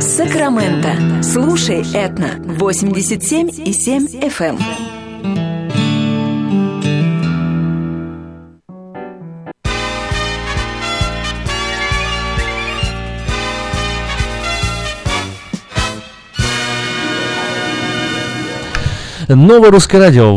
Сакраменто. 0.00 1.22
Слушай, 1.22 1.82
Этна. 1.94 2.40
87 2.44 3.48
и 3.64 3.72
7 3.72 4.06
FM. 4.06 4.91
Новое 19.28 19.70
русское 19.70 19.98
радио. 19.98 20.32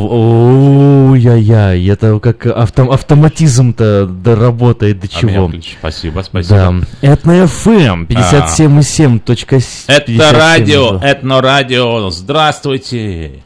Ой-яй-яй, 1.12 1.88
это 1.88 2.20
как 2.20 2.46
авто, 2.46 2.92
автоматизм-то 2.92 4.06
доработает 4.06 5.00
до 5.00 5.08
чего. 5.08 5.48
А 5.48 5.52
спасибо, 5.80 6.22
спасибо. 6.22 6.56
Да. 7.02 7.08
Этно 7.08 7.44
FM 7.44 8.08
57,7. 8.08 9.86
Это 9.88 10.32
радио, 10.32 11.00
этно 11.00 11.42
радио. 11.42 12.10
Здравствуйте. 12.10 13.44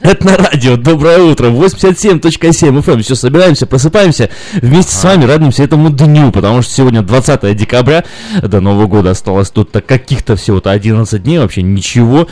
Это 0.00 0.26
на 0.26 0.36
радио. 0.36 0.76
Доброе 0.76 1.18
утро. 1.18 1.48
87.7 1.48 2.82
FM. 2.82 3.02
Все, 3.02 3.14
собираемся, 3.14 3.66
просыпаемся. 3.66 4.30
Вместе 4.54 4.92
с 4.92 5.04
вами 5.04 5.24
радуемся 5.24 5.62
этому 5.62 5.90
дню, 5.90 6.32
потому 6.32 6.62
что 6.62 6.72
сегодня 6.72 7.02
20 7.02 7.56
декабря. 7.56 8.04
До 8.42 8.60
Нового 8.60 8.86
года 8.86 9.10
осталось 9.10 9.50
тут 9.50 9.70
каких-то 9.70 10.36
всего-то 10.36 10.70
11 10.70 11.22
дней, 11.22 11.38
вообще 11.38 11.62
ничего. 11.62 12.28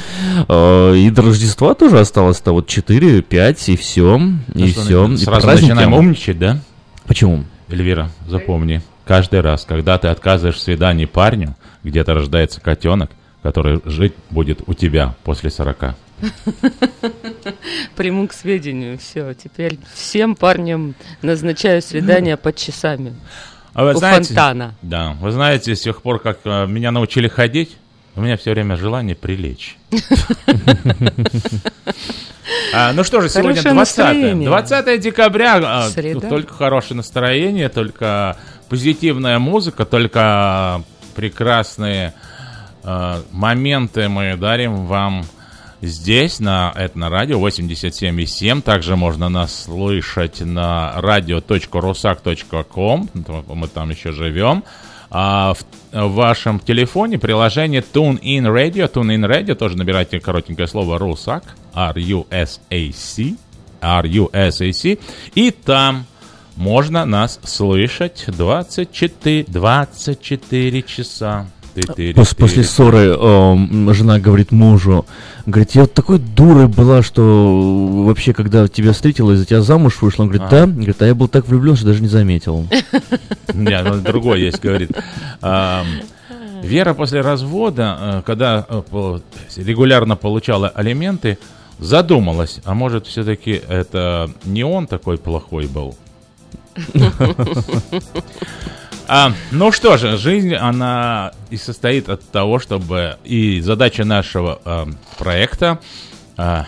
А, 0.48 0.92
и 0.94 1.10
до 1.10 1.22
Рождества 1.22 1.74
тоже 1.74 2.00
осталось-то 2.00 2.52
вот 2.52 2.66
4, 2.66 3.22
5 3.22 3.68
и 3.68 3.76
все. 3.76 4.16
И 4.16 4.20
ну, 4.54 4.66
все. 4.66 5.08
И 5.08 5.16
сразу 5.18 5.46
начинаем 5.46 5.94
умничать, 5.94 6.38
да? 6.38 6.58
Почему? 7.06 7.44
Эльвира, 7.68 8.10
запомни, 8.26 8.82
каждый 9.04 9.40
раз, 9.40 9.64
когда 9.64 9.96
ты 9.98 10.08
отказываешь 10.08 10.56
в 10.56 10.60
свидании 10.60 11.04
парню, 11.04 11.54
где-то 11.84 12.14
рождается 12.14 12.60
котенок, 12.60 13.10
который 13.42 13.80
жить 13.84 14.14
будет 14.30 14.62
у 14.66 14.74
тебя 14.74 15.14
после 15.24 15.50
40. 15.50 15.94
Приму 17.96 18.28
к 18.28 18.32
сведению. 18.32 18.98
Все, 18.98 19.34
теперь 19.34 19.78
всем 19.94 20.34
парням 20.34 20.94
назначаю 21.22 21.82
свидание 21.82 22.36
под 22.36 22.56
часами. 22.56 23.14
А 23.72 23.84
вы 23.84 23.92
у 23.92 23.98
знаете, 23.98 24.28
фонтана. 24.28 24.74
Да, 24.82 25.16
вы 25.20 25.30
знаете, 25.30 25.76
с 25.76 25.80
тех 25.80 26.02
пор, 26.02 26.18
как 26.18 26.40
э, 26.44 26.66
меня 26.66 26.90
научили 26.90 27.28
ходить, 27.28 27.76
у 28.16 28.20
меня 28.20 28.36
все 28.36 28.50
время 28.50 28.76
желание 28.76 29.16
прилечь. 29.16 29.78
А, 32.72 32.92
ну 32.92 33.04
что 33.04 33.20
же, 33.20 33.28
сегодня 33.28 33.62
20, 33.62 34.44
20 34.44 35.00
декабря. 35.00 35.60
А, 35.62 35.88
Среда. 35.88 36.28
Только 36.28 36.52
хорошее 36.54 36.96
настроение, 36.96 37.68
только 37.68 38.36
позитивная 38.68 39.38
музыка, 39.38 39.84
только 39.84 40.82
прекрасные 41.14 42.14
а, 42.82 43.22
моменты 43.32 44.08
мы 44.08 44.36
дарим 44.36 44.86
вам 44.86 45.24
здесь, 45.82 46.40
на 46.40 46.72
Этно-радио 46.74 47.38
87,7. 47.38 48.62
Также 48.62 48.96
можно 48.96 49.28
нас 49.28 49.64
слышать 49.64 50.40
на 50.40 50.94
radio.rusak.com. 50.96 53.10
Мы 53.48 53.68
там 53.68 53.90
еще 53.90 54.12
живем. 54.12 54.64
А 55.10 55.52
в, 55.54 55.64
вашем 55.92 56.60
телефоне 56.60 57.18
приложение 57.18 57.82
TuneIn 57.82 58.44
Radio. 58.44 58.90
TuneIn 58.90 59.28
Radio 59.28 59.54
тоже 59.54 59.76
набирайте 59.76 60.20
коротенькое 60.20 60.68
слово 60.68 60.98
RUSAC. 60.98 61.42
R-U-S-A-C. 61.74 63.34
R-U-S-A-C. 63.80 64.98
И 65.34 65.50
там 65.50 66.06
можно 66.56 67.04
нас 67.04 67.40
слышать 67.42 68.24
24, 68.28 69.44
24 69.48 70.82
часа. 70.82 71.46
Пос 72.14 72.34
после 72.34 72.64
ссоры 72.64 73.16
э, 73.16 73.92
жена 73.92 74.18
говорит 74.18 74.52
мужу, 74.52 75.06
говорит, 75.46 75.72
я 75.72 75.82
вот 75.82 75.94
такой 75.94 76.18
дурой 76.18 76.68
была, 76.68 77.02
что 77.02 78.04
вообще, 78.04 78.32
когда 78.32 78.68
тебя 78.68 78.92
встретила, 78.92 79.32
из-за 79.32 79.46
тебя 79.46 79.62
замуж 79.62 80.00
вышла, 80.00 80.22
он 80.24 80.28
говорит, 80.28 80.46
а. 80.48 80.50
да, 80.50 80.66
говорит, 80.66 81.02
а 81.02 81.06
я 81.06 81.14
был 81.14 81.28
так 81.28 81.46
влюблен, 81.46 81.76
что 81.76 81.86
даже 81.86 82.02
не 82.02 82.08
заметил. 82.08 82.66
Нет, 83.54 83.86
ну, 83.88 84.00
другой 84.00 84.40
есть, 84.40 84.60
говорит. 84.60 84.90
Вера 86.62 86.94
после 86.94 87.20
развода, 87.20 87.98
э, 88.00 88.22
когда 88.26 88.66
э, 88.68 89.18
регулярно 89.56 90.16
получала 90.16 90.68
алименты, 90.68 91.38
задумалась, 91.78 92.60
а 92.64 92.74
может 92.74 93.06
все-таки 93.06 93.60
это 93.68 94.30
не 94.44 94.62
он 94.64 94.86
такой 94.86 95.16
плохой 95.18 95.66
был? 95.66 95.96
А, 99.12 99.32
ну 99.50 99.72
что 99.72 99.96
же, 99.96 100.16
жизнь, 100.16 100.54
она 100.54 101.32
и 101.50 101.56
состоит 101.56 102.08
от 102.08 102.22
того, 102.30 102.60
чтобы... 102.60 103.16
И 103.24 103.60
задача 103.60 104.04
нашего 104.04 104.60
э, 104.64 104.86
проекта 105.18 105.80
а, 106.36 106.64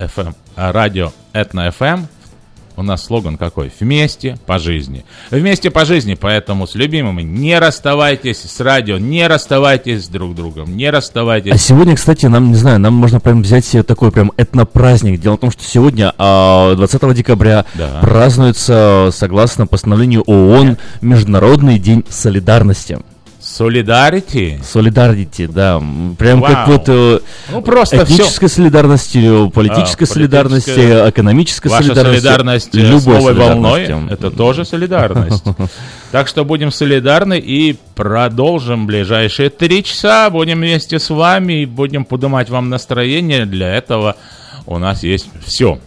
FM, 0.00 0.34
а, 0.56 0.72
радио 0.72 1.12
Этно 1.32 1.68
FM 1.68 2.06
у 2.76 2.82
нас 2.82 3.04
слоган 3.04 3.36
какой? 3.36 3.72
Вместе 3.80 4.36
по 4.46 4.58
жизни. 4.58 5.04
Вместе 5.30 5.70
по 5.70 5.84
жизни, 5.84 6.14
поэтому 6.14 6.66
с 6.66 6.74
любимыми 6.74 7.22
не 7.22 7.58
расставайтесь 7.58 8.38
с 8.38 8.60
радио, 8.60 8.98
не 8.98 9.26
расставайтесь 9.26 10.04
с 10.04 10.08
друг 10.08 10.34
другом, 10.34 10.76
не 10.76 10.90
расставайтесь. 10.90 11.52
А 11.52 11.58
сегодня, 11.58 11.96
кстати, 11.96 12.26
нам, 12.26 12.50
не 12.50 12.56
знаю, 12.56 12.80
нам 12.80 12.94
можно 12.94 13.20
прям 13.20 13.42
взять 13.42 13.64
себе 13.64 13.82
такой 13.82 14.10
прям 14.10 14.32
этнопраздник. 14.36 15.20
Дело 15.20 15.36
в 15.36 15.40
том, 15.40 15.50
что 15.50 15.62
сегодня, 15.62 16.12
20 16.16 16.18
а, 16.18 17.14
декабря, 17.14 17.64
да. 17.74 18.00
празднуется, 18.00 19.10
согласно 19.12 19.66
постановлению 19.66 20.22
ООН, 20.22 20.78
Международный 21.00 21.78
день 21.78 22.04
солидарности. 22.08 22.98
Солидарити? 23.54 24.60
Солидарити, 24.64 25.46
да. 25.46 25.80
Прям 26.18 26.40
Вау. 26.40 26.52
как 26.52 26.68
вот 26.68 26.88
э, 26.88 27.20
ну, 27.52 27.62
просто 27.62 28.02
этническая 28.02 28.48
все. 28.48 28.56
солидарность, 28.56 29.14
э, 29.14 29.50
политическая 29.54 30.06
а, 30.06 30.08
солидарность, 30.08 30.66
политическая... 30.66 31.10
экономическая 31.10 31.68
Ваша 31.68 31.84
солидарность. 31.84 32.22
солидарность 32.22 32.74
любой 32.74 33.00
с 33.00 33.06
новой 33.06 33.34
волной, 33.34 33.82
это 34.10 34.32
тоже 34.32 34.64
солидарность. 34.64 35.44
Так 36.10 36.26
что 36.26 36.44
будем 36.44 36.72
солидарны 36.72 37.38
и 37.38 37.76
продолжим 37.94 38.88
ближайшие 38.88 39.50
три 39.50 39.84
часа. 39.84 40.30
Будем 40.30 40.58
вместе 40.58 40.98
с 40.98 41.08
вами 41.10 41.62
и 41.62 41.64
будем 41.64 42.04
поднимать 42.04 42.50
вам 42.50 42.70
настроение. 42.70 43.46
Для 43.46 43.72
этого 43.72 44.16
у 44.66 44.78
нас 44.78 45.04
есть 45.04 45.28
все. 45.46 45.78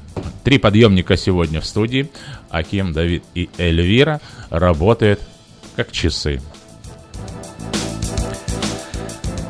Три 0.45 0.57
подъемника 0.57 1.17
сегодня 1.17 1.59
в 1.59 1.65
студии. 1.65 2.09
Аким, 2.49 2.93
Давид 2.93 3.23
и 3.35 3.49
Эльвира 3.57 4.21
работают 4.49 5.19
как 5.75 5.91
часы. 5.91 6.39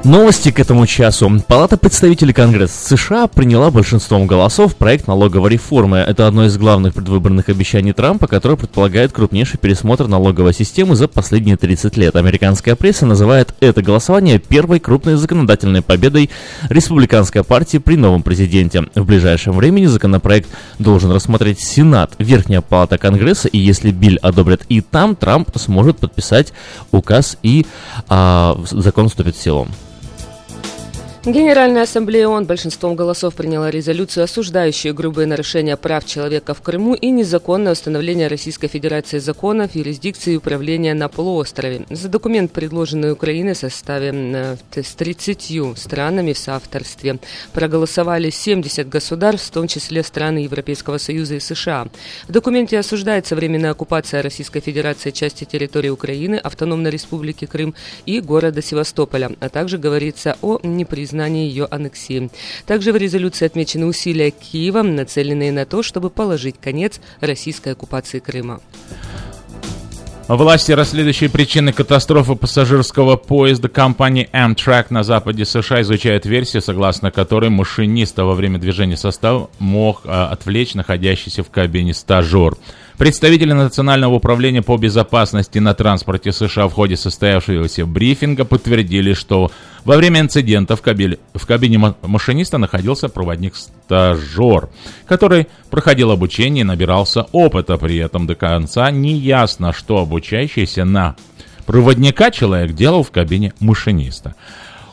Новости 0.07 0.51
к 0.51 0.59
этому 0.61 0.87
часу. 0.87 1.29
Палата 1.49 1.75
представителей 1.75 2.31
Конгресса 2.31 2.95
США 2.95 3.27
приняла 3.27 3.71
большинством 3.71 4.25
голосов 4.25 4.77
проект 4.77 5.05
налоговой 5.05 5.49
реформы. 5.49 5.97
Это 5.97 6.27
одно 6.27 6.45
из 6.45 6.57
главных 6.57 6.93
предвыборных 6.93 7.49
обещаний 7.49 7.91
Трампа, 7.91 8.27
которое 8.27 8.55
предполагает 8.55 9.11
крупнейший 9.11 9.59
пересмотр 9.59 10.07
налоговой 10.07 10.53
системы 10.53 10.95
за 10.95 11.09
последние 11.09 11.57
30 11.57 11.97
лет. 11.97 12.15
Американская 12.15 12.77
пресса 12.77 13.05
называет 13.05 13.53
это 13.59 13.81
голосование 13.81 14.39
первой 14.39 14.79
крупной 14.79 15.15
законодательной 15.15 15.81
победой 15.81 16.29
республиканской 16.69 17.43
партии 17.43 17.77
при 17.77 17.97
новом 17.97 18.23
президенте. 18.23 18.85
В 18.95 19.03
ближайшем 19.03 19.57
времени 19.57 19.87
законопроект 19.87 20.47
должен 20.79 21.11
рассмотреть 21.11 21.59
Сенат, 21.59 22.13
Верхняя 22.17 22.61
палата 22.61 22.97
Конгресса, 22.97 23.49
и 23.49 23.57
если 23.57 23.91
Биль 23.91 24.19
одобрят 24.19 24.61
и 24.69 24.79
там, 24.79 25.17
Трамп 25.17 25.49
сможет 25.57 25.97
подписать 25.97 26.53
указ 26.93 27.37
и 27.43 27.65
а, 28.07 28.57
закон 28.71 29.09
вступит 29.09 29.35
в 29.35 29.43
силу. 29.43 29.67
Генеральная 31.27 31.83
ассамблея 31.83 32.29
ООН 32.29 32.45
большинством 32.45 32.95
голосов 32.95 33.35
приняла 33.35 33.69
резолюцию, 33.69 34.23
осуждающую 34.23 34.93
грубые 34.93 35.27
нарушения 35.27 35.75
прав 35.75 36.05
человека 36.05 36.53
в 36.53 36.61
Крыму 36.61 36.93
и 36.93 37.09
незаконное 37.09 37.73
установление 37.73 38.29
Российской 38.29 38.69
Федерации 38.69 39.19
законов, 39.19 39.75
юрисдикции 39.75 40.35
и 40.35 40.37
управления 40.37 40.93
на 40.93 41.09
полуострове. 41.09 41.85
За 41.89 42.07
документ, 42.07 42.53
предложенный 42.53 43.11
Украиной 43.11 43.55
в 43.55 43.57
составе 43.57 44.13
э, 44.13 44.55
с 44.73 44.95
30 44.95 45.77
странами 45.77 46.31
в 46.31 46.37
соавторстве, 46.37 47.19
проголосовали 47.51 48.29
70 48.29 48.87
государств, 48.87 49.49
в 49.49 49.51
том 49.51 49.67
числе 49.67 50.03
страны 50.03 50.37
Европейского 50.37 50.97
Союза 50.97 51.35
и 51.35 51.41
США. 51.41 51.89
В 52.29 52.31
документе 52.31 52.79
осуждается 52.79 53.35
временная 53.35 53.71
оккупация 53.71 54.21
Российской 54.21 54.61
Федерации 54.61 55.11
части 55.11 55.43
территории 55.43 55.89
Украины, 55.89 56.35
Автономной 56.35 56.89
Республики 56.89 57.43
Крым 57.43 57.75
и 58.05 58.21
города 58.21 58.61
Севастополя, 58.61 59.31
а 59.41 59.49
также 59.49 59.77
говорится 59.77 60.37
о 60.41 60.61
непризнании 60.63 61.16
признания 61.17 61.47
ее 61.47 61.65
аннексии. 61.65 62.29
Также 62.67 62.93
в 62.93 62.95
резолюции 62.95 63.45
отмечены 63.45 63.87
усилия 63.87 64.29
Киева, 64.29 64.83
нацеленные 64.83 65.51
на 65.51 65.65
то, 65.65 65.81
чтобы 65.81 66.11
положить 66.11 66.55
конец 66.61 66.99
российской 67.21 67.69
оккупации 67.73 68.19
Крыма. 68.19 68.61
Власти, 70.27 70.73
расследующие 70.73 71.29
причины 71.29 71.71
катастрофы 71.71 72.35
пассажирского 72.35 73.15
поезда 73.15 73.69
компании 73.69 74.29
Amtrak 74.33 74.87
на 74.89 75.03
западе 75.03 75.45
США, 75.45 75.81
изучают 75.81 76.25
версию, 76.25 76.61
согласно 76.61 77.11
которой 77.11 77.49
машиниста 77.49 78.25
во 78.25 78.35
время 78.35 78.59
движения 78.59 78.97
состава 78.97 79.49
мог 79.57 80.01
а, 80.03 80.27
отвлечь 80.27 80.75
находящийся 80.75 81.43
в 81.43 81.49
кабине 81.49 81.93
стажер. 81.93 82.57
Представители 82.97 83.53
Национального 83.53 84.15
управления 84.15 84.63
по 84.63 84.75
безопасности 84.75 85.59
на 85.59 85.73
транспорте 85.73 86.33
США 86.33 86.67
в 86.67 86.73
ходе 86.73 86.97
состоявшегося 86.97 87.85
брифинга 87.85 88.43
подтвердили, 88.43 89.13
что 89.13 89.51
во 89.87 89.95
время 89.95 90.19
инцидента 90.19 90.75
в, 90.75 90.81
кабеле, 90.81 91.17
в 91.33 91.45
кабине 91.45 91.95
машиниста 92.01 92.57
находился 92.57 93.07
проводник-стажер, 93.07 94.67
который 95.05 95.47
проходил 95.69 96.11
обучение 96.11 96.63
и 96.63 96.65
набирался 96.65 97.21
опыта. 97.31 97.77
При 97.77 97.95
этом 97.95 98.27
до 98.27 98.35
конца 98.35 98.91
не 98.91 99.13
ясно, 99.13 99.71
что 99.71 99.99
обучающийся 99.99 100.83
на 100.83 101.15
проводника 101.65 102.31
человек 102.31 102.73
делал 102.73 103.01
в 103.01 103.11
кабине 103.11 103.53
машиниста. 103.61 104.35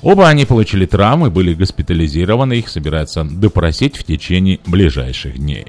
Оба 0.00 0.28
они 0.28 0.44
получили 0.44 0.86
травмы, 0.86 1.28
были 1.28 1.54
госпитализированы, 1.54 2.52
их 2.52 2.68
собираются 2.68 3.24
допросить 3.24 3.96
в 3.96 4.04
течение 4.04 4.60
ближайших 4.64 5.36
дней. 5.38 5.66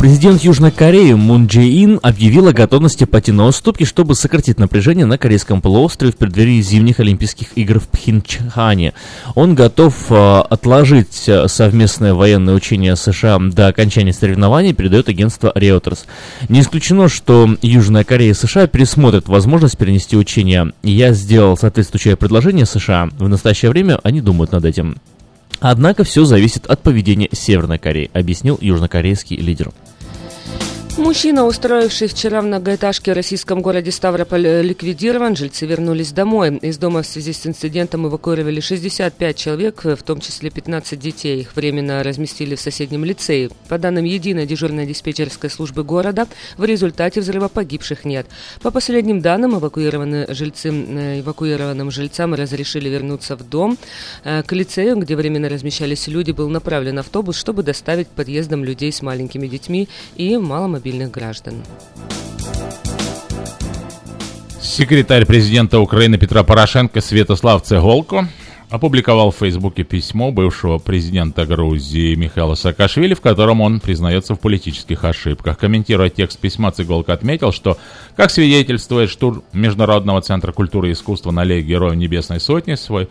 Президент 0.00 0.40
Южной 0.42 0.70
Кореи 0.70 1.12
Мун 1.12 1.46
Джей 1.46 1.84
Ин 1.84 2.00
объявил 2.02 2.48
о 2.48 2.54
готовности 2.54 3.04
пойти 3.04 3.32
на 3.32 3.44
уступки, 3.44 3.84
чтобы 3.84 4.14
сократить 4.14 4.58
напряжение 4.58 5.04
на 5.04 5.18
Корейском 5.18 5.60
полуострове 5.60 6.10
в 6.10 6.16
преддверии 6.16 6.62
зимних 6.62 7.00
Олимпийских 7.00 7.48
игр 7.54 7.80
в 7.80 7.88
Пхенчхане. 7.88 8.94
Он 9.34 9.54
готов 9.54 9.94
э, 10.08 10.38
отложить 10.48 11.28
э, 11.28 11.48
совместное 11.48 12.14
военное 12.14 12.54
учение 12.54 12.96
США 12.96 13.38
до 13.38 13.66
окончания 13.66 14.14
соревнований, 14.14 14.72
передает 14.72 15.10
агентство 15.10 15.52
Reuters. 15.54 16.06
Не 16.48 16.62
исключено, 16.62 17.10
что 17.10 17.54
Южная 17.60 18.04
Корея 18.04 18.30
и 18.30 18.34
США 18.34 18.68
пересмотрят 18.68 19.28
возможность 19.28 19.76
перенести 19.76 20.16
учения. 20.16 20.72
Я 20.82 21.12
сделал 21.12 21.58
соответствующее 21.58 22.16
предложение 22.16 22.64
США. 22.64 23.10
В 23.18 23.28
настоящее 23.28 23.70
время 23.70 24.00
они 24.02 24.22
думают 24.22 24.52
над 24.52 24.64
этим. 24.64 24.96
Однако 25.60 26.04
все 26.04 26.24
зависит 26.24 26.64
от 26.64 26.82
поведения 26.82 27.28
Северной 27.32 27.78
Кореи, 27.78 28.10
объяснил 28.14 28.56
южнокорейский 28.62 29.36
лидер. 29.36 29.72
Мужчина, 31.00 31.46
устроивший 31.46 32.08
вчера 32.08 32.42
в 32.42 32.44
многоэтажке 32.44 33.12
в 33.12 33.14
российском 33.14 33.62
городе 33.62 33.90
Ставрополь, 33.90 34.46
э, 34.46 34.62
ликвидирован. 34.62 35.34
Жильцы 35.34 35.64
вернулись 35.64 36.12
домой. 36.12 36.58
Из 36.58 36.76
дома 36.76 37.02
в 37.02 37.06
связи 37.06 37.32
с 37.32 37.46
инцидентом 37.46 38.06
эвакуировали 38.06 38.60
65 38.60 39.34
человек, 39.34 39.82
в 39.82 40.02
том 40.02 40.20
числе 40.20 40.50
15 40.50 41.00
детей. 41.00 41.40
Их 41.40 41.56
временно 41.56 42.02
разместили 42.02 42.54
в 42.54 42.60
соседнем 42.60 43.06
лицее. 43.06 43.48
По 43.68 43.78
данным 43.78 44.04
единой 44.04 44.46
дежурной 44.46 44.86
диспетчерской 44.86 45.48
службы 45.48 45.84
города, 45.84 46.28
в 46.58 46.64
результате 46.64 47.22
взрыва 47.22 47.48
погибших 47.48 48.04
нет. 48.04 48.26
По 48.60 48.70
последним 48.70 49.22
данным, 49.22 49.56
эвакуированные 49.56 50.26
жильцы, 50.34 50.68
э, 50.68 51.20
эвакуированным 51.20 51.90
жильцам 51.90 52.34
разрешили 52.34 52.90
вернуться 52.90 53.36
в 53.36 53.48
дом. 53.48 53.78
Э, 54.22 54.42
к 54.42 54.52
лицею, 54.52 54.96
где 54.96 55.16
временно 55.16 55.48
размещались 55.48 56.08
люди, 56.08 56.32
был 56.32 56.50
направлен 56.50 56.98
автобус, 56.98 57.36
чтобы 57.36 57.62
доставить 57.62 58.08
к 58.08 58.10
подъездам 58.10 58.64
людей 58.64 58.92
с 58.92 59.00
маленькими 59.00 59.46
детьми 59.46 59.88
и 60.16 60.36
маломобильными 60.36 60.89
мобильных 60.90 61.10
граждан. 61.10 61.54
Секретарь 64.60 65.24
президента 65.24 65.78
Украины 65.78 66.18
Петра 66.18 66.42
Порошенко 66.42 67.00
Святослав 67.00 67.62
Цеголко 67.62 68.28
опубликовал 68.70 69.30
в 69.30 69.36
Фейсбуке 69.36 69.84
письмо 69.84 70.32
бывшего 70.32 70.78
президента 70.78 71.44
Грузии 71.44 72.14
Михаила 72.14 72.54
Саакашвили, 72.54 73.14
в 73.14 73.20
котором 73.20 73.60
он 73.60 73.80
признается 73.80 74.34
в 74.34 74.40
политических 74.40 75.04
ошибках. 75.04 75.58
Комментируя 75.58 76.08
текст 76.08 76.38
письма, 76.38 76.70
Цыголка 76.70 77.12
отметил, 77.12 77.52
что, 77.52 77.78
как 78.16 78.30
свидетельствует 78.30 79.10
штурм 79.10 79.42
Международного 79.52 80.22
центра 80.22 80.52
культуры 80.52 80.88
и 80.88 80.92
искусства 80.92 81.30
на 81.30 81.42
аллее 81.42 81.62
Героев 81.62 81.96
Небесной 81.96 82.40
Сотни, 82.40 82.74
свой 82.74 83.08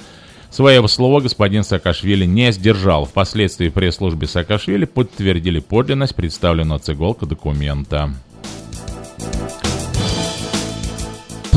Своего 0.52 0.88
слова 0.88 1.22
господин 1.22 1.64
Саакашвили 1.64 2.26
не 2.26 2.52
сдержал. 2.52 3.06
Впоследствии 3.06 3.70
пресс-службе 3.70 4.28
Саакашвили 4.28 4.86
подтвердили 4.86 5.60
подлинность 5.60 6.16
представленного 6.16 6.80
цеголка 6.80 7.26
документа. 7.26 8.12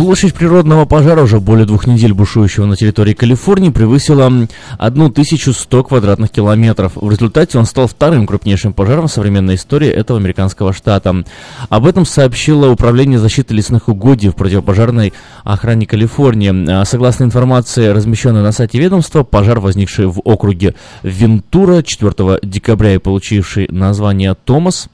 Площадь 0.03 0.35
природного 0.35 0.85
пожара, 0.85 1.23
уже 1.23 1.39
более 1.39 1.65
двух 1.65 1.87
недель 1.87 2.13
бушующего 2.13 2.67
на 2.67 2.75
территории 2.75 3.15
Калифорнии, 3.15 3.71
превысила 3.71 4.49
1100 4.79 5.85
квадратных 5.85 6.29
километров. 6.29 6.95
В 6.97 7.09
результате 7.09 7.57
он 7.57 7.67
стал 7.67 7.87
вторым 7.87 8.27
крупнейшим 8.27 8.73
пожаром 8.73 9.07
в 9.07 9.13
современной 9.13 9.55
истории 9.55 9.89
этого 9.89 10.19
американского 10.19 10.73
штата. 10.73 11.25
Об 11.69 11.87
этом 11.87 12.05
сообщило 12.05 12.67
Управление 12.67 13.21
защиты 13.21 13.55
лесных 13.55 13.89
угодий 13.89 14.31
в 14.31 14.35
противопожарной 14.35 15.13
охране 15.45 15.87
Калифорнии. 15.87 16.69
А, 16.69 16.85
согласно 16.85 17.23
информации, 17.23 17.87
размещенной 17.87 18.43
на 18.43 18.51
сайте 18.51 18.81
ведомства, 18.81 19.23
пожар, 19.23 19.61
возникший 19.61 20.07
в 20.07 20.19
округе 20.25 20.75
Вентура 21.05 21.81
4 21.81 22.41
декабря 22.43 22.97
и 22.97 22.99
получивший 22.99 23.69
название 23.71 24.35
Томас, 24.35 24.89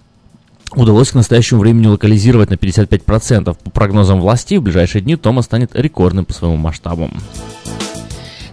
удалось 0.74 1.10
к 1.10 1.14
настоящему 1.14 1.60
времени 1.60 1.86
локализировать 1.86 2.50
на 2.50 2.54
55%. 2.54 3.56
По 3.62 3.70
прогнозам 3.70 4.20
властей, 4.20 4.58
в 4.58 4.62
ближайшие 4.62 5.02
дни 5.02 5.16
Тома 5.16 5.42
станет 5.42 5.70
рекордным 5.74 6.24
по 6.24 6.32
своему 6.32 6.56
масштабу. 6.56 7.10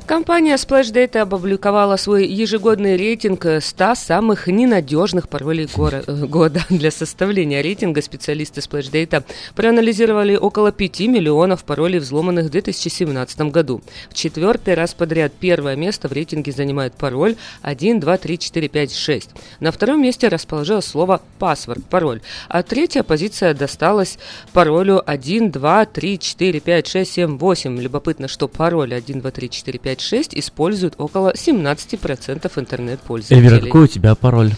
Компания 0.07 0.53
Splash 0.53 0.93
Data 0.93 1.21
опубликовала 1.21 1.95
свой 1.95 2.27
ежегодный 2.27 2.95
рейтинг 2.95 3.43
100 3.59 3.95
самых 3.95 4.45
ненадежных 4.45 5.27
паролей 5.27 5.67
э, 5.75 6.25
года. 6.27 6.63
Для 6.69 6.91
составления 6.91 7.63
рейтинга 7.63 8.03
специалисты 8.03 8.62
Splash 8.62 8.91
Data 8.91 9.24
проанализировали 9.55 10.35
около 10.35 10.71
5 10.71 11.00
миллионов 11.07 11.63
паролей, 11.63 12.00
взломанных 12.00 12.45
в 12.45 12.50
2017 12.51 13.41
году. 13.51 13.81
В 14.12 14.13
четвертый 14.13 14.75
раз 14.75 14.93
подряд 14.93 15.33
первое 15.39 15.75
место 15.75 16.07
в 16.07 16.12
рейтинге 16.12 16.51
занимает 16.51 16.93
пароль 16.93 17.35
1, 17.63 18.00
2, 18.00 18.17
3, 18.17 18.38
4, 18.38 18.69
5, 18.69 18.93
6. 18.93 19.29
На 19.59 19.71
втором 19.71 20.03
месте 20.03 20.27
расположилось 20.27 20.85
слово 20.85 21.19
«паспорт», 21.39 21.83
пароль. 21.83 22.21
А 22.47 22.62
третья 22.62 23.01
позиция 23.01 23.55
досталась 23.55 24.19
паролю 24.53 25.01
1, 25.03 25.50
2, 25.50 25.85
3, 25.88 26.19
4, 26.19 26.59
5, 26.59 26.88
6, 26.88 27.12
7, 27.12 27.38
8. 27.39 27.79
Любопытно, 27.79 28.27
что 28.27 28.47
пароль 28.47 28.93
1, 28.93 29.21
2, 29.21 29.31
3, 29.31 29.50
4, 29.50 29.79
5, 29.79 29.94
5.6 29.95 30.29
используют 30.33 30.95
около 30.97 31.33
17% 31.33 32.51
интернет-пользователей. 32.55 33.37
Эльвира, 33.37 33.59
какой 33.65 33.83
у 33.83 33.87
тебя 33.87 34.15
пароль? 34.15 34.51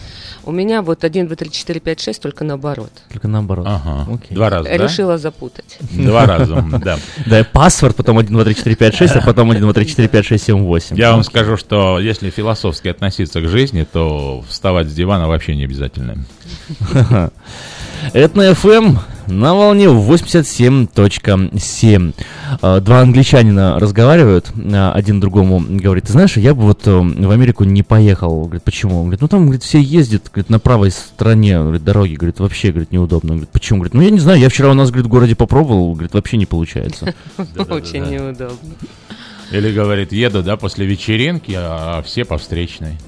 У 0.44 0.52
меня 0.52 0.82
вот 0.82 1.04
1, 1.04 1.26
2, 1.26 1.36
3, 1.36 1.50
4, 1.50 1.80
5, 1.80 2.00
6, 2.00 2.22
только 2.22 2.44
наоборот. 2.44 2.90
Только 3.12 3.28
наоборот. 3.28 3.66
Ага. 3.68 4.06
Окей. 4.14 4.34
Два 4.34 4.50
раза, 4.50 4.68
Решила 4.70 5.12
да? 5.12 5.18
запутать. 5.18 5.78
Два 5.90 6.26
раза, 6.26 6.64
да. 6.82 6.98
Да, 7.26 7.44
паспорт, 7.44 7.96
потом 7.96 8.18
1, 8.18 8.32
2, 8.32 8.44
3, 8.44 8.54
4, 8.54 8.76
5, 8.76 8.94
6, 8.94 9.16
а 9.16 9.20
потом 9.20 9.50
1, 9.50 9.62
2, 9.62 9.72
3, 9.72 9.86
4, 9.86 10.08
5, 10.08 10.24
6, 10.24 10.44
7, 10.44 10.64
8. 10.64 10.96
Я 10.96 11.12
вам 11.12 11.24
скажу, 11.24 11.56
что 11.56 11.98
если 11.98 12.30
философски 12.30 12.88
относиться 12.88 13.40
к 13.40 13.48
жизни, 13.48 13.86
то 13.90 14.44
вставать 14.48 14.88
с 14.88 14.94
дивана 14.94 15.28
вообще 15.28 15.54
не 15.56 15.64
обязательно. 15.64 16.24
Этно 18.12 18.52
FM 18.52 18.98
на 19.28 19.54
волне 19.54 19.86
87.7. 19.86 22.14
А, 22.60 22.80
два 22.80 23.00
англичанина 23.00 23.78
разговаривают, 23.78 24.50
а, 24.56 24.92
один 24.92 25.20
другому 25.20 25.62
говорит, 25.68 26.06
ты 26.06 26.12
знаешь, 26.12 26.36
я 26.36 26.54
бы 26.54 26.62
вот 26.62 26.86
э, 26.86 26.90
в 26.90 27.30
Америку 27.30 27.64
не 27.64 27.82
поехал. 27.82 28.44
Говорит, 28.44 28.62
почему? 28.62 29.02
Говорит, 29.02 29.20
ну 29.20 29.28
там 29.28 29.44
говорит, 29.44 29.62
все 29.62 29.80
ездят 29.80 30.30
говорит, 30.32 30.50
на 30.50 30.58
правой 30.58 30.90
стороне 30.90 31.58
говорит, 31.58 31.84
дороги, 31.84 32.14
говорит, 32.14 32.40
вообще 32.40 32.70
говорит, 32.70 32.92
неудобно. 32.92 33.30
Говорит, 33.30 33.50
почему? 33.50 33.78
Говорит, 33.78 33.94
ну 33.94 34.02
я 34.02 34.10
не 34.10 34.20
знаю, 34.20 34.40
я 34.40 34.48
вчера 34.48 34.70
у 34.70 34.74
нас 34.74 34.90
говорит, 34.90 35.06
в 35.06 35.10
городе 35.10 35.36
попробовал, 35.36 35.92
говорит, 35.92 36.14
вообще 36.14 36.36
не 36.36 36.46
получается. 36.46 37.14
Очень 37.68 38.10
неудобно. 38.10 38.56
Или 39.50 39.72
говорит, 39.72 40.12
еду, 40.12 40.42
да, 40.42 40.56
после 40.56 40.86
вечеринки, 40.86 41.54
а 41.56 42.02
все 42.02 42.24
по 42.24 42.36
встречной. 42.36 42.98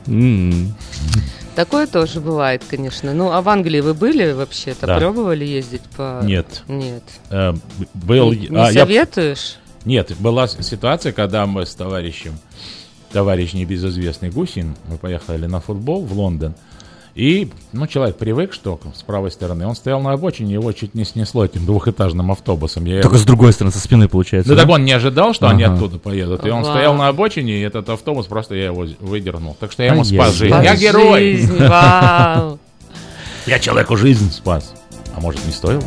Такое 1.55 1.87
тоже 1.87 2.21
бывает, 2.21 2.63
конечно. 2.69 3.13
Ну, 3.13 3.33
а 3.33 3.43
в 3.43 3.49
Англии 3.49 3.81
вы 3.81 3.95
были 3.95 4.33
вообще-то? 4.33 4.87
Да. 4.87 4.99
Пробовали 4.99 5.45
ездить 5.45 5.83
по... 5.97 6.21
Нет. 6.23 6.63
Нет. 6.69 7.03
Э, 7.31 7.55
был... 7.95 8.33
Не, 8.33 8.49
не 8.49 8.57
а, 8.57 8.73
советуешь? 8.73 9.57
Я... 9.85 9.91
Нет, 9.91 10.13
была 10.19 10.47
ситуация, 10.47 11.13
когда 11.13 11.47
мы 11.47 11.67
с 11.67 11.75
товарищем, 11.75 12.39
товарищ 13.13 13.53
небезызвестный 13.53 14.31
Гусин, 14.31 14.77
мы 14.89 14.99
поехали 14.99 15.47
на 15.47 15.61
футбол 15.61 16.05
в 16.05 16.13
Лондон. 16.13 16.55
И, 17.15 17.51
ну, 17.73 17.87
человек 17.87 18.17
привык, 18.17 18.53
что 18.53 18.81
с 18.95 19.03
правой 19.03 19.31
стороны. 19.31 19.67
Он 19.67 19.75
стоял 19.75 20.01
на 20.01 20.13
обочине, 20.13 20.55
его 20.55 20.73
чуть 20.73 20.95
не 20.95 21.05
снесло 21.05 21.45
этим 21.45 21.67
двухэтажным 21.67 22.31
автобусом. 22.31 22.85
Я 22.85 23.03
Только 23.03 23.17
его... 23.17 23.23
с 23.23 23.27
другой 23.27 23.53
стороны, 23.53 23.73
со 23.73 23.81
спины 23.81 24.09
получается. 24.09 24.51
Да, 24.51 24.57
да? 24.57 24.63
так 24.63 24.71
он 24.71 24.85
не 24.85 24.93
ожидал, 24.93 25.35
что 25.35 25.47
ага. 25.47 25.55
они 25.55 25.65
оттуда 25.65 25.99
поедут. 25.99 26.47
И 26.47 26.51
он 26.51 26.63
Вау. 26.63 26.73
стоял 26.73 26.95
на 26.95 27.09
обочине, 27.09 27.53
и 27.59 27.61
этот 27.61 27.89
автобус 27.89 28.27
просто 28.27 28.55
я 28.55 28.67
его 28.67 28.87
выдернул. 29.01 29.57
Так 29.59 29.73
что 29.73 29.83
я 29.83 29.93
ему 29.93 30.03
а 30.03 30.05
спас 30.05 30.35
жизнь. 30.35 30.55
Я 30.63 30.77
герой! 30.77 31.47
Вау! 31.59 32.59
Я 33.47 33.59
человеку 33.59 33.97
жизнь 33.97 34.31
спас. 34.31 34.75
А 35.17 35.21
может, 35.21 35.45
не 35.45 35.53
стоило? 35.53 35.83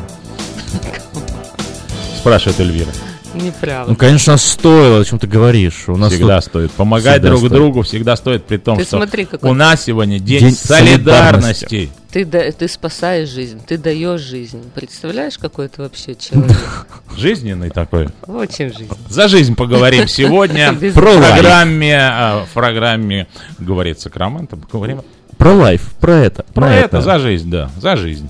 Спрашивает 2.17 2.59
Эльвира. 2.59 2.91
Неправда. 3.33 3.91
Ну, 3.91 3.95
конечно, 3.95 4.37
стоило, 4.37 4.99
о 4.99 5.05
чем 5.05 5.19
ты 5.19 5.27
говоришь. 5.27 5.85
У 5.87 5.97
нас 5.97 6.13
всегда 6.13 6.37
тут... 6.37 6.45
стоит. 6.45 6.71
Помогать 6.71 7.15
всегда 7.15 7.27
друг 7.29 7.39
стоит. 7.39 7.51
другу 7.51 7.81
всегда 7.81 8.15
стоит, 8.15 8.45
при 8.45 8.57
том, 8.57 8.77
ты 8.77 8.83
что 8.83 8.97
смотри, 8.97 9.25
какой... 9.25 9.49
у 9.49 9.53
нас 9.53 9.83
сегодня 9.83 10.19
день, 10.19 10.41
день 10.41 10.55
солидарности. 10.55 11.65
солидарности. 11.65 11.91
Ты, 12.11 12.25
да, 12.25 12.51
ты 12.51 12.67
спасаешь 12.67 13.29
жизнь, 13.29 13.59
ты 13.65 13.77
даешь 13.77 14.21
жизнь. 14.21 14.63
Представляешь, 14.75 15.37
какой 15.39 15.65
это 15.65 15.81
вообще 15.81 16.15
человек? 16.15 16.57
Жизненный 17.17 17.71
такой. 17.71 18.09
Очень 18.27 18.69
жизненный. 18.69 18.97
За 19.09 19.27
жизнь 19.27 19.55
поговорим 19.55 20.07
сегодня. 20.07 20.73
В 20.73 20.93
программе, 20.93 21.97
а, 21.97 22.45
в 22.45 22.53
программе, 22.53 23.27
говорит 23.57 23.99
Сакраменто, 23.99 24.57
поговорим. 24.57 25.01
Про 25.37 25.53
лайф, 25.53 25.93
про 25.99 26.17
это. 26.17 26.45
Про 26.53 26.73
это, 26.73 27.01
за 27.01 27.19
жизнь, 27.19 27.49
да, 27.49 27.71
за 27.81 27.95
жизнь. 27.95 28.29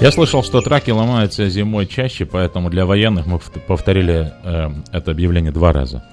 Я 0.00 0.12
слышал, 0.12 0.44
что 0.44 0.60
траки 0.60 0.90
ломаются 0.90 1.48
зимой 1.48 1.86
чаще, 1.86 2.26
поэтому 2.26 2.68
для 2.68 2.84
военных 2.84 3.26
мы 3.26 3.38
повторили 3.38 4.30
э, 4.44 4.70
это 4.92 5.10
объявление 5.10 5.52
два 5.52 5.72
раза. 5.72 6.04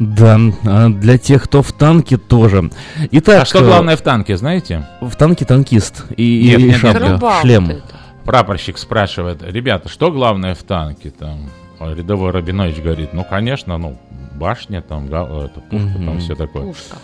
Да, 0.00 0.38
а 0.64 0.88
для 0.88 1.18
тех, 1.18 1.44
кто 1.44 1.62
в 1.62 1.72
танке 1.72 2.16
тоже. 2.16 2.70
Итак, 3.12 3.42
а 3.42 3.44
что 3.44 3.60
главное 3.60 3.96
в 3.96 4.02
танке, 4.02 4.36
знаете? 4.36 4.86
В 5.00 5.14
танке 5.14 5.44
танкист 5.44 6.04
и, 6.16 6.48
нет, 6.48 6.60
и, 6.60 6.62
нет, 6.64 6.76
шапка, 6.78 7.08
нет. 7.08 7.22
шлем. 7.42 7.82
Прапорщик 8.24 8.76
спрашивает, 8.76 9.40
ребята, 9.42 9.88
что 9.88 10.10
главное 10.10 10.56
в 10.56 10.62
танке? 10.64 11.10
Там 11.10 11.48
рядовой 11.80 12.32
Рабинович 12.32 12.78
говорит, 12.82 13.12
ну, 13.12 13.24
конечно, 13.24 13.78
ну, 13.78 13.96
башня, 14.34 14.82
там, 14.82 15.06
это, 15.06 15.60
пушка, 15.70 15.96
угу. 15.96 16.04
там 16.04 16.18
все 16.18 16.34
такое. 16.34 16.64
Пушка. 16.64 16.96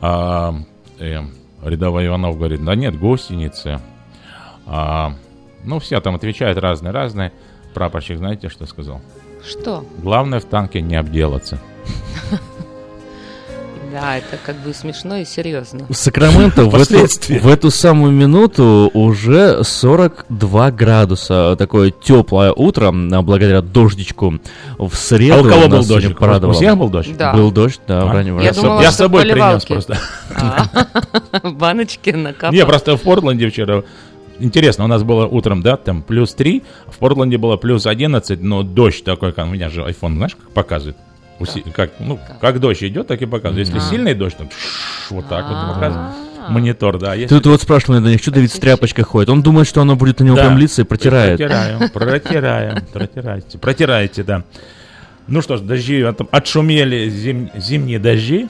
А, 0.00 0.54
э, 0.98 1.20
рядовой 1.62 2.06
Иванов 2.06 2.38
говорит, 2.38 2.64
да 2.64 2.74
нет, 2.74 2.98
гостиницы. 2.98 3.78
А, 4.66 5.14
ну, 5.64 5.78
все 5.78 6.00
там 6.00 6.14
отвечают 6.14 6.58
разные-разные. 6.58 7.32
Прапорщик, 7.74 8.18
знаете, 8.18 8.48
что 8.48 8.66
сказал? 8.66 9.00
Что? 9.46 9.84
Главное 9.98 10.40
в 10.40 10.44
танке 10.44 10.80
не 10.80 10.96
обделаться. 10.96 11.58
Да, 13.92 14.16
это 14.16 14.38
как 14.42 14.56
бы 14.56 14.72
смешно 14.72 15.18
и 15.18 15.24
серьезно. 15.26 15.84
В 15.86 15.94
Сакраменто 15.94 16.64
в 16.64 16.74
эту, 16.74 17.06
в 17.06 17.46
эту 17.46 17.70
самую 17.70 18.12
минуту 18.12 18.90
уже 18.94 19.62
42 19.62 20.70
градуса. 20.70 21.56
Такое 21.58 21.90
теплое 21.90 22.52
утро, 22.52 22.90
благодаря 22.90 23.60
дождичку 23.60 24.40
в 24.78 24.94
среду. 24.94 25.40
А 25.40 25.40
у 25.42 25.44
кого 25.44 25.68
был 25.68 25.84
дождь? 25.84 26.06
У 26.06 26.52
всех 26.52 26.78
был 26.78 26.88
дождь? 26.88 27.16
Да. 27.18 27.34
Был 27.34 27.52
дождь, 27.52 27.80
да, 27.86 28.00
а? 28.00 28.06
в 28.06 28.12
раннем 28.12 28.40
Я, 28.40 28.52
думала, 28.52 28.80
Я 28.80 28.92
с 28.92 28.96
собой 28.96 29.24
принес 29.24 29.64
просто. 29.66 29.98
А. 30.34 31.50
Баночки 31.50 32.10
накапал. 32.10 32.54
Не, 32.54 32.64
просто 32.64 32.96
в 32.96 33.02
Портленде 33.02 33.50
вчера 33.50 33.82
интересно, 34.42 34.84
у 34.84 34.88
нас 34.88 35.02
было 35.02 35.26
утром, 35.26 35.62
да, 35.62 35.76
там 35.76 36.02
плюс 36.02 36.34
3, 36.34 36.62
в 36.88 36.98
Портленде 36.98 37.38
было 37.38 37.56
плюс 37.56 37.86
11, 37.86 38.40
но 38.42 38.62
дождь 38.62 39.04
такой, 39.04 39.32
как 39.32 39.46
у 39.46 39.50
меня 39.50 39.68
же 39.68 39.82
iPhone, 39.82 40.16
знаешь, 40.16 40.36
как 40.36 40.50
показывает? 40.50 40.96
Уси, 41.38 41.64
как, 41.74 41.92
ну, 41.98 42.18
как? 42.18 42.38
как 42.40 42.60
дождь 42.60 42.82
идет, 42.84 43.06
так 43.08 43.20
и 43.22 43.26
показывает. 43.26 43.66
Если 43.66 43.78
а. 43.78 43.90
сильный 43.90 44.14
дождь, 44.14 44.36
то 44.36 44.46
вот 45.10 45.28
так 45.28 45.46
вот 45.48 45.74
показывает. 45.74 46.12
Монитор, 46.48 46.98
да. 46.98 47.14
Если... 47.14 47.38
Ты, 47.38 47.48
вот 47.48 47.62
спрашивал 47.62 48.00
на 48.00 48.08
них, 48.08 48.20
что 48.20 48.30
Давид 48.30 48.50
с 48.52 48.58
тряпочкой 48.58 49.04
ходит. 49.04 49.28
Он 49.28 49.42
думает, 49.42 49.68
что 49.68 49.80
оно 49.80 49.96
будет 49.96 50.20
на 50.20 50.24
него 50.24 50.36
да. 50.36 50.46
прям 50.46 50.58
литься 50.58 50.82
и 50.82 50.84
протирает. 50.84 51.38
Протираем, 51.38 51.88
протираем, 51.90 52.86
протирайте. 52.92 53.58
Протирайте, 53.58 54.22
да. 54.24 54.44
Ну 55.28 55.40
что 55.40 55.56
ж, 55.56 55.60
дожди 55.60 56.04
отшумели, 56.30 57.08
зим, 57.08 57.50
зимние 57.54 57.98
дожди. 57.98 58.48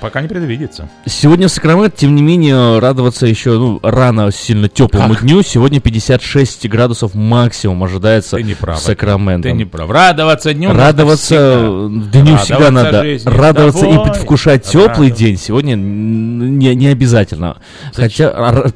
Пока 0.00 0.20
не 0.20 0.28
предвидится. 0.28 0.88
Сегодня 1.06 1.48
в 1.48 1.50
Сакраменто, 1.50 1.96
тем 1.96 2.14
не 2.14 2.22
менее, 2.22 2.78
радоваться 2.78 3.26
еще 3.26 3.52
ну, 3.52 3.80
рано 3.82 4.30
сильно 4.32 4.68
теплому 4.68 5.14
как? 5.14 5.22
дню. 5.22 5.42
Сегодня 5.42 5.80
56 5.80 6.68
градусов 6.68 7.14
максимум 7.14 7.84
ожидается 7.84 8.36
Ты 8.36 8.42
не 8.42 8.54
прав, 8.54 8.78
в 8.78 8.82
Сакраменто. 8.82 9.48
Ты 9.48 9.54
не 9.54 9.64
прав. 9.64 9.90
Радоваться 9.90 10.54
дню 10.54 10.72
Радоваться 10.72 11.88
дню 12.12 12.36
всегда 12.38 12.70
надо. 12.70 13.02
Жизни. 13.02 13.28
Радоваться 13.28 13.82
Давай. 13.82 13.96
и 13.96 14.10
предвкушать 14.10 14.64
теплый 14.64 15.10
день 15.10 15.36
сегодня 15.36 15.74
не, 15.74 16.74
не 16.74 16.86
обязательно. 16.88 17.58
Зачем? 17.92 18.30
Хотя 18.30 18.72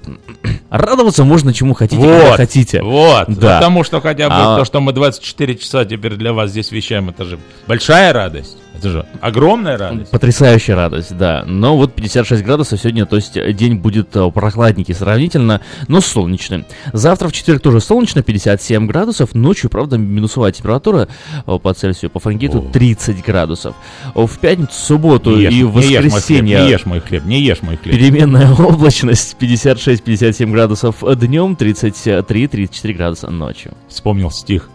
радоваться 0.71 1.25
можно 1.25 1.53
чему 1.53 1.75
хотите, 1.75 2.03
вот, 2.03 2.21
когда 2.21 2.37
хотите. 2.37 2.83
Вот, 2.83 3.29
да. 3.29 3.57
потому 3.57 3.85
что 3.85 4.01
хотя 4.01 4.29
бы 4.29 4.35
а... 4.37 4.59
то, 4.59 4.65
что 4.65 4.81
мы 4.81 4.93
24 4.93 5.57
часа 5.57 5.85
теперь 5.85 6.15
для 6.15 6.33
вас 6.33 6.51
здесь 6.51 6.71
вещаем, 6.71 7.11
это 7.11 7.25
же 7.25 7.39
большая 7.67 8.13
радость. 8.13 8.59
Это 8.79 8.89
же 8.91 9.07
огромная 9.21 9.79
радость. 9.79 10.11
Потрясающая 10.11 10.77
радость, 10.77 11.17
да. 11.17 11.45
Но 11.47 11.77
вот 11.77 11.95
56 11.95 12.45
градусов 12.45 12.81
сегодня, 12.81 13.07
то 13.07 13.17
есть 13.17 13.35
день 13.55 13.77
будет 13.77 14.15
э, 14.15 14.31
прохладненький 14.31 14.95
сравнительно, 14.95 15.61
но 15.89 16.01
солнечный. 16.01 16.65
Завтра 16.93 17.29
в 17.29 17.33
четверг 17.33 17.63
тоже 17.63 17.81
солнечно, 17.81 18.23
57 18.23 18.87
градусов. 18.87 19.35
Ночью, 19.35 19.71
правда, 19.71 19.99
минусовая 19.99 20.53
температура 20.53 21.09
э, 21.47 21.59
по 21.59 21.75
Цельсию, 21.75 22.11
по 22.11 22.21
Фаренгейту 22.21 22.71
30 22.73 23.25
градусов. 23.25 23.75
В 24.15 24.39
пятницу, 24.39 24.73
субботу 24.73 25.37
ешь, 25.37 25.53
и 25.53 25.65
воскресенье... 25.65 26.61
Не 26.61 26.71
ешь 26.71 26.87
мой 26.87 27.01
хлеб, 27.01 27.25
не 27.25 27.41
ешь 27.41 27.63
мой 27.63 27.77
хлеб. 27.77 27.95
Переменная 27.95 28.53
облачность 28.59 29.37
56-57 29.41 30.51
градусов 30.51 31.03
днем, 31.19 31.57
33-34 31.59 32.93
градуса 32.93 33.31
ночью. 33.31 33.75
Вспомнил 33.89 34.31
стих. 34.31 34.69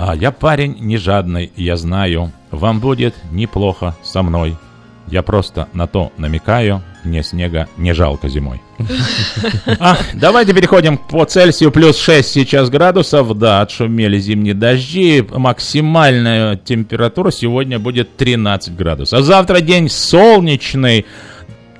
А 0.00 0.14
я 0.14 0.30
парень 0.30 0.76
не 0.78 0.96
жадный, 0.96 1.50
я 1.56 1.76
знаю, 1.76 2.30
вам 2.52 2.78
будет 2.78 3.16
неплохо 3.32 3.96
со 4.04 4.22
мной. 4.22 4.56
Я 5.08 5.24
просто 5.24 5.66
на 5.72 5.88
то 5.88 6.12
намекаю, 6.16 6.82
мне 7.02 7.24
снега 7.24 7.66
не 7.76 7.92
жалко 7.94 8.28
зимой. 8.28 8.60
А, 9.80 9.98
давайте 10.14 10.54
переходим 10.54 10.98
по 10.98 11.24
Цельсию. 11.24 11.72
Плюс 11.72 11.98
6 11.98 12.28
сейчас 12.28 12.70
градусов. 12.70 13.36
Да, 13.36 13.60
отшумели 13.60 14.18
зимние 14.20 14.54
дожди. 14.54 15.24
Максимальная 15.30 16.54
температура 16.56 17.32
сегодня 17.32 17.80
будет 17.80 18.16
13 18.16 18.76
градусов. 18.76 19.18
А 19.18 19.22
завтра 19.22 19.60
день 19.60 19.88
солнечный. 19.88 21.06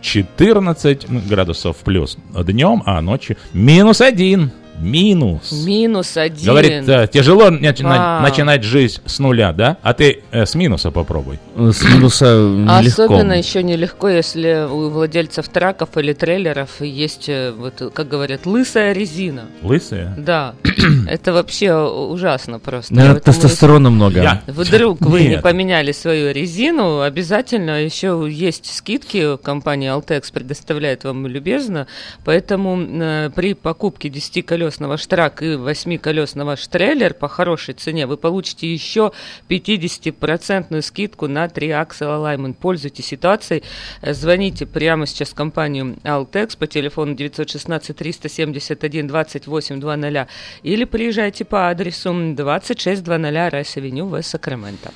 14 0.00 1.28
градусов 1.28 1.76
плюс 1.78 2.16
днем, 2.34 2.82
а 2.86 3.00
ночью 3.00 3.36
минус 3.52 4.00
1. 4.00 4.50
Минус. 4.80 5.52
Минус 5.52 6.16
один. 6.16 6.46
Говорит, 6.46 6.84
да, 6.84 7.06
тяжело 7.06 7.50
начинать, 7.50 8.00
а. 8.00 8.20
начинать 8.20 8.62
жизнь 8.62 9.00
с 9.04 9.18
нуля, 9.18 9.52
да? 9.52 9.76
А 9.82 9.92
ты 9.92 10.22
э, 10.30 10.46
с 10.46 10.54
минуса 10.54 10.90
попробуй. 10.90 11.38
С 11.56 11.82
минуса 11.82 12.26
нелегко. 12.26 13.02
Особенно 13.04 13.32
еще 13.32 13.62
нелегко, 13.62 14.08
если 14.08 14.66
у 14.70 14.88
владельцев 14.90 15.48
траков 15.48 15.96
или 15.96 16.12
трейлеров 16.12 16.80
есть, 16.80 17.28
э, 17.28 17.52
вот, 17.52 17.92
как 17.92 18.08
говорят, 18.08 18.46
лысая 18.46 18.92
резина. 18.92 19.46
Лысая? 19.62 20.14
Да. 20.16 20.54
Это 21.08 21.32
вообще 21.32 21.74
ужасно 21.74 22.58
просто. 22.58 22.94
Наверное, 22.94 23.20
тестостерона 23.20 23.90
много. 23.90 24.42
Вдруг 24.46 25.00
вы 25.00 25.24
не 25.24 25.38
поменяли 25.38 25.92
свою 25.92 26.32
резину, 26.32 27.00
обязательно 27.00 27.82
еще 27.82 28.26
есть 28.30 28.72
скидки. 28.74 29.36
Компания 29.38 29.90
Altex 29.92 30.32
предоставляет 30.32 31.04
вам 31.04 31.26
любезно. 31.26 31.86
Поэтому 32.24 32.78
э, 32.80 33.30
при 33.34 33.54
покупке 33.54 34.08
10 34.08 34.46
колес 34.46 34.67
колес 34.68 34.90
на 34.90 34.98
ваш 34.98 35.20
трак 35.20 35.42
и 35.42 35.56
восьми 35.56 36.02
колес 36.02 36.41
на 36.41 36.56
ваш 36.56 36.77
трейлер 36.77 37.14
по 37.14 37.26
хорошей 37.26 37.72
цене, 37.72 38.06
вы 38.06 38.18
получите 38.18 38.70
еще 38.70 39.12
50% 39.48 40.82
скидку 40.82 41.26
на 41.26 41.48
3 41.48 41.68
axle 41.68 42.00
alignment. 42.00 42.54
Пользуйтесь 42.54 43.06
ситуацией, 43.06 43.62
звоните 44.02 44.66
прямо 44.66 45.06
сейчас 45.06 45.30
в 45.30 45.34
компанию 45.34 45.96
Altex 46.04 46.58
по 46.58 46.66
телефону 46.66 47.14
916 47.14 47.96
371 47.96 49.06
2800 49.06 50.28
или 50.62 50.84
приезжайте 50.84 51.46
по 51.46 51.70
адресу 51.70 52.12
2600 52.34 53.08
Райс-Авеню 53.08 54.04
в 54.04 54.22
Сакраменто. 54.22 54.92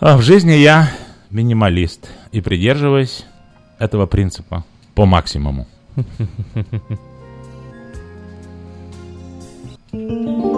А 0.00 0.16
в 0.16 0.22
жизни 0.22 0.54
я 0.54 0.90
минималист 1.30 2.10
и 2.32 2.40
придерживаюсь 2.40 3.24
этого 3.78 4.06
принципа 4.06 4.64
по 4.94 5.06
максимуму. 5.06 5.68
thank 9.90 10.10
you 10.10 10.57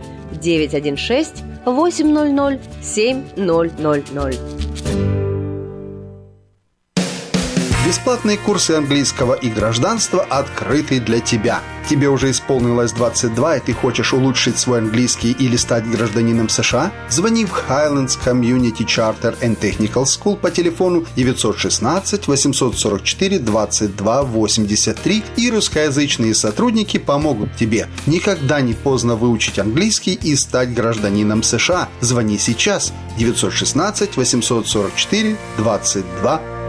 916 0.41 1.43
800 1.65 2.59
7000. 2.81 5.20
Бесплатные 7.91 8.37
курсы 8.37 8.71
английского 8.71 9.33
и 9.33 9.49
гражданства 9.49 10.23
открыты 10.23 11.01
для 11.01 11.19
тебя. 11.19 11.59
Тебе 11.89 12.07
уже 12.07 12.31
исполнилось 12.31 12.93
22, 12.93 13.57
и 13.57 13.59
ты 13.59 13.73
хочешь 13.73 14.13
улучшить 14.13 14.57
свой 14.57 14.79
английский 14.79 15.31
или 15.31 15.57
стать 15.57 15.85
гражданином 15.85 16.47
США? 16.47 16.93
Звони 17.09 17.43
в 17.43 17.51
Highlands 17.51 18.17
Community 18.25 18.85
Charter 18.85 19.37
and 19.41 19.59
Technical 19.59 20.05
School 20.05 20.37
по 20.37 20.49
телефону 20.49 21.05
916 21.17 22.29
844 22.29 23.39
22 23.39 24.23
83 24.23 25.23
и 25.35 25.51
русскоязычные 25.51 26.33
сотрудники 26.33 26.95
помогут 26.95 27.57
тебе. 27.57 27.89
Никогда 28.05 28.61
не 28.61 28.73
поздно 28.73 29.17
выучить 29.17 29.59
английский 29.59 30.13
и 30.13 30.37
стать 30.37 30.73
гражданином 30.73 31.43
США. 31.43 31.89
Звони 31.99 32.37
сейчас 32.37 32.93
916 33.17 34.15
844 34.15 35.35
22 35.57 36.60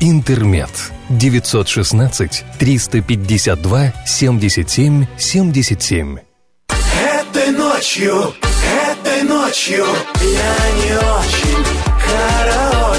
«Интермед». 0.00 0.70
916 1.08 2.44
352 2.58 3.92
77 4.06 5.06
77. 5.18 6.18
Этой 6.98 7.50
ночью, 7.52 8.34
этой 8.90 9.22
ночью 9.22 9.84
я 10.20 10.56
не 10.82 10.92
очень 10.96 12.79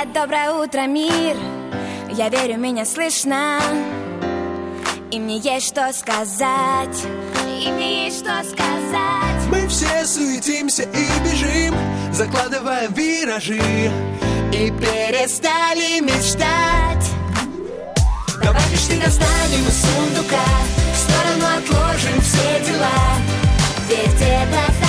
Привет, 0.00 0.14
доброе 0.14 0.52
утро, 0.52 0.86
мир. 0.86 1.36
Я 2.10 2.30
верю, 2.30 2.58
меня 2.58 2.86
слышно. 2.86 3.60
И 5.10 5.18
мне 5.18 5.38
есть 5.38 5.66
что 5.66 5.92
сказать. 5.92 7.04
И 7.46 7.70
мне 7.70 8.06
есть 8.06 8.20
что 8.20 8.42
сказать. 8.42 9.46
Мы 9.50 9.68
все 9.68 10.06
суетимся 10.06 10.84
и 10.84 11.06
бежим 11.22 11.74
Закладываем 12.12 12.94
виражи. 12.94 13.60
И 14.52 14.70
перестали 14.70 16.00
мечтать. 16.00 17.10
Давай 18.42 18.62
мечты 18.72 18.98
достанем 19.04 19.68
из 19.68 19.82
сундука 19.82 20.46
В 20.94 20.96
сторону 20.96 21.44
отложим 21.58 22.20
все 22.22 22.64
дела. 22.64 23.18
Ведь 23.86 24.22
это 24.22 24.79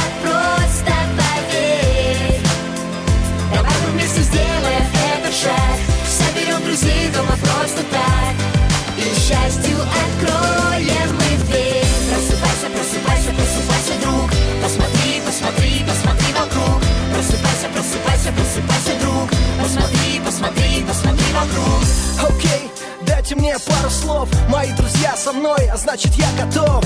И 8.97 9.03
счастью 9.15 9.77
откроем 9.81 11.15
мы 11.15 11.45
дверь. 11.45 11.85
Просыпайся, 12.09 12.67
просыпайся, 12.73 13.31
просыпайся, 13.31 14.01
друг. 14.01 14.29
Посмотри, 14.61 15.21
посмотри, 15.25 15.85
посмотри 15.87 16.33
вокруг. 16.33 16.81
Просыпайся, 17.13 17.67
просыпайся, 17.73 18.31
просыпайся, 18.33 18.99
друг. 19.01 19.29
Посмотри, 19.61 20.21
посмотри, 20.25 20.85
посмотри 20.87 21.25
вокруг. 21.33 22.29
Окей, 22.29 22.71
дайте 23.05 23.35
мне 23.35 23.55
пару 23.65 23.89
слов. 23.89 24.29
Мои 24.49 24.71
друзья 24.73 25.15
со 25.15 25.31
мной, 25.31 25.69
а 25.71 25.77
значит 25.77 26.13
я 26.15 26.27
готов. 26.37 26.83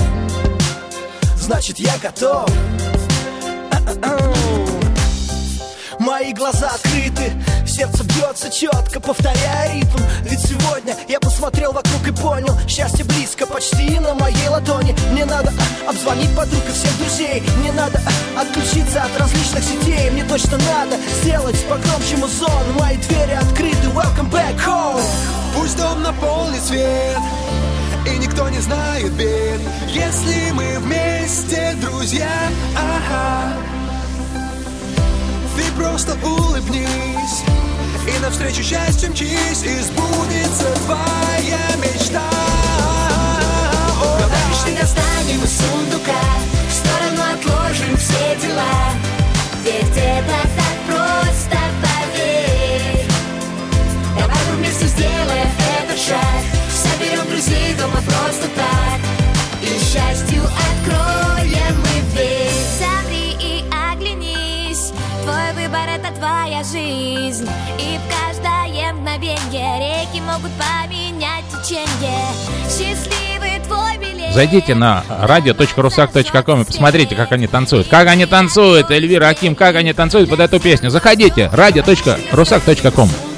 Значит 1.36 1.78
я 1.78 1.96
готов 1.98 2.50
Мои 6.06 6.32
глаза 6.32 6.68
открыты, 6.68 7.32
сердце 7.66 8.04
бьется 8.04 8.48
четко, 8.48 9.00
повторяя 9.00 9.74
ритм. 9.74 9.98
Ведь 10.22 10.38
сегодня 10.38 10.94
я 11.08 11.18
посмотрел 11.18 11.72
вокруг 11.72 12.06
и 12.06 12.12
понял 12.12 12.56
Счастье 12.68 13.04
близко, 13.04 13.44
почти 13.44 13.98
на 13.98 14.14
моей 14.14 14.46
ладони. 14.46 14.94
Мне 15.10 15.24
надо 15.24 15.52
а, 15.84 15.90
обзвонить 15.90 16.30
подруг 16.36 16.62
и 16.68 16.72
всех 16.72 16.96
друзей. 16.98 17.42
Мне 17.58 17.72
надо 17.72 18.00
а, 18.36 18.42
отключиться 18.42 19.02
от 19.02 19.18
различных 19.18 19.64
сетей. 19.64 20.10
Мне 20.12 20.22
точно 20.22 20.58
надо 20.58 20.96
сделать 21.22 21.60
погромче 21.64 22.16
музон. 22.18 22.62
Мои 22.78 22.98
двери 22.98 23.32
открыты, 23.32 23.88
welcome 23.88 24.30
back 24.30 24.56
home. 24.64 25.02
Пусть 25.56 25.76
дом 25.76 26.04
наполнит 26.04 26.62
свет 26.62 27.18
И 28.06 28.16
никто 28.18 28.48
не 28.48 28.60
знает 28.60 29.10
бед. 29.14 29.60
Если 29.88 30.52
мы 30.52 30.78
вместе, 30.78 31.74
друзья 31.80 32.30
Ага 32.76 33.56
Ты 35.56 35.72
просто 35.72 36.16
улыбнись. 36.22 37.42
И 38.06 38.22
навстречу 38.22 38.62
счастью 38.62 39.10
мчись 39.10 39.64
И 39.64 39.80
сбудется 39.80 40.72
твоя 40.84 41.05
жизнь 66.76 67.48
И 67.78 67.98
в 67.98 68.02
каждое 68.12 68.92
мгновенье 68.92 70.04
Реки 70.04 70.20
могут 70.20 70.50
поменять 70.52 71.44
течение 71.48 72.28
Счастливый 72.68 73.60
твой 73.66 73.96
билет 73.98 74.34
Зайдите 74.34 74.74
на 74.74 75.02
radio.rusak.com 75.08 76.62
и 76.62 76.64
посмотрите, 76.64 77.14
как 77.14 77.32
они 77.32 77.46
танцуют. 77.46 77.88
Как 77.88 78.06
они 78.08 78.26
танцуют, 78.26 78.90
Эльвира 78.90 79.28
Аким, 79.28 79.54
как 79.54 79.76
они 79.76 79.94
танцуют 79.94 80.28
под 80.28 80.40
эту 80.40 80.60
песню. 80.60 80.90
Заходите, 80.90 81.50
radio.rusak.com. 81.54 83.35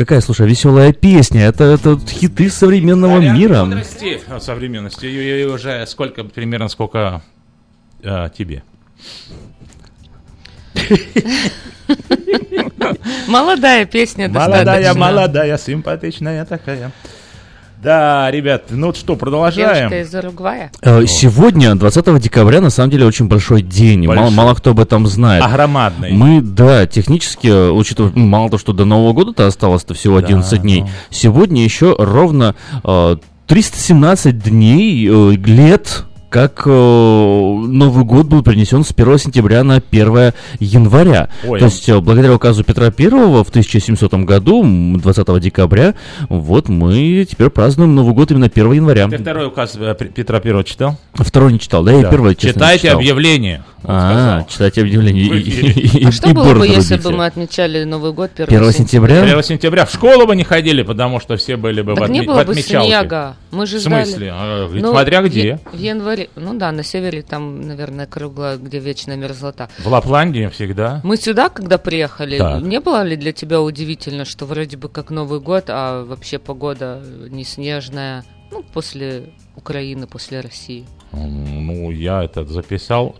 какая, 0.00 0.22
слушай, 0.22 0.48
веселая 0.48 0.94
песня. 0.94 1.42
Это, 1.42 1.64
это 1.64 1.98
хиты 2.08 2.48
современного 2.48 3.16
Варианты 3.16 3.38
мира. 3.38 3.64
мудрости, 3.64 4.20
а, 4.28 4.40
современности. 4.40 5.04
И, 5.04 5.42
и 5.42 5.44
уже 5.44 5.86
сколько, 5.86 6.24
примерно 6.24 6.68
сколько 6.68 7.22
а, 8.02 8.30
тебе? 8.30 8.62
Молодая 13.28 13.84
песня 13.84 14.30
Молодая, 14.30 14.94
молодая, 14.94 15.58
симпатичная 15.58 16.46
такая. 16.46 16.92
Да, 17.82 18.30
ребят, 18.30 18.64
ну 18.68 18.92
что, 18.92 19.16
продолжаем. 19.16 19.88
Девушка 19.88 20.00
из 20.02 20.14
Уругвая. 20.14 20.70
Э, 20.82 21.06
Сегодня, 21.06 21.74
20 21.74 22.20
декабря, 22.20 22.60
на 22.60 22.68
самом 22.68 22.90
деле 22.90 23.06
очень 23.06 23.26
большой 23.26 23.62
день. 23.62 24.06
Большой. 24.06 24.24
Мало, 24.24 24.34
мало 24.34 24.54
кто 24.54 24.70
об 24.70 24.80
этом 24.80 25.06
знает. 25.06 25.42
А 25.42 25.48
громадный. 25.48 26.12
Мы, 26.12 26.42
да, 26.42 26.86
технически, 26.86 27.46
э, 27.46 27.70
учитывая, 27.70 28.12
ну, 28.14 28.26
мало 28.26 28.50
того, 28.50 28.58
что 28.58 28.74
до 28.74 28.84
Нового 28.84 29.14
года-то 29.14 29.46
осталось-то 29.46 29.94
всего 29.94 30.18
11 30.18 30.60
дней, 30.60 30.82
ну. 30.82 30.88
сегодня 31.08 31.64
еще 31.64 31.96
ровно 31.98 32.54
э, 32.84 33.16
317 33.46 34.38
дней, 34.38 35.08
э, 35.08 35.30
лет 35.36 36.04
как 36.30 36.62
э, 36.64 36.70
Новый 36.70 38.04
год 38.04 38.26
был 38.26 38.42
перенесен 38.42 38.84
с 38.84 38.92
1 38.92 39.18
сентября 39.18 39.64
на 39.64 39.82
1 39.90 40.32
января. 40.60 41.28
Ой, 41.46 41.58
То 41.58 41.66
есть, 41.66 41.88
э, 41.88 42.00
благодаря 42.00 42.34
указу 42.34 42.62
Петра 42.62 42.90
Первого 42.92 43.42
в 43.42 43.48
1700 43.50 44.14
году, 44.24 44.62
20 44.64 45.40
декабря, 45.40 45.94
вот 46.28 46.68
мы 46.68 47.26
теперь 47.28 47.50
празднуем 47.50 47.94
Новый 47.96 48.14
год 48.14 48.30
именно 48.30 48.46
1 48.46 48.72
января. 48.72 49.08
Ты 49.08 49.18
второй 49.18 49.48
указ 49.48 49.76
э, 49.76 49.94
Петра 49.94 50.38
Первого 50.38 50.62
читал? 50.62 50.96
Второй 51.14 51.52
не 51.52 51.58
читал, 51.58 51.82
да, 51.82 51.92
да. 51.92 51.98
я 51.98 52.08
первый, 52.08 52.36
честно, 52.36 52.52
Читайте 52.52 52.90
объявление. 52.92 53.64
А, 53.84 54.44
читайте 54.48 54.82
объявление. 54.82 56.06
А 56.06 56.12
что 56.12 56.34
было 56.34 56.54
бы, 56.54 56.66
если 56.66 56.96
бы 56.96 57.12
мы 57.12 57.26
отмечали 57.26 57.84
Новый 57.84 58.12
год 58.12 58.30
1 58.36 58.72
сентября? 58.72 59.22
1 59.22 59.42
сентября. 59.42 59.86
В 59.86 59.92
школу 59.92 60.26
бы 60.26 60.36
не 60.36 60.44
ходили, 60.44 60.82
потому 60.82 61.20
что 61.20 61.36
все 61.36 61.56
были 61.56 61.82
бы 61.82 61.94
в 61.94 62.10
не 62.10 62.22
было 62.22 62.44
бы 62.44 62.54
снега. 62.54 63.36
Мы 63.50 63.66
же 63.66 63.78
В 63.78 63.82
смысле? 63.82 64.30
А, 64.32 64.68
ну, 64.72 64.90
смотря 64.90 65.22
где. 65.22 65.58
В 65.72 65.78
январе, 65.78 66.19
ну 66.36 66.54
да, 66.58 66.72
на 66.72 66.82
севере 66.82 67.22
там, 67.22 67.60
наверное, 67.60 68.06
кругло, 68.06 68.56
где 68.56 68.78
вечная 68.78 69.16
мерзлота. 69.16 69.68
В 69.78 69.86
Лапландии 69.86 70.46
всегда. 70.48 71.00
Мы 71.04 71.16
сюда, 71.16 71.48
когда 71.48 71.78
приехали, 71.78 72.38
так. 72.38 72.62
не 72.62 72.80
было 72.80 73.02
ли 73.02 73.16
для 73.16 73.32
тебя 73.32 73.60
удивительно, 73.60 74.24
что 74.24 74.46
вроде 74.46 74.76
бы 74.76 74.88
как 74.88 75.10
Новый 75.10 75.40
год, 75.40 75.64
а 75.68 76.04
вообще 76.04 76.38
погода 76.38 77.02
не 77.28 77.44
снежная, 77.44 78.24
ну, 78.50 78.62
после 78.62 79.30
Украины, 79.56 80.06
после 80.06 80.40
России? 80.40 80.86
Ну, 81.12 81.90
я 81.90 82.22
это 82.24 82.44
записал 82.44 83.16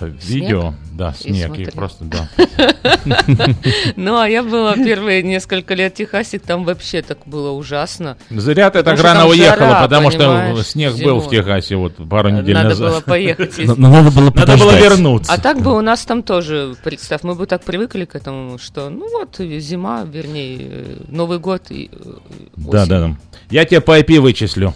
Видео, 0.00 0.60
снег? 0.60 0.74
да, 0.92 1.12
снег, 1.14 1.58
и, 1.58 1.62
и 1.62 1.70
просто, 1.70 2.04
да. 2.04 2.28
Ну, 3.96 4.18
а 4.18 4.28
я 4.28 4.42
была 4.42 4.74
первые 4.74 5.22
несколько 5.22 5.74
лет 5.74 5.94
в 5.94 5.96
Техасе, 5.96 6.38
там 6.38 6.64
вообще 6.64 7.02
так 7.02 7.18
было 7.26 7.50
ужасно. 7.50 8.16
Зря 8.30 8.70
ты 8.70 8.82
так 8.82 9.00
рано 9.00 9.26
уехала, 9.26 9.78
потому 9.82 10.10
что 10.10 10.62
снег 10.62 10.96
был 11.02 11.20
в 11.20 11.30
Техасе 11.30 11.76
вот 11.76 11.94
пару 12.08 12.30
недель 12.30 12.54
назад. 12.54 12.78
Надо 12.78 12.90
было 12.90 13.00
поехать. 13.00 13.58
Надо 13.58 14.10
было 14.10 14.32
Надо 14.34 14.56
было 14.56 14.78
вернуться. 14.78 15.32
А 15.32 15.38
так 15.38 15.60
бы 15.60 15.76
у 15.76 15.80
нас 15.80 16.04
там 16.04 16.22
тоже, 16.22 16.74
представь, 16.82 17.22
мы 17.22 17.34
бы 17.34 17.46
так 17.46 17.62
привыкли 17.64 18.04
к 18.04 18.14
этому, 18.14 18.58
что, 18.58 18.90
ну 18.90 19.10
вот, 19.10 19.36
зима, 19.38 20.04
вернее, 20.04 20.98
Новый 21.08 21.38
год 21.38 21.70
и 21.70 21.90
э, 21.92 22.12
Да, 22.56 22.86
да, 22.86 23.00
да. 23.00 23.16
Я 23.50 23.64
тебе 23.64 23.80
по 23.80 23.98
IP 23.98 24.20
вычислю. 24.20 24.74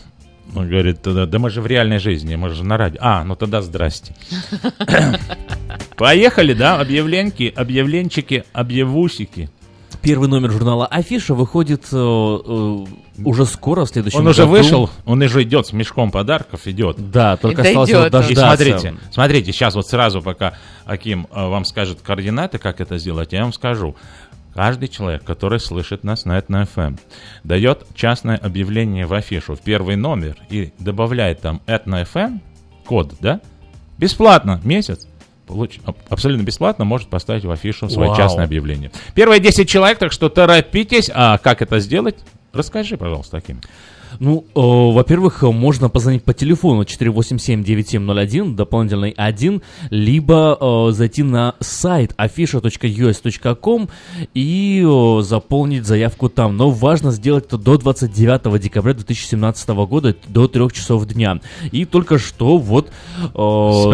Он 0.54 0.68
говорит, 0.68 0.98
да, 1.04 1.26
да 1.26 1.38
мы 1.38 1.50
же 1.50 1.60
в 1.60 1.66
реальной 1.66 1.98
жизни, 1.98 2.34
мы 2.34 2.48
же 2.50 2.64
на 2.64 2.76
радио. 2.76 2.98
А, 3.02 3.24
ну 3.24 3.36
тогда 3.36 3.62
здрасте. 3.62 4.14
Поехали, 5.96 6.54
да, 6.54 6.80
объявленки, 6.80 7.52
объявленчики, 7.54 8.44
объявусики. 8.52 9.50
Первый 10.02 10.28
номер 10.28 10.50
журнала 10.50 10.86
Афиша 10.86 11.34
выходит 11.34 11.84
э, 11.92 11.96
э, 11.96 12.84
уже 13.22 13.44
скоро, 13.44 13.84
в 13.84 13.88
следующем 13.88 14.20
Он 14.20 14.26
уже 14.28 14.42
году. 14.42 14.52
вышел, 14.52 14.90
он 15.04 15.20
уже 15.20 15.42
идет 15.42 15.66
с 15.66 15.72
мешком 15.74 16.10
подарков, 16.10 16.66
идет. 16.66 17.10
Да, 17.10 17.36
только 17.36 17.62
и 17.62 17.66
осталось 17.68 17.90
его 17.90 18.08
дождаться. 18.08 18.32
И 18.32 18.34
смотрите, 18.34 18.94
смотрите, 19.12 19.52
сейчас 19.52 19.74
вот 19.74 19.86
сразу, 19.86 20.22
пока 20.22 20.54
Аким 20.86 21.26
э, 21.30 21.46
вам 21.46 21.66
скажет 21.66 22.00
координаты, 22.00 22.56
как 22.58 22.80
это 22.80 22.96
сделать, 22.96 23.32
я 23.32 23.42
вам 23.42 23.52
скажу. 23.52 23.94
Каждый 24.54 24.88
человек, 24.88 25.24
который 25.24 25.60
слышит 25.60 26.02
нас 26.04 26.24
на 26.24 26.38
этом 26.38 26.56
FM, 26.62 26.98
дает 27.44 27.86
частное 27.94 28.36
объявление 28.36 29.06
в 29.06 29.14
афишу 29.14 29.54
в 29.54 29.60
первый 29.60 29.96
номер 29.96 30.36
и 30.50 30.72
добавляет 30.78 31.40
там 31.40 31.62
Этно 31.66 32.02
FM, 32.02 32.40
код, 32.84 33.14
да? 33.20 33.40
Бесплатно, 33.98 34.60
месяц. 34.64 35.06
Получ... 35.46 35.78
Абсолютно 36.08 36.42
бесплатно 36.42 36.84
может 36.84 37.08
поставить 37.08 37.44
в 37.44 37.50
афишу 37.50 37.88
свое 37.88 38.08
Вау. 38.08 38.18
частное 38.18 38.44
объявление. 38.44 38.90
Первые 39.14 39.40
10 39.40 39.68
человек, 39.68 39.98
так 39.98 40.12
что 40.12 40.28
торопитесь. 40.28 41.10
А 41.12 41.38
как 41.38 41.62
это 41.62 41.80
сделать? 41.80 42.16
Расскажи, 42.52 42.96
пожалуйста, 42.96 43.40
таким. 43.40 43.60
Ну, 44.18 44.44
э, 44.54 44.60
во-первых, 44.60 45.42
можно 45.42 45.88
позвонить 45.88 46.24
по 46.24 46.34
телефону 46.34 46.82
487-9701, 46.82 48.54
дополнительный 48.54 49.14
1, 49.16 49.62
либо 49.90 50.56
э, 50.60 50.92
зайти 50.92 51.22
на 51.22 51.54
сайт 51.60 52.14
afisha.us.com 52.18 53.88
и 54.34 54.84
э, 54.86 55.22
заполнить 55.22 55.86
заявку 55.86 56.28
там. 56.28 56.56
Но 56.56 56.70
важно 56.70 57.10
сделать 57.12 57.46
это 57.46 57.58
до 57.58 57.78
29 57.78 58.60
декабря 58.60 58.94
2017 58.94 59.68
года, 59.68 60.14
до 60.28 60.48
3 60.48 60.70
часов 60.72 61.06
дня. 61.06 61.40
И 61.72 61.84
только 61.84 62.18
что 62.18 62.58
вот 62.58 62.88
э, 62.88 63.28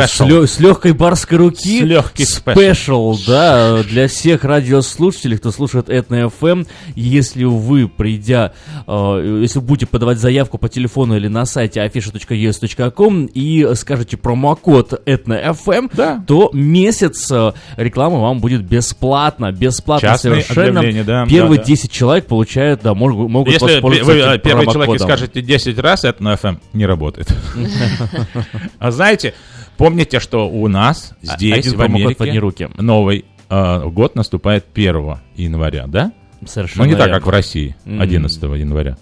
с, 0.07 0.21
лё- 0.21 0.47
с 0.47 0.59
легкой 0.61 0.93
барской 0.93 1.39
руки 1.39 1.81
с 2.25 2.41
спешл, 2.57 3.17
да, 3.27 3.83
для 3.83 4.09
всех 4.09 4.45
радиослушателей, 4.45 5.37
кто 5.39 5.51
слушает 5.51 5.89
Этно 5.89 6.27
FM, 6.41 6.67
если 6.95 7.45
вы, 7.45 7.89
придя, 7.89 8.53
э, 8.87 9.39
если 9.43 9.59
будете 9.61 9.87
подавать 9.87 10.06
подавать 10.07 10.19
заявку 10.21 10.57
по 10.59 10.69
телефону 10.69 11.17
или 11.17 11.27
на 11.27 11.47
сайте 11.47 11.81
afisha.us.com 11.81 13.27
и 13.35 13.75
скажете 13.75 14.17
промокод 14.17 15.03
etno.fm, 15.05 15.91
да. 15.93 16.23
то 16.25 16.51
месяц 16.53 17.29
э, 17.33 17.53
рекламы 17.77 18.21
вам 18.21 18.39
будет 18.39 18.63
бесплатно. 18.63 19.51
Бесплатно 19.51 20.11
Частные 20.11 20.43
совершенно. 20.43 20.83
Да, 21.05 21.27
Первые 21.27 21.59
да, 21.59 21.65
10 21.65 21.91
человек 21.91 22.27
получают, 22.27 22.83
да, 22.83 22.95
могут, 22.95 23.29
могут 23.29 23.53
Если 23.53 23.65
воспользоваться 23.65 24.13
вы 24.13 24.35
этим 24.35 24.41
первый 24.43 24.67
человек 24.67 25.01
скажете 25.01 25.43
10 25.43 25.79
раз, 25.81 26.05
etno.fm 26.05 26.59
не 26.73 26.87
работает. 26.87 27.35
А 28.79 28.91
знаете, 28.91 29.35
помните, 29.77 30.21
что 30.21 30.49
у 30.49 30.69
нас 30.69 31.15
а, 31.27 31.37
здесь, 31.37 31.73
в 31.73 31.81
Америке, 31.81 32.71
новый 32.79 33.25
э, 33.49 33.89
год 33.89 34.15
наступает 34.15 34.67
1 34.73 35.17
января, 35.35 35.87
да? 35.89 36.13
Совершенно 36.45 36.85
Но 36.85 36.91
не 36.91 36.97
так, 36.97 37.11
как 37.11 37.27
в 37.27 37.31
России, 37.31 37.75
11 37.85 38.43
января. 38.43 38.97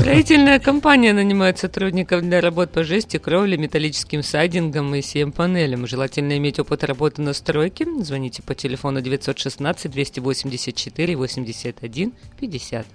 Строительная 0.00 0.58
компания 0.58 1.12
нанимает 1.12 1.58
сотрудников 1.58 2.22
для 2.22 2.40
работ 2.40 2.72
по 2.72 2.82
жести, 2.82 3.18
кровле, 3.18 3.56
металлическим 3.56 4.24
сайдингом 4.24 4.92
и 4.96 4.98
CM-панелям. 4.98 5.86
Желательно 5.86 6.36
иметь 6.36 6.58
опыт 6.58 6.82
работы 6.82 7.22
на 7.22 7.32
стройке. 7.32 7.86
Звоните 8.00 8.42
по 8.42 8.56
телефону 8.56 9.00
916 9.00 9.88
284 9.88 11.16
81 11.16 12.12
50. 12.40 12.86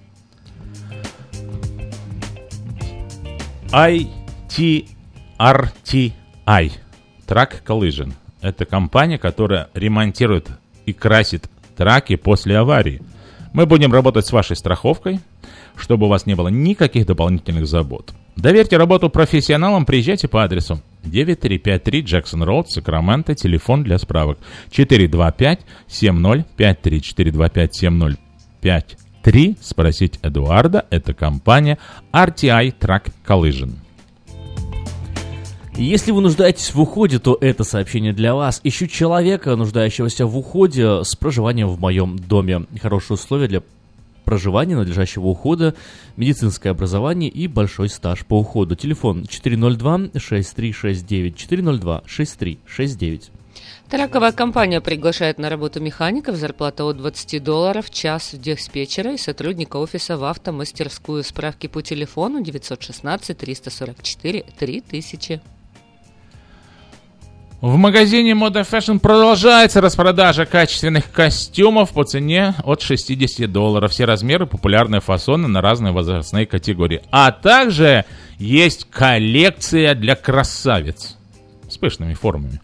ITRTI 3.71 4.91
Track 7.27 7.63
Collision. 7.65 8.11
Это 8.41 8.65
компания, 8.65 9.17
которая 9.17 9.69
ремонтирует 9.73 10.49
и 10.85 10.91
красит 10.91 11.49
траки 11.77 12.17
после 12.17 12.57
аварии. 12.57 13.01
Мы 13.53 13.65
будем 13.65 13.93
работать 13.93 14.25
с 14.25 14.33
вашей 14.33 14.57
страховкой, 14.57 15.21
чтобы 15.75 16.05
у 16.05 16.09
вас 16.09 16.25
не 16.25 16.35
было 16.35 16.47
никаких 16.49 17.05
дополнительных 17.05 17.67
забот. 17.67 18.13
Доверьте 18.35 18.77
работу 18.77 19.09
профессионалам, 19.09 19.85
приезжайте 19.85 20.27
по 20.27 20.43
адресу 20.43 20.81
9353 21.03 22.01
Джексон 22.01 22.43
Роуд, 22.43 22.69
Сакраменто, 22.69 23.35
телефон 23.35 23.83
для 23.83 23.97
справок 23.97 24.39
425 24.71 25.59
7053 25.87 27.01
425 27.01 27.75
7053 27.75 29.57
Спросить 29.61 30.19
Эдуарда, 30.21 30.85
это 30.89 31.13
компания 31.13 31.77
RTI 32.13 32.73
Track 32.79 33.11
Collision. 33.27 33.73
Если 35.75 36.11
вы 36.11 36.21
нуждаетесь 36.21 36.73
в 36.73 36.81
уходе, 36.81 37.19
то 37.19 37.37
это 37.39 37.63
сообщение 37.63 38.11
для 38.11 38.35
вас. 38.35 38.59
Ищу 38.65 38.87
человека, 38.87 39.55
нуждающегося 39.55 40.25
в 40.25 40.37
уходе 40.37 41.05
с 41.05 41.15
проживанием 41.15 41.69
в 41.69 41.79
моем 41.79 42.19
доме. 42.19 42.65
Хорошие 42.81 43.15
условия 43.15 43.47
для 43.47 43.63
проживания, 44.29 44.75
надлежащего 44.75 45.25
ухода, 45.25 45.73
медицинское 46.15 46.69
образование 46.69 47.31
и 47.31 47.47
большой 47.47 47.89
стаж 47.89 48.23
по 48.27 48.37
уходу. 48.37 48.75
Телефон 48.75 49.23
402-6369, 49.23 52.03
402-6369. 52.05 53.31
Траковая 53.89 54.31
компания 54.31 54.81
приглашает 54.81 55.39
на 55.39 55.49
работу 55.49 55.81
механиков, 55.81 56.35
зарплата 56.35 56.85
от 56.85 56.97
20 56.97 57.43
долларов 57.43 57.87
в 57.87 57.89
час 57.89 58.35
диспетчера 58.35 59.13
и 59.13 59.17
сотрудника 59.17 59.77
офиса 59.77 60.15
в 60.15 60.23
автомастерскую. 60.23 61.23
Справки 61.23 61.65
по 61.65 61.81
телефону 61.81 62.43
916 62.43 63.35
344 63.35 64.45
3000. 64.59 65.41
В 67.61 67.75
магазине 67.75 68.31
Moda 68.31 68.65
Fashion 68.65 68.99
продолжается 68.99 69.81
распродажа 69.81 70.45
качественных 70.45 71.11
костюмов 71.11 71.89
по 71.91 72.05
цене 72.05 72.55
от 72.63 72.81
60 72.81 73.51
долларов. 73.51 73.91
Все 73.91 74.05
размеры, 74.05 74.45
популярные 74.45 75.01
фасоны 75.01 75.49
на 75.49 75.59
разные 75.59 75.91
возрастные 75.91 76.45
категории. 76.45 77.01
А 77.11 77.33
также 77.33 78.05
есть 78.37 78.87
коллекция 78.89 79.93
для 79.93 80.15
красавиц 80.15 81.17
с 81.69 81.77
пышными 81.77 82.13
формами. 82.13 82.61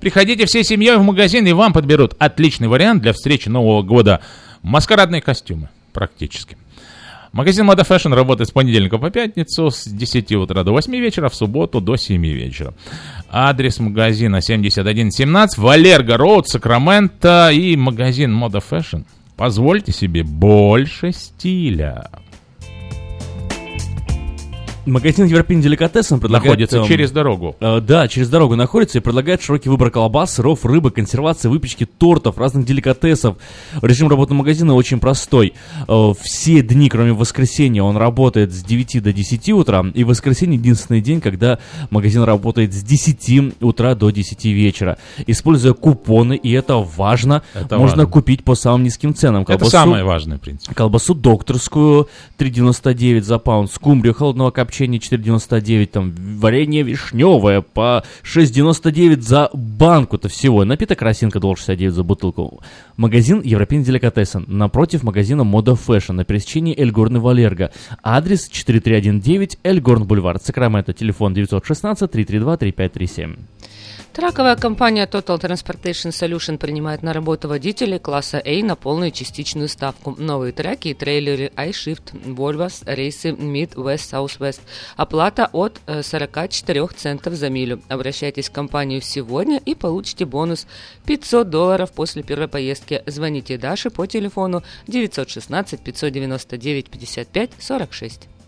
Приходите 0.00 0.46
всей 0.46 0.64
семьей 0.64 0.96
в 0.96 1.02
магазин 1.02 1.46
и 1.46 1.52
вам 1.52 1.74
подберут 1.74 2.14
отличный 2.18 2.68
вариант 2.68 3.02
для 3.02 3.12
встречи 3.12 3.50
Нового 3.50 3.82
года. 3.82 4.22
Маскарадные 4.62 5.20
костюмы 5.20 5.68
практически. 5.92 6.56
Магазин 7.32 7.70
Moda 7.70 7.86
Fashion 7.88 8.12
работает 8.12 8.48
с 8.48 8.52
понедельника 8.52 8.98
по 8.98 9.10
пятницу 9.10 9.70
с 9.70 9.84
10 9.84 10.32
утра 10.32 10.64
до 10.64 10.72
8 10.72 10.92
вечера, 10.96 11.28
в 11.28 11.34
субботу 11.34 11.80
до 11.80 11.96
7 11.96 12.20
вечера. 12.26 12.74
Адрес 13.28 13.78
магазина 13.78 14.40
7117 14.40 15.58
Валерго 15.58 16.16
Роуд, 16.16 16.48
Сакраменто 16.48 17.50
и 17.52 17.76
магазин 17.76 18.36
Moda 18.36 18.62
Fashion. 18.68 19.04
Позвольте 19.36 19.92
себе 19.92 20.24
больше 20.24 21.12
стиля. 21.12 22.10
Магазин 24.86 25.26
Европейный 25.26 25.62
Деликатесен 25.62 26.20
предлагает... 26.20 26.52
Находится 26.52 26.78
эм, 26.78 26.86
через 26.86 27.10
дорогу. 27.10 27.54
Э, 27.60 27.80
да, 27.80 28.08
через 28.08 28.28
дорогу 28.30 28.56
находится 28.56 28.98
и 28.98 29.00
предлагает 29.00 29.42
широкий 29.42 29.68
выбор 29.68 29.90
колбас, 29.90 30.34
сыров, 30.34 30.64
рыбы, 30.64 30.90
консервации, 30.90 31.48
выпечки, 31.48 31.84
тортов, 31.84 32.38
разных 32.38 32.64
деликатесов. 32.64 33.36
Режим 33.82 34.08
работы 34.08 34.32
магазина 34.32 34.74
очень 34.74 34.98
простой. 34.98 35.52
Э, 35.86 36.12
все 36.20 36.62
дни, 36.62 36.88
кроме 36.88 37.12
воскресенья, 37.12 37.82
он 37.82 37.96
работает 37.98 38.52
с 38.52 38.62
9 38.62 39.02
до 39.02 39.12
10 39.12 39.50
утра. 39.50 39.84
И 39.94 40.02
воскресенье 40.02 40.58
единственный 40.58 41.02
день, 41.02 41.20
когда 41.20 41.58
магазин 41.90 42.22
работает 42.22 42.72
с 42.72 42.82
10 42.82 43.62
утра 43.62 43.94
до 43.94 44.10
10 44.10 44.44
вечера. 44.46 44.96
Используя 45.26 45.74
купоны, 45.74 46.36
и 46.36 46.52
это 46.52 46.76
важно, 46.76 47.42
это 47.54 47.78
можно 47.78 47.98
важно. 47.98 48.06
купить 48.06 48.44
по 48.44 48.54
самым 48.54 48.84
низким 48.84 49.14
ценам. 49.14 49.44
Колбасу, 49.44 49.68
это 49.68 49.70
самое 49.70 50.04
важное, 50.04 50.38
в 50.38 50.40
принципе. 50.40 50.74
Колбасу 50.74 51.14
докторскую 51.14 52.08
3,99 52.38 53.20
за 53.20 53.38
паунд, 53.38 53.70
скумбрию 53.70 54.14
холодного 54.14 54.50
копчения 54.50 54.69
копчение 54.70 55.00
4,99, 55.00 55.86
там 55.86 56.14
варенье 56.38 56.82
вишневое 56.84 57.60
по 57.60 58.04
6,99 58.22 59.20
за 59.20 59.50
банку-то 59.52 60.28
всего. 60.28 60.64
Напиток 60.64 61.02
росинка 61.02 61.40
доллар 61.40 61.58
69 61.58 61.92
за 61.92 62.04
бутылку. 62.04 62.62
Магазин 62.96 63.40
Европейный 63.42 63.84
деликатесен 63.84 64.44
напротив 64.46 65.02
магазина 65.02 65.42
Мода 65.42 65.72
Fashion 65.72 66.12
на 66.12 66.24
пересечении 66.24 66.78
Эльгорн 66.78 67.16
и 67.16 67.18
Валерго. 67.18 67.72
Адрес 68.04 68.48
4319 68.48 69.58
Эльгорн 69.64 70.04
Бульвар, 70.04 70.38
Сакраменто, 70.38 70.92
телефон 70.92 71.34
916 71.34 72.08
332 72.08 72.56
3537. 72.56 73.36
Траковая 74.12 74.56
компания 74.56 75.06
Total 75.06 75.38
Transportation 75.40 76.10
Solution 76.10 76.58
принимает 76.58 77.02
на 77.04 77.12
работу 77.12 77.46
водителей 77.48 78.00
класса 78.00 78.42
A 78.44 78.62
на 78.64 78.74
полную 78.74 79.12
частичную 79.12 79.68
ставку. 79.68 80.16
Новые 80.18 80.52
траки 80.52 80.88
и 80.88 80.94
трейлеры 80.94 81.52
iShift, 81.54 82.12
Volvos, 82.24 82.82
рейсы 82.86 83.30
Mid, 83.30 83.74
West, 83.76 84.10
Southwest. 84.10 84.60
Оплата 84.96 85.48
от 85.52 85.80
44 85.86 86.80
э, 86.80 86.86
центов 86.96 87.34
за 87.34 87.50
милю. 87.50 87.82
Обращайтесь 87.88 88.48
в 88.48 88.52
компанию 88.52 89.00
сегодня 89.00 89.62
и 89.64 89.76
получите 89.76 90.24
бонус 90.24 90.66
500 91.06 91.48
долларов 91.48 91.92
после 91.92 92.24
первой 92.24 92.48
поездки. 92.48 93.04
Звоните 93.06 93.58
Даше 93.58 93.90
по 93.90 94.06
телефону 94.06 94.64
916 94.88 95.80
599 95.80 96.90
55 96.90 97.50
46. 97.60 98.39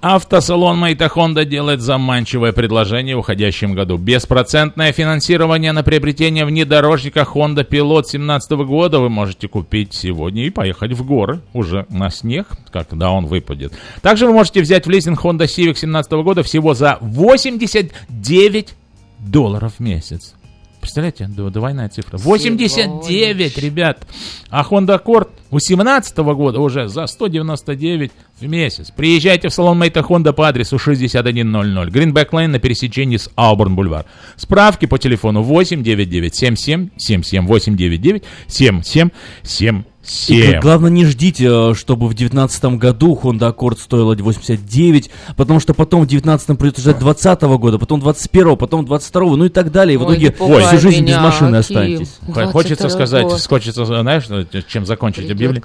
Автосалон 0.00 0.78
Мэйта 0.78 1.08
Хонда 1.08 1.44
делает 1.44 1.80
заманчивое 1.80 2.52
предложение 2.52 3.16
в 3.16 3.20
уходящем 3.20 3.74
году. 3.74 3.98
Беспроцентное 3.98 4.92
финансирование 4.92 5.72
на 5.72 5.82
приобретение 5.82 6.44
внедорожника 6.44 7.22
Honda 7.22 7.68
Pilot 7.68 8.02
2017 8.02 8.50
года 8.64 9.00
вы 9.00 9.08
можете 9.08 9.48
купить 9.48 9.94
сегодня 9.94 10.46
и 10.46 10.50
поехать 10.50 10.92
в 10.92 11.04
горы 11.04 11.40
уже 11.52 11.84
на 11.88 12.10
снег, 12.10 12.46
когда 12.70 13.10
он 13.10 13.26
выпадет. 13.26 13.72
Также 14.00 14.26
вы 14.26 14.34
можете 14.34 14.60
взять 14.60 14.86
в 14.86 14.90
лизинг 14.90 15.20
Honda 15.24 15.46
Civic 15.46 15.74
2017 15.74 16.12
года 16.12 16.44
всего 16.44 16.74
за 16.74 16.98
89 17.00 18.74
долларов 19.18 19.74
в 19.78 19.80
месяц. 19.80 20.34
Представляете, 20.80 21.26
двойная 21.26 21.88
цифра. 21.88 22.18
89, 22.18 23.58
ребят. 23.58 24.06
А 24.50 24.62
Honda 24.62 25.02
Accord 25.02 25.28
18 25.50 26.16
года 26.18 26.60
уже 26.60 26.88
за 26.88 27.06
199 27.06 28.12
в 28.40 28.46
месяц. 28.46 28.90
Приезжайте 28.90 29.48
в 29.48 29.52
салон 29.54 29.78
Мейта 29.78 30.00
Honda 30.00 30.32
по 30.32 30.48
адресу 30.48 30.78
6100 30.78 31.30
Greenback 31.30 32.30
Lane 32.30 32.48
на 32.48 32.58
пересечении 32.58 33.16
с 33.16 33.30
Ауборн 33.34 33.74
Бульвар. 33.74 34.04
Справки 34.36 34.86
по 34.86 34.98
телефону 34.98 35.42
899 35.42 36.34
77 36.34 36.90
77 36.96 37.46
899 37.46 38.24
77 38.46 39.10
77 39.42 39.82
7. 40.08 40.36
И 40.36 40.58
главное, 40.58 40.90
не 40.90 41.04
ждите, 41.04 41.70
э, 41.70 41.74
чтобы 41.74 42.06
в 42.06 42.14
2019 42.14 42.78
году 42.78 43.18
Honda 43.22 43.54
Accord 43.54 43.78
стоила 43.78 44.14
89, 44.14 45.10
потому 45.36 45.60
что 45.60 45.74
потом 45.74 46.02
в 46.02 46.06
2019 46.06 46.58
придется 46.58 46.82
ждать 46.82 46.98
2020 46.98 47.42
года, 47.58 47.78
потом 47.78 48.00
21 48.00 48.56
потом 48.56 48.84
22 48.84 49.36
ну 49.36 49.44
и 49.44 49.48
так 49.48 49.70
далее. 49.70 49.94
И 49.94 49.96
в 49.96 50.04
итоге 50.04 50.34
Ой, 50.38 50.62
всю 50.64 50.78
жизнь 50.78 51.02
меня, 51.02 51.16
без 51.16 51.22
машины 51.22 51.56
останетесь. 51.56 52.18
Хочется 52.52 52.88
сказать, 52.88 53.24
год. 53.24 53.40
хочется, 53.40 53.84
знаешь, 53.84 54.24
чем 54.66 54.86
закончить 54.86 55.24
Придет 55.24 55.36
объявление? 55.36 55.64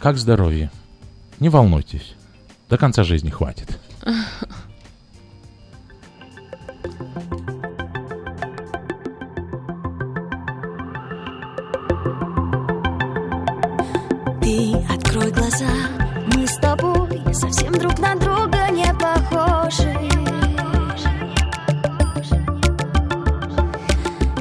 Как 0.00 0.16
здоровье? 0.16 0.70
Не 1.40 1.48
волнуйтесь, 1.48 2.14
до 2.68 2.76
конца 2.76 3.04
жизни 3.04 3.30
хватит. 3.30 3.78
Ты 14.50 14.74
открой 14.92 15.30
глаза, 15.30 15.70
мы 16.34 16.44
с 16.44 16.56
тобой 16.56 17.22
совсем 17.32 17.72
друг 17.72 17.96
на 18.00 18.16
друга 18.16 18.68
не 18.72 18.92
похожи. 18.94 19.96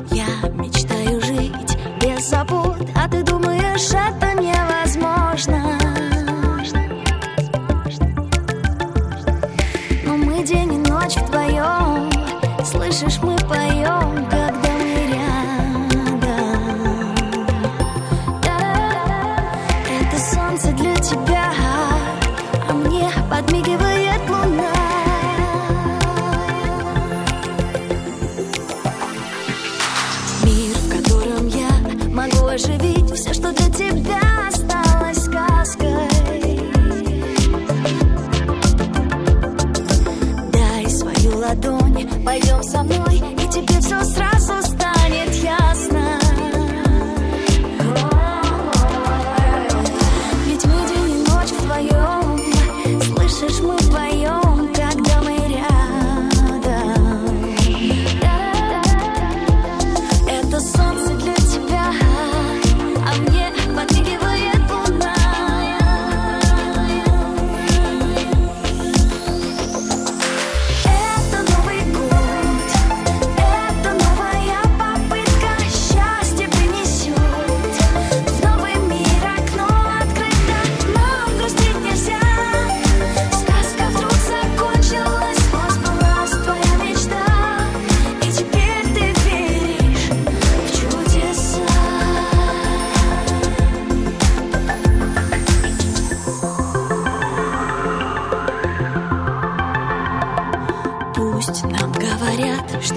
Я 0.09 0.49
мечтаю 0.55 1.21
жить 1.21 1.77
без 2.01 2.27
забот, 2.27 2.89
а 2.95 3.07
ты 3.07 3.21
думаешь, 3.21 3.91
это 3.91 4.33
невозможно. 4.41 5.77
Но 10.05 10.17
мы 10.17 10.43
день 10.43 10.73
и 10.73 10.89
ночь 10.89 11.17
вдвоем, 11.17 12.09
слышишь, 12.65 13.21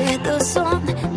говорят, 0.02 0.42
что 0.42 0.60
это 0.60 1.11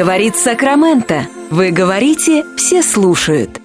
Говорит 0.00 0.34
Сакраменто. 0.34 1.26
Вы 1.50 1.72
говорите, 1.72 2.42
все 2.56 2.82
слушают. 2.82 3.60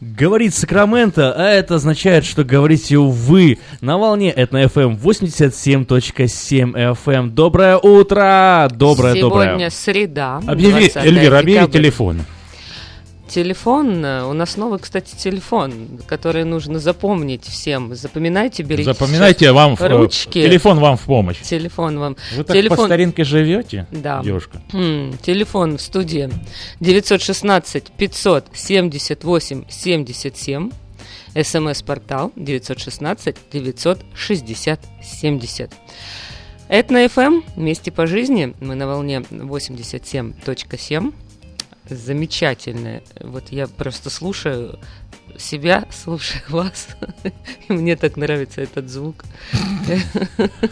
Говорит 0.00 0.54
Сакраменто, 0.54 1.34
а 1.36 1.50
это 1.50 1.74
означает, 1.74 2.24
что 2.24 2.42
говорите 2.42 2.96
вы 2.96 3.58
на 3.82 3.98
волне 3.98 4.30
это 4.30 4.62
FM 4.62 4.98
87.7 4.98 6.94
FM. 7.04 7.28
Доброе 7.28 7.76
утро! 7.76 8.70
Доброе, 8.72 9.16
Сегодня 9.16 9.20
доброе. 9.20 9.46
Сегодня 9.48 9.70
среда. 9.70 10.40
Объяви, 10.46 10.90
Эльвира, 10.94 11.40
объяви 11.40 11.70
телефон. 11.70 12.22
Телефон, 13.36 14.02
у 14.02 14.32
нас 14.32 14.56
новый, 14.56 14.78
кстати, 14.78 15.14
телефон, 15.14 16.00
который 16.06 16.44
нужно 16.44 16.78
запомнить 16.78 17.44
всем. 17.44 17.94
Запоминайте, 17.94 18.62
берите. 18.62 18.94
Запоминайте, 18.94 19.52
вам 19.52 19.76
в, 19.76 19.80
ручки. 19.82 20.42
Телефон 20.42 20.80
вам 20.80 20.96
в 20.96 21.02
помощь. 21.02 21.42
Телефон 21.42 21.98
вам. 21.98 22.16
Вы 22.34 22.44
так 22.44 22.56
телефон... 22.56 22.78
по 22.78 22.84
старинке 22.86 23.24
живете, 23.24 23.86
да. 23.90 24.22
девушка? 24.22 24.62
М-м, 24.72 25.18
телефон 25.18 25.76
в 25.76 25.82
студии 25.82 26.30
916 26.80 27.92
578 27.92 29.64
77. 29.68 30.70
СМС-портал 31.34 32.32
916 32.36 33.36
960 33.52 34.80
70. 35.02 35.72
Этно 36.68 37.04
FM, 37.04 37.44
вместе 37.54 37.92
по 37.92 38.06
жизни, 38.06 38.54
мы 38.60 38.74
на 38.76 38.86
волне 38.86 39.18
87.7 39.30 41.12
замечательное. 41.88 43.02
Вот 43.20 43.44
я 43.50 43.66
просто 43.66 44.10
слушаю 44.10 44.78
себя, 45.38 45.84
слушаю 45.90 46.42
вас. 46.48 46.88
И 47.68 47.72
мне 47.72 47.96
так 47.96 48.16
нравится 48.16 48.62
этот 48.62 48.88
звук. 48.90 49.24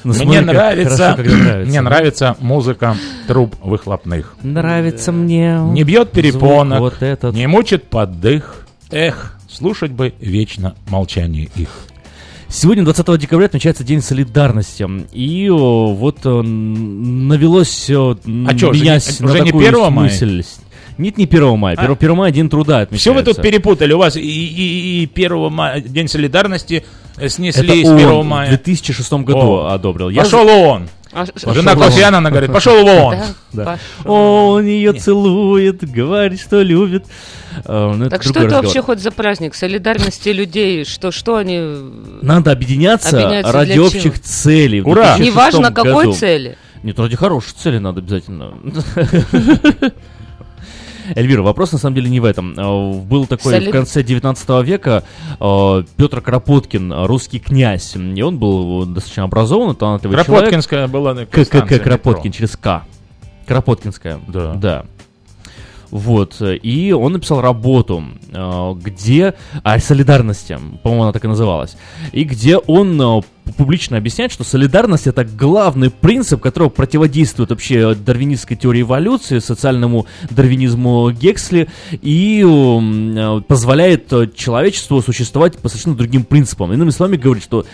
Мне 0.05 0.41
нравится, 0.41 1.17
мне 1.65 1.81
нравится 1.81 2.37
музыка 2.41 2.97
труб 3.27 3.55
выхлопных. 3.63 4.35
Нравится 4.43 5.13
мне. 5.13 5.59
Не 5.71 5.85
бьет 5.85 6.13
перепонок, 6.13 6.81
вот 6.81 7.03
этот. 7.03 7.35
не 7.35 7.47
мучит 7.47 7.85
поддых. 7.85 8.67
Эх, 8.91 9.39
слушать 9.49 9.91
бы 9.93 10.15
вечно 10.21 10.75
молчание 10.89 11.49
их. 11.57 11.69
Сегодня, 12.49 12.85
20 12.85 13.19
декабря, 13.19 13.47
отмечается 13.47 13.83
День 13.83 14.01
солидарности. 14.01 14.87
И 15.13 15.51
о, 15.51 15.93
вот 15.93 16.25
о, 16.25 16.43
навелось 16.43 17.91
о, 17.91 18.17
а 18.25 18.29
меня 18.29 18.57
что, 18.57 18.69
уже, 18.69 18.85
на 18.85 19.31
уже 19.33 19.41
не 19.41 19.51
1 19.51 19.73
мая? 19.81 19.91
мысль. 19.91 20.45
Нет, 20.99 21.19
не 21.19 21.25
1 21.25 21.59
мая. 21.59 21.77
1, 21.77 21.91
а? 21.91 21.95
1 21.95 22.15
мая 22.15 22.31
День 22.33 22.49
труда 22.49 22.81
отмечается. 22.81 23.11
Все 23.11 23.15
вы 23.15 23.23
тут 23.23 23.43
перепутали. 23.43 23.93
У 23.93 23.99
вас 23.99 24.17
и, 24.17 24.21
и, 24.21 25.05
и 25.05 25.11
1 25.13 25.53
мая, 25.53 25.81
День 25.81 26.09
солидарности 26.09 26.85
снесли 27.29 27.81
Это 27.83 27.89
с 27.89 27.93
1 27.93 28.09
он 28.09 28.27
мая. 28.27 28.47
в 28.47 28.51
2006 28.51 29.13
году 29.13 29.39
О. 29.39 29.73
одобрил. 29.73 30.15
Пошел 30.15 30.47
Я... 30.47 30.55
он. 30.55 30.89
А, 31.17 31.27
Жена 31.37 31.77
Кофеяна, 31.77 32.19
она 32.19 32.31
говорит, 32.31 32.53
пошел 32.53 32.85
вон. 32.85 33.17
Да, 33.53 33.79
да. 34.03 34.11
Он 34.11 34.67
ее 34.67 34.93
Нет. 34.93 35.01
целует, 35.01 35.89
говорит, 35.89 36.41
что 36.41 36.61
любит. 36.61 37.05
А, 37.65 37.95
ну, 37.95 38.11
так 38.11 38.25
что 38.25 38.31
это 38.31 38.41
разговор. 38.41 38.65
вообще 38.65 38.83
хоть 38.83 38.99
за 38.99 39.13
праздник? 39.13 39.55
Солидарности 39.55 40.31
людей? 40.31 40.85
Что, 40.85 41.13
что 41.13 41.37
они... 41.37 41.61
Надо 42.21 42.51
объединяться, 42.51 43.11
объединяться 43.11 43.53
ради 43.53 43.79
общих 43.79 44.03
чего? 44.03 44.25
целей. 44.25 44.81
Ура! 44.81 45.17
Неважно, 45.19 45.71
какой 45.71 46.13
цели. 46.15 46.59
Нет, 46.83 46.99
ради 46.99 47.15
хорошей 47.15 47.55
цели 47.57 47.79
надо 47.79 48.01
обязательно. 48.01 48.55
Эльвира, 51.15 51.43
вопрос 51.43 51.73
на 51.73 51.79
самом 51.79 51.97
деле 51.97 52.11
не 52.11 52.21
в 52.21 52.25
этом. 52.25 52.55
А, 52.57 52.93
был 52.93 53.27
такой 53.27 53.53
Солид... 53.53 53.69
в 53.69 53.73
конце 53.73 54.03
19 54.03 54.49
века 54.65 55.05
а, 55.41 55.83
Петр 55.97 56.21
Кропоткин, 56.21 56.93
русский 57.07 57.39
князь. 57.39 57.95
И 57.97 58.23
он 58.23 58.39
был 58.39 58.87
достаточно 58.87 59.25
образованный, 59.25 59.75
талантливый 59.75 60.17
Кропоткинская 60.17 60.89
человек. 60.89 60.91
была 60.91 61.15
ККК 61.27 61.79
Кропоткин 61.79 62.33
через 62.33 62.57
К. 62.57 62.85
Кропоткинская. 63.47 64.21
Да. 64.27 64.55
Да. 64.55 64.87
Вот, 65.95 66.43
и 66.43 66.93
он 66.93 67.13
написал 67.13 67.41
работу, 67.41 68.03
где... 68.83 69.35
О 69.63 69.79
солидарности, 69.79 70.59
по-моему, 70.83 71.05
она 71.05 71.13
так 71.13 71.25
и 71.25 71.29
называлась. 71.29 71.77
И 72.11 72.25
где 72.25 72.57
он 72.57 73.23
публично 73.57 73.97
объясняет, 73.97 74.33
что 74.33 74.43
солидарность 74.43 75.07
это 75.07 75.25
главный 75.25 75.91
принцип, 75.91 76.41
которого 76.41 76.69
противодействует 76.69 77.51
вообще 77.51 77.95
дарвинистской 77.95 78.57
теории 78.57 78.83
эволюции, 78.83 79.39
социальному 79.39 80.07
дарвинизму 80.31 81.13
Гексли 81.13 81.69
и 81.93 82.45
э, 82.45 83.41
позволяет 83.47 84.35
человечеству 84.35 85.01
существовать 85.01 85.59
по 85.59 85.69
совершенно 85.69 85.95
другим 85.95 86.25
принципам. 86.25 86.73
Иными 86.73 86.91
словами, 86.91 87.19
говорит, 87.19 87.45
что 87.45 87.67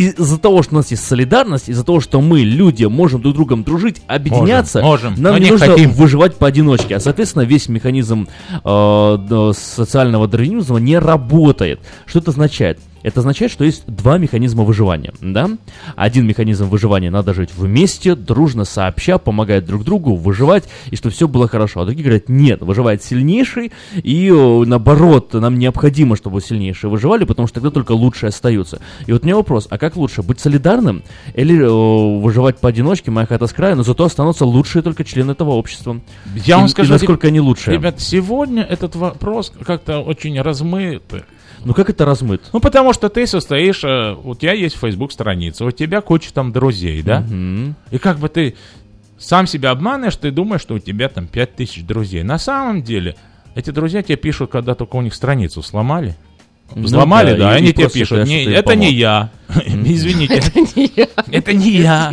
из-за 0.00 0.38
того, 0.38 0.62
что 0.62 0.74
у 0.74 0.78
нас 0.78 0.90
есть 0.90 1.04
солидарность, 1.04 1.68
из-за 1.68 1.84
того, 1.84 2.00
что 2.00 2.20
мы, 2.20 2.40
люди, 2.40 2.84
можем 2.84 3.20
друг 3.20 3.34
с 3.34 3.36
другом 3.36 3.64
дружить, 3.64 4.02
объединяться, 4.06 4.80
можем, 4.80 5.10
можем. 5.10 5.22
нам 5.22 5.32
Но 5.34 5.38
не, 5.38 5.50
нужно 5.50 5.66
хотим. 5.66 5.90
выживать 5.90 6.36
поодиночке. 6.36 6.96
А, 6.96 7.00
соответственно, 7.00 7.42
весь 7.42 7.68
механизм 7.68 8.28
э, 8.64 9.52
социального 9.56 10.28
дарвинизма 10.28 10.78
не 10.78 10.98
работает. 10.98 11.80
Что 12.06 12.20
это 12.20 12.30
означает? 12.30 12.78
Это 13.02 13.20
означает, 13.20 13.52
что 13.52 13.64
есть 13.64 13.84
два 13.86 14.18
механизма 14.18 14.64
выживания, 14.64 15.12
да? 15.20 15.50
Один 15.96 16.26
механизм 16.26 16.68
выживания 16.68 17.10
надо 17.10 17.34
жить 17.34 17.50
вместе, 17.56 18.14
дружно, 18.14 18.64
сообща, 18.64 19.18
помогать 19.18 19.64
друг 19.64 19.84
другу, 19.84 20.16
выживать, 20.16 20.64
и 20.90 20.96
чтобы 20.96 21.14
все 21.14 21.28
было 21.28 21.48
хорошо. 21.48 21.80
А 21.80 21.84
другие 21.84 22.04
говорят, 22.04 22.28
нет, 22.28 22.60
выживает 22.62 23.02
сильнейший, 23.02 23.72
и 23.94 24.30
наоборот, 24.30 25.32
нам 25.34 25.58
необходимо, 25.58 26.16
чтобы 26.16 26.40
сильнейшие 26.40 26.90
выживали, 26.90 27.24
потому 27.24 27.46
что 27.46 27.56
тогда 27.56 27.70
только 27.70 27.92
лучшие 27.92 28.28
остаются. 28.28 28.80
И 29.06 29.12
вот 29.12 29.22
у 29.22 29.26
меня 29.26 29.36
вопрос, 29.36 29.66
а 29.70 29.78
как 29.78 29.96
лучше, 29.96 30.22
быть 30.22 30.40
солидарным 30.40 31.02
или 31.34 31.62
о, 31.62 32.20
выживать 32.20 32.58
поодиночке, 32.58 33.10
моя 33.10 33.26
хата 33.26 33.46
с 33.46 33.52
края, 33.52 33.74
но 33.74 33.82
зато 33.82 34.04
останутся 34.04 34.44
лучшие 34.44 34.82
только 34.82 35.04
члены 35.04 35.32
этого 35.32 35.50
общества? 35.50 36.00
Я 36.34 36.56
и, 36.56 36.58
вам 36.58 36.68
скажу, 36.68 36.90
и 36.90 36.92
насколько 36.92 37.28
они 37.28 37.40
лучшие? 37.40 37.74
Ребят, 37.76 38.00
сегодня 38.00 38.62
этот 38.62 38.96
вопрос 38.96 39.52
как-то 39.64 40.00
очень 40.00 40.40
размыт. 40.40 41.02
Ну 41.64 41.74
как 41.74 41.90
это 41.90 42.04
размыт? 42.04 42.42
Ну 42.52 42.60
потому 42.60 42.92
что 42.92 43.08
ты 43.08 43.26
состоишь, 43.26 43.82
э, 43.84 44.14
у 44.22 44.34
тебя 44.34 44.52
есть 44.52 44.76
Facebook 44.76 45.12
страница, 45.12 45.64
у 45.64 45.70
тебя 45.70 46.00
куча 46.00 46.32
там 46.32 46.52
друзей, 46.52 47.02
да? 47.02 47.20
Угу. 47.20 47.74
И 47.90 47.98
как 47.98 48.18
бы 48.18 48.28
ты 48.28 48.54
сам 49.18 49.46
себя 49.46 49.70
обманываешь, 49.70 50.16
ты 50.16 50.30
думаешь, 50.30 50.62
что 50.62 50.74
у 50.74 50.78
тебя 50.78 51.08
там 51.08 51.26
5000 51.26 51.82
друзей. 51.84 52.22
На 52.22 52.38
самом 52.38 52.82
деле, 52.82 53.16
эти 53.54 53.70
друзья 53.70 54.02
тебе 54.02 54.16
пишут, 54.16 54.50
когда 54.50 54.74
только 54.74 54.96
у 54.96 55.02
них 55.02 55.14
страницу 55.14 55.62
сломали. 55.62 56.16
Ну, 56.74 56.82
Взломали, 56.82 57.32
да, 57.32 57.48
да 57.48 57.54
и 57.54 57.58
они 57.58 57.72
тебе 57.72 57.88
пишут, 57.88 58.26
не, 58.26 58.44
это 58.44 58.76
не 58.76 58.92
я. 58.92 59.30
Извините. 59.66 60.34
Это 60.44 60.60
не 60.76 60.92
я. 60.94 61.08
Это 61.30 61.52
не 61.54 61.70
я. 61.70 62.12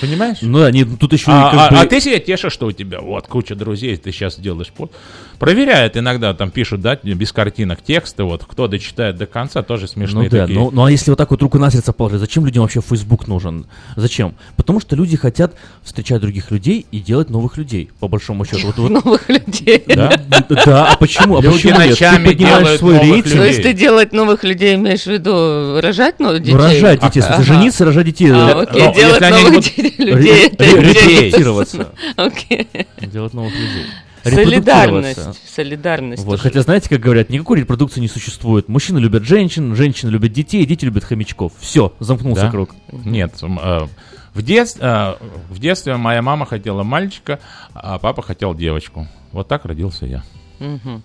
Понимаешь? 0.00 0.38
Ну 0.42 0.58
да, 0.58 0.70
не, 0.70 0.84
тут 0.84 1.12
еще 1.12 1.26
а, 1.28 1.50
как 1.50 1.60
а, 1.60 1.74
бы... 1.74 1.80
а 1.80 1.86
ты 1.86 2.00
себе 2.00 2.18
тешишь, 2.20 2.52
что 2.52 2.66
у 2.66 2.72
тебя 2.72 3.00
вот 3.00 3.26
куча 3.26 3.54
друзей, 3.54 3.96
ты 3.96 4.12
сейчас 4.12 4.38
делаешь 4.38 4.68
пост. 4.68 4.92
Проверяют 5.38 5.96
иногда, 5.96 6.34
там 6.34 6.50
пишут, 6.50 6.80
да, 6.80 6.96
без 6.96 7.32
картинок 7.32 7.80
тексты, 7.82 8.24
вот, 8.24 8.44
кто 8.44 8.66
дочитает 8.66 9.16
до 9.16 9.26
конца, 9.26 9.62
тоже 9.62 9.86
смешные 9.86 10.24
ну, 10.24 10.30
да, 10.30 10.40
такие. 10.42 10.58
Ну, 10.58 10.70
ну 10.72 10.84
а 10.84 10.90
если 10.90 11.10
вот 11.10 11.16
так 11.16 11.30
вот 11.30 11.40
руку 11.42 11.58
на 11.58 11.70
сердце 11.70 11.92
положить, 11.92 12.20
зачем 12.20 12.44
людям 12.44 12.62
вообще 12.62 12.80
Facebook 12.80 13.28
нужен? 13.28 13.66
Зачем? 13.96 14.34
Потому 14.56 14.80
что 14.80 14.96
люди 14.96 15.16
хотят 15.16 15.54
встречать 15.82 16.20
других 16.20 16.50
людей 16.50 16.86
и 16.90 16.98
делать 16.98 17.30
новых 17.30 17.56
людей, 17.56 17.90
по 18.00 18.08
большому 18.08 18.44
счету. 18.44 18.66
Вот, 18.66 18.78
вот. 18.78 19.04
Новых 19.04 19.28
людей. 19.28 19.84
Да? 19.86 20.20
Да, 20.48 20.92
а 20.92 20.96
почему? 20.96 21.38
А 21.38 21.42
люди 21.42 21.54
почему 21.54 21.78
ночами 21.78 22.24
Ты 22.24 22.30
поднимаешь 22.30 22.78
свой 22.78 22.98
рейтинг. 22.98 23.34
То 23.34 23.44
есть 23.44 23.62
ты 23.62 23.72
делать 23.72 24.12
новых 24.12 24.44
людей 24.44 24.74
имеешь 24.74 25.04
в 25.04 25.06
виду 25.06 25.80
рожать 25.80 26.18
новых 26.18 26.42
детей? 26.42 26.56
Рожать 26.56 27.00
детей, 27.00 27.22
жениться, 27.42 27.84
рожать 27.84 28.06
детей. 28.06 28.30
А, 28.32 28.62
окей, 28.62 28.92
делать 28.94 29.20
новых 29.20 29.37
людей. 29.38 30.48
Репродуцироваться. 30.48 31.92
Делать 33.00 33.34
новых 33.34 33.54
людей. 33.54 33.84
Солидарность. 34.24 35.20
Солидарность. 35.54 36.24
Вот. 36.24 36.40
Хотя 36.40 36.62
знаете, 36.62 36.88
как 36.88 37.00
говорят, 37.00 37.30
никакой 37.30 37.60
репродукции 37.60 38.00
не 38.00 38.08
существует. 38.08 38.68
Мужчины 38.68 38.98
любят 38.98 39.24
женщин, 39.24 39.74
женщины 39.74 40.10
любят 40.10 40.32
детей, 40.32 40.64
дети 40.66 40.84
любят 40.84 41.04
хомячков. 41.04 41.52
Все, 41.58 41.94
замкнулся 42.00 42.42
да? 42.42 42.50
круг. 42.50 42.74
Нет, 42.92 43.34
э, 43.42 43.86
в, 44.34 44.42
дет... 44.42 44.76
э, 44.78 45.14
в 45.50 45.58
детстве 45.58 45.96
моя 45.96 46.22
мама 46.22 46.46
хотела 46.46 46.82
мальчика, 46.82 47.40
а 47.74 47.98
папа 47.98 48.22
хотел 48.22 48.54
девочку. 48.54 49.06
Вот 49.32 49.48
так 49.48 49.64
родился 49.64 50.06
я. 50.06 50.22
Угу. 50.60 51.02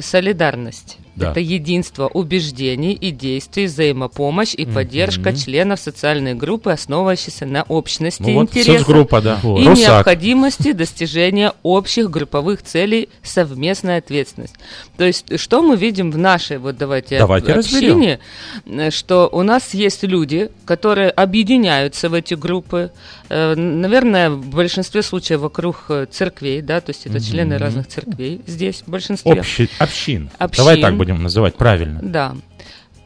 Солидарность. 0.00 0.98
Да. 1.18 1.32
Это 1.32 1.40
единство 1.40 2.06
убеждений 2.06 2.92
и 2.92 3.10
действий, 3.10 3.66
взаимопомощь 3.66 4.54
и 4.54 4.64
поддержка 4.66 5.30
mm-hmm. 5.30 5.44
членов 5.44 5.80
социальной 5.80 6.34
группы, 6.34 6.70
основывающейся 6.70 7.44
на 7.44 7.64
общности 7.64 8.22
ну, 8.22 8.42
интересов 8.42 8.86
вот 8.86 9.22
да. 9.24 9.40
и 9.42 9.66
Русак. 9.66 9.76
необходимости 9.76 10.72
достижения 10.72 11.52
общих 11.62 12.08
групповых 12.10 12.62
целей, 12.62 13.08
совместная 13.22 13.98
ответственность. 13.98 14.54
То 14.96 15.04
есть, 15.04 15.40
что 15.40 15.62
мы 15.62 15.76
видим 15.76 16.10
в 16.12 16.18
нашей, 16.18 16.58
вот 16.58 16.76
давайте, 16.76 17.18
давайте 17.18 17.52
общине, 17.52 18.20
разберем. 18.64 18.90
что 18.92 19.28
у 19.32 19.42
нас 19.42 19.74
есть 19.74 20.04
люди, 20.04 20.50
которые 20.64 21.10
объединяются 21.10 22.08
в 22.08 22.14
эти 22.14 22.34
группы, 22.34 22.92
э, 23.28 23.54
наверное, 23.54 24.30
в 24.30 24.46
большинстве 24.50 25.02
случаев 25.02 25.40
вокруг 25.40 25.86
э, 25.88 26.06
церквей, 26.10 26.62
да, 26.62 26.80
то 26.80 26.90
есть 26.90 27.06
это 27.06 27.16
mm-hmm. 27.16 27.30
члены 27.30 27.58
разных 27.58 27.88
церквей 27.88 28.40
здесь 28.46 28.82
в 28.86 28.90
большинстве. 28.90 29.32
Общи, 29.32 29.68
общин. 29.78 30.30
общин. 30.38 30.64
Давай 30.64 30.80
так 30.80 30.96
будем 30.96 31.07
будем 31.08 31.22
называть 31.22 31.54
правильно. 31.54 32.00
Да. 32.02 32.36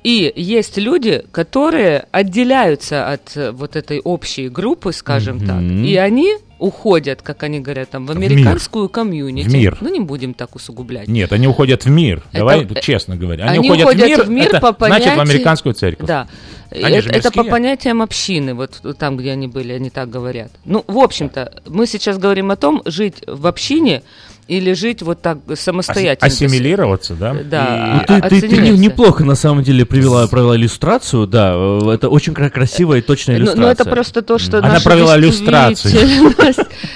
И 0.04 0.32
есть 0.34 0.78
люди, 0.78 1.24
которые 1.30 2.06
отделяются 2.10 3.08
от 3.08 3.36
э, 3.36 3.52
вот 3.52 3.76
этой 3.76 4.00
общей 4.00 4.48
группы, 4.48 4.92
скажем 4.92 5.36
mm-hmm. 5.36 5.46
так, 5.46 5.86
и 5.86 5.96
они 5.96 6.38
уходят, 6.58 7.22
как 7.22 7.44
они 7.44 7.60
говорят, 7.60 7.90
там, 7.90 8.06
в 8.06 8.10
американскую 8.10 8.88
в 8.88 8.92
комьюнити. 8.92 9.48
В 9.48 9.52
мир. 9.52 9.78
Ну, 9.80 9.92
не 9.92 10.00
будем 10.00 10.34
так 10.34 10.56
усугублять. 10.56 11.06
Нет, 11.06 11.32
они 11.32 11.46
уходят 11.46 11.84
в 11.84 11.90
мир. 11.90 12.22
Это, 12.32 12.38
Давай 12.38 12.64
э, 12.64 12.80
честно 12.80 13.16
говоря. 13.16 13.44
Они, 13.44 13.58
они 13.58 13.68
уходят, 13.68 13.86
уходят 13.86 14.04
в 14.04 14.08
мир, 14.08 14.22
в 14.24 14.30
мир 14.30 14.48
это 14.48 14.60
по 14.60 14.72
понятию... 14.72 15.12
значит 15.14 15.18
в 15.18 15.30
американскую 15.30 15.74
церковь. 15.74 16.06
Да. 16.08 16.26
Они 16.70 16.96
это, 16.96 17.10
это 17.10 17.30
по 17.30 17.44
понятиям 17.44 18.02
общины, 18.02 18.54
вот 18.54 18.80
там, 18.98 19.16
где 19.16 19.32
они 19.32 19.46
были, 19.46 19.72
они 19.72 19.90
так 19.90 20.10
говорят. 20.10 20.50
Ну, 20.64 20.84
в 20.88 20.98
общем-то, 20.98 21.62
мы 21.66 21.86
сейчас 21.86 22.18
говорим 22.18 22.50
о 22.50 22.56
том, 22.56 22.82
жить 22.86 23.22
в 23.26 23.46
общине 23.46 24.02
или 24.48 24.72
жить 24.72 25.02
вот 25.02 25.22
так 25.22 25.38
самостоятельно. 25.54 26.26
Ассимилироваться, 26.26 27.14
да? 27.14 27.34
Да. 27.44 28.04
И... 28.08 28.12
Ну, 28.12 28.28
ты, 28.28 28.40
ты, 28.40 28.48
ты 28.48 28.68
неплохо 28.70 29.24
на 29.24 29.34
самом 29.34 29.62
деле 29.62 29.86
привела, 29.86 30.26
провела 30.26 30.56
иллюстрацию, 30.56 31.26
да, 31.26 31.54
это 31.92 32.08
очень 32.08 32.34
красивая 32.34 32.98
и 32.98 33.02
точная 33.02 33.36
иллюстрация. 33.36 33.62
Ну, 33.62 33.68
это 33.68 33.84
просто 33.84 34.22
то, 34.22 34.38
что 34.38 34.58
Она 34.58 34.80
провела 34.80 35.16
иллюстрацию. 35.16 35.92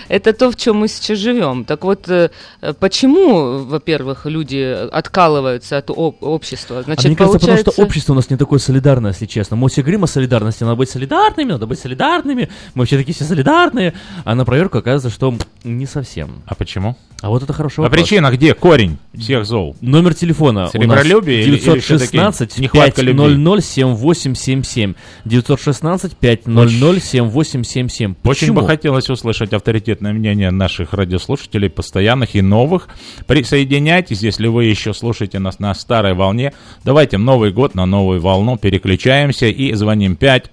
Это 0.09 0.33
то, 0.33 0.51
в 0.51 0.57
чем 0.57 0.77
мы 0.77 0.89
сейчас 0.89 1.19
живем. 1.19 1.65
Так 1.65 1.85
вот, 1.85 2.09
э, 2.09 2.31
почему, 2.79 3.65
во-первых, 3.65 4.27
люди 4.27 4.77
откалываются 4.93 5.79
от 5.79 5.91
общества? 5.91 6.83
Значит, 6.83 7.07
а 7.07 7.09
мне 7.09 7.17
кажется, 7.17 7.39
потому 7.39 7.59
что 7.59 7.71
общество 7.83 8.13
у 8.13 8.17
нас 8.17 8.31
не 8.31 8.37
такое 8.37 8.59
солидарное, 8.59 9.13
если 9.13 9.27
честно. 9.27 9.57
Мы 9.57 9.69
все 9.69 9.83
говорим 9.83 10.05
о 10.05 10.07
солидарности, 10.07 10.65
надо 10.65 10.77
быть 10.77 10.91
солидарными, 10.91 11.53
надо 11.53 11.67
быть 11.67 11.79
солидарными, 11.79 12.49
мы 12.75 12.83
вообще 12.83 12.97
такие 12.97 13.15
все 13.15 13.25
солидарные, 13.25 13.95
а 14.25 14.35
на 14.35 14.45
проверку 14.45 14.79
оказывается, 14.79 15.11
что 15.11 15.35
не 15.65 15.87
совсем. 15.87 16.43
А 16.47 16.55
почему? 16.55 16.97
А 17.23 17.29
вот 17.29 17.36
это 17.43 17.53
хорошо. 17.53 17.85
А 17.85 17.91
причина 17.91 18.31
где? 18.31 18.55
Корень 18.55 18.99
всех 19.19 19.47
зол. 19.47 19.77
Номер 19.81 20.15
телефона 20.15 20.71
Серебролюбие 20.73 21.45
916 21.45 22.71
500 22.71 23.65
7877. 23.65 24.95
916 25.25 26.17
500 26.17 26.71
7877. 26.71 28.15
Очень 28.25 28.53
бы 28.53 28.67
хотелось 28.67 29.09
услышать 29.11 29.53
авторитетное 29.53 30.13
мнение 30.13 30.51
наших 30.51 30.93
радиослушателей, 30.93 31.71
постоянных 31.71 32.35
и 32.35 32.43
новых. 32.43 32.89
Присоединяйтесь, 33.27 34.21
если 34.21 34.47
вы 34.49 34.65
еще 34.65 34.93
слушаете 34.95 35.39
нас 35.39 35.59
на 35.59 35.75
старой 35.75 36.15
волне. 36.15 36.53
Давайте 36.85 37.19
Новый 37.19 37.53
год 37.53 37.75
на 37.75 37.87
новую 37.87 38.21
волну 38.21 38.57
переключаемся 38.57 39.47
и 39.47 39.73
звоним 39.75 40.17
500 40.17 40.53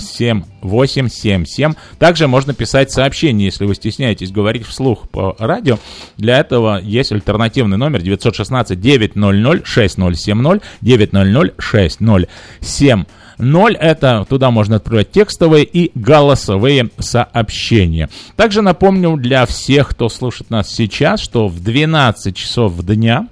7877. 0.00 1.74
Также 1.98 2.28
можно 2.28 2.54
писать 2.54 2.90
сообщение, 2.90 3.46
если 3.46 3.66
вы 3.66 3.74
стесняетесь 3.74 4.30
говорить 4.30 4.66
вслух 4.66 5.08
по 5.08 5.36
радио. 5.38 5.78
Для 6.18 6.40
этого 6.40 6.80
есть 6.82 7.12
альтернативный 7.12 7.76
номер 7.76 8.02
916 8.02 8.78
900 8.78 9.66
6070 9.66 10.62
900 10.82 11.54
6070. 11.58 13.08
0 13.38 13.76
это 13.76 14.26
туда 14.28 14.50
можно 14.50 14.76
отправлять 14.76 15.12
текстовые 15.12 15.64
и 15.64 15.92
голосовые 15.94 16.90
сообщения. 16.98 18.08
Также 18.36 18.62
напомню 18.62 19.16
для 19.16 19.46
всех, 19.46 19.90
кто 19.90 20.08
слушает 20.08 20.50
нас 20.50 20.74
сейчас, 20.74 21.20
что 21.20 21.46
в 21.46 21.62
12 21.62 22.36
часов 22.36 22.76
дня 22.84 23.28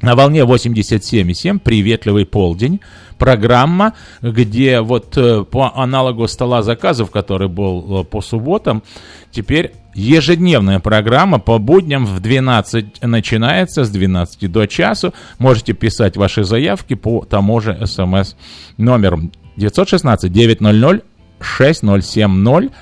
на 0.00 0.16
волне 0.16 0.40
87,7 0.40 1.58
«Приветливый 1.58 2.26
полдень» 2.26 2.80
программа, 3.18 3.94
где 4.20 4.80
вот 4.80 5.16
э, 5.16 5.44
по 5.44 5.72
аналогу 5.74 6.26
стола 6.28 6.62
заказов, 6.62 7.10
который 7.10 7.48
был 7.48 8.00
э, 8.00 8.04
по 8.04 8.20
субботам, 8.20 8.82
теперь 9.30 9.72
ежедневная 9.94 10.80
программа 10.80 11.38
по 11.38 11.58
будням 11.58 12.06
в 12.06 12.20
12 12.20 13.02
начинается, 13.02 13.84
с 13.84 13.90
12 13.90 14.50
до 14.50 14.66
часу. 14.66 15.14
Можете 15.38 15.72
писать 15.72 16.16
ваши 16.16 16.44
заявки 16.44 16.94
по 16.94 17.24
тому 17.24 17.60
же 17.60 17.86
смс 17.86 18.34
номеру 18.76 19.30
916 19.56 20.32
900 20.32 21.04
6070 21.40 22.72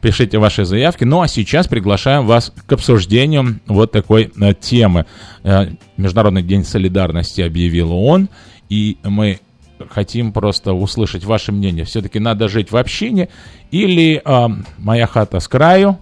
пишите 0.00 0.38
ваши 0.38 0.64
заявки. 0.64 1.04
Ну 1.04 1.20
а 1.20 1.28
сейчас 1.28 1.68
приглашаем 1.68 2.26
вас 2.26 2.52
к 2.66 2.72
обсуждению 2.72 3.60
вот 3.66 3.92
такой 3.92 4.32
э, 4.40 4.54
темы. 4.54 5.06
Э, 5.42 5.68
Международный 5.96 6.42
день 6.42 6.64
солидарности 6.64 7.40
объявил 7.40 7.92
ООН, 7.92 8.28
и 8.68 8.98
мы 9.04 9.40
хотим 9.88 10.32
просто 10.32 10.72
услышать 10.72 11.24
ваше 11.24 11.52
мнение. 11.52 11.84
Все-таки 11.84 12.18
надо 12.18 12.48
жить 12.48 12.70
в 12.70 12.76
общине 12.76 13.28
или 13.70 14.22
э, 14.24 14.48
моя 14.78 15.06
хата 15.06 15.40
с 15.40 15.48
краю, 15.48 15.98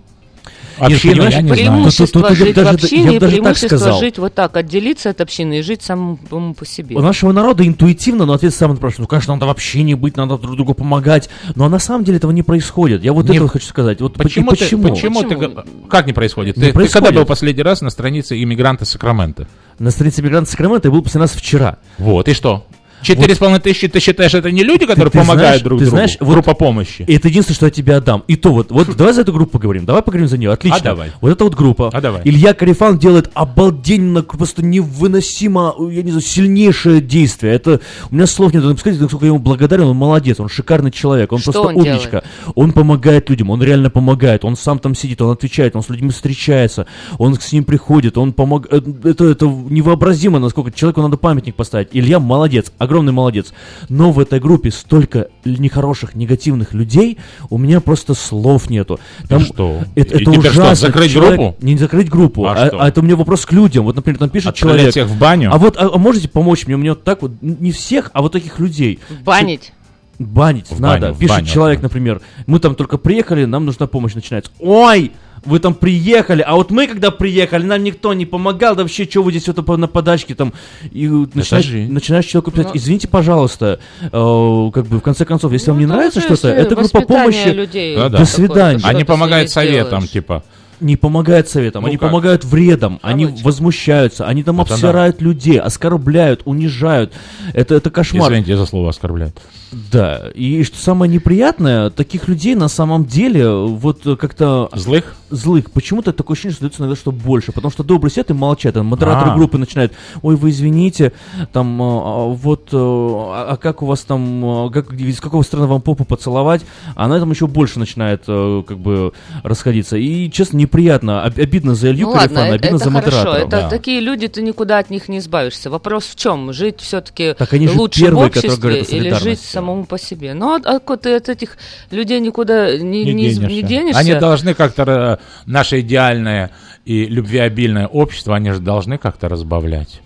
Община, 0.79 1.22
Нет, 1.22 1.33
я 1.33 1.43
не 1.43 1.51
преимущество 1.51 2.20
знаю. 2.20 2.37
жить 2.37 2.55
даже, 2.55 2.70
в 2.70 2.74
общине 2.74 3.16
и 3.16 3.18
преимущество 3.18 3.99
жить 3.99 4.18
вот 4.18 4.35
так, 4.35 4.57
отделиться 4.57 5.11
от 5.11 5.20
общины 5.20 5.59
и 5.59 5.62
жить 5.62 5.83
самому 5.83 6.55
по 6.55 6.66
себе. 6.66 6.97
У 6.97 7.01
нашего 7.01 7.33
народа 7.33 7.66
интуитивно, 7.66 8.26
но 8.26 8.33
ответ 8.35 8.55
самый 8.55 8.76
спрашивает, 8.76 9.01
ну, 9.01 9.07
конечно, 9.07 9.35
надо 9.35 9.47
в 9.47 9.51
общине 9.51 9.97
быть, 9.97 10.16
надо 10.16 10.39
друг 10.39 10.57
другу 10.57 10.74
помогать, 10.74 11.29
но 11.55 11.68
на 11.68 11.79
самом 11.79 12.05
деле 12.05 12.18
этого 12.18 12.31
не 12.31 12.43
происходит. 12.43 13.03
Я 13.03 13.12
вот 13.12 13.29
не, 13.29 13.37
это 13.37 13.49
хочу 13.49 13.66
сказать. 13.66 14.01
Вот 14.01 14.14
почему, 14.14 14.51
почему? 14.51 14.85
Ты, 14.85 14.91
почему, 14.91 15.22
почему? 15.22 15.62
Ты, 15.62 15.89
как 15.89 16.07
не 16.07 16.12
происходит? 16.12 16.57
Не 16.57 16.66
ты, 16.66 16.72
происходит? 16.72 16.93
ты 16.93 17.07
когда 17.07 17.20
был 17.20 17.26
последний 17.26 17.62
раз 17.62 17.81
на 17.81 17.91
странице 17.91 18.41
иммигранта 18.43 18.85
Сакрамента? 18.85 19.49
На 19.79 19.91
странице 19.91 20.20
иммигранта 20.20 20.51
Сакрамента 20.51 20.89
я 20.89 20.93
был 20.93 21.03
последний 21.03 21.22
раз 21.22 21.33
вчера. 21.33 21.79
Вот, 21.99 22.29
и 22.29 22.35
что? 22.35 22.66
Четыре 23.03 23.34
с 23.34 23.38
половиной 23.38 23.61
тысячи, 23.61 23.88
ты 23.88 24.01
считаешь, 24.01 24.34
это 24.34 24.51
не 24.51 24.62
люди, 24.64 24.86
которые 24.86 25.11
ты, 25.11 25.18
ты 25.18 25.24
помогают 25.24 25.49
знаешь, 25.49 25.62
друг 25.62 25.78
ты 25.78 25.84
другу? 25.84 25.96
Знаешь, 25.96 26.16
вот 26.20 26.32
группа 26.34 26.55
помощи. 26.55 27.05
Это 27.09 27.28
единственное, 27.28 27.57
что 27.57 27.66
я 27.66 27.70
тебе 27.70 27.96
отдам. 27.96 28.24
И 28.26 28.36
то 28.36 28.53
вот, 28.53 28.70
вот 28.70 28.96
давай 28.96 29.14
за 29.14 29.22
эту 29.22 29.32
группу 29.32 29.53
поговорим, 29.53 29.84
давай 29.84 30.03
поговорим 30.03 30.28
за 30.28 30.38
нее, 30.38 30.51
отлично. 30.51 30.78
А 30.80 30.84
давай. 30.84 31.11
Вот 31.20 31.30
эта 31.30 31.44
вот 31.44 31.55
группа. 31.55 31.90
А 31.92 32.01
давай. 32.01 32.22
Илья 32.24 32.55
Карифан 32.55 32.99
делает 32.99 33.30
обалденно, 33.34 34.22
просто 34.22 34.64
невыносимо, 34.64 35.74
я 35.90 36.03
не 36.03 36.11
знаю, 36.11 36.22
сильнейшее 36.22 37.01
действие. 37.01 37.55
Это, 37.55 37.80
у 38.11 38.14
меня 38.14 38.26
слов 38.26 38.53
нет, 38.53 38.62
сказать, 38.78 39.01
насколько 39.01 39.24
я 39.26 39.30
ему 39.30 39.38
благодарен, 39.38 39.84
он 39.84 39.96
молодец, 39.96 40.40
он 40.40 40.49
шикарный 40.49 40.90
человек, 40.90 41.32
он 41.32 41.38
что 41.38 41.53
просто 41.53 41.68
он 41.68 41.76
умничка. 41.76 42.11
Делает? 42.11 42.24
Он 42.55 42.72
помогает 42.72 43.30
людям, 43.30 43.51
он 43.51 43.62
реально 43.62 43.90
помогает, 43.90 44.44
он 44.44 44.57
сам 44.57 44.78
там 44.78 44.94
сидит, 44.94 45.20
он 45.22 45.30
отвечает, 45.30 45.76
он 45.76 45.82
с 45.82 45.88
людьми 45.88 46.11
встречается, 46.11 46.86
он 47.18 47.34
с 47.38 47.53
ним 47.53 47.64
приходит, 47.64 48.18
он 48.18 48.32
помогает, 48.32 48.84
это, 49.05 49.24
это 49.24 49.46
невообразимо, 49.46 50.38
насколько 50.38 50.70
человеку 50.72 51.03
надо 51.03 51.16
памятник 51.16 51.55
поставить. 51.55 51.88
Илья 51.92 52.18
молодец, 52.18 52.72
огромный 52.89 53.12
молодец 53.12 53.53
но 53.89 54.12
в 54.12 54.20
этой 54.20 54.41
группе 54.41 54.70
столько 54.70 55.28
нехороших, 55.45 56.14
негативных 56.14 56.74
людей, 56.74 57.18
у 57.51 57.59
меня 57.59 57.80
просто 57.80 58.14
слов 58.14 58.70
нету. 58.70 59.01
Там, 59.28 59.41
что? 59.41 59.82
Это, 59.95 60.16
это 60.16 60.30
ужасно. 60.30 60.74
Что, 60.74 60.74
закрыть 60.74 61.12
человек, 61.12 61.36
группу? 61.36 61.64
Не 61.64 61.76
закрыть 61.76 62.09
группу, 62.09 62.47
а, 62.47 62.53
а, 62.55 62.70
а 62.80 62.89
это 62.89 63.01
у 63.01 63.03
меня 63.03 63.16
вопрос 63.16 63.47
к 63.47 63.53
людям. 63.53 63.84
Вот, 63.84 63.97
например, 63.97 64.18
там 64.18 64.30
пишет 64.30 64.49
Отправлять 64.49 64.78
человек... 64.78 64.93
всех 64.93 65.09
в 65.09 65.18
баню? 65.18 65.51
А 65.53 65.59
вот, 65.59 65.76
а, 65.76 65.91
а 65.93 65.99
можете 65.99 66.28
помочь 66.28 66.66
мне? 66.66 66.76
У 66.76 66.78
меня 66.78 66.93
вот 66.93 67.05
так 67.05 67.22
вот, 67.22 67.32
не 67.41 67.72
всех, 67.72 68.11
а 68.12 68.22
вот 68.22 68.32
таких 68.32 68.59
людей. 68.59 69.01
Банить. 69.24 69.72
Банить 70.18 70.70
в 70.70 70.80
надо. 70.80 71.09
Баню, 71.09 71.18
Пишет 71.18 71.36
баню, 71.36 71.47
человек, 71.47 71.82
например, 71.82 72.20
мы 72.47 72.59
там 72.59 72.74
только 72.74 72.99
приехали, 72.99 73.45
нам 73.45 73.64
нужна 73.64 73.86
помощь, 73.86 74.14
начинается. 74.14 74.51
Ой, 74.59 75.12
вы 75.45 75.59
там 75.59 75.74
приехали, 75.74 76.43
а 76.47 76.55
вот 76.55 76.70
мы 76.70 76.86
когда 76.86 77.11
приехали, 77.11 77.64
нам 77.64 77.82
никто 77.82 78.14
не 78.14 78.26
помогал, 78.26 78.76
да 78.76 78.82
вообще, 78.82 79.05
что 79.05 79.22
вы 79.22 79.32
здесь 79.32 79.47
вот 79.49 79.78
на 79.78 79.89
подачке 79.89 80.34
там, 80.34 80.53
и 80.91 81.09
начинаешь, 81.09 81.91
начинаешь 81.91 82.24
человеку 82.24 82.51
писать, 82.51 82.68
ну, 82.68 82.72
извините, 82.74 83.09
пожалуйста, 83.09 83.80
э, 84.01 84.11
как 84.11 84.86
бы 84.86 84.99
в 84.99 85.01
конце 85.01 85.24
концов, 85.24 85.53
если 85.53 85.68
ну, 85.68 85.74
вам 85.74 85.80
не 85.80 85.86
нравится 85.86 86.20
что-то, 86.20 86.49
это 86.49 86.74
группа 86.74 87.01
помощи, 87.03 87.49
людей, 87.49 87.97
да, 87.97 88.09
да. 88.09 88.18
до 88.18 88.24
свидания. 88.24 88.80
Они 88.84 89.05
помогают 89.05 89.51
советам, 89.51 90.07
типа 90.07 90.45
не 90.80 90.97
помогают 90.97 91.49
советам, 91.49 91.82
ну 91.82 91.89
они 91.89 91.97
как? 91.97 92.09
помогают 92.09 92.45
вредом, 92.45 92.99
Короче. 93.03 93.14
они 93.14 93.43
возмущаются, 93.43 94.26
они 94.26 94.43
там 94.43 94.61
это 94.61 94.74
обсирают 94.74 95.18
да. 95.18 95.24
людей, 95.24 95.59
оскорбляют, 95.59 96.43
унижают. 96.45 97.12
Это, 97.53 97.74
это 97.74 97.91
кошмар. 97.91 98.30
Извините 98.30 98.57
за 98.57 98.66
слово 98.66 98.91
оскорбляют. 98.91 99.41
Да, 99.72 100.30
и 100.34 100.62
что 100.62 100.78
самое 100.78 101.11
неприятное, 101.11 101.91
таких 101.91 102.28
людей 102.28 102.55
на 102.55 102.68
самом 102.68 103.05
деле 103.05 103.51
вот 103.51 104.03
как-то... 104.18 104.70
Злых? 104.72 105.16
Злых. 105.31 105.70
Почему-то 105.70 106.12
такое 106.12 106.35
ощущение, 106.35 106.55
что 106.55 106.62
дается 106.62 106.83
иногда, 106.83 106.97
что 106.97 107.12
больше. 107.12 107.53
Потому 107.53 107.70
что 107.70 107.85
добрые 107.85 108.11
сидят 108.11 108.31
и 108.31 108.35
молчат. 108.35 108.74
Там 108.74 108.87
модераторы 108.87 109.33
а. 109.33 109.35
группы 109.35 109.59
начинают, 109.59 109.93
ой, 110.22 110.37
вы 110.37 110.51
извините, 110.51 111.12
там, 111.53 111.81
а, 111.83 111.85
а 111.85 112.24
вот, 112.29 112.68
а, 112.72 113.47
а 113.51 113.57
как 113.57 113.83
у 113.83 113.87
вас 113.87 114.01
там, 114.01 114.45
а, 114.45 114.70
как, 114.70 114.93
из 114.93 115.20
какого 115.20 115.43
страны 115.43 115.66
вам 115.66 115.81
попу 115.81 116.05
поцеловать? 116.05 116.62
А 116.95 117.09
на 117.09 117.14
этом 117.14 117.31
еще 117.31 117.47
больше 117.47 117.79
начинает 117.79 118.24
как 118.26 118.79
бы 118.79 119.12
расходиться. 119.43 119.97
И, 119.97 120.31
честно, 120.31 120.57
неприятно, 120.57 121.24
обидно 121.24 121.74
за 121.74 121.91
Илью 121.91 122.09
ну, 122.09 122.12
Карифана, 122.14 122.41
ладно, 122.41 122.55
обидно 122.55 122.76
это 122.76 122.85
за 122.85 122.91
модератора. 122.91 123.37
Это 123.37 123.49
да. 123.49 123.68
такие 123.68 124.01
люди, 124.01 124.29
ты 124.29 124.43
никуда 124.43 124.79
от 124.79 124.91
них 124.91 125.09
не 125.09 125.18
избавишься. 125.18 125.70
Вопрос 125.70 126.05
в 126.05 126.16
чем? 126.16 126.53
Жить 126.53 126.81
все-таки 126.81 127.35
лучше 127.79 128.01
первые, 128.01 128.24
в 128.24 128.26
обществе 128.26 128.81
или 128.83 129.11
жить 129.14 129.41
самому 129.41 129.85
по 129.85 129.99
себе. 129.99 130.35
Ну, 130.35 130.55
а, 130.55 130.61
а 130.64 130.97
ты 130.97 131.14
от 131.14 131.29
этих 131.29 131.57
людей 131.91 132.20
никуда 132.20 132.76
не, 132.76 133.05
не, 133.05 133.12
не, 133.12 133.31
денешься. 133.31 133.47
не 133.47 133.62
денешься. 133.62 134.01
Они 134.01 134.14
должны 134.14 134.55
как-то, 134.55 135.18
наше 135.47 135.81
идеальное 135.81 136.51
и 136.85 137.05
любвеобильное 137.07 137.87
общество, 137.87 138.35
они 138.35 138.51
же 138.51 138.61
должны 138.61 138.99
как-то 138.99 139.29
разбавлять. 139.29 140.01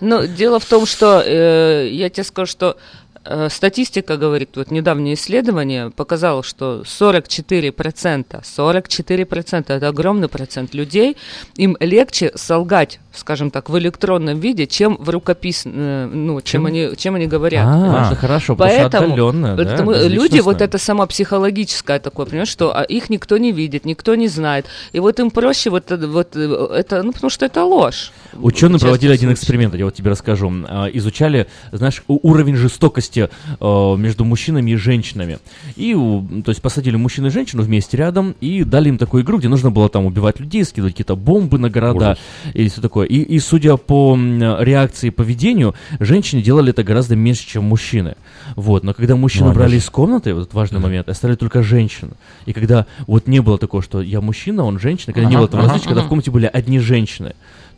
Ну, 0.00 0.26
дело 0.26 0.58
в 0.58 0.64
том, 0.64 0.86
что 0.86 1.22
э, 1.24 1.88
я 1.90 2.08
тебе 2.08 2.24
скажу, 2.24 2.50
что 2.50 2.76
статистика 3.48 4.16
говорит, 4.16 4.50
вот 4.56 4.70
недавнее 4.70 5.14
исследование 5.14 5.90
показало, 5.90 6.42
что 6.42 6.82
44%, 6.84 8.42
44% 8.42 9.64
это 9.68 9.88
огромный 9.88 10.28
процент 10.28 10.74
людей, 10.74 11.16
им 11.56 11.76
легче 11.80 12.32
солгать, 12.34 13.00
скажем 13.12 13.50
так, 13.50 13.70
в 13.70 13.78
электронном 13.78 14.38
виде, 14.40 14.66
чем 14.66 14.96
в 14.98 15.08
рукописном, 15.08 15.74
э, 15.76 16.06
ну, 16.12 16.40
чем, 16.40 16.44
чем 16.44 16.66
они, 16.66 16.96
чем 16.96 17.14
они 17.14 17.26
говорят. 17.26 17.66
А, 17.66 18.06
это 18.06 18.16
хорошо, 18.16 18.56
поэтому, 18.56 19.16
поэтому 19.56 19.92
да, 19.92 20.08
люди, 20.08 20.40
вот 20.40 20.60
это 20.60 20.78
само 20.78 21.06
психологическое 21.06 21.98
такое, 21.98 22.26
понимаешь, 22.26 22.48
что 22.48 22.76
а, 22.76 22.82
их 22.82 23.10
никто 23.10 23.38
не 23.38 23.52
видит, 23.52 23.84
никто 23.84 24.14
не 24.14 24.28
знает, 24.28 24.66
и 24.92 25.00
вот 25.00 25.20
им 25.20 25.30
проще 25.30 25.70
вот, 25.70 25.90
вот 25.90 26.36
это, 26.36 27.02
ну, 27.02 27.12
потому 27.12 27.30
что 27.30 27.46
это 27.46 27.64
ложь. 27.64 28.12
Ученые 28.34 28.80
проводили 28.80 29.12
один 29.12 29.32
эксперимент, 29.32 29.74
я 29.74 29.84
вот 29.84 29.94
тебе 29.94 30.10
расскажу. 30.10 30.52
А, 30.68 30.86
изучали, 30.86 31.46
знаешь, 31.72 32.02
уровень 32.06 32.56
жестокости 32.56 33.13
а, 33.60 33.96
между 33.96 34.24
мужчинами 34.24 34.72
и 34.72 34.76
женщинами. 34.76 35.38
И, 35.76 35.94
то 35.94 36.50
есть, 36.50 36.62
посадили 36.62 36.96
мужчину 36.96 37.28
и 37.28 37.30
женщину 37.30 37.62
вместе 37.62 37.96
рядом 37.96 38.34
и 38.40 38.64
дали 38.64 38.88
им 38.88 38.98
такую 38.98 39.22
игру, 39.22 39.38
где 39.38 39.48
нужно 39.48 39.70
было 39.70 39.88
там 39.88 40.06
убивать 40.06 40.40
людей, 40.40 40.64
скидывать 40.64 40.94
какие-то 40.94 41.16
бомбы 41.16 41.58
на 41.58 41.70
города 41.70 42.12
Ужас. 42.44 42.54
и 42.54 42.68
все 42.68 42.80
такое. 42.80 43.06
И, 43.06 43.16
и, 43.16 43.38
судя 43.38 43.76
по 43.76 44.16
реакции 44.16 45.08
и 45.08 45.10
поведению, 45.10 45.74
женщины 46.00 46.42
делали 46.42 46.70
это 46.70 46.82
гораздо 46.82 47.16
меньше, 47.16 47.46
чем 47.46 47.64
мужчины. 47.64 48.16
Вот, 48.56 48.84
но 48.84 48.94
когда 48.94 49.16
мужчину 49.16 49.48
ну, 49.48 49.54
брали 49.54 49.76
из 49.76 49.88
комнаты, 49.90 50.34
вот 50.34 50.52
важный 50.54 50.78
mm-hmm. 50.78 50.82
момент, 50.82 51.08
оставили 51.08 51.36
только 51.36 51.62
женщин. 51.62 52.12
И 52.46 52.52
когда 52.52 52.86
вот 53.06 53.26
не 53.26 53.40
было 53.40 53.58
такого, 53.58 53.82
что 53.82 54.02
я 54.02 54.20
мужчина, 54.20 54.64
он 54.64 54.78
женщина, 54.78 55.12
когда 55.12 55.28
ага, 55.28 55.30
не 55.30 55.36
было 55.36 55.46
этого 55.46 55.62
ага, 55.62 55.72
различия, 55.72 55.86
ага. 55.86 55.94
когда 55.94 56.06
в 56.06 56.08
комнате 56.08 56.30
были 56.30 56.50
одни 56.52 56.78
женщины 56.78 57.34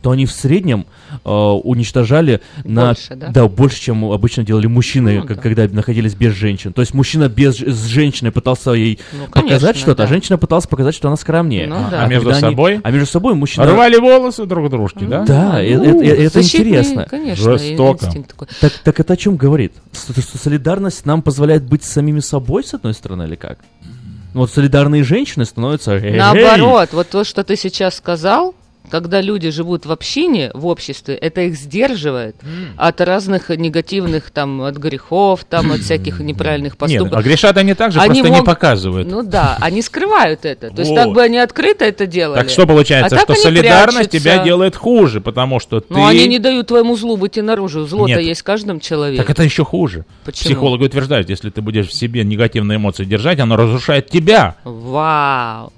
то 0.06 0.12
они 0.12 0.24
в 0.24 0.30
среднем 0.30 0.86
э, 1.24 1.28
уничтожали 1.28 2.40
на 2.62 2.86
больше, 2.86 3.16
да? 3.16 3.26
да 3.30 3.48
больше, 3.48 3.80
чем 3.80 4.04
обычно 4.04 4.44
делали 4.44 4.68
мужчины, 4.68 5.18
ну, 5.18 5.26
как, 5.26 5.38
да. 5.38 5.42
когда 5.42 5.66
находились 5.66 6.14
без 6.14 6.32
женщин. 6.32 6.72
То 6.72 6.80
есть 6.80 6.94
мужчина 6.94 7.28
без 7.28 7.56
с 7.56 7.86
женщиной 7.86 8.30
пытался 8.30 8.70
ей 8.70 9.00
ну, 9.12 9.26
показать 9.26 9.76
что-то, 9.76 9.94
а 9.94 9.96
да. 9.96 10.04
а 10.04 10.06
женщина 10.06 10.38
пыталась 10.38 10.68
показать, 10.68 10.94
что 10.94 11.08
она 11.08 11.16
скромнее. 11.16 11.66
Ну, 11.66 11.74
да. 11.90 12.04
А 12.04 12.06
между 12.06 12.32
собой? 12.34 12.74
Они, 12.74 12.82
а 12.84 12.90
между 12.92 13.06
собой 13.08 13.34
мужчина 13.34 13.66
рвали 13.66 13.96
волосы 13.96 14.46
друг 14.46 14.70
дружки, 14.70 15.04
да? 15.06 15.24
Да, 15.24 15.54
ну, 15.54 15.58
это, 15.58 16.04
это, 16.04 16.22
это 16.22 16.40
интересно. 16.40 17.06
Конечно, 17.10 17.58
Жестоко. 17.58 18.08
Так, 18.60 18.72
так 18.84 19.00
это 19.00 19.12
о 19.12 19.16
чем 19.16 19.36
говорит? 19.36 19.72
Что, 19.92 20.12
что 20.20 20.38
солидарность 20.38 21.04
нам 21.04 21.20
позволяет 21.20 21.64
быть 21.64 21.82
самими 21.82 22.20
собой 22.20 22.62
с 22.62 22.72
одной 22.74 22.94
стороны 22.94 23.24
или 23.24 23.34
как? 23.34 23.58
Вот 24.34 24.52
солидарные 24.52 25.02
женщины 25.02 25.44
становятся... 25.44 25.98
Наоборот, 25.98 26.90
вот 26.92 27.08
то, 27.08 27.24
что 27.24 27.42
ты 27.42 27.56
сейчас 27.56 27.96
сказал, 27.96 28.54
когда 28.90 29.20
люди 29.20 29.50
живут 29.50 29.86
в 29.86 29.92
общине, 29.92 30.50
в 30.54 30.66
обществе, 30.66 31.14
это 31.14 31.42
их 31.42 31.56
сдерживает 31.56 32.36
mm. 32.42 32.74
от 32.76 33.00
разных 33.00 33.50
негативных, 33.50 34.30
там, 34.30 34.62
от 34.62 34.76
грехов, 34.76 35.44
там, 35.44 35.72
от 35.72 35.80
всяких 35.80 36.20
неправильных 36.20 36.76
поступков. 36.76 37.10
Нет, 37.10 37.18
а 37.18 37.22
грешат 37.22 37.56
они 37.56 37.74
также, 37.74 38.00
они 38.00 38.20
просто 38.20 38.28
мог... 38.28 38.40
не 38.40 38.44
показывают. 38.44 39.08
Ну 39.08 39.22
да, 39.22 39.56
они 39.60 39.82
скрывают 39.82 40.44
это. 40.44 40.70
То 40.70 40.82
есть 40.82 40.94
так 40.94 41.12
бы 41.12 41.22
они 41.22 41.38
открыто 41.38 41.84
это 41.84 42.06
делали. 42.06 42.40
Так 42.40 42.50
что 42.50 42.66
получается, 42.66 43.16
а 43.16 43.20
что 43.20 43.34
солидарность 43.34 44.10
прячутся. 44.10 44.18
тебя 44.18 44.44
делает 44.44 44.76
хуже, 44.76 45.20
потому 45.20 45.60
что 45.60 45.80
ты... 45.80 45.86
Ну 45.92 46.06
они 46.06 46.26
не 46.26 46.38
дают 46.38 46.68
твоему 46.68 46.96
злу 46.96 47.16
выйти 47.16 47.40
наружу. 47.40 47.86
Зло-то 47.86 48.20
есть 48.20 48.40
в 48.40 48.44
каждом 48.44 48.80
человеке. 48.80 49.22
Так 49.22 49.30
это 49.30 49.42
еще 49.42 49.64
хуже. 49.64 50.04
Почему? 50.24 50.50
Психологи 50.50 50.84
утверждают, 50.84 51.30
если 51.30 51.50
ты 51.50 51.60
будешь 51.60 51.88
в 51.88 51.94
себе 51.94 52.24
негативные 52.24 52.76
эмоции 52.76 53.04
держать, 53.04 53.40
оно 53.40 53.56
разрушает 53.56 54.08
тебя. 54.08 54.56
Вау. 54.64 55.72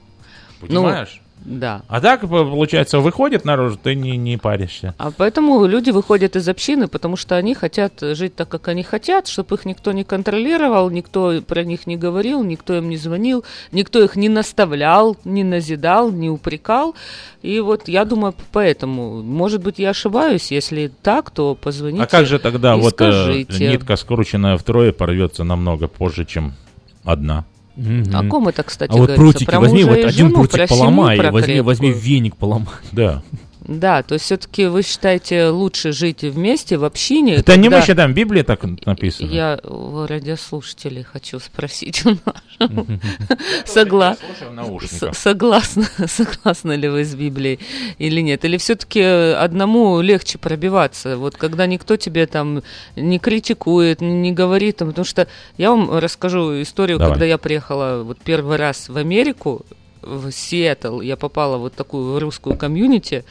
Понимаешь? 0.61 1.21
Ну, 1.23 1.28
да. 1.45 1.83
А 1.89 2.01
так, 2.01 2.21
получается, 2.29 3.01
выходит 3.01 3.45
наружу, 3.45 3.79
ты 3.83 3.95
не, 3.95 4.17
не 4.17 4.37
паришься. 4.37 4.95
А 4.99 5.11
поэтому 5.11 5.65
люди 5.67 5.91
выходят 5.91 6.37
из 6.37 6.49
общины, 6.49 6.89
потому 6.89 7.17
что 7.17 7.37
они 7.37 7.55
хотят 7.55 7.93
жить 8.01 8.35
так, 8.35 8.49
как 8.49 8.69
они 8.69 8.83
хотят, 8.83 9.29
чтобы 9.29 9.57
их 9.57 9.65
никто 9.65 9.93
не 9.93 10.05
контролировал, 10.05 10.91
никто 10.91 11.41
про 11.47 11.65
них 11.65 11.87
не 11.87 11.97
говорил, 11.97 12.43
никто 12.43 12.77
им 12.77 12.89
не 12.89 12.97
звонил, 12.97 13.45
никто 13.73 14.03
их 14.03 14.17
не 14.17 14.29
наставлял, 14.29 15.17
не 15.25 15.45
назидал, 15.45 16.11
не 16.11 16.29
упрекал. 16.29 16.95
И 17.43 17.61
вот 17.61 17.89
я 17.89 18.05
думаю, 18.05 18.35
поэтому, 18.53 19.23
может 19.23 19.63
быть, 19.63 19.79
я 19.79 19.91
ошибаюсь, 19.91 20.51
если 20.51 20.91
так, 21.03 21.31
то 21.31 21.55
позвоните. 21.55 22.03
А 22.03 22.07
как 22.07 22.27
же 22.27 22.39
тогда 22.39 22.77
вот 22.77 23.01
э, 23.01 23.45
нитка, 23.49 23.97
скрученная 23.97 24.59
втрое, 24.59 24.93
порвется 24.93 25.45
намного 25.45 25.89
позже, 25.89 26.25
чем 26.25 26.55
одна? 27.05 27.45
Угу. 27.79 28.17
О 28.17 28.25
ком 28.25 28.49
это, 28.49 28.65
кстати, 28.65 28.91
А 28.91 28.97
вот 28.97 29.15
прутики 29.15 29.45
про 29.45 29.61
возьми, 29.61 29.85
вот 29.85 29.99
один 29.99 30.33
прутик 30.33 30.69
поломай, 30.69 31.31
возьми, 31.31 31.61
возьми 31.61 31.93
веник 31.93 32.37
поломай. 32.37 32.75
Да. 32.91 33.23
Да, 33.69 34.03
то 34.03 34.15
есть 34.15 34.25
все-таки 34.25 34.65
вы 34.65 34.83
считаете 34.83 35.49
лучше 35.49 35.93
жить 35.93 36.23
вместе 36.23 36.79
в 36.79 36.85
общине. 36.85 37.35
Это 37.35 37.53
когда... 37.53 37.61
не 37.61 37.69
мы 37.69 37.83
считаем, 37.83 38.15
Библия 38.15 38.43
так 38.43 38.63
написано. 38.87 39.31
Я 39.31 39.61
у 39.63 40.07
радиослушателей 40.07 41.03
хочу 41.03 41.39
спросить. 41.39 42.03
Согласна. 43.67 44.27
Согласна, 45.13 45.87
согласны 46.07 46.73
ли 46.73 46.89
вы 46.89 47.05
с 47.05 47.15
Библией 47.15 47.61
или 47.99 48.23
нет? 48.23 48.43
Или 48.47 48.57
все-таки 48.57 49.03
одному 49.03 50.01
легче 50.01 50.39
пробиваться? 50.39 51.19
Вот 51.19 51.37
когда 51.37 51.67
никто 51.67 51.97
тебе 51.97 52.27
там 52.27 52.63
не 52.97 53.19
критикует, 53.19 54.01
не 54.01 54.33
говорит, 54.33 54.79
потому 54.79 55.05
что 55.05 55.29
я 55.59 55.73
вам 55.73 55.99
расскажу 55.99 56.63
историю, 56.63 56.99
когда 56.99 57.27
я 57.27 57.37
приехала 57.37 58.03
вот 58.03 58.19
первый 58.25 58.57
раз 58.57 58.89
в 58.89 58.97
Америку, 58.97 59.67
в 60.09 60.33
Сиэтл, 60.33 61.01
я 61.01 61.17
попала 61.17 61.57
в 61.57 61.61
вот 61.61 61.75
такую 61.75 62.19
русскую 62.19 62.57
комьюнити, 62.57 63.25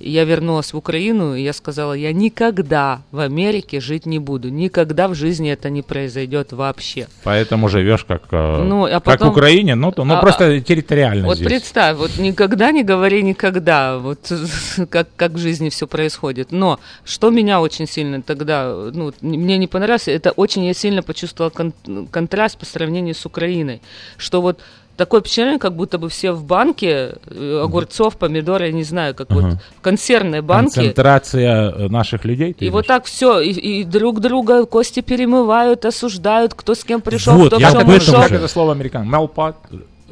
я 0.00 0.24
вернулась 0.24 0.72
в 0.72 0.76
Украину, 0.76 1.34
и 1.34 1.42
я 1.42 1.52
сказала, 1.52 1.92
я 1.92 2.12
никогда 2.12 3.02
в 3.12 3.18
Америке 3.18 3.80
жить 3.80 4.06
не 4.06 4.18
буду, 4.18 4.48
никогда 4.48 5.08
в 5.08 5.14
жизни 5.14 5.50
это 5.50 5.68
не 5.68 5.82
произойдет 5.82 6.52
вообще. 6.52 7.06
Поэтому 7.22 7.68
живешь 7.68 8.04
как, 8.04 8.22
э, 8.30 8.62
ну, 8.64 8.86
а 8.86 9.00
потом, 9.00 9.18
как 9.18 9.28
в 9.28 9.30
Украине, 9.30 9.74
ну, 9.74 9.92
то, 9.92 10.04
ну 10.04 10.14
а, 10.14 10.20
просто 10.20 10.60
территориально 10.60 11.26
Вот 11.26 11.36
здесь. 11.36 11.46
представь, 11.46 11.98
вот 11.98 12.16
никогда 12.18 12.72
не 12.72 12.82
говори 12.82 13.22
никогда, 13.22 13.98
вот 13.98 14.32
как, 14.90 15.08
как 15.16 15.32
в 15.32 15.38
жизни 15.38 15.68
все 15.68 15.86
происходит. 15.86 16.50
Но 16.50 16.80
что 17.04 17.30
меня 17.30 17.60
очень 17.60 17.86
сильно 17.86 18.22
тогда, 18.22 18.90
ну, 18.92 19.12
мне 19.20 19.58
не 19.58 19.66
понравилось, 19.66 20.08
это 20.08 20.30
очень 20.30 20.64
я 20.64 20.74
сильно 20.74 21.02
почувствовала 21.02 21.50
кон 21.50 21.74
контраст 22.10 22.58
по 22.58 22.64
сравнению 22.64 23.14
с 23.14 23.26
Украиной, 23.26 23.82
что 24.16 24.40
вот 24.40 24.60
такое 25.00 25.20
впечатление, 25.22 25.58
как 25.58 25.74
будто 25.74 25.96
бы 25.96 26.10
все 26.10 26.32
в 26.32 26.44
банке 26.44 27.14
э, 27.26 27.60
огурцов, 27.64 28.18
помидоры, 28.18 28.66
я 28.66 28.72
не 28.72 28.84
знаю, 28.84 29.14
как 29.14 29.30
ага. 29.30 29.40
вот 29.40 29.58
в 29.78 29.80
консервной 29.80 30.42
банке. 30.42 30.74
Концентрация 30.74 31.70
э, 31.70 31.88
наших 31.88 32.26
людей. 32.26 32.54
И 32.58 32.68
вот 32.68 32.86
так 32.86 33.06
все, 33.06 33.40
и, 33.40 33.50
и 33.50 33.84
друг 33.84 34.20
друга 34.20 34.66
кости 34.66 35.00
перемывают, 35.00 35.86
осуждают, 35.86 36.52
кто 36.52 36.74
с 36.74 36.84
кем 36.84 37.00
пришел, 37.00 37.34
вот, 37.34 37.46
кто 37.46 37.58
я 37.58 37.70
в 37.70 37.72
чем 37.72 37.88
ушел. 37.88 38.20
Как 38.20 38.32
это 38.32 38.46
слово 38.46 38.72
американ? 38.72 39.08
Мелпат? 39.08 39.56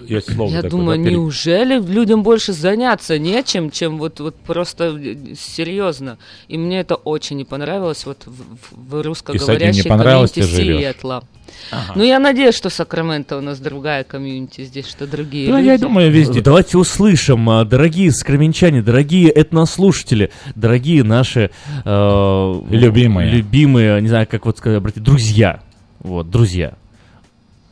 Есть 0.07 0.33
слово 0.35 0.51
Я 0.51 0.63
такое, 0.63 0.71
думаю, 0.71 1.05
да, 1.05 1.11
неужели 1.11 1.81
людям 1.81 2.23
больше 2.23 2.53
заняться 2.53 3.19
нечем, 3.19 3.71
чем 3.71 3.99
вот, 3.99 4.21
вот 4.21 4.37
просто 4.37 4.97
э, 4.97 5.35
серьезно. 5.35 6.19
И 6.49 6.57
мне 6.57 6.81
это 6.81 6.95
очень 6.95 7.37
не 7.37 7.45
понравилось 7.45 8.07
вот 8.07 8.25
в, 8.27 8.43
в 8.73 9.03
русскоговорящей 9.03 9.83
комьюнити 9.85 10.43
Сиэтла. 10.43 11.25
Ага. 11.71 11.93
Ну, 11.97 12.03
я 12.05 12.19
надеюсь, 12.19 12.55
что 12.55 12.71
Сакраменто 12.71 13.37
у 13.37 13.41
нас 13.41 13.59
другая 13.59 14.05
комьюнити 14.05 14.65
здесь, 14.65 14.87
что 14.89 15.07
другие 15.07 15.51
Ну, 15.51 15.59
люди. 15.59 15.67
я 15.67 15.79
думаю, 15.79 16.11
везде. 16.11 16.41
Давайте 16.41 16.79
услышим, 16.79 17.49
а, 17.51 17.65
дорогие 17.65 18.11
скраменчане, 18.13 18.83
дорогие 18.83 19.31
этнослушатели, 19.31 20.31
дорогие 20.55 21.03
наши... 21.05 21.51
Э, 21.85 22.61
любимые. 22.71 23.31
Любимые, 23.31 24.01
не 24.01 24.09
знаю, 24.09 24.27
как 24.31 24.47
вот 24.47 24.59
сказать, 24.59 24.81
братья, 24.81 25.01
друзья. 25.01 25.61
Вот, 26.01 26.31
друзья. 26.31 26.75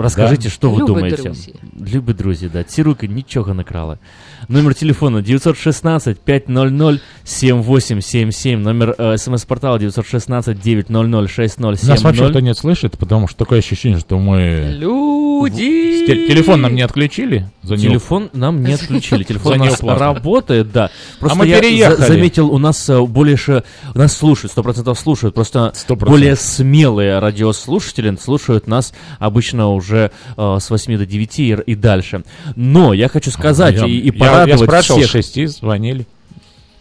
Расскажите, 0.01 0.43
да? 0.43 0.49
що 0.49 0.69
ви 0.69 0.77
Любі 0.77 0.87
думаєте? 0.87 1.23
Друзі. 1.23 1.53
Любі 1.93 2.13
друзі, 2.13 2.49
да. 2.53 2.63
Ці 2.63 2.83
руки 2.83 3.07
нічого 3.07 3.53
не 3.53 3.63
крали. 3.63 3.97
Номер 4.49 4.73
телефона 4.75 5.21
916 5.21 6.19
500 6.19 7.01
7877. 7.23 8.61
Номер 8.61 8.95
э, 8.97 9.17
смс-портала 9.17 9.79
916 9.79 10.59
900 10.59 11.29
6070. 11.29 11.89
Нас 11.89 12.03
вообще 12.03 12.29
кто 12.29 12.39
не 12.39 12.53
слышит, 12.53 12.97
потому 12.97 13.27
что 13.27 13.37
такое 13.37 13.59
ощущение, 13.59 13.99
что 13.99 14.17
мы... 14.17 14.75
Люди! 14.79 16.05
Телефон 16.27 16.61
нам 16.61 16.75
не 16.75 16.81
отключили? 16.81 17.45
За 17.63 17.77
Телефон 17.77 18.29
нам 18.33 18.63
не 18.63 18.73
отключили. 18.73 19.23
Телефон 19.23 19.61
у 19.61 19.65
нас 19.65 19.81
работает, 19.81 20.71
да. 20.71 20.89
Просто 21.19 21.39
а 21.39 21.43
мы 21.43 21.47
я 21.47 21.59
переехали. 21.59 22.07
заметил, 22.07 22.47
у 22.51 22.57
нас 22.57 22.89
э, 22.89 23.01
больше... 23.01 23.63
Нас 23.95 24.17
слушают, 24.17 24.51
сто 24.51 24.63
процентов 24.63 24.99
слушают. 24.99 25.35
Просто 25.35 25.73
100%. 25.75 25.95
более 26.09 26.35
смелые 26.35 27.19
радиослушатели 27.19 28.15
слушают 28.15 28.67
нас 28.67 28.93
обычно 29.19 29.69
уже 29.69 29.84
э, 29.94 30.10
с 30.36 30.70
8 30.70 30.98
до 30.98 31.06
9 31.06 31.38
и, 31.38 31.52
и 31.52 31.74
дальше. 31.74 32.22
Но 32.54 32.92
я 32.92 33.08
хочу 33.08 33.30
сказать 33.30 33.76
я, 33.76 33.86
и, 33.86 33.98
и 33.98 34.10
порадовать 34.10 34.48
я, 34.48 34.56
я 34.56 34.58
спрашивал, 34.58 35.00
всех... 35.00 35.10
шести 35.10 35.46
звонили. 35.46 36.06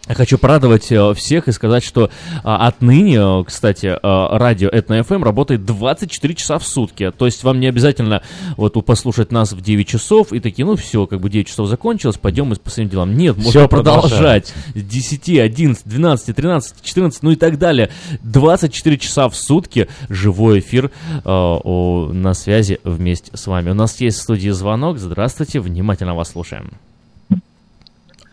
Хочу 0.08 0.38
порадовать 0.38 0.92
э, 0.92 1.14
всех 1.14 1.48
и 1.48 1.52
сказать, 1.52 1.82
что 1.82 2.10
а, 2.44 2.68
отныне, 2.68 3.16
э, 3.16 3.44
кстати, 3.44 3.96
а, 4.00 4.38
радио 4.38 4.68
Этно 4.68 5.00
FM 5.00 5.24
работает 5.24 5.64
24 5.64 6.34
часа 6.34 6.58
в 6.58 6.66
сутки. 6.66 7.10
То 7.10 7.26
есть 7.26 7.42
вам 7.42 7.58
не 7.58 7.66
обязательно 7.66 8.22
вот 8.56 8.74
послушать 8.84 9.32
нас 9.32 9.52
в 9.52 9.60
9 9.60 9.88
часов 9.88 10.32
и 10.32 10.38
такие, 10.38 10.64
ну 10.64 10.76
все, 10.76 11.06
как 11.06 11.20
бы 11.20 11.28
9 11.28 11.48
часов 11.48 11.68
закончилось, 11.68 12.18
пойдем 12.18 12.46
мы 12.46 12.56
по 12.56 12.70
своим 12.70 12.88
делам. 12.88 13.16
Нет, 13.16 13.36
можно 13.36 13.50
все 13.50 13.68
продолжать. 13.68 14.52
С 14.74 14.82
10, 14.82 15.40
11, 15.40 15.82
12, 15.86 16.36
13, 16.36 16.82
14, 16.82 17.22
ну 17.22 17.30
и 17.32 17.36
так 17.36 17.58
далее. 17.58 17.90
24 18.22 18.98
часа 18.98 19.28
в 19.28 19.34
сутки 19.34 19.88
живой 20.08 20.60
эфир 20.60 20.92
а, 21.24 21.56
о, 21.56 22.10
на 22.12 22.34
связи 22.34 22.78
вместе 22.84 23.36
с 23.36 23.46
вами. 23.46 23.70
У 23.70 23.74
нас 23.74 24.00
есть 24.00 24.18
в 24.18 24.22
студии 24.22 24.50
звонок. 24.50 24.98
Здравствуйте, 24.98 25.58
внимательно 25.58 26.14
вас 26.14 26.30
слушаем. 26.30 26.70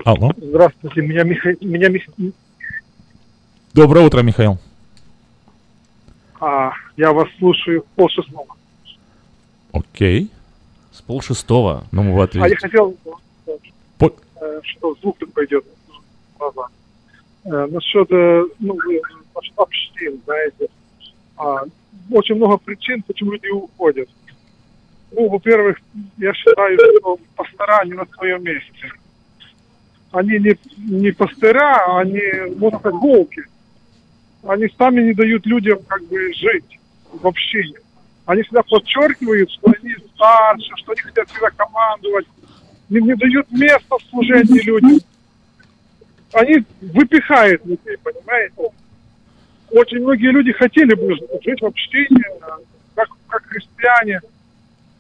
Алло. 0.04 0.32
Здравствуйте, 0.36 1.02
меня 1.02 1.24
Михаил... 1.24 1.58
Меня 1.62 1.88
Мих... 1.88 2.04
Доброе 3.74 4.06
утро, 4.06 4.22
Михаил. 4.22 4.58
А, 6.42 6.74
я 6.98 7.14
вас 7.14 7.30
слушаю 7.40 7.86
пол 7.96 8.10
шестого. 8.10 8.46
Окей. 9.72 10.30
С 10.92 11.02
пол 11.02 11.22
шестого. 11.22 11.86
Ну, 11.94 12.04
мы 12.04 12.22
А 12.22 12.48
я 12.50 12.56
хотел, 12.58 12.98
По... 13.98 14.14
Э, 14.42 14.60
что 14.64 14.94
звук 14.96 15.18
тут 15.20 15.34
пойдет. 15.34 15.64
Э, 17.46 17.68
насчет, 17.68 18.12
э, 18.12 18.44
ну, 18.60 18.78
насчет 19.36 19.54
общин, 19.56 20.22
знаете. 20.26 20.68
А, 21.38 21.64
очень 22.12 22.36
много 22.36 22.58
причин, 22.58 23.02
почему 23.04 23.32
люди 23.32 23.48
уходят. 23.48 24.10
Ну, 25.14 25.30
во-первых, 25.30 25.78
я 26.18 26.34
считаю, 26.34 26.78
что 27.00 27.18
пастора 27.38 27.86
не 27.86 27.94
на 27.94 28.06
своем 28.06 28.44
месте 28.44 28.92
они 30.14 30.38
не, 30.38 30.56
не 30.78 31.12
пастыря, 31.12 31.98
они, 31.98 32.22
можно 32.58 32.80
сказать. 32.80 33.48
Они 34.44 34.68
сами 34.78 35.02
не 35.02 35.14
дают 35.14 35.46
людям 35.46 35.80
как 35.88 36.04
бы 36.04 36.32
жить 36.34 36.80
в 37.12 37.26
общине. 37.26 37.80
Они 38.26 38.44
всегда 38.44 38.62
подчеркивают, 38.62 39.50
что 39.52 39.74
они 39.82 39.96
старше, 40.14 40.70
что 40.76 40.92
они 40.92 41.02
хотят 41.02 41.30
всегда 41.30 41.50
командовать. 41.50 42.28
Не, 42.90 43.02
не 43.02 43.16
дают 43.16 43.52
места 43.52 43.98
в 43.98 44.04
служении 44.12 44.62
людям. 44.62 45.00
Они 46.34 46.64
выпихают 46.82 47.66
людей, 47.66 47.98
понимаете? 48.04 48.70
Очень 49.72 50.02
многие 50.02 50.32
люди 50.32 50.52
хотели 50.52 50.94
бы 50.94 51.16
жить 51.44 51.62
в 51.62 51.66
общине, 51.66 52.24
как, 52.94 53.10
как 53.28 53.44
христиане, 53.46 54.22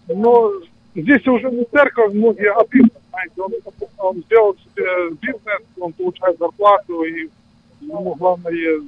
но 0.07 0.51
здесь 0.95 1.27
уже 1.27 1.51
не 1.51 1.65
церковь, 1.65 2.13
многие 2.13 2.51
обидно 2.51 3.02
знаете, 3.13 3.33
он, 3.37 3.53
он 3.99 4.23
сделал 4.23 4.55
себе 4.55 5.15
бизнес, 5.21 5.61
он 5.79 5.93
получает 5.93 6.37
зарплату, 6.39 7.03
и 7.03 7.29
ему 7.81 8.15
главное, 8.15 8.81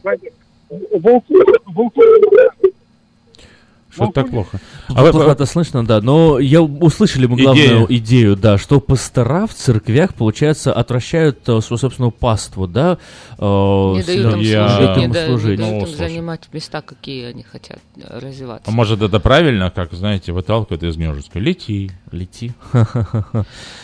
знаете, 0.00 0.32
волку, 0.70 1.34
волку 1.66 2.00
что 3.92 4.06
так 4.06 4.30
плохо. 4.30 4.58
А 4.88 5.02
вы 5.02 5.10
плохо 5.10 5.32
это 5.32 5.44
слышно, 5.44 5.84
да. 5.84 6.00
Но 6.00 6.38
я 6.38 6.62
услышали 6.62 7.26
мы 7.26 7.36
главную 7.36 7.84
идею. 7.84 7.86
идею, 7.90 8.36
да, 8.36 8.56
что 8.56 8.80
пастора 8.80 9.46
в 9.46 9.52
церквях, 9.52 10.14
получается, 10.14 10.72
отвращают 10.72 11.46
э, 11.46 11.60
свою 11.60 11.78
собственную 11.78 12.10
паству, 12.10 12.66
да. 12.66 12.96
Э, 13.38 13.44
не 13.44 14.02
дают 14.02 14.34
им 14.34 14.40
я... 14.40 14.68
служить, 14.68 14.96
не, 14.96 15.08
да, 15.08 15.26
служить. 15.26 15.58
не 15.58 15.64
дают 15.66 15.88
им 15.88 15.96
занимать 15.96 16.48
места, 16.52 16.80
какие 16.80 17.26
они 17.26 17.42
хотят 17.42 17.80
э, 17.96 18.18
развиваться. 18.18 18.70
А 18.70 18.74
может 18.74 19.02
это 19.02 19.20
правильно, 19.20 19.70
как, 19.70 19.92
знаете, 19.92 20.32
выталкивают 20.32 20.82
из 20.82 20.96
гнездышка. 20.96 21.38
Лети. 21.38 21.90
Лети. 22.12 22.52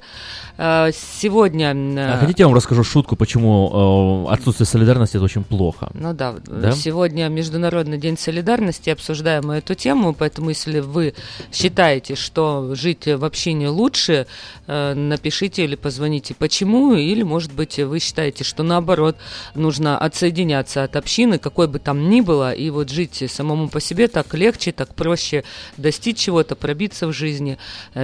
сегодня... 0.56 1.72
А 2.14 2.18
хотите, 2.20 2.44
я 2.44 2.46
вам 2.46 2.54
расскажу 2.54 2.84
шутку, 2.84 3.16
почему 3.16 4.26
э, 4.28 4.32
отсутствие 4.32 4.66
солидарности 4.66 5.16
это 5.16 5.24
очень 5.24 5.42
плохо? 5.42 5.90
Ну 5.94 6.12
да, 6.12 6.36
да, 6.46 6.70
сегодня 6.70 7.28
Международный 7.28 7.98
день 7.98 8.16
солидарности, 8.16 8.90
обсуждаем 8.90 9.50
эту 9.50 9.74
тему, 9.74 10.14
поэтому 10.14 10.50
если 10.50 10.78
вы 10.78 11.14
считаете, 11.52 12.14
что 12.14 12.74
жить 12.74 13.06
в 13.06 13.24
общине 13.24 13.68
лучше, 13.68 14.26
э, 14.68 14.94
напишите 14.94 15.64
или 15.64 15.74
позвоните 15.74 16.34
почему, 16.34 16.94
или, 16.94 17.24
может 17.24 17.52
быть, 17.52 17.78
вы 17.80 17.98
считаете, 17.98 18.44
что 18.44 18.62
наоборот, 18.62 19.16
нужно 19.56 19.98
отсоединяться 19.98 20.84
от 20.84 20.94
общины, 20.94 21.38
какой 21.38 21.66
бы 21.66 21.80
там 21.80 22.08
ни 22.08 22.20
было, 22.20 22.52
и 22.52 22.70
вот 22.70 22.90
жить 22.90 23.24
самому 23.28 23.68
по 23.68 23.80
себе 23.80 24.06
так 24.06 24.32
легче, 24.34 24.70
так 24.70 24.94
проще 24.94 25.42
достичь 25.78 26.18
чего-то, 26.18 26.54
пробиться 26.54 27.08
в 27.08 27.12
жизни. 27.12 27.58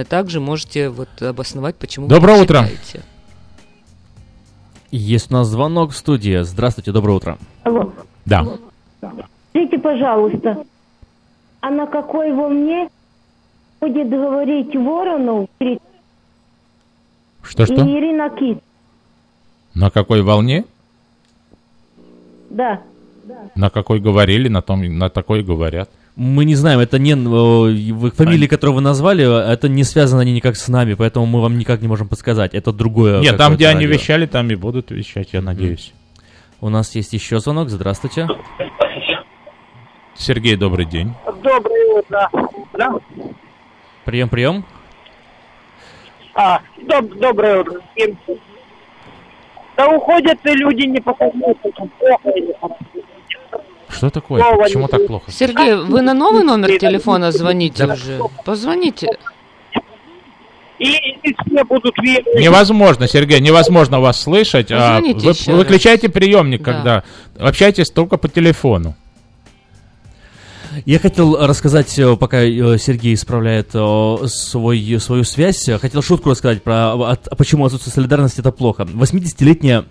Также 0.09 0.41
можете 0.41 0.89
вот 0.89 1.09
обосновать, 1.21 1.77
почему... 1.77 2.07
Доброе 2.07 2.40
утро. 2.41 2.67
Есть 4.91 5.31
у 5.31 5.33
нас 5.35 5.47
звонок 5.47 5.91
в 5.91 5.95
студии. 5.95 6.41
Здравствуйте, 6.43 6.91
доброе 6.91 7.13
утро. 7.13 7.37
Алло. 7.63 7.93
Да. 8.25 8.45
Скажите, 9.49 9.77
пожалуйста, 9.79 10.63
а 11.61 11.69
на 11.69 11.87
какой 11.87 12.33
волне 12.33 12.89
будет 13.79 14.09
говорить 14.09 14.75
Воронов 14.75 15.47
что, 17.43 17.65
что? 17.65 17.73
и 17.73 17.97
Ирина 17.97 18.29
Кит? 18.29 18.63
На 19.73 19.89
какой 19.89 20.21
волне? 20.21 20.65
Да. 22.49 22.81
На 23.55 23.69
какой 23.69 23.99
говорили, 23.99 24.47
на 24.47 24.61
том, 24.61 24.81
на 24.97 25.09
такой 25.09 25.43
говорят. 25.43 25.89
Мы 26.15 26.45
не 26.45 26.55
знаем, 26.55 26.79
это 26.79 26.99
не 26.99 27.15
вы, 27.15 28.11
фамилии, 28.11 28.47
которые 28.47 28.75
вы 28.75 28.81
назвали, 28.81 29.51
это 29.51 29.69
не 29.69 29.83
связано 29.83 30.21
они 30.21 30.33
никак 30.33 30.57
с 30.57 30.67
нами, 30.67 30.93
поэтому 30.93 31.25
мы 31.25 31.41
вам 31.41 31.57
никак 31.57 31.81
не 31.81 31.87
можем 31.87 32.09
подсказать. 32.09 32.53
Это 32.53 32.73
другое. 32.73 33.21
Нет, 33.21 33.37
там, 33.37 33.55
где 33.55 33.67
радио. 33.67 33.79
они 33.79 33.87
вещали, 33.87 34.25
там 34.25 34.49
и 34.49 34.55
будут 34.55 34.91
вещать, 34.91 35.29
я 35.31 35.41
надеюсь. 35.41 35.93
У 36.59 36.69
нас 36.69 36.93
есть 36.95 37.13
еще 37.13 37.39
звонок. 37.39 37.69
Здравствуйте. 37.69 38.27
Сергей, 40.15 40.55
добрый 40.55 40.85
день. 40.85 41.13
Доброе 41.41 41.99
утро. 41.99 42.29
Да? 42.73 42.93
Прием, 44.05 44.29
прием. 44.29 44.65
А, 46.35 46.61
доб 46.87 47.11
доброе 47.17 47.61
утро. 47.61 47.81
Да 49.75 49.87
уходят 49.87 50.37
люди 50.43 50.85
не 50.85 51.01
что 51.01 51.87
плохо 51.97 52.29
или 52.35 52.55
что 53.91 54.09
такое? 54.09 54.43
Почему 54.57 54.87
так 54.87 55.07
плохо? 55.07 55.31
Сергей, 55.31 55.75
вы 55.75 56.01
на 56.01 56.13
новый 56.13 56.43
номер 56.43 56.77
телефона 56.79 57.31
звоните 57.31 57.85
уже? 57.85 58.19
Позвоните. 58.45 59.07
И 60.79 60.95
все 61.45 61.63
будут 61.63 61.95
Невозможно, 61.99 63.07
Сергей, 63.07 63.39
невозможно 63.39 63.99
вас 63.99 64.19
слышать. 64.19 64.71
А 64.71 64.99
вы, 64.99 65.33
выключайте 65.55 66.09
приемник, 66.09 66.63
да. 66.63 66.73
когда 66.73 67.03
общайтесь 67.37 67.91
только 67.91 68.17
по 68.17 68.27
телефону. 68.27 68.95
Я 70.85 70.99
хотел 70.99 71.35
рассказать, 71.45 71.99
э, 71.99 72.15
пока 72.15 72.41
э, 72.41 72.77
Сергей 72.79 73.13
исправляет 73.13 73.71
свой, 73.71 74.99
свою 74.99 75.23
связь, 75.23 75.69
хотел 75.81 76.01
шутку 76.01 76.29
рассказать 76.31 76.63
про 76.63 76.93
от, 76.93 77.27
почему 77.37 77.65
отсутствие 77.65 77.93
солидарности 77.93 78.39
это 78.39 78.51
плохо. 78.51 78.83
80-летняя 78.83 79.85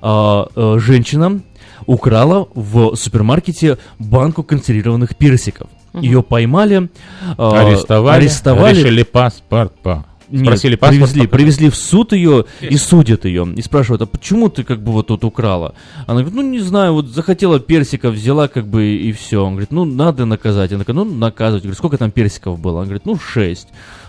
э, 0.00 0.76
женщина 0.78 1.40
украла 1.86 2.48
в 2.54 2.96
супермаркете 2.96 3.78
банку 3.98 4.42
консервированных 4.42 5.16
персиков. 5.16 5.68
Ее 5.94 6.22
поймали, 6.22 6.88
арестовали, 7.36 8.16
арестовали, 8.16 8.78
решили 8.78 9.02
паспорт 9.02 9.72
по 9.80 10.04
Спросили 10.28 10.72
Нет, 10.72 10.80
паспорт, 10.80 11.00
привезли, 11.00 11.26
привезли 11.26 11.70
в 11.70 11.76
суд 11.76 12.12
ее 12.12 12.44
и 12.60 12.76
судят 12.76 13.24
ее. 13.24 13.48
И 13.56 13.62
спрашивают, 13.62 14.02
а 14.02 14.06
почему 14.06 14.48
ты 14.48 14.62
как 14.62 14.82
бы 14.82 14.92
вот 14.92 15.06
тут 15.06 15.24
украла? 15.24 15.74
Она 16.06 16.20
говорит, 16.20 16.34
ну 16.34 16.42
не 16.42 16.60
знаю, 16.60 16.92
вот 16.92 17.06
захотела 17.06 17.60
персиков, 17.60 18.14
взяла 18.14 18.48
как 18.48 18.66
бы 18.66 18.86
и 18.86 19.12
все. 19.12 19.44
Он 19.44 19.52
говорит, 19.52 19.70
ну 19.70 19.84
надо 19.84 20.26
наказать. 20.26 20.72
Она 20.72 20.80
такая, 20.80 20.96
ну 20.96 21.04
наказывать. 21.04 21.62
Говорит, 21.62 21.78
сколько 21.78 21.96
там 21.96 22.10
персиков 22.10 22.60
было? 22.60 22.80
Он 22.80 22.84
говорит, 22.84 23.06
ну 23.06 23.18
шесть. 23.18 23.68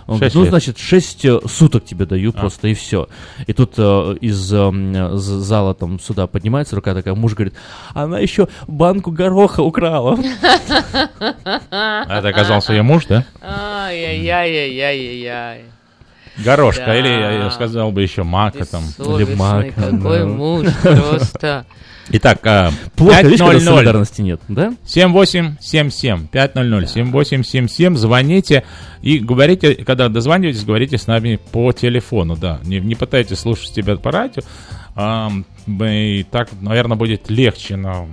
Он 0.10 0.18
говорит, 0.18 0.34
ну, 0.34 0.46
значит, 0.46 0.80
шесть 0.80 1.24
э, 1.24 1.40
суток 1.48 1.86
тебе 1.86 2.08
даю 2.08 2.32
а. 2.32 2.34
просто, 2.40 2.68
и 2.68 2.74
все. 2.74 3.08
И 3.46 3.54
тут 3.54 3.74
э, 3.78 4.16
из 4.22 4.52
э, 4.52 5.12
зала 5.14 5.76
там 5.76 6.00
сюда 6.00 6.26
поднимается 6.26 6.76
рука 6.76 6.96
такая, 6.96 7.14
муж 7.14 7.36
говорит, 7.36 7.54
она 7.94 8.18
еще 8.18 8.48
банку 8.68 9.12
гороха 9.12 9.62
украла. 9.62 10.18
Это 11.70 12.28
оказался 12.28 12.74
ее 12.74 12.82
муж, 12.82 13.06
да? 13.06 13.24
Ай-яй-яй-яй-яй-яй. 13.40 15.79
Горошка, 16.44 16.86
да. 16.86 17.00
или 17.00 17.08
я 17.08 17.52
сказал 17.52 17.92
бы 17.92 18.02
еще 18.02 18.24
мака 18.24 18.66
там. 18.66 18.84
Или 18.98 19.36
мака. 19.36 19.74
Какой 19.74 20.26
муж 20.26 20.68
просто. 20.82 21.66
Итак, 22.12 22.40
а, 22.46 22.72
Плохо, 22.96 23.22
500 23.22 23.54
видишь, 23.54 23.66
солидарности 23.66 24.22
нет, 24.22 24.42
да? 24.48 24.74
7877 24.86 26.28
500 26.28 26.90
7877 26.90 27.96
звоните 27.96 28.64
и 29.04 29.20
говорите, 29.20 29.76
когда 29.76 30.10
дозваниваетесь, 30.10 30.66
говорите 30.66 30.98
с 30.98 31.06
нами 31.06 31.40
по 31.52 31.72
телефону, 31.72 32.36
да. 32.36 32.60
Не, 32.64 32.80
не 32.80 32.96
пытайтесь 32.96 33.40
слушать 33.40 33.74
тебя 33.74 33.96
по 33.96 34.12
радио. 34.12 34.42
А, 34.96 35.32
и 35.68 36.26
так, 36.32 36.50
наверное, 36.62 36.98
будет 36.98 37.30
легче, 37.30 37.76
но 37.76 38.08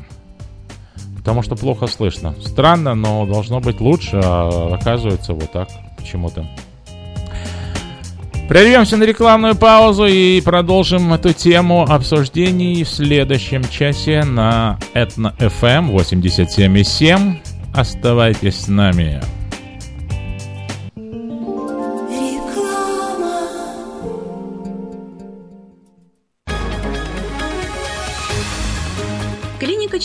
потому 1.16 1.42
что 1.42 1.56
плохо 1.56 1.86
слышно. 1.86 2.34
Странно, 2.44 2.94
но 2.94 3.24
должно 3.26 3.60
быть 3.60 3.80
лучше, 3.80 4.20
а 4.22 4.76
оказывается 4.78 5.32
вот 5.32 5.50
так 5.52 5.68
почему-то. 5.96 6.46
Прервемся 8.48 8.96
на 8.96 9.02
рекламную 9.02 9.56
паузу 9.56 10.06
и 10.06 10.40
продолжим 10.40 11.12
эту 11.12 11.32
тему 11.32 11.82
обсуждений 11.82 12.84
в 12.84 12.88
следующем 12.88 13.62
часе 13.68 14.22
на 14.22 14.78
Этно 14.94 15.34
FM 15.38 15.90
87,7. 15.92 17.38
Оставайтесь 17.74 18.60
с 18.60 18.68
нами. 18.68 19.20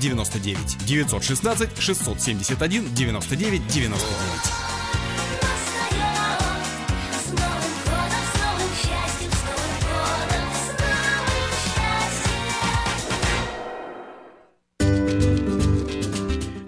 99 0.00 0.78
916 0.86 1.68
671 1.76 2.94
99 2.94 3.60
99. 3.68 4.99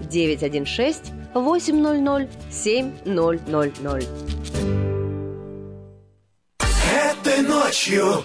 916 0.00 1.12
800 1.34 2.28
7000. 2.50 4.08
Этой 6.92 7.42
ночью, 7.42 8.24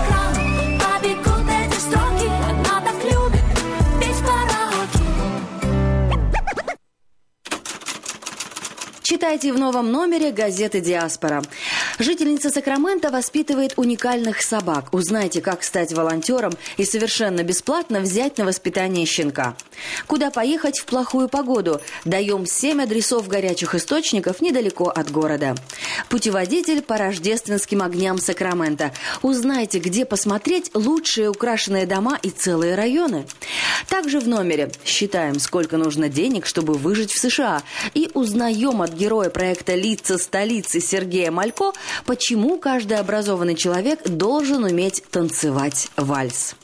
Читайте 9.11 9.51
в 9.51 9.59
новом 9.59 9.91
номере 9.91 10.31
газеты 10.31 10.79
«Диаспора». 10.79 11.41
Жительница 12.01 12.49
Сакрамента 12.49 13.11
воспитывает 13.11 13.73
уникальных 13.75 14.41
собак. 14.41 14.91
Узнайте, 14.91 15.39
как 15.39 15.61
стать 15.61 15.93
волонтером 15.93 16.51
и 16.77 16.83
совершенно 16.83 17.43
бесплатно 17.43 17.99
взять 17.99 18.39
на 18.39 18.45
воспитание 18.45 19.05
щенка. 19.05 19.55
Куда 20.07 20.31
поехать 20.31 20.79
в 20.79 20.85
плохую 20.85 21.29
погоду? 21.29 21.79
Даем 22.03 22.47
7 22.47 22.81
адресов 22.81 23.27
горячих 23.27 23.75
источников 23.75 24.41
недалеко 24.41 24.85
от 24.85 25.11
города. 25.11 25.53
Путеводитель 26.09 26.81
по 26.81 26.97
рождественским 26.97 27.83
огням 27.83 28.17
Сакрамента. 28.17 28.93
Узнайте, 29.21 29.77
где 29.77 30.03
посмотреть 30.03 30.71
лучшие 30.73 31.29
украшенные 31.29 31.85
дома 31.85 32.17
и 32.23 32.31
целые 32.31 32.73
районы. 32.73 33.27
Также 33.89 34.19
в 34.19 34.27
номере 34.27 34.71
считаем, 34.85 35.39
сколько 35.39 35.77
нужно 35.77 36.09
денег, 36.09 36.47
чтобы 36.47 36.73
выжить 36.73 37.11
в 37.11 37.19
США. 37.19 37.61
И 37.93 38.09
узнаем 38.15 38.81
от 38.81 38.93
героя 38.93 39.29
проекта 39.29 39.75
«Лица 39.75 40.17
столицы» 40.17 40.81
Сергея 40.81 41.29
Малько, 41.29 41.73
почему 42.05 42.57
каждый 42.57 42.97
образованный 42.97 43.55
человек 43.55 44.07
должен 44.07 44.63
уметь 44.63 45.03
танцевать 45.11 45.89
вальс. 45.97 46.55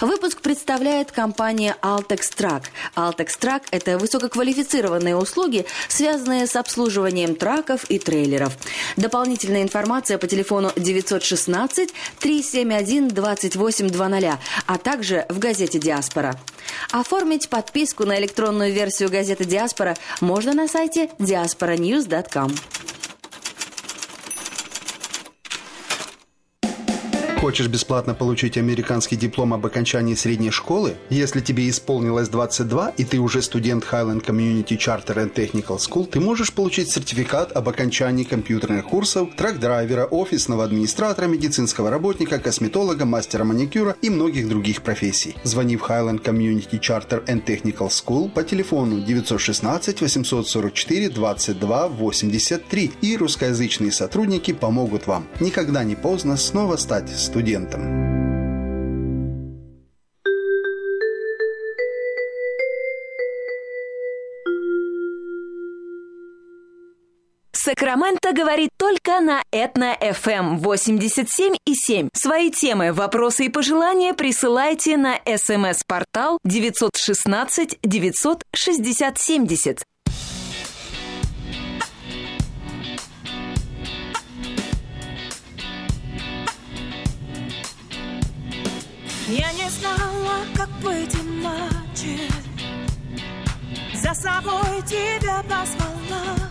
Выпуск 0.00 0.40
представляет 0.40 1.12
компания 1.12 1.76
Altex. 1.82 2.62
Altex 2.96 3.62
это 3.70 3.98
высококвалифицированные 3.98 5.16
услуги, 5.16 5.66
связанные 5.88 6.46
с 6.46 6.56
обслуживанием 6.56 7.34
траков 7.34 7.84
и 7.84 7.98
трейлеров. 7.98 8.56
Дополнительная 8.96 9.62
информация 9.62 10.18
по 10.18 10.26
телефону 10.26 10.72
916 10.76 11.94
371 12.18 13.08
2820, 13.08 14.38
а 14.66 14.78
также 14.78 15.26
в 15.28 15.38
газете 15.38 15.78
«Диаспора». 15.78 16.38
Оформить 16.90 17.48
подписку 17.48 18.04
на 18.04 18.18
электронную 18.18 18.72
версию 18.72 19.10
газеты 19.10 19.44
«Диаспора» 19.44 19.96
можно 20.20 20.54
на 20.54 20.68
сайте 20.68 21.10
diasporanews.com. 21.18 22.54
Хочешь 27.44 27.68
бесплатно 27.68 28.14
получить 28.14 28.56
американский 28.56 29.16
диплом 29.16 29.52
об 29.52 29.66
окончании 29.66 30.14
средней 30.14 30.50
школы? 30.50 30.94
Если 31.10 31.40
тебе 31.40 31.68
исполнилось 31.68 32.30
22 32.30 32.94
и 32.96 33.04
ты 33.04 33.18
уже 33.18 33.42
студент 33.42 33.84
Highland 33.84 34.24
Community 34.24 34.78
Charter 34.78 35.16
and 35.16 35.34
Technical 35.34 35.76
School, 35.76 36.06
ты 36.06 36.20
можешь 36.20 36.54
получить 36.54 36.90
сертификат 36.90 37.52
об 37.52 37.68
окончании 37.68 38.24
компьютерных 38.24 38.86
курсов, 38.86 39.28
трак-драйвера, 39.36 40.06
офисного 40.06 40.64
администратора, 40.64 41.26
медицинского 41.26 41.90
работника, 41.90 42.38
косметолога, 42.38 43.04
мастера 43.04 43.44
маникюра 43.44 43.94
и 44.00 44.08
многих 44.08 44.48
других 44.48 44.80
профессий. 44.80 45.36
Звони 45.42 45.76
в 45.76 45.82
Highland 45.82 46.22
Community 46.22 46.80
Charter 46.80 47.26
and 47.26 47.44
Technical 47.44 47.90
School 47.90 48.30
по 48.30 48.42
телефону 48.42 49.02
916 49.02 50.00
844 50.00 51.10
22 51.10 51.88
83 51.88 52.92
и 53.02 53.16
русскоязычные 53.18 53.92
сотрудники 53.92 54.54
помогут 54.54 55.06
вам. 55.06 55.26
Никогда 55.40 55.84
не 55.84 55.94
поздно 55.94 56.38
снова 56.38 56.76
стать 56.76 57.10
студентом. 57.34 57.82
Сакраменто 67.50 68.32
говорит 68.32 68.70
только 68.76 69.20
на 69.20 69.42
Этно-ФМ 69.50 70.58
87 70.58 71.54
и 71.66 71.74
7. 71.74 72.08
Свои 72.12 72.50
темы, 72.50 72.92
вопросы 72.92 73.46
и 73.46 73.48
пожелания 73.48 74.14
присылайте 74.14 74.96
на 74.96 75.18
СМС-портал 75.24 76.38
916 76.44 77.78
960 77.82 79.18
70. 79.18 79.84
Я 89.26 89.50
не 89.52 89.70
знала, 89.70 90.44
как 90.54 90.68
быть 90.82 91.14
иначе. 91.14 92.28
За 93.94 94.12
собой 94.12 94.82
тебя 94.86 95.42
позвала. 95.44 96.50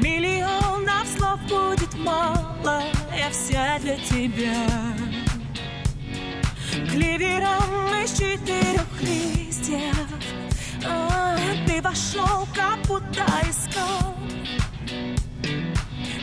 Миллионов 0.00 1.06
слов 1.14 1.40
будет 1.42 1.94
мало 1.98 2.82
Я 3.14 3.30
вся 3.30 3.78
для 3.80 3.96
тебя. 3.96 4.66
Клевером 6.90 8.02
из 8.02 8.12
четырех 8.12 9.02
листьев. 9.02 10.08
А, 10.86 11.36
Ты 11.66 11.82
вошел, 11.82 12.48
как 12.54 12.78
будто 12.86 13.26
искал 13.42 14.16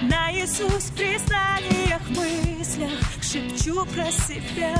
Наизусть 0.09 0.89
в 0.89 0.95
признаниях, 0.95 2.01
мыслях 2.09 3.13
Шепчу 3.21 3.85
про 3.85 4.11
себя. 4.11 4.75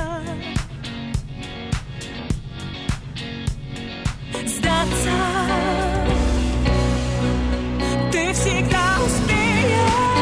Сдаться. 4.46 5.10
Ты 8.12 8.32
всегда 8.32 8.96
успеешь 9.04 10.13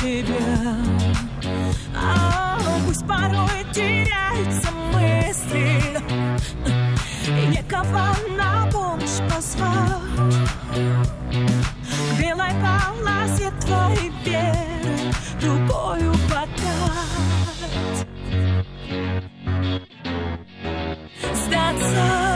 тебя. 0.00 0.76
А, 1.96 2.58
Пусть 2.86 3.06
порой 3.06 3.64
теряются 3.72 4.70
мысли. 4.92 5.80
И 7.26 7.46
некого 7.46 8.14
на 8.36 8.70
помощь 8.70 9.20
позвать. 9.28 10.00
Белой 12.20 12.52
полосе 12.60 13.50
твоей 13.60 14.12
веры 14.24 15.12
Рукою 15.42 16.12
подать 16.28 18.06
Сдаться 21.34 22.29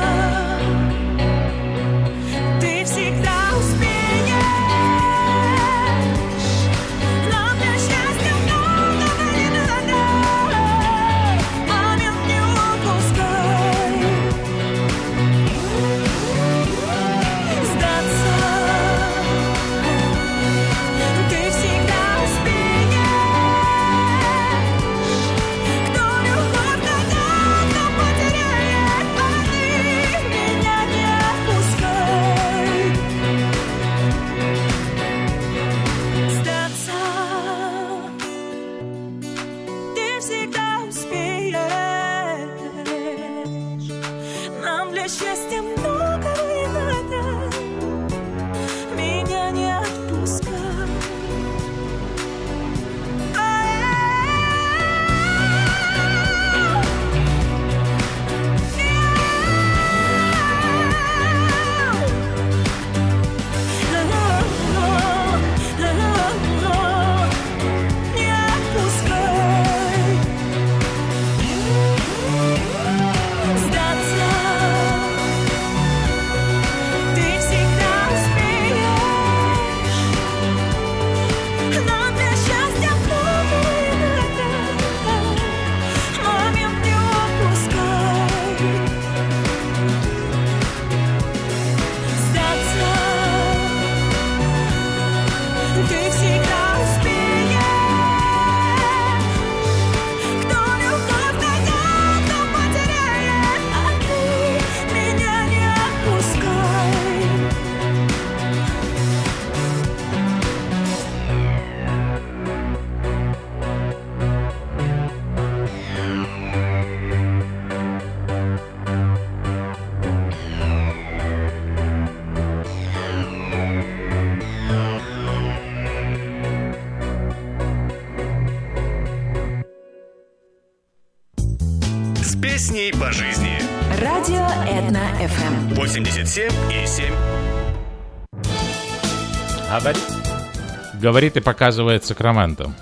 говорит 141.04 141.36
и 141.36 141.40
показывает 141.40 142.04
Сакраменто. 142.06 142.72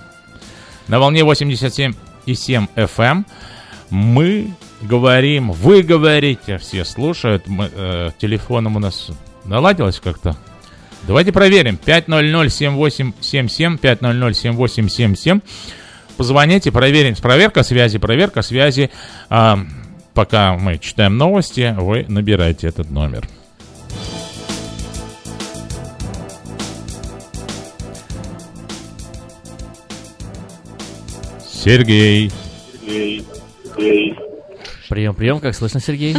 На 0.87 1.01
волне 1.01 1.25
87 1.25 1.93
и 2.25 2.35
7 2.35 2.69
FM 2.77 3.25
мы 3.91 4.55
говорим, 4.81 5.51
вы 5.51 5.83
говорите, 5.83 6.59
все 6.59 6.85
слушают. 6.85 7.49
Мы, 7.49 7.69
э, 7.75 8.11
телефоном 8.19 8.77
у 8.77 8.79
нас 8.79 9.11
наладилось 9.45 9.99
как-то? 9.99 10.37
Давайте 11.03 11.33
проверим. 11.33 11.77
500-7877, 11.85 13.79
500-7877. 13.81 15.43
Позвоните, 16.17 16.71
проверим. 16.71 17.17
Проверка 17.17 17.65
связи, 17.65 17.99
проверка 17.99 18.43
связи. 18.43 18.93
А, 19.31 19.59
пока 20.15 20.57
мы 20.57 20.79
читаем 20.79 21.19
новости, 21.19 21.75
вы 21.77 22.07
набираете 22.07 22.69
этот 22.69 22.89
номер. 22.89 23.27
Сергей. 31.65 32.29
Сергей. 32.81 33.25
Сергей. 33.77 34.17
Прием, 34.89 35.15
прием, 35.15 35.39
как 35.39 35.55
слышно, 35.55 35.79
Сергей? 35.79 36.17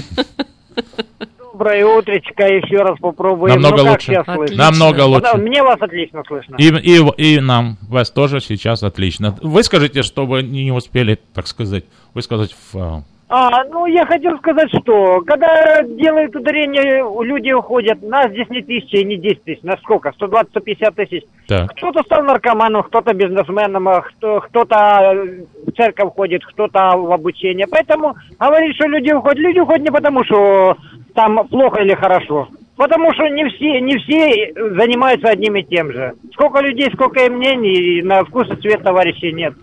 Доброе 1.37 1.85
утречко, 1.85 2.47
еще 2.47 2.77
раз 2.77 2.97
попробуем. 2.97 3.59
Намного 3.59 3.83
ну, 3.83 3.91
лучше. 3.91 4.23
Намного 4.55 5.01
лучше. 5.01 5.35
Мне 5.35 5.61
вас 5.61 5.81
отлично 5.81 6.23
слышно. 6.25 6.55
И, 6.55 6.69
и, 6.69 7.35
и 7.35 7.39
нам 7.41 7.77
вас 7.81 8.09
тоже 8.09 8.39
сейчас 8.39 8.83
отлично. 8.83 9.37
Вы 9.41 9.63
скажите, 9.63 10.01
чтобы 10.01 10.43
не 10.43 10.71
успели, 10.71 11.19
так 11.33 11.47
сказать, 11.47 11.83
высказать 12.13 12.55
в 12.71 13.03
а, 13.35 13.63
ну, 13.63 13.87
я 13.87 14.05
хотел 14.05 14.37
сказать, 14.37 14.69
что 14.69 15.21
когда 15.21 15.81
делают 15.81 16.35
ударение, 16.35 17.03
люди 17.25 17.51
уходят, 17.51 18.03
нас 18.03 18.29
здесь 18.29 18.47
не 18.51 18.61
тысяча 18.61 18.97
и 18.97 19.05
не 19.05 19.17
десять 19.17 19.43
тысяч, 19.43 19.63
на 19.63 19.75
сколько? 19.77 20.09
120-150 20.09 20.93
тысяч. 20.93 21.23
Так. 21.47 21.71
Кто-то 21.71 22.03
стал 22.03 22.21
наркоманом, 22.25 22.83
кто-то 22.83 23.11
бизнесменом, 23.15 23.87
а 23.87 24.01
кто, 24.01 24.39
кто-то 24.41 25.25
в 25.65 25.71
церковь 25.71 26.13
ходит, 26.13 26.45
кто-то 26.45 26.95
в 26.95 27.11
обучение. 27.11 27.65
Поэтому 27.65 28.15
говорить, 28.39 28.75
что 28.75 28.87
люди 28.87 29.11
уходят, 29.11 29.39
люди 29.39 29.59
уходят 29.61 29.81
не 29.81 29.91
потому, 29.91 30.23
что 30.25 30.77
там 31.15 31.47
плохо 31.47 31.81
или 31.81 31.95
хорошо. 31.95 32.49
Потому 32.75 33.13
что 33.13 33.27
не 33.29 33.49
все, 33.49 33.81
не 33.81 33.97
все 33.97 34.53
занимаются 34.75 35.29
одним 35.29 35.55
и 35.55 35.63
тем 35.63 35.91
же. 35.91 36.13
Сколько 36.33 36.61
людей, 36.61 36.91
сколько 36.93 37.25
и 37.25 37.29
мнений, 37.29 37.99
и 37.99 38.01
на 38.03 38.23
вкус 38.25 38.47
и 38.51 38.55
цвет 38.57 38.83
товарищей 38.83 39.31
нет. 39.31 39.55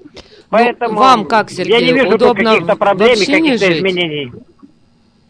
Поэтому 0.51 0.95
ну, 0.95 1.01
вам 1.01 1.25
как, 1.27 1.51
Сергей, 1.51 1.73
я 1.73 1.81
не 1.81 1.93
вижу 1.93 2.15
удобно 2.15 2.53
каких-то 2.53 2.77
проблем 2.77 3.17
каких-то 3.19 3.79
изменений. 3.79 4.33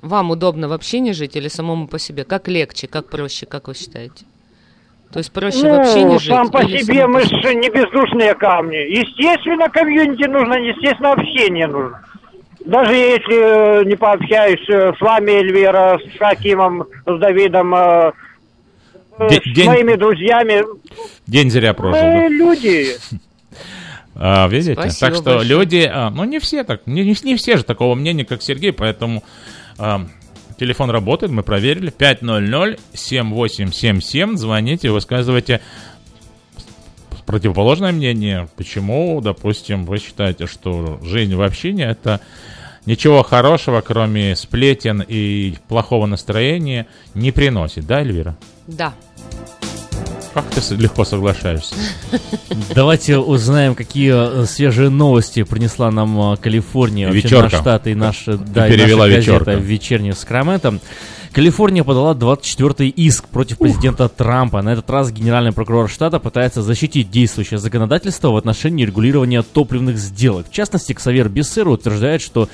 Вам 0.01 0.31
удобно 0.31 0.67
вообще 0.67 1.01
не 1.01 1.13
жить 1.13 1.37
или 1.37 1.49
самому 1.49 1.87
по 1.87 1.99
себе? 1.99 2.25
Как 2.25 2.49
легче, 2.49 2.87
как 2.87 3.11
проще, 3.11 3.45
как 3.45 3.69
вы 3.69 3.75
считаете? 3.75 4.25
То 5.13 5.19
есть 5.19 5.31
проще 5.33 5.65
ну, 5.65 5.77
вообще 5.77 6.05
не 6.05 6.19
жить? 6.19 6.29
сам 6.29 6.51
по 6.51 6.63
себе 6.63 7.07
мы 7.07 7.23
же 7.23 7.55
не 7.55 7.69
бездушные 7.69 8.35
камни. 8.35 8.77
Естественно, 8.77 9.69
комьюнити 9.69 10.27
нужно, 10.27 10.55
естественно, 10.55 11.13
общение 11.13 11.67
нужно. 11.67 12.01
Даже 12.65 12.95
если 12.95 13.81
э, 13.81 13.85
не 13.85 13.97
пообщаюсь 13.97 14.69
э, 14.69 14.93
с 14.97 15.01
вами, 15.01 15.33
Эльвира, 15.33 15.99
с 15.99 16.19
Хакимом, 16.19 16.87
с 17.07 17.19
Давидом, 17.19 17.75
э, 17.75 18.13
день, 19.29 19.65
с 19.65 19.67
моими 19.67 19.95
друзьями. 19.97 20.65
День 21.27 21.51
зря 21.51 21.75
прожил. 21.75 22.01
Мы 22.03 22.29
люди. 22.29 22.87
А, 24.23 24.47
видите? 24.49 24.75
Спасибо 24.75 25.01
так 25.01 25.15
что 25.15 25.25
большое. 25.25 25.49
люди, 25.49 25.91
а, 25.91 26.11
ну 26.11 26.25
не 26.25 26.41
все 26.41 26.63
так, 26.63 26.87
не, 26.87 27.05
не, 27.05 27.17
не 27.23 27.37
все 27.37 27.57
же 27.57 27.65
такого 27.65 27.95
мнения, 27.95 28.27
как 28.27 28.43
Сергей, 28.43 28.71
поэтому 28.71 29.25
а, 29.79 30.07
телефон 30.59 30.91
работает, 30.91 31.33
мы 31.33 31.43
проверили. 31.43 31.91
500-7877, 31.91 34.37
звоните, 34.37 34.91
высказывайте 34.91 35.63
противоположное 37.25 37.93
мнение. 37.93 38.47
Почему, 38.57 39.23
допустим, 39.23 39.87
вы 39.87 39.97
считаете, 39.99 40.47
что 40.47 41.01
жизнь 41.03 41.35
в 41.35 41.41
общине 41.41 41.85
это 41.85 42.21
ничего 42.85 43.23
хорошего, 43.23 43.81
кроме 43.81 44.37
сплетен 44.37 45.03
и 45.07 45.55
плохого 45.69 46.05
настроения, 46.07 46.87
не 47.15 47.33
приносит, 47.33 47.87
да, 47.87 48.01
Эльвира? 48.01 48.37
Да. 48.67 48.93
Как 50.35 50.49
ты 50.51 50.75
легко 50.77 51.05
соглашаешься? 51.05 51.75
Давайте 52.75 53.19
узнаем, 53.19 53.75
какие 53.75 54.43
э, 54.43 54.47
свежие 54.47 54.89
новости 54.89 55.43
принесла 55.43 55.91
нам 55.91 56.35
э, 56.35 56.37
Калифорния, 56.37 57.11
вечерка. 57.11 57.43
наш 57.43 57.55
штат 57.55 57.87
и 57.89 57.95
наша, 57.95 58.37
да, 58.37 58.69
и 58.69 58.77
наша 58.77 58.97
газета 58.97 59.55
«Вечерняя 59.55 60.15
Сакраменто». 60.15 60.79
Калифорния 61.33 61.85
подала 61.85 62.15
24-й 62.15 62.89
иск 62.89 63.29
против 63.29 63.59
президента 63.59 64.07
Ух. 64.07 64.13
Трампа. 64.13 64.63
На 64.63 64.73
этот 64.73 64.91
раз 64.91 65.13
генеральный 65.13 65.53
прокурор 65.53 65.89
штата 65.89 66.19
пытается 66.19 66.61
защитить 66.61 67.11
действующее 67.11 67.59
законодательство 67.59 68.31
в 68.31 68.37
отношении 68.37 68.85
регулирования 68.85 69.43
топливных 69.43 69.97
сделок. 69.97 70.47
В 70.49 70.53
частности, 70.53 70.93
Ксавер 70.93 71.29
Бессер 71.29 71.69
утверждает, 71.69 72.21
что 72.21 72.49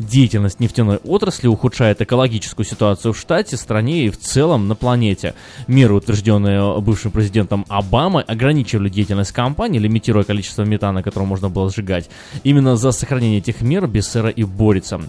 Деятельность 0.00 0.60
нефтяной 0.60 0.96
отрасли 1.04 1.46
ухудшает 1.46 2.00
экологическую 2.00 2.64
ситуацию 2.64 3.12
в 3.12 3.18
штате, 3.18 3.58
стране 3.58 4.06
и 4.06 4.08
в 4.08 4.18
целом 4.18 4.66
на 4.66 4.74
планете. 4.74 5.34
Меры, 5.66 5.92
утвержденные 5.92 6.80
бывшим 6.80 7.10
президентом 7.10 7.66
Обамой, 7.68 8.22
ограничивали 8.22 8.88
деятельность 8.88 9.32
компании, 9.32 9.78
лимитируя 9.78 10.24
количество 10.24 10.62
метана, 10.62 11.02
которое 11.02 11.26
можно 11.26 11.50
было 11.50 11.68
сжигать. 11.68 12.08
Именно 12.44 12.76
за 12.76 12.92
сохранение 12.92 13.40
этих 13.40 13.60
мер 13.60 13.86
Бессера 13.86 14.30
и 14.30 14.42
борется. 14.42 15.02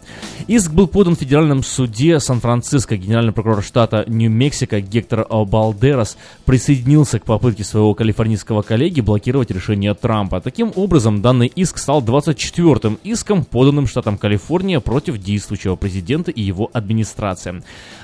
Иск 0.48 0.72
был 0.74 0.88
подан 0.88 1.16
в 1.16 1.20
федеральном 1.20 1.64
суде 1.64 2.20
Сан-Франциско. 2.20 2.98
Генеральный 2.98 3.32
прокурор 3.32 3.64
штата 3.64 4.04
Нью-Мексико 4.08 4.82
Гектор 4.82 5.26
Балдерас 5.26 6.18
присоединился 6.44 7.18
к 7.20 7.24
попытке 7.24 7.64
своего 7.64 7.94
калифорнийского 7.94 8.62
коллеги 8.62 9.00
блокировать 9.00 9.52
решение 9.52 9.94
Трампа. 9.94 10.42
Таким 10.42 10.74
образом, 10.76 11.22
данный 11.22 11.48
иск 11.48 11.78
стал 11.78 12.02
24-м 12.02 13.00
иском, 13.06 13.46
поданным 13.46 13.88
штатом 13.88 14.18
Калифорния 14.18 14.81
против 14.82 15.18
действующего 15.18 15.76
президента 15.76 16.32
и 16.32 16.42
его 16.42 16.70
администрации. 16.74 17.64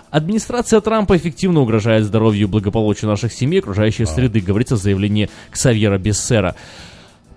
Администрация 0.09 0.79
Трампа 0.79 1.17
эффективно 1.17 1.61
угрожает 1.61 2.05
здоровью 2.05 2.43
и 2.43 2.49
благополучию 2.49 3.09
наших 3.09 3.33
семей, 3.33 3.59
окружающей 3.59 4.05
среды, 4.05 4.39
говорится 4.39 4.75
в 4.75 4.79
заявлении 4.79 5.29
Ксавьера 5.51 5.97
Бессера. 5.97 6.55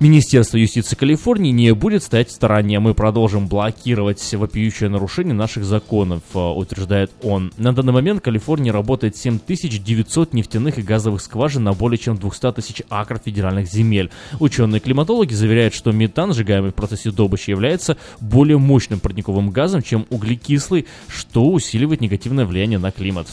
Министерство 0.01 0.56
юстиции 0.56 0.97
Калифорнии 0.97 1.51
не 1.51 1.74
будет 1.74 2.02
стоять 2.02 2.31
в 2.31 2.32
стороне. 2.32 2.81
Мы 2.81 2.94
продолжим 2.94 3.48
блокировать 3.48 4.32
вопиющее 4.32 4.89
нарушение 4.89 5.35
наших 5.35 5.66
законов, 5.66 6.22
э, 6.32 6.39
утверждает 6.39 7.12
он. 7.22 7.52
На 7.59 7.74
данный 7.74 7.93
момент 7.93 8.20
в 8.20 8.22
Калифорнии 8.22 8.70
работает 8.70 9.18
7900 9.18 10.32
нефтяных 10.32 10.78
и 10.78 10.82
газовых 10.82 11.20
скважин 11.20 11.64
на 11.64 11.74
более 11.74 11.98
чем 11.98 12.16
200 12.16 12.52
тысяч 12.52 12.82
акров 12.89 13.20
федеральных 13.27 13.70
земель. 13.70 14.10
Ученые-климатологи 14.39 15.35
заверяют, 15.35 15.74
что 15.74 15.93
метан, 15.93 16.32
сжигаемый 16.32 16.70
в 16.70 16.74
процессе 16.74 17.10
добычи, 17.10 17.51
является 17.51 17.98
более 18.20 18.56
мощным 18.56 19.01
парниковым 19.01 19.51
газом, 19.51 19.82
чем 19.82 20.06
углекислый, 20.09 20.86
что 21.09 21.47
усиливает 21.51 22.01
негативное 22.01 22.47
влияние 22.47 22.78
на 22.78 22.90
климат. 22.90 23.27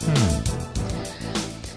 Hmm. 0.00 0.73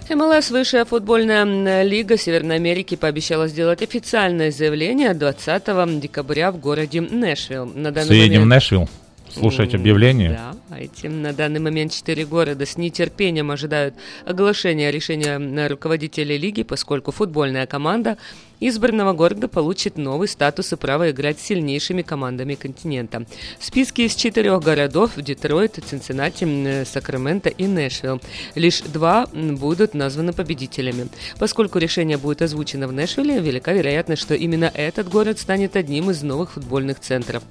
МЛС 0.09 0.51
Высшая 0.51 0.85
футбольная 0.85 1.83
лига 1.83 2.17
Северной 2.17 2.55
Америки 2.55 2.95
пообещала 2.95 3.47
сделать 3.47 3.81
официальное 3.81 4.51
заявление 4.51 5.13
20 5.13 5.99
декабря 5.99 6.51
в 6.51 6.59
городе 6.59 7.01
Нэшвилл. 7.01 7.65
На 7.65 7.91
данный 7.91 8.05
Все 8.05 8.23
едем 8.23 8.43
в 8.43 8.45
Нэшвилл 8.45 8.87
слушать 9.29 9.75
объявление. 9.75 10.31
Да, 10.31 10.55
а 10.69 10.79
этим 10.79 11.21
на 11.21 11.33
данный 11.33 11.59
момент 11.59 11.91
четыре 11.91 12.25
города 12.25 12.65
с 12.65 12.77
нетерпением 12.77 13.51
ожидают 13.51 13.95
оглашения 14.25 14.89
решения 14.91 15.67
руководителей 15.67 16.37
лиги, 16.37 16.63
поскольку 16.63 17.11
футбольная 17.11 17.67
команда 17.67 18.17
избранного 18.59 19.13
города 19.13 19.47
получит 19.47 19.97
новый 19.97 20.27
статус 20.27 20.73
и 20.73 20.75
право 20.75 21.11
играть 21.11 21.39
с 21.39 21.43
сильнейшими 21.43 22.01
командами 22.01 22.55
континента. 22.55 23.25
В 23.59 23.65
списке 23.65 24.05
из 24.05 24.15
четырех 24.15 24.61
городов– 24.61 25.11
Детройт, 25.17 25.79
Цинциннати, 25.85 26.83
Сакраменто 26.85 27.49
и 27.49 27.67
Нэшвилл. 27.67 28.21
Лишь 28.55 28.81
два 28.81 29.27
будут 29.33 29.93
названы 29.93 30.33
победителями. 30.33 31.07
Поскольку 31.39 31.79
решение 31.79 32.17
будет 32.17 32.41
озвучено 32.41 32.87
в 32.87 32.93
Нэшвилле, 32.93 33.39
велика 33.39 33.73
вероятность, 33.73 34.21
что 34.21 34.35
именно 34.35 34.71
этот 34.73 35.09
город 35.09 35.39
станет 35.39 35.75
одним 35.75 36.11
из 36.11 36.23
новых 36.23 36.53
футбольных 36.53 36.99
центров. 36.99 37.43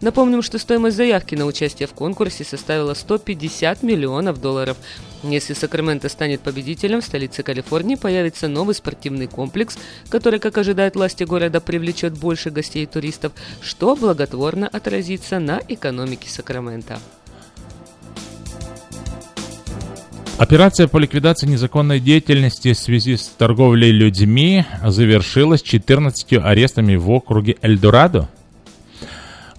Напомним, 0.00 0.42
что 0.42 0.58
стоимость 0.58 0.96
заявки 0.96 1.34
на 1.34 1.46
участие 1.46 1.86
в 1.86 1.92
конкурсе 1.92 2.44
составила 2.44 2.94
150 2.94 3.82
миллионов 3.82 4.40
долларов– 4.40 4.76
если 5.22 5.54
Сакраменто 5.54 6.08
станет 6.08 6.40
победителем, 6.40 7.00
в 7.00 7.04
столице 7.04 7.44
Калифорнии 7.44 7.94
появится 7.94 8.48
новый 8.48 8.74
спортивный 8.74 9.28
комплекс, 9.28 9.78
который, 10.08 10.40
как 10.40 10.51
ожидают 10.58 10.94
власти 10.94 11.24
города, 11.24 11.60
привлечет 11.60 12.18
больше 12.18 12.50
гостей 12.50 12.84
и 12.84 12.86
туристов, 12.86 13.32
что 13.60 13.96
благотворно 13.96 14.68
отразится 14.68 15.38
на 15.38 15.60
экономике 15.68 16.28
Сакрамента. 16.28 16.98
Операция 20.38 20.88
по 20.88 20.98
ликвидации 20.98 21.46
незаконной 21.46 22.00
деятельности 22.00 22.72
в 22.72 22.78
связи 22.78 23.16
с 23.16 23.26
торговлей 23.28 23.92
людьми 23.92 24.64
завершилась 24.84 25.62
14 25.62 26.32
арестами 26.32 26.96
в 26.96 27.10
округе 27.10 27.56
Эльдорадо– 27.62 28.28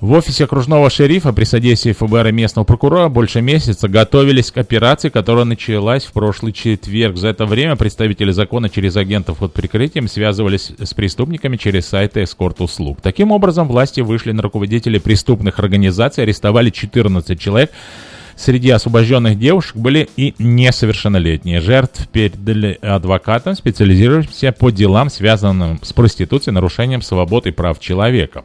В 0.04 0.12
офисе 0.12 0.44
окружного 0.44 0.90
шерифа 0.90 1.32
при 1.32 1.46
содействии 1.46 1.94
ФБР 1.94 2.28
и 2.28 2.32
местного 2.34 2.66
прокурора 2.66 3.08
больше 3.08 3.40
месяца 3.40 3.88
готовились 3.88 4.52
к 4.52 4.58
операции, 4.58 5.08
которая 5.08 5.46
началась 5.46 6.04
в 6.04 6.12
прошлый 6.12 6.52
четверг. 6.52 7.16
За 7.16 7.30
это 7.30 7.46
время 7.46 7.78
представители 7.78 8.32
закона 8.32 8.70
через 8.70 8.98
агентов 8.98 9.38
под 9.38 9.54
прикрытием 9.54 10.10
связывались 10.10 10.74
с 10.78 10.94
преступниками 10.94 11.56
через 11.56 11.86
сайты 11.86 12.24
эскорт-услуг. 12.24 13.00
Таким 13.02 13.32
образом, 13.32 13.70
власти 13.70 14.02
вышли 14.02 14.34
на 14.34 14.42
руководителей 14.42 15.00
преступных 15.00 15.60
организаций, 15.60 16.26
арестовали 16.26 16.70
14 16.70 17.40
человек, 17.40 17.72
Среди 18.36 18.72
освобожденных 18.72 19.38
девушек 19.38 19.76
были 19.76 20.10
и 20.18 20.34
несовершеннолетние. 20.40 21.62
Жертв 21.62 22.08
передали 22.08 22.80
адвокатам, 22.82 23.54
специализирующимся 23.54 24.52
по 24.52 24.72
делам, 24.72 25.12
связанным 25.12 25.80
с 25.84 25.94
проституцией, 25.94 26.56
нарушением 26.56 27.04
свобод 27.04 27.46
и 27.46 27.52
прав 27.52 27.80
человека. 27.80 28.44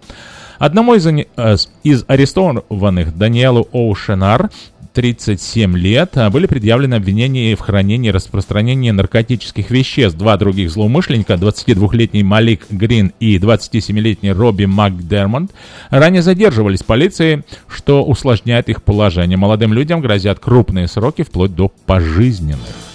Одному 0.59 0.95
из, 0.95 1.07
э, 1.07 1.57
из 1.83 2.05
арестованных, 2.09 3.17
Даниэлу 3.17 3.69
Оушенар, 3.73 4.51
37 4.99 5.77
лет, 5.77 6.17
а, 6.17 6.29
были 6.29 6.47
предъявлены 6.47 6.95
обвинения 6.95 7.55
в 7.55 7.61
хранении 7.61 8.09
и 8.09 8.11
распространении 8.11 8.91
наркотических 8.91 9.71
веществ. 9.71 10.19
Два 10.19 10.37
других 10.37 10.71
злоумышленника, 10.71 11.35
22-летний 11.35 12.25
Малик 12.25 12.67
Грин 12.69 13.13
и 13.21 13.39
27-летний 13.39 14.33
Робби 14.33 14.65
Макдермонт, 14.65 15.53
ранее 15.91 16.23
задерживались 16.23 16.83
полицией, 16.83 17.45
что 17.69 18.05
усложняет 18.05 18.69
их 18.69 18.83
положение. 18.83 19.39
Молодым 19.39 19.73
людям 19.73 20.01
грозят 20.01 20.41
крупные 20.41 20.89
сроки, 20.89 21.23
вплоть 21.23 21.55
до 21.55 21.71
пожизненных. 21.87 22.88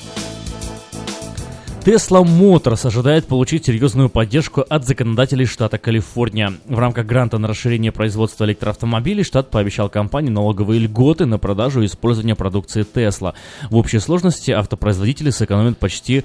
Tesla 1.86 2.24
Motors 2.24 2.88
ожидает 2.88 3.26
получить 3.26 3.66
серьезную 3.66 4.08
поддержку 4.08 4.62
от 4.62 4.88
законодателей 4.88 5.46
штата 5.46 5.78
Калифорния. 5.78 6.54
В 6.66 6.80
рамках 6.80 7.06
гранта 7.06 7.40
на 7.40 7.50
расширение 7.50 7.92
производства 7.92 8.46
электроавтомобилей 8.46 9.26
штат 9.26 9.52
пообещал 9.52 9.90
компании 9.90 10.30
налоговые 10.30 10.80
льготы 10.80 11.26
на 11.26 11.38
продажу 11.40 11.82
и 11.82 11.88
использование 11.88 12.36
продукции 12.36 12.86
Tesla. 12.86 13.34
В 13.70 13.76
общей 13.76 14.00
сложности 14.00 14.52
автопроизводители 14.52 15.30
сэкономят 15.30 15.78
почти 15.78 16.24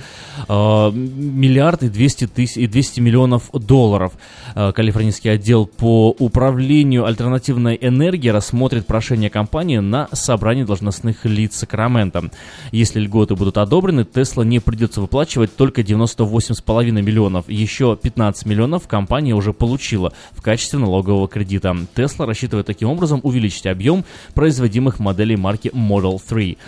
э, 0.48 0.90
миллиард 0.92 1.82
и 1.82 1.88
200, 1.88 2.28
тысяч, 2.28 2.56
и 2.56 2.68
200 2.68 3.00
миллионов 3.00 3.50
долларов. 3.52 4.12
Э, 4.54 4.70
калифорнийский 4.70 5.32
отдел 5.32 5.66
по 5.66 6.14
управлению 6.20 7.04
альтернативной 7.04 7.76
энергией 7.80 8.30
рассмотрит 8.30 8.86
прошение 8.86 9.28
компании 9.28 9.78
на 9.78 10.06
собрании 10.12 10.62
должностных 10.62 11.24
лиц 11.24 11.56
Сакрамента. 11.56 12.30
Если 12.70 13.00
льготы 13.00 13.34
будут 13.34 13.58
одобрены, 13.58 14.02
Tesla 14.02 14.44
не 14.44 14.60
придется 14.60 15.00
выплачивать 15.00 15.47
выплачивать 15.48 15.56
только 15.56 15.80
98,5 15.82 16.90
миллионов. 17.02 17.48
Еще 17.48 17.96
15 17.96 18.46
миллионов 18.46 18.86
компания 18.88 19.34
уже 19.34 19.52
получила 19.52 20.12
в 20.32 20.42
качестве 20.42 20.78
налогового 20.78 21.28
кредита. 21.28 21.76
Tesla 21.94 22.26
рассчитывает 22.26 22.66
таким 22.66 22.88
образом 22.88 23.20
увеличить 23.22 23.66
объем 23.66 24.04
производимых 24.34 24.98
моделей 24.98 25.36
марки 25.36 25.68
Model 25.68 26.20
3. 26.26 26.58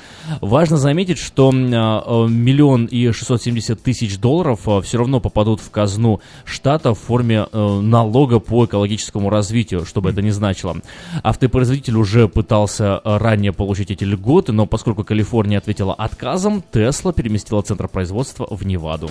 Важно 0.40 0.76
заметить, 0.76 1.18
что 1.18 1.50
а, 1.52 2.26
миллион 2.26 2.86
и 2.86 3.12
670 3.12 3.82
тысяч 3.82 4.18
долларов 4.18 4.60
а, 4.66 4.80
все 4.80 4.98
равно 4.98 5.20
попадут 5.20 5.60
в 5.60 5.70
казну 5.70 6.20
штата 6.44 6.94
в 6.94 6.98
форме 6.98 7.46
а, 7.52 7.80
налога 7.80 8.40
по 8.40 8.64
экологическому 8.64 9.30
развитию, 9.30 9.84
чтобы 9.84 10.10
это 10.10 10.22
не 10.22 10.30
значило. 10.30 10.76
Автопроизводитель 11.22 11.96
уже 11.96 12.28
пытался 12.28 13.00
ранее 13.04 13.52
получить 13.52 13.90
эти 13.90 14.04
льготы, 14.04 14.52
но 14.52 14.66
поскольку 14.66 15.04
Калифорния 15.04 15.58
ответила 15.58 15.94
отказом, 15.94 16.62
Tesla 16.72 17.12
переместила 17.12 17.62
центр 17.62 17.88
производства 17.88 18.46
в 18.50 18.64
Неваду. 18.70 19.10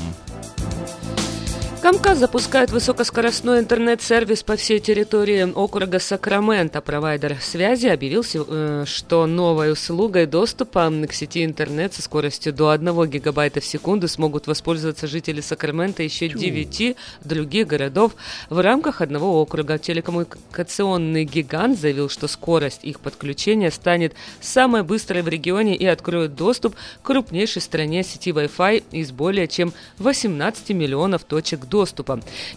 Камказ 1.90 2.20
запускает 2.20 2.70
высокоскоростной 2.70 3.62
интернет-сервис 3.62 4.44
по 4.44 4.56
всей 4.56 4.80
территории 4.80 5.52
округа 5.52 5.98
Сакраменто. 5.98 6.82
Провайдер 6.82 7.38
связи 7.42 7.88
объявил, 7.88 8.24
э, 8.32 8.84
что 8.86 9.26
новой 9.26 9.72
услугой 9.72 10.28
доступа 10.28 10.94
к 11.10 11.14
сети 11.14 11.44
интернет 11.44 11.96
со 11.96 12.04
скоростью 12.04 12.54
до 12.54 12.70
1 12.70 13.06
гигабайта 13.08 13.60
в 13.60 13.66
секунду 13.66 14.08
смогут 14.08 14.46
воспользоваться 14.46 15.08
жители 15.08 15.42
Сакрамента 15.42 16.04
еще 16.04 16.28
9 16.28 16.96
других 17.24 17.66
городов 17.66 18.12
в 18.52 18.60
рамках 18.60 19.02
одного 19.02 19.42
округа. 19.42 19.80
Телекоммуникационный 19.80 21.26
гигант 21.26 21.80
заявил, 21.80 22.08
что 22.08 22.28
скорость 22.28 22.84
их 22.84 23.00
подключения 23.00 23.72
станет 23.72 24.14
самой 24.42 24.84
быстрой 24.84 25.24
в 25.24 25.28
регионе 25.28 25.76
и 25.76 25.88
откроет 25.88 26.36
доступ 26.36 26.76
к 27.02 27.08
крупнейшей 27.08 27.59
в 27.59 27.64
стране 27.64 28.04
сети 28.04 28.30
Wi-Fi 28.30 28.84
из 28.92 29.10
более 29.12 29.48
чем 29.48 29.74
18 29.98 30.70
миллионов 30.70 31.24
точек 31.24 31.62
доступа. 31.62 31.79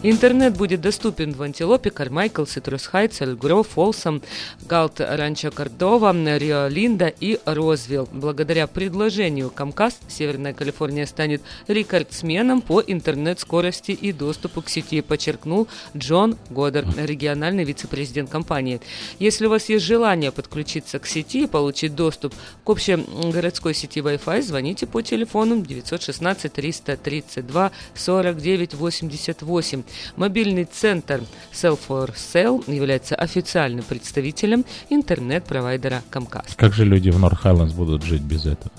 Интернет 0.01 0.57
будет 0.57 0.81
доступен 0.81 1.33
в 1.33 1.41
Антилопе, 1.41 1.89
Кармайкл, 1.89 2.45
Ситрус 2.45 2.87
Хайтс, 2.87 3.21
Элк-Гроув, 3.21 3.63
Фолсом, 3.63 4.21
Галт, 4.67 4.99
Ранчо 4.99 5.51
Кордова, 5.51 6.13
Рио 6.13 6.67
Линда 6.67 7.07
и 7.07 7.39
Розвилл. 7.45 8.07
Благодаря 8.11 8.67
предложению 8.67 9.51
Comcast 9.55 9.95
Северная 10.07 10.53
Калифорния 10.53 11.05
станет 11.05 11.41
рекордсменом 11.67 12.61
по 12.61 12.81
интернет-скорости 12.81 13.91
и 13.91 14.11
доступу 14.11 14.61
к 14.61 14.69
сети, 14.69 15.01
подчеркнул 15.01 15.67
Джон 15.95 16.37
Годер, 16.49 16.85
региональный 16.97 17.63
вице-президент 17.63 18.29
компании. 18.29 18.81
Если 19.19 19.45
у 19.45 19.49
вас 19.49 19.69
есть 19.69 19.85
желание 19.85 20.31
подключиться 20.31 20.99
к 20.99 21.07
сети 21.07 21.43
и 21.43 21.47
получить 21.47 21.95
доступ 21.95 22.33
к 22.63 22.69
общегородской 22.69 23.73
сети 23.73 23.99
Wi-Fi, 23.99 24.41
звоните 24.41 24.87
по 24.87 25.01
телефону 25.01 25.61
916 25.61 26.51
332 26.51 27.71
49 27.95 28.73
8 28.73 29.02
88. 29.09 29.83
Мобильный 30.15 30.65
центр 30.65 31.21
Sell 31.51 31.79
for 31.87 32.13
Sale 32.15 32.63
является 32.73 33.15
официальным 33.15 33.83
представителем 33.83 34.65
интернет-провайдера 34.89 36.01
Comcast. 36.11 36.53
Как 36.55 36.73
же 36.73 36.85
люди 36.85 37.09
в 37.09 37.19
Норth 37.19 37.35
Хайлендс 37.35 37.73
будут 37.73 38.03
жить 38.03 38.21
без 38.21 38.45
этого? 38.45 38.71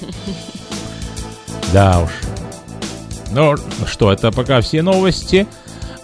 Да 1.72 2.04
уж. 2.04 2.10
Ну 3.32 3.56
что, 3.88 4.12
это 4.12 4.30
пока 4.30 4.60
все 4.60 4.80
новости. 4.82 5.48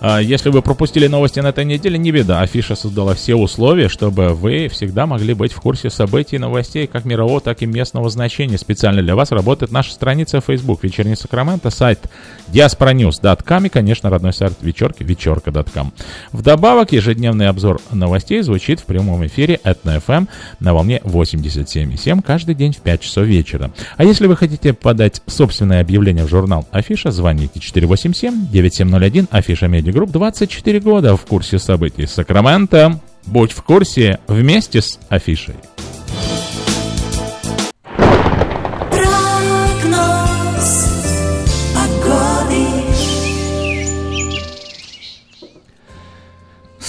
А, 0.00 0.18
если 0.18 0.48
вы 0.48 0.62
пропустили 0.62 1.06
новости 1.06 1.40
на 1.40 1.48
этой 1.48 1.64
неделе, 1.64 1.98
не 1.98 2.10
беда. 2.10 2.40
Афиша 2.40 2.74
создала 2.74 3.14
все 3.14 3.34
условия, 3.34 3.88
чтобы 3.88 4.30
вы 4.30 4.68
всегда 4.68 5.06
могли 5.06 5.34
быть 5.34 5.52
в 5.52 5.60
курсе 5.60 5.90
событий 5.90 6.36
и 6.36 6.38
новостей 6.38 6.86
как 6.86 7.04
мирового, 7.04 7.40
так 7.40 7.60
и 7.62 7.66
местного 7.66 8.08
значения. 8.08 8.56
Специально 8.56 9.02
для 9.02 9.14
вас 9.14 9.30
работает 9.30 9.72
наша 9.72 9.92
страница 9.92 10.40
Facebook 10.40 10.82
«Вечерний 10.82 11.16
Сакраменто», 11.16 11.68
сайт 11.70 12.00
diasporanews.com 12.48 13.66
и, 13.66 13.68
конечно, 13.68 14.08
родной 14.08 14.32
сайт 14.32 14.54
вечерки 14.62 15.02
вечерка.com. 15.02 15.92
Вдобавок, 16.32 16.92
ежедневный 16.92 17.48
обзор 17.48 17.80
новостей 17.92 18.40
звучит 18.40 18.80
в 18.80 18.84
прямом 18.84 19.26
эфире 19.26 19.60
от 19.62 19.84
FM 19.84 20.28
на 20.60 20.72
волне 20.72 21.00
87,7 21.04 22.22
каждый 22.22 22.54
день 22.54 22.72
в 22.72 22.78
5 22.78 23.00
часов 23.00 23.26
вечера. 23.26 23.70
А 23.96 24.04
если 24.04 24.26
вы 24.26 24.36
хотите 24.36 24.72
подать 24.72 25.20
собственное 25.26 25.82
объявление 25.82 26.24
в 26.24 26.28
журнал 26.28 26.66
Афиша, 26.70 27.10
звоните 27.10 27.60
487-9701, 27.60 29.28
Афиша 29.30 29.68
Медиа 29.68 29.89
Групп 29.90 30.10
24 30.10 30.80
года 30.80 31.16
в 31.16 31.24
курсе 31.24 31.58
событий 31.58 32.06
Сакрамента. 32.06 33.00
Будь 33.26 33.52
в 33.52 33.62
курсе 33.62 34.18
вместе 34.26 34.80
с 34.80 34.98
афишей. 35.08 35.56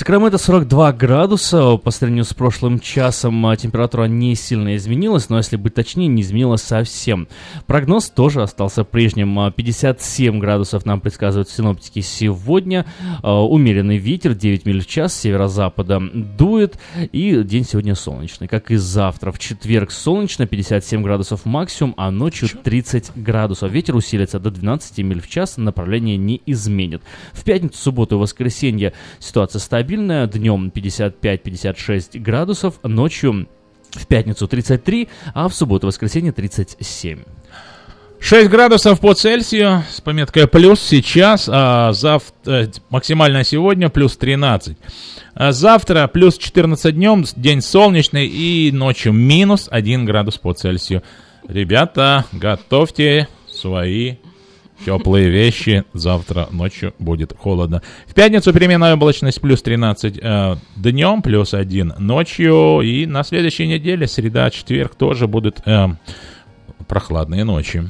Сакраменто 0.02 0.40
42 0.40 0.94
градуса. 0.94 1.78
По 1.78 1.91
сравнению 1.91 2.26
с 2.26 2.34
прошлым 2.34 2.80
часом 2.80 3.45
а, 3.45 3.56
температура 3.56 4.06
не 4.06 4.34
сильно 4.34 4.76
изменилась, 4.76 5.30
но 5.30 5.38
если 5.38 5.57
быть 5.57 5.76
точнее, 5.76 6.07
не 6.07 6.23
изменилась 6.23 6.64
совсем. 6.64 7.28
Прогноз 7.68 8.10
тоже 8.10 8.41
остался 8.41 8.84
прежним. 8.84 9.52
57 9.52 10.36
а, 10.36 10.40
градусов 10.40 10.88
нам 10.88 11.02
предсказывают 11.02 11.49
синоптики 11.49 11.99
сегодня. 11.99 12.88
А, 13.22 13.45
умеренный 13.45 13.98
ветер 13.98 14.34
9 14.34 14.65
миль 14.65 14.82
в 14.82 14.88
час 14.88 15.14
северо-запада 15.14 16.02
дует. 16.02 16.80
И 17.11 17.44
день 17.44 17.64
сегодня 17.64 17.94
солнечный, 17.94 18.48
как 18.48 18.72
и 18.72 18.78
завтра. 18.78 19.32
В 19.32 19.38
четверг 19.38 19.91
солнечно, 19.91 20.48
57 20.48 21.03
градусов 21.03 21.45
максимум, 21.45 21.94
а 21.98 22.10
ночью 22.10 22.49
30 22.49 23.11
градусов. 23.18 23.72
Ветер 23.72 23.95
усилится 23.95 24.40
до 24.40 24.49
12 24.49 24.98
миль 24.98 25.22
в 25.22 25.30
час, 25.30 25.57
направление 25.57 26.18
не 26.18 26.41
изменит. 26.48 27.03
В 27.34 27.44
пятницу, 27.44 27.78
субботу 27.78 28.15
и 28.15 28.18
воскресенье 28.18 28.94
ситуация 29.19 29.60
стабильна 29.60 29.91
стабильная, 29.92 30.26
днем 30.26 30.72
55-56 30.74 32.18
градусов, 32.20 32.80
ночью 32.82 33.50
в 33.92 34.08
пятницу 34.08 34.48
33, 34.48 35.10
а 35.34 35.50
в 35.50 35.54
субботу 35.54 35.86
и 35.86 35.90
воскресенье 35.90 36.32
37. 36.32 37.20
6 38.22 38.50
градусов 38.50 39.02
по 39.02 39.14
Цельсию 39.14 39.84
с 39.92 40.00
пометкой 40.00 40.48
плюс 40.48 40.80
сейчас, 40.80 41.50
а 41.52 41.92
завтра, 41.92 42.52
э, 42.54 42.68
максимально 42.90 43.44
сегодня 43.44 43.90
плюс 43.90 44.16
13. 44.16 44.78
А 45.34 45.52
завтра 45.52 46.08
плюс 46.08 46.38
14 46.38 46.96
днем, 46.96 47.26
день 47.36 47.62
солнечный 47.62 48.28
и 48.28 48.72
ночью 48.72 49.12
минус 49.12 49.68
1 49.70 50.06
градус 50.06 50.38
по 50.38 50.54
Цельсию. 50.54 51.04
Ребята, 51.50 52.24
готовьте 52.32 53.28
свои 53.52 54.16
теплые 54.86 55.30
вещи. 55.30 55.84
Завтра 55.94 56.48
ночью 56.52 56.94
будет 56.99 57.36
холодно. 57.38 57.82
В 58.06 58.14
пятницу 58.14 58.53
переменная 58.53 58.94
облачность 58.94 59.41
плюс 59.41 59.62
13 59.62 60.20
э, 60.22 60.56
днем, 60.76 61.22
плюс 61.22 61.53
1 61.53 61.94
ночью. 61.99 62.82
И 62.82 63.06
на 63.06 63.24
следующей 63.24 63.68
неделе, 63.68 64.08
среда, 64.08 64.49
четверг, 64.49 64.95
тоже 64.95 65.28
будут 65.28 65.62
э, 65.66 65.88
прохладные 66.88 67.44
ночи. 67.44 67.84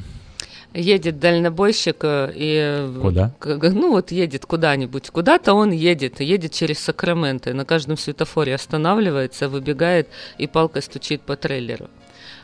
Едет 0.74 1.18
дальнобойщик 1.18 1.96
э, 2.02 2.32
и... 2.34 2.98
Куда? 3.00 3.34
Ну 3.44 3.90
вот 3.90 4.10
едет 4.10 4.46
куда-нибудь. 4.46 5.10
Куда-то 5.10 5.52
он 5.52 5.70
едет, 5.70 6.20
едет 6.20 6.52
через 6.52 6.78
Сакраменто. 6.78 7.52
На 7.52 7.66
каждом 7.66 7.98
светофоре 7.98 8.54
останавливается, 8.54 9.48
выбегает 9.50 10.08
и 10.38 10.46
палкой 10.46 10.82
стучит 10.82 11.22
по 11.22 11.36
трейлеру. 11.36 11.90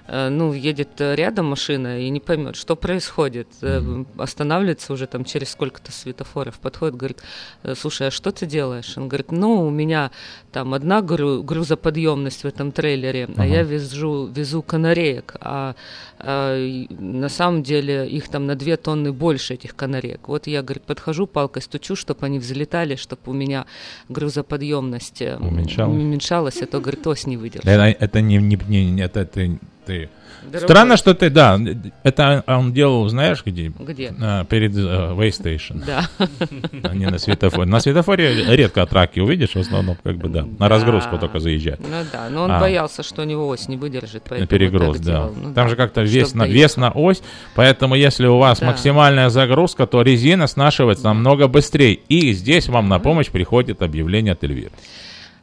Э, 0.08 0.30
ну, 0.30 0.54
едет 0.54 1.00
рядом 1.00 1.46
машина 1.46 2.00
и 2.00 2.08
не 2.08 2.20
поймет, 2.20 2.56
что 2.56 2.76
происходит. 2.76 3.48
Mm-hmm. 3.60 4.06
Останавливается 4.16 4.92
уже 4.92 5.06
там 5.06 5.24
через 5.24 5.50
сколько-то 5.50 5.92
светофоров, 5.92 6.58
подходит, 6.58 6.96
говорит, 6.96 7.18
«Э, 7.62 7.74
слушай, 7.76 8.08
а 8.08 8.10
что 8.10 8.32
ты 8.32 8.46
делаешь? 8.46 8.96
Он 8.96 9.08
говорит, 9.08 9.30
ну, 9.30 9.66
у 9.66 9.70
меня 9.70 10.10
там 10.50 10.72
одна 10.72 11.02
гру- 11.02 11.42
грузоподъемность 11.42 12.42
в 12.42 12.46
этом 12.46 12.72
трейлере, 12.72 13.24
uh-huh. 13.24 13.34
а 13.36 13.46
я 13.46 13.62
везу, 13.62 14.26
везу 14.26 14.62
канареек, 14.62 15.36
а, 15.40 15.74
а 16.18 16.56
на 16.88 17.28
самом 17.28 17.62
деле 17.62 18.08
их 18.08 18.28
там 18.28 18.46
на 18.46 18.54
две 18.54 18.78
тонны 18.78 19.12
больше, 19.12 19.54
этих 19.54 19.76
канареек. 19.76 20.28
Вот 20.28 20.46
я, 20.46 20.62
говорит, 20.62 20.84
подхожу, 20.84 21.26
палкой 21.26 21.60
стучу, 21.60 21.96
чтобы 21.96 22.24
они 22.24 22.38
взлетали, 22.38 22.96
чтобы 22.96 23.22
у 23.26 23.32
меня 23.34 23.66
грузоподъемность 24.08 25.20
уменьшалась, 25.20 26.02
уменьшалась 26.02 26.62
а 26.62 26.66
то, 26.66 26.80
говорит, 26.80 27.06
ось 27.06 27.26
не 27.26 27.36
выдержит. 27.36 27.68
Это, 27.68 27.84
это 27.84 28.20
не, 28.22 28.38
не, 28.38 28.90
не 28.90 29.02
это, 29.02 29.20
это 29.20 29.58
ты. 29.88 30.10
Дорогой. 30.42 30.68
Странно, 30.68 30.96
что 30.96 31.14
ты, 31.14 31.30
да, 31.30 31.58
это 32.04 32.44
он 32.46 32.72
делал, 32.72 33.08
знаешь, 33.08 33.42
где? 33.44 33.72
Где? 33.76 34.14
А, 34.20 34.44
перед 34.44 34.72
uh, 34.72 35.16
Way 35.16 35.30
Station. 35.30 35.82
Да. 35.84 36.08
А 36.84 36.94
не 36.94 37.06
на 37.06 37.18
светофоре. 37.18 37.68
На 37.68 37.80
светофоре 37.80 38.44
редко 38.54 38.86
траки 38.86 39.18
увидишь, 39.18 39.50
в 39.50 39.56
основном, 39.58 39.96
как 40.02 40.16
бы, 40.16 40.28
да, 40.28 40.46
на 40.58 40.68
разгрузку 40.68 41.18
только 41.18 41.40
заезжает. 41.40 41.80
Ну 41.80 41.96
да, 42.12 42.28
но 42.30 42.44
он 42.44 42.52
а. 42.52 42.60
боялся, 42.60 43.02
что 43.02 43.22
у 43.22 43.24
него 43.24 43.48
ось 43.48 43.68
не 43.68 43.76
выдержит, 43.76 44.30
На 44.30 44.46
перегруз, 44.46 44.98
да. 45.00 45.28
Ну, 45.34 45.54
Там 45.54 45.68
же 45.68 45.76
как-то 45.76 46.02
вес 46.02 46.34
на, 46.34 46.46
вес 46.46 46.76
на 46.76 46.90
ось, 46.90 47.20
поэтому 47.56 47.96
если 47.96 48.26
у 48.26 48.38
вас 48.38 48.60
да. 48.60 48.66
максимальная 48.66 49.30
загрузка, 49.30 49.86
то 49.86 50.02
резина 50.02 50.46
снашивается 50.46 51.04
намного 51.04 51.48
быстрее. 51.48 51.94
И 51.94 52.32
здесь 52.32 52.68
вам 52.68 52.88
на 52.88 53.00
помощь 53.00 53.28
приходит 53.28 53.82
объявление 53.82 54.32
от 54.32 54.44
Эльвиры. 54.44 54.70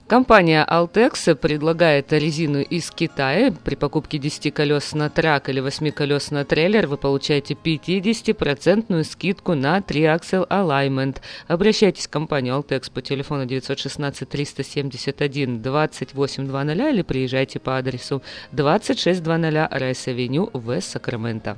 Компания 0.08 0.64
Altex 0.70 1.34
предлагает 1.34 2.14
резину 2.14 2.62
из 2.62 2.92
Китая. 2.92 3.52
При 3.64 3.74
покупке 3.74 4.20
10 4.20 4.54
колес 4.54 4.94
на 4.94 5.10
трак 5.10 5.50
или 5.50 5.60
8 5.60 5.90
колес 5.90 6.30
на 6.30 6.46
трейлер 6.46 6.86
вы 6.86 6.98
получаете 6.98 7.56
50% 7.56 9.04
скидку 9.04 9.56
на 9.56 9.80
3-axle 9.80 10.48
alignment. 10.48 11.18
Обращайтесь 11.48 12.06
в 12.06 12.12
компанию 12.12 12.54
Altex 12.54 12.92
по 12.94 13.02
телефону 13.02 13.48
916 13.48 14.30
371 14.30 15.64
2800 15.64 16.38
или 16.38 17.02
приезжайте 17.02 17.60
по 17.60 17.80
адресу 17.80 18.22
2600 18.52 19.26
Райс-Авеню 19.26 20.52
в 20.54 20.82
Сакраменто. 20.82 21.58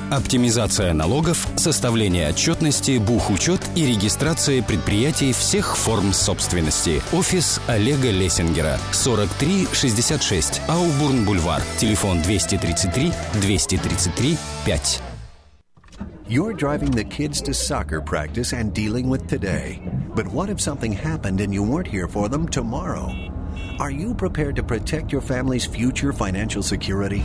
Оптимизация 0.11 0.91
налогов, 0.91 1.47
составление 1.55 2.27
отчетности, 2.27 2.97
бухучет 2.97 3.61
и 3.75 3.85
регистрация 3.85 4.61
предприятий 4.61 5.31
всех 5.31 5.77
форм 5.77 6.11
собственности. 6.11 7.01
Офис 7.13 7.61
Олега 7.67 8.11
Лессингера. 8.11 8.77
4366 8.91 10.61
Аубурн-Бульвар. 10.67 11.61
Телефон 11.77 12.21
233 12.23 13.13
233 13.41 14.37
5. 14.65 15.01
You're 16.27 16.53
driving 16.53 16.91
the 16.91 17.05
kids 17.05 17.41
to 17.43 17.53
soccer 17.53 18.01
practice 18.01 18.51
and 18.51 18.73
dealing 18.73 19.07
with 19.07 19.27
today. 19.29 19.81
But 20.13 20.27
what 20.27 20.49
if 20.49 20.59
something 20.59 20.91
happened 20.91 21.39
and 21.39 21.53
you 21.53 21.63
weren't 21.63 21.87
here 21.87 22.09
for 22.09 22.27
them 22.27 22.49
tomorrow? 22.49 23.13
Are 23.79 23.91
you 23.91 24.13
prepared 24.13 24.57
to 24.57 24.63
protect 24.63 25.13
your 25.13 25.21
family's 25.21 25.65
future 25.65 26.11
financial 26.11 26.61
security? 26.61 27.23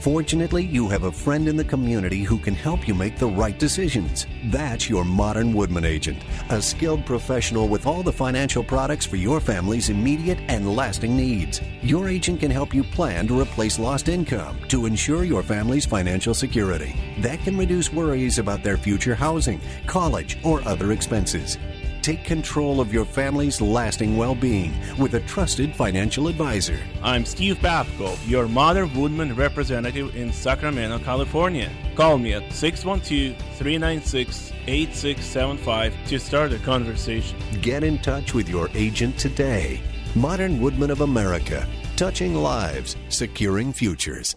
Fortunately, 0.00 0.64
you 0.64 0.88
have 0.88 1.02
a 1.02 1.12
friend 1.12 1.46
in 1.46 1.56
the 1.56 1.64
community 1.64 2.22
who 2.22 2.38
can 2.38 2.54
help 2.54 2.88
you 2.88 2.94
make 2.94 3.18
the 3.18 3.26
right 3.26 3.58
decisions. 3.58 4.26
That's 4.46 4.88
your 4.88 5.04
Modern 5.04 5.52
Woodman 5.52 5.84
agent, 5.84 6.22
a 6.48 6.62
skilled 6.62 7.04
professional 7.04 7.68
with 7.68 7.86
all 7.86 8.02
the 8.02 8.10
financial 8.10 8.64
products 8.64 9.04
for 9.04 9.16
your 9.16 9.40
family's 9.40 9.90
immediate 9.90 10.38
and 10.48 10.74
lasting 10.74 11.14
needs. 11.14 11.60
Your 11.82 12.08
agent 12.08 12.40
can 12.40 12.50
help 12.50 12.72
you 12.72 12.82
plan 12.82 13.28
to 13.28 13.38
replace 13.38 13.78
lost 13.78 14.08
income 14.08 14.58
to 14.68 14.86
ensure 14.86 15.24
your 15.24 15.42
family's 15.42 15.84
financial 15.84 16.32
security. 16.32 16.96
That 17.18 17.40
can 17.40 17.58
reduce 17.58 17.92
worries 17.92 18.38
about 18.38 18.62
their 18.62 18.78
future 18.78 19.14
housing, 19.14 19.60
college, 19.86 20.38
or 20.42 20.66
other 20.66 20.92
expenses. 20.92 21.58
Take 22.02 22.24
control 22.24 22.80
of 22.80 22.92
your 22.92 23.04
family's 23.04 23.60
lasting 23.60 24.16
well 24.16 24.34
being 24.34 24.72
with 24.98 25.14
a 25.14 25.20
trusted 25.20 25.74
financial 25.76 26.28
advisor. 26.28 26.78
I'm 27.02 27.26
Steve 27.26 27.58
Babko, 27.58 28.16
your 28.26 28.48
Modern 28.48 28.92
Woodman 28.98 29.36
representative 29.36 30.16
in 30.16 30.32
Sacramento, 30.32 30.98
California. 31.00 31.70
Call 31.96 32.16
me 32.16 32.32
at 32.32 32.50
612 32.52 33.36
396 33.58 34.52
8675 34.66 35.94
to 36.06 36.18
start 36.18 36.52
a 36.52 36.58
conversation. 36.60 37.38
Get 37.60 37.84
in 37.84 37.98
touch 37.98 38.32
with 38.32 38.48
your 38.48 38.70
agent 38.74 39.18
today. 39.18 39.82
Modern 40.14 40.58
Woodman 40.58 40.90
of 40.90 41.02
America, 41.02 41.68
touching 41.96 42.34
lives, 42.34 42.96
securing 43.10 43.74
futures. 43.74 44.36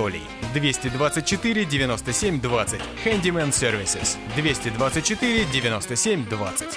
Анатолий. 0.01 0.23
224 0.53 1.65
97 1.65 2.41
20. 2.41 2.81
Handyman 3.05 3.51
Services. 3.51 4.17
224 4.35 5.45
97 5.45 6.25
20. 6.27 6.67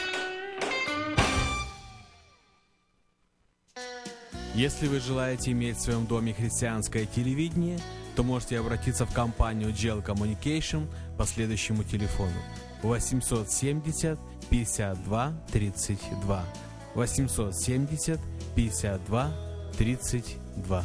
Если 4.55 4.87
вы 4.87 5.01
желаете 5.01 5.53
иметь 5.53 5.77
в 5.77 5.81
своем 5.81 6.07
доме 6.07 6.35
христианское 6.35 7.07
телевидение, 7.07 7.79
то 8.15 8.23
можете 8.23 8.59
обратиться 8.59 9.07
в 9.07 9.13
компанию 9.13 9.71
Gel 9.71 10.05
Communication 10.05 10.87
по 11.17 11.25
следующему 11.25 11.83
телефону 11.83 12.37
870 12.83 14.19
52 14.51 15.33
32 15.51 16.45
870 16.95 18.21
52 18.55 19.33
32 19.79 20.85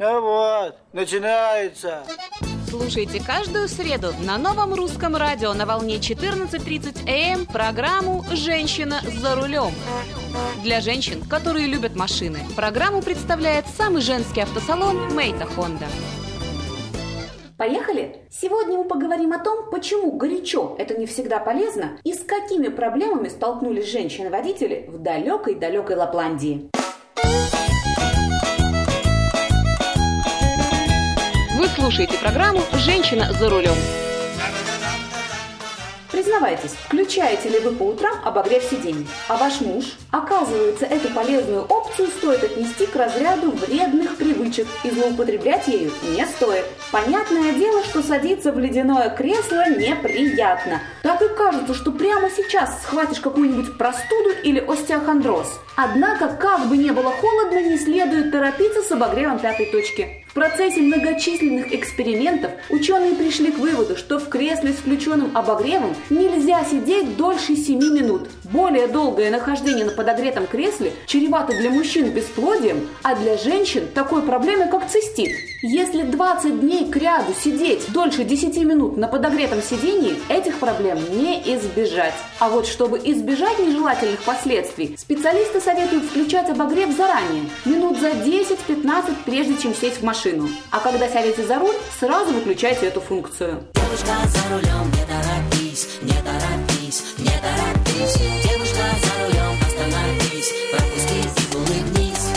А 0.00 0.20
вот, 0.20 0.76
начинается. 0.92 2.04
Слушайте 2.68 3.20
каждую 3.20 3.66
среду 3.66 4.12
на 4.24 4.38
новом 4.38 4.72
русском 4.74 5.16
радио 5.16 5.52
на 5.54 5.66
волне 5.66 5.96
14.30 5.96 7.08
АМ 7.08 7.46
программу 7.46 8.24
«Женщина 8.30 9.00
за 9.02 9.34
рулем». 9.34 9.72
Для 10.62 10.80
женщин, 10.80 11.24
которые 11.28 11.66
любят 11.66 11.96
машины, 11.96 12.38
программу 12.54 13.02
представляет 13.02 13.66
самый 13.66 14.00
женский 14.00 14.42
автосалон 14.42 15.16
«Мейта 15.16 15.46
Хонда». 15.46 15.86
Поехали? 17.56 18.22
Сегодня 18.30 18.78
мы 18.78 18.84
поговорим 18.84 19.32
о 19.32 19.40
том, 19.40 19.68
почему 19.68 20.12
горячо– 20.12 20.76
это 20.78 20.96
не 20.96 21.06
всегда 21.06 21.40
полезно 21.40 21.98
и 22.04 22.14
с 22.14 22.20
какими 22.20 22.68
проблемами 22.68 23.26
столкнулись 23.26 23.90
женщины-водители 23.90 24.84
в 24.88 24.98
далекой-далекой 24.98 25.96
Лапландии. 25.96 26.70
Вы 27.24 27.57
слушаете 31.78 32.18
программу 32.18 32.60
«Женщина 32.74 33.32
за 33.32 33.48
рулем». 33.48 33.74
Признавайтесь, 36.10 36.72
включаете 36.72 37.50
ли 37.50 37.60
вы 37.60 37.70
по 37.70 37.84
утрам 37.84 38.16
обогрев 38.24 38.64
сидений? 38.64 39.06
А 39.28 39.36
ваш 39.36 39.60
муж? 39.60 39.84
Оказывается, 40.10 40.86
эту 40.86 41.08
полезную 41.10 41.62
опцию 41.62 42.08
стоит 42.08 42.42
отнести 42.42 42.86
к 42.86 42.96
разряду 42.96 43.52
вредных 43.52 44.16
привычек 44.16 44.66
и 44.82 44.90
злоупотреблять 44.90 45.68
ею 45.68 45.92
не 46.16 46.26
стоит. 46.26 46.64
Понятное 46.90 47.52
дело, 47.52 47.84
что 47.84 48.02
садиться 48.02 48.50
в 48.50 48.58
ледяное 48.58 49.10
кресло 49.10 49.70
неприятно. 49.70 50.80
Так 51.02 51.22
и 51.22 51.28
кажется, 51.28 51.74
что 51.74 51.92
прямо 51.92 52.28
сейчас 52.30 52.82
схватишь 52.82 53.20
какую-нибудь 53.20 53.78
простуду 53.78 54.30
или 54.42 54.58
остеохондроз. 54.58 55.60
Однако, 55.76 56.28
как 56.28 56.66
бы 56.68 56.76
не 56.76 56.90
было 56.90 57.12
холодно, 57.12 57.62
не 57.62 57.78
следует 57.78 58.32
торопиться 58.32 58.82
с 58.82 58.90
обогревом 58.90 59.38
пятой 59.38 59.66
точки. 59.66 60.24
Процессе 60.38 60.82
многочисленных 60.82 61.74
экспериментов 61.74 62.52
ученые 62.70 63.16
пришли 63.16 63.50
к 63.50 63.58
выводу, 63.58 63.96
что 63.96 64.20
в 64.20 64.28
кресле 64.28 64.72
с 64.72 64.76
включенным 64.76 65.36
обогревом 65.36 65.96
нельзя 66.10 66.64
сидеть 66.64 67.16
дольше 67.16 67.56
7 67.56 67.76
минут. 67.76 68.28
Более 68.44 68.86
долгое 68.86 69.32
нахождение 69.32 69.84
на 69.84 69.90
подогретом 69.90 70.46
кресле 70.46 70.92
чревато 71.06 71.56
для 71.56 71.70
мужчин 71.70 72.10
бесплодием, 72.10 72.88
а 73.02 73.16
для 73.16 73.36
женщин 73.36 73.88
такой 73.92 74.22
проблемой, 74.22 74.70
как 74.70 74.88
цистит. 74.88 75.34
Если 75.60 76.02
20 76.02 76.60
дней 76.60 76.88
к 76.88 76.96
ряду 76.96 77.34
сидеть 77.34 77.90
дольше 77.92 78.22
10 78.22 78.58
минут 78.58 78.96
на 78.96 79.08
подогретом 79.08 79.60
сидении, 79.60 80.14
этих 80.28 80.60
проблем 80.60 80.98
не 81.20 81.42
избежать. 81.56 82.14
А 82.38 82.48
вот 82.48 82.68
чтобы 82.68 82.98
избежать 82.98 83.58
нежелательных 83.58 84.20
последствий, 84.20 84.94
специалисты 84.96 85.60
советуют 85.60 86.04
включать 86.04 86.48
обогрев 86.48 86.96
заранее, 86.96 87.42
минут 87.64 87.98
за 87.98 88.10
10-15 88.10 89.14
прежде 89.26 89.56
чем 89.60 89.74
сесть 89.74 89.98
в 89.98 90.04
машину 90.04 90.27
машину. 90.28 90.48
А 90.70 90.80
когда 90.80 91.08
сядете 91.08 91.44
за 91.44 91.58
руль, 91.58 91.74
сразу 91.98 92.32
выключайте 92.32 92.86
эту 92.86 93.00
функцию. 93.00 93.64
Девушка 93.74 94.14
за 94.26 94.54
рулем, 94.54 94.90
не 94.92 95.04
торопись, 95.06 95.98
не 96.02 96.12
торопись, 96.12 97.14
не 97.18 97.26
торопись. 97.26 98.16
Девушка 98.44 98.84
за 99.02 99.24
рулем, 99.24 99.56
остановись, 99.66 100.52
пропусти 100.70 101.18
и 101.18 101.56
улыбнись. 101.56 102.28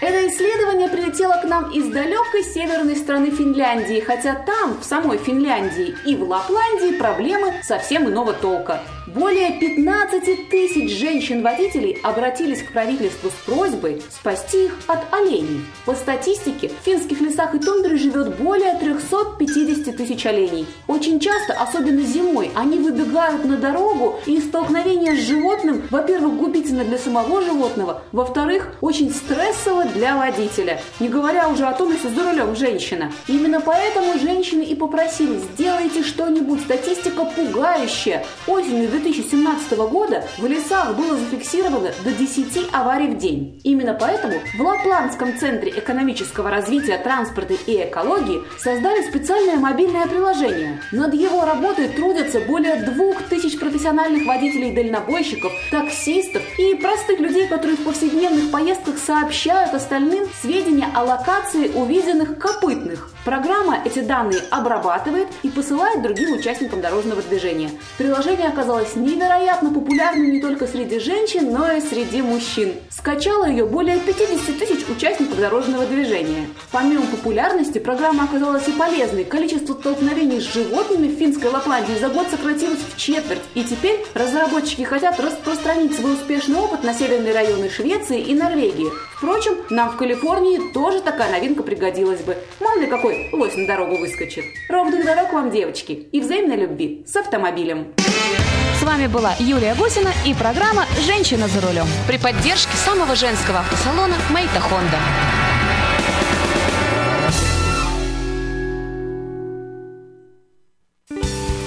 Это 0.00 0.28
исследование 0.28 0.88
прилетело 0.88 1.40
к 1.40 1.44
нам 1.44 1.70
из 1.70 1.90
далекой 1.90 2.44
северной 2.44 2.96
страны 2.96 3.30
Финляндии, 3.30 4.00
хотя 4.00 4.34
там, 4.34 4.78
в 4.78 4.84
самой 4.84 5.18
Финляндии 5.18 5.94
и 6.04 6.14
в 6.14 6.28
Лапландии 6.28 6.98
проблемы 6.98 7.54
совсем 7.62 8.08
иного 8.08 8.34
толка. 8.34 8.82
Более 9.06 9.52
15 9.60 10.48
тысяч 10.48 10.98
женщин-водителей 10.98 11.98
обратились 12.02 12.62
к 12.62 12.72
правительству 12.72 13.28
с 13.28 13.44
просьбой 13.44 14.00
спасти 14.10 14.64
их 14.64 14.78
от 14.86 15.00
оленей. 15.12 15.60
По 15.84 15.94
статистике, 15.94 16.70
в 16.70 16.84
финских 16.84 17.20
лесах 17.20 17.54
и 17.54 17.58
тундре 17.58 17.98
живет 17.98 18.38
более 18.38 18.78
350 18.78 19.94
тысяч 19.94 20.24
оленей. 20.24 20.66
Очень 20.88 21.20
часто, 21.20 21.52
особенно 21.52 22.00
зимой, 22.00 22.50
они 22.54 22.78
выбегают 22.78 23.44
на 23.44 23.58
дорогу, 23.58 24.20
и 24.24 24.40
столкновение 24.40 25.14
с 25.16 25.26
животным, 25.26 25.82
во-первых, 25.90 26.36
губительно 26.38 26.84
для 26.84 26.96
самого 26.96 27.42
животного, 27.42 28.02
во-вторых, 28.12 28.72
очень 28.80 29.12
стрессово 29.12 29.84
для 29.84 30.16
водителя. 30.16 30.80
Не 30.98 31.10
говоря 31.10 31.48
уже 31.48 31.66
о 31.66 31.74
том, 31.74 31.92
если 31.92 32.08
за 32.08 32.30
рулем 32.30 32.56
женщина. 32.56 33.12
Именно 33.28 33.60
поэтому 33.60 34.18
женщины 34.18 34.62
и 34.62 34.74
попросили, 34.74 35.36
сделайте 35.36 36.02
что-нибудь, 36.02 36.62
статистика 36.62 37.26
пугающая. 37.26 38.24
Осенью 38.46 38.93
2017 39.00 39.72
года 39.90 40.24
в 40.38 40.46
лесах 40.46 40.96
было 40.96 41.16
зафиксировано 41.16 41.90
до 42.04 42.12
10 42.12 42.68
аварий 42.72 43.08
в 43.08 43.18
день. 43.18 43.60
Именно 43.64 43.94
поэтому 43.94 44.34
в 44.56 44.60
Лапландском 44.60 45.36
центре 45.36 45.70
экономического 45.70 46.48
развития 46.48 46.98
транспорта 46.98 47.54
и 47.54 47.82
экологии 47.82 48.42
создали 48.58 49.02
специальное 49.08 49.56
мобильное 49.56 50.06
приложение. 50.06 50.80
Над 50.92 51.12
его 51.14 51.44
работой 51.44 51.88
трудятся 51.88 52.40
более 52.40 52.76
2000 52.76 53.58
профессиональных 53.58 54.26
водителей-дальнобойщиков, 54.26 55.52
таксистов 55.72 56.42
и 56.58 56.74
простых 56.76 57.18
людей, 57.18 57.48
которые 57.48 57.76
в 57.76 57.84
повседневных 57.84 58.52
поездках 58.52 58.96
сообщают 58.98 59.74
остальным 59.74 60.28
сведения 60.40 60.88
о 60.94 61.02
локации 61.02 61.68
увиденных 61.74 62.38
копытных. 62.38 63.10
Программа 63.24 63.78
эти 63.84 64.00
данные 64.00 64.42
обрабатывает 64.50 65.28
и 65.42 65.48
посылает 65.48 66.02
другим 66.02 66.32
участникам 66.32 66.80
дорожного 66.80 67.22
движения. 67.22 67.70
Приложение 67.96 68.48
оказалось 68.48 68.83
невероятно 68.94 69.70
популярным 69.72 70.30
не 70.32 70.40
только 70.40 70.66
среди 70.66 70.98
женщин, 70.98 71.50
но 71.52 71.72
и 71.72 71.80
среди 71.80 72.22
мужчин. 72.22 72.74
Скачало 72.90 73.46
ее 73.46 73.66
более 73.66 73.98
50 73.98 74.58
тысяч 74.58 74.88
участников 74.88 75.38
дорожного 75.38 75.86
движения. 75.86 76.46
Помимо 76.70 77.06
популярности, 77.06 77.78
программа 77.78 78.24
оказалась 78.24 78.68
и 78.68 78.72
полезной. 78.72 79.24
Количество 79.24 79.74
столкновений 79.74 80.40
с 80.40 80.52
животными 80.52 81.08
в 81.08 81.18
финской 81.18 81.50
Лапландии 81.50 81.98
за 81.98 82.08
год 82.08 82.28
сократилось 82.30 82.80
в 82.80 82.96
четверть. 82.96 83.42
И 83.54 83.64
теперь 83.64 84.04
разработчики 84.14 84.82
хотят 84.82 85.18
распространить 85.18 85.96
свой 85.96 86.14
успешный 86.14 86.60
опыт 86.60 86.84
на 86.84 86.94
северные 86.94 87.32
районы 87.32 87.70
Швеции 87.70 88.20
и 88.20 88.34
Норвегии. 88.34 88.90
Впрочем, 89.16 89.54
нам 89.70 89.90
в 89.90 89.96
Калифорнии 89.96 90.72
тоже 90.72 91.00
такая 91.00 91.30
новинка 91.32 91.62
пригодилась 91.62 92.20
бы. 92.20 92.36
Мало 92.60 92.78
ли 92.78 92.86
какой 92.86 93.30
лось 93.32 93.56
на 93.56 93.66
дорогу 93.66 93.96
выскочит. 93.96 94.44
Ровных 94.68 95.04
дорог 95.04 95.32
вам, 95.32 95.50
девочки, 95.50 95.92
и 95.92 96.20
взаимной 96.20 96.56
любви 96.56 97.04
с 97.06 97.16
автомобилем. 97.16 97.94
С 98.78 98.82
вами 98.82 99.06
была 99.06 99.34
Юлия 99.38 99.74
Гусина 99.74 100.12
и 100.26 100.34
программа 100.34 100.86
«Женщина 101.06 101.46
за 101.46 101.60
рулем» 101.60 101.86
при 102.08 102.18
поддержке 102.18 102.76
самого 102.76 103.14
женского 103.14 103.60
автосалона 103.60 104.16
«Мейта 104.30 104.60
Хонда». 104.60 104.98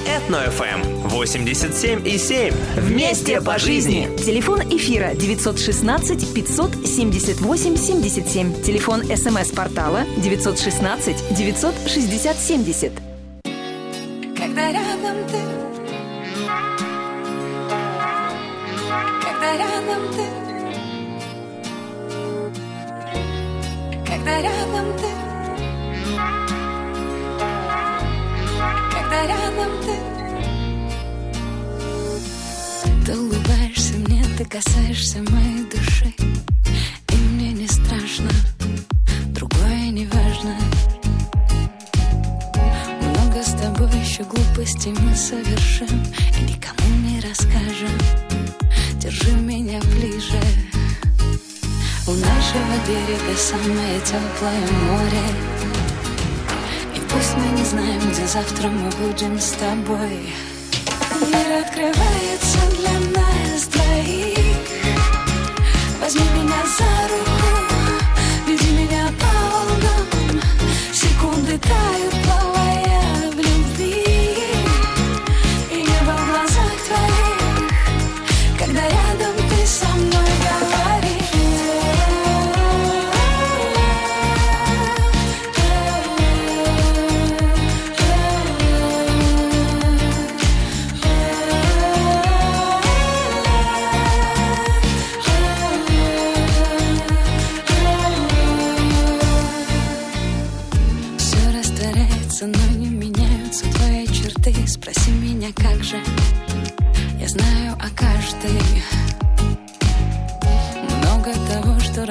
Этно-ФМ 0.06 1.08
87 1.08 2.06
и 2.06 2.18
7. 2.18 2.54
Вместе 2.76 3.40
по 3.40 3.58
жизни. 3.58 4.10
Телефон 4.18 4.60
эфира 4.64 5.14
916 5.16 6.34
578 6.34 7.78
77. 7.78 8.62
Телефон 8.64 9.04
смс-портала 9.04 10.02
916 10.18 11.34
960 11.38 12.38
70. 12.38 12.92
Когда 14.38 14.72
рядом 14.72 15.16
ты 15.32 15.57
Когда 19.48 19.64
рядом 19.64 20.03
ты. 20.11 20.26
Когда 24.06 24.41
рядом 24.41 24.88
ты. 24.98 25.10
Когда 28.91 29.19
рядом 29.26 29.72
ты. 29.86 29.95
Ты 33.06 33.18
улыбаешься 33.18 33.94
мне, 33.99 34.22
ты 34.38 34.44
касаешься 34.44 35.19
моей 35.32 35.64
души. 35.72 36.14
И 37.14 37.15
мне 37.15 37.53
не 37.53 37.68
страшно, 37.68 38.32
другое 39.28 39.91
не 39.91 40.07
важно. 40.07 40.57
Много 43.02 43.41
с 43.41 43.53
тобой 43.53 43.98
еще 43.98 44.24
глупостей 44.24 44.94
мы 44.99 45.15
совершим 45.15 46.03
И 46.38 46.41
никому 46.41 46.90
не 47.02 47.22
расскажем 47.22 48.27
Держи 49.08 49.32
меня 49.32 49.80
ближе. 49.96 50.42
У 52.08 52.12
нашего 52.12 52.74
берега 52.86 53.38
самое 53.38 54.02
теплое 54.02 54.68
море. 54.84 55.24
И 56.94 57.00
пусть 57.10 57.38
мы 57.38 57.58
не 57.58 57.64
знаем, 57.64 58.02
где 58.12 58.28
завтра 58.28 58.68
мы 58.68 58.90
будем 59.00 59.40
с 59.40 59.52
тобой. 59.52 60.34
Мир 61.22 61.62
открывается 61.62 62.60
для 62.80 63.22
нас 63.22 63.68
двоих 63.72 64.68
Возьми 66.02 66.26
меня 66.36 66.62
за 66.78 67.08
руку, 67.08 67.48
веди 68.46 68.72
меня 68.74 69.08
по 69.22 69.32
волнам. 69.54 70.42
Секунды 70.92 71.58
тают, 71.58 72.27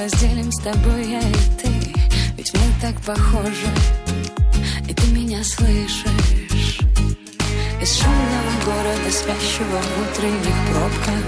разделим 0.07 0.53
с 0.53 0.63
тобой 0.63 1.11
я 1.11 1.19
и 1.19 1.35
ты. 1.61 1.69
Ведь 2.37 2.53
мы 2.55 2.61
так 2.81 3.01
похожи 3.01 3.71
И 4.89 4.95
ты 4.95 5.07
меня 5.09 5.43
слышишь. 5.43 6.79
Из 7.83 7.99
шумного 7.99 8.53
города, 8.65 9.11
спящего 9.11 9.79
в 9.83 10.11
утренних 10.11 10.57
пробках 10.71 11.25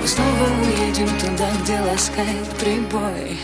Мы 0.00 0.08
снова 0.08 0.46
уедем 0.62 1.08
туда, 1.18 1.48
где 1.62 1.78
ласкает 1.80 2.48
прибой. 2.58 3.38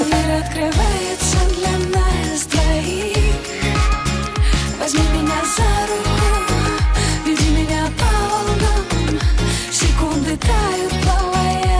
Мир 0.00 0.42
открывается 0.42 1.38
для 1.56 1.98
нас 1.98 2.46
двоих. 2.46 3.16
Возьми 4.78 5.02
меня 5.14 5.40
за 5.56 5.72
руку, 5.90 6.26
веди 7.24 7.48
меня 7.50 7.90
по 7.98 8.10
волнам. 8.28 9.20
Секунды 9.72 10.36
тают, 10.36 10.92
плавая 11.02 11.77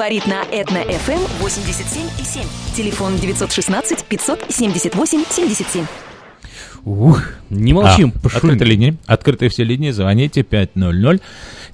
говорит 0.00 0.26
на 0.26 0.44
Этно-ФМ 0.44 1.44
87,7. 1.44 2.46
Телефон 2.74 3.18
916 3.18 4.06
578 4.06 5.24
77. 5.28 5.86
Ух, 6.86 7.22
не 7.50 7.74
молчим, 7.74 8.14
А, 8.24 8.26
открытые 8.28 8.66
линии. 8.66 8.96
Открытые 9.04 9.50
все 9.50 9.62
линии. 9.62 9.90
Звоните 9.90 10.42
500 10.42 11.20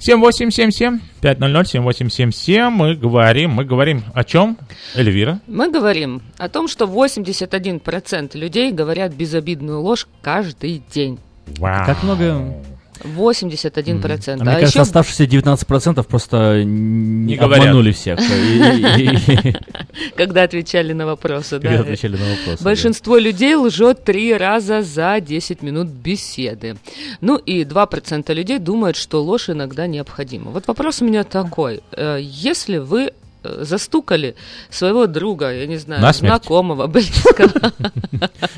7877 0.00 0.98
500 1.20 1.38
7877. 1.38 2.68
Мы 2.70 2.96
говорим, 2.96 3.52
мы 3.52 3.64
говорим 3.64 4.02
о 4.12 4.24
чем, 4.24 4.58
Эльвира? 4.96 5.38
Мы 5.46 5.70
говорим 5.70 6.20
о 6.36 6.48
том, 6.48 6.66
что 6.66 6.86
81% 6.86 8.36
людей 8.36 8.72
говорят 8.72 9.14
безобидную 9.14 9.80
ложь 9.80 10.08
каждый 10.20 10.82
день. 10.92 11.20
Как 11.60 12.02
много... 12.02 12.56
81%. 13.04 14.30
А 14.40 14.44
мне 14.44 14.50
А 14.50 14.54
кажется, 14.54 14.66
еще 14.66 14.80
оставшиеся 14.80 15.24
19% 15.24 16.02
просто 16.04 16.62
не 16.64 17.36
обманули 17.36 17.92
всех. 17.92 18.18
Когда 20.16 20.42
отвечали 20.42 20.92
на 20.92 21.06
вопросы, 21.06 21.58
да. 21.58 21.68
Когда 21.68 21.80
отвечали 21.82 22.16
на 22.16 22.24
вопросы, 22.36 22.64
Большинство 22.64 23.16
людей 23.16 23.54
лжет 23.54 24.04
три 24.04 24.34
раза 24.34 24.82
за 24.82 25.20
10 25.20 25.62
минут 25.62 25.88
беседы. 25.88 26.76
Ну 27.20 27.36
и 27.36 27.62
2% 27.64 28.34
людей 28.34 28.58
думают, 28.58 28.96
что 28.96 29.22
ложь 29.22 29.50
иногда 29.50 29.86
необходима. 29.86 30.50
Вот 30.50 30.66
вопрос 30.66 31.02
у 31.02 31.04
меня 31.04 31.24
такой. 31.24 31.82
Э, 31.92 32.18
Если 32.20 32.78
вы 32.78 33.12
застукали 33.60 34.36
своего 34.70 35.06
друга, 35.06 35.52
я 35.52 35.66
не 35.66 35.76
знаю, 35.76 36.02
Насмерть. 36.02 36.30
знакомого, 36.30 36.86
близкого, 36.88 37.72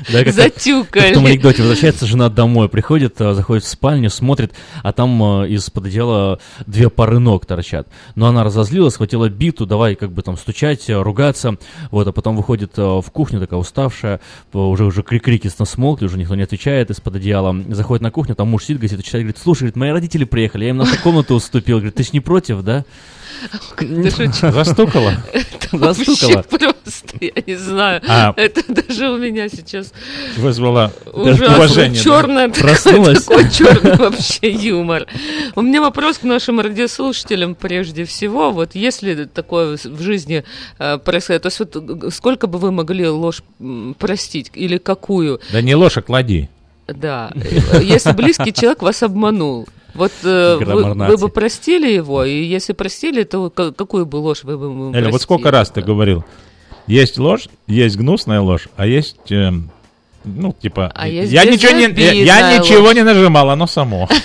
затюкали. 0.09 1.11
В 1.11 1.13
том 1.13 1.25
анекдоте 1.25 1.61
возвращается 1.61 2.05
жена 2.05 2.29
домой, 2.29 2.69
приходит, 2.69 3.19
а, 3.21 3.33
заходит 3.33 3.63
в 3.63 3.67
спальню, 3.67 4.09
смотрит, 4.09 4.53
а 4.83 4.91
там 4.91 5.21
а, 5.23 5.45
из-под 5.47 5.85
одеяла 5.85 6.39
две 6.65 6.89
пары 6.89 7.19
ног 7.19 7.45
торчат. 7.45 7.87
Но 8.15 8.27
она 8.27 8.43
разозлилась, 8.43 8.95
схватила 8.95 9.29
биту, 9.29 9.65
давай 9.65 9.95
как 9.95 10.11
бы 10.11 10.21
там 10.21 10.37
стучать, 10.37 10.89
ругаться. 10.89 11.57
Вот, 11.91 12.07
а 12.07 12.11
потом 12.11 12.35
выходит 12.35 12.77
в 12.77 13.05
кухню, 13.11 13.39
такая 13.39 13.59
уставшая, 13.59 14.19
уже 14.53 14.85
уже 14.85 15.03
крик 15.03 15.23
крики 15.23 15.47
смолкли, 15.47 16.05
уже 16.05 16.17
никто 16.17 16.35
не 16.35 16.43
отвечает 16.43 16.89
из-под 16.89 17.15
одеяла. 17.15 17.55
Заходит 17.69 18.01
на 18.01 18.11
кухню, 18.11 18.35
там 18.35 18.49
муж 18.49 18.63
сидит, 18.63 18.81
газету 18.81 19.03
читает, 19.03 19.25
говорит, 19.25 19.41
слушай, 19.41 19.61
говорит, 19.61 19.75
мои 19.75 19.91
родители 19.91 20.23
приехали, 20.25 20.65
я 20.65 20.71
им 20.71 20.77
нашу 20.77 21.01
комнату 21.01 21.35
уступил. 21.35 21.77
Говорит, 21.77 21.95
ты 21.95 22.03
ж 22.03 22.13
не 22.13 22.19
против, 22.19 22.61
да? 22.61 22.85
Застукала? 24.51 25.13
Это 25.33 25.77
Застукала. 25.93 26.43
вообще 26.49 26.73
просто, 26.83 27.17
я 27.21 27.31
не 27.45 27.55
знаю. 27.55 28.01
А. 28.07 28.33
Это 28.35 28.61
даже 28.73 29.09
у 29.09 29.17
меня 29.17 29.49
сейчас 29.49 29.93
Вызвала 30.37 30.91
ужасно 31.13 31.55
уважение. 31.55 32.01
черное, 32.01 32.49
Проснулась. 32.49 33.23
такой 33.25 33.49
черный 33.51 33.95
вообще 33.95 34.51
юмор. 34.51 35.05
У 35.55 35.61
меня 35.61 35.81
вопрос 35.81 36.17
к 36.17 36.23
нашим 36.23 36.59
радиослушателям 36.59 37.55
прежде 37.55 38.05
всего. 38.05 38.51
Вот 38.51 38.75
если 38.75 39.25
такое 39.25 39.77
в 39.77 40.01
жизни 40.01 40.43
э, 40.79 40.97
происходит, 40.97 41.43
то 41.43 41.47
есть 41.47 41.59
вот 41.59 41.75
г- 41.75 42.11
сколько 42.11 42.47
бы 42.47 42.59
вы 42.59 42.71
могли 42.71 43.07
ложь 43.07 43.41
простить 43.97 44.51
или 44.53 44.77
какую? 44.77 45.39
Да 45.51 45.61
не 45.61 45.75
ложь, 45.75 45.97
а 45.97 46.01
клади. 46.01 46.49
Да, 46.87 47.31
э, 47.35 47.83
если 47.83 48.11
близкий 48.13 48.51
человек 48.53 48.81
вас 48.81 49.03
обманул. 49.03 49.67
Вот 49.95 50.11
э, 50.23 50.57
вы, 50.57 50.83
вы 50.93 51.17
бы 51.17 51.29
простили 51.29 51.91
его, 51.91 52.23
и 52.23 52.43
если 52.43 52.73
простили, 52.73 53.23
то 53.23 53.49
ка- 53.49 53.71
какую 53.71 54.05
бы 54.05 54.17
ложь 54.17 54.43
вы 54.43 54.57
бы 54.57 54.65
ему 54.65 54.93
Эля, 54.93 55.09
вот 55.09 55.21
сколько 55.21 55.51
раз 55.51 55.69
ты 55.71 55.81
говорил, 55.81 56.23
есть 56.87 57.17
ложь, 57.17 57.47
есть 57.67 57.97
гнусная 57.97 58.41
ложь, 58.41 58.67
а 58.75 58.85
есть, 58.85 59.31
эм, 59.31 59.71
ну, 60.23 60.53
типа, 60.59 60.91
А 60.93 61.07
есть 61.07 61.31
я, 61.31 61.45
ничего 61.45 61.71
не, 61.71 61.87
я, 62.01 62.51
я 62.51 62.57
ничего 62.59 62.83
ложь. 62.83 62.95
не 62.95 63.03
нажимал, 63.03 63.49
оно 63.49 63.67
само. 63.67 64.07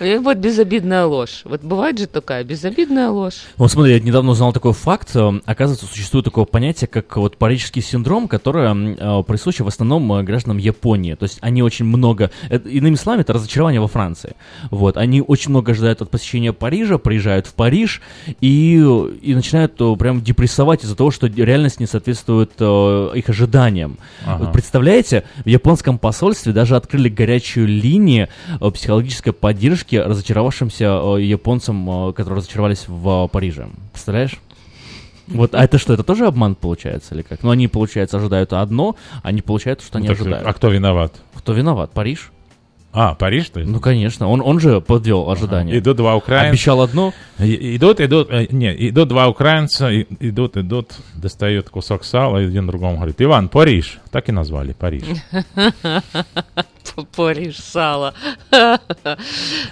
Вот 0.00 0.38
безобидная 0.38 1.06
ложь. 1.06 1.42
Вот 1.44 1.62
бывает 1.62 1.98
же 1.98 2.06
такая 2.06 2.44
безобидная 2.44 3.10
ложь. 3.10 3.42
Вот 3.56 3.70
смотри, 3.70 3.94
я 3.94 4.00
недавно 4.00 4.32
узнал 4.32 4.52
такой 4.52 4.72
факт. 4.72 5.10
Э, 5.14 5.32
Оказывается, 5.46 5.86
существует 5.86 6.24
такое 6.24 6.44
понятие, 6.44 6.88
как 6.88 7.16
вот 7.16 7.36
парижский 7.36 7.82
синдром, 7.82 8.28
которое 8.28 8.74
э, 8.74 9.22
присуще 9.24 9.64
в 9.64 9.68
основном 9.68 10.12
э, 10.12 10.22
гражданам 10.22 10.58
Японии. 10.58 11.14
То 11.14 11.24
есть 11.24 11.38
они 11.40 11.62
очень 11.62 11.84
много... 11.84 12.30
иными 12.50 12.94
словами, 12.94 13.22
это 13.22 13.32
разочарование 13.32 13.80
во 13.80 13.88
Франции. 13.88 14.34
Вот. 14.70 14.96
Они 14.96 15.20
очень 15.20 15.50
много 15.50 15.72
ожидают 15.72 16.02
от 16.02 16.10
посещения 16.10 16.52
Парижа, 16.52 16.98
приезжают 16.98 17.46
в 17.46 17.54
Париж 17.54 18.00
и, 18.40 18.74
и 19.22 19.34
начинают 19.34 19.76
прям 19.98 20.22
депрессовать 20.22 20.84
из-за 20.84 20.96
того, 20.96 21.10
что 21.10 21.26
реальность 21.26 21.80
не 21.80 21.86
соответствует 21.86 22.52
их 22.60 23.28
ожиданиям. 23.28 23.98
Ага. 24.26 24.51
Представляете, 24.52 25.24
в 25.44 25.48
японском 25.48 25.98
посольстве 25.98 26.52
даже 26.52 26.76
открыли 26.76 27.08
горячую 27.08 27.66
линию 27.66 28.28
э, 28.60 28.70
психологической 28.70 29.32
поддержки 29.32 29.96
разочаровавшимся 29.96 30.84
э, 30.84 31.22
японцам, 31.22 32.08
э, 32.08 32.12
которые 32.12 32.38
разочаровались 32.38 32.84
в 32.86 33.28
Париже. 33.28 33.68
Представляешь? 33.92 34.38
Вот, 35.28 35.54
а 35.54 35.64
это 35.64 35.78
что, 35.78 35.94
это 35.94 36.02
тоже 36.02 36.26
обман 36.26 36.54
получается 36.54 37.14
или 37.14 37.22
как? 37.22 37.42
Ну, 37.42 37.50
они, 37.50 37.68
получается, 37.68 38.18
ожидают 38.18 38.52
одно, 38.52 38.96
они 39.22 39.40
получают, 39.40 39.80
что 39.80 39.98
они 39.98 40.08
Ну, 40.08 40.14
так, 40.14 40.20
ожидают. 40.20 40.46
а 40.46 40.52
кто 40.52 40.68
виноват? 40.68 41.14
Кто 41.34 41.52
виноват? 41.52 41.92
Париж? 41.92 42.30
А, 42.94 43.14
Париж, 43.14 43.48
то 43.48 43.60
есть? 43.60 43.72
Ну, 43.72 43.80
конечно, 43.80 44.28
он, 44.28 44.42
он 44.42 44.60
же 44.60 44.80
подвел 44.82 45.30
ожидания. 45.30 45.78
Идут 45.78 45.96
два 45.96 46.14
украинца. 46.14 46.50
Обещал 46.50 46.82
одно. 46.82 47.14
И- 47.38 47.76
Идут, 47.76 48.00
идут, 48.00 48.28
э, 48.30 48.46
не, 48.50 48.70
идут 48.90 49.08
два 49.08 49.28
украинца, 49.28 49.90
и- 49.90 50.06
идут, 50.20 50.58
идут, 50.58 50.92
достают 51.14 51.70
кусок 51.70 52.04
сала, 52.04 52.38
и 52.38 52.46
один 52.46 52.66
другому 52.66 52.96
говорит, 52.96 53.16
Иван, 53.22 53.48
Париж. 53.48 53.98
Так 54.10 54.28
и 54.28 54.32
назвали, 54.32 54.72
Париж. 54.74 55.04
Париж 57.16 57.56
сало. 57.58 58.14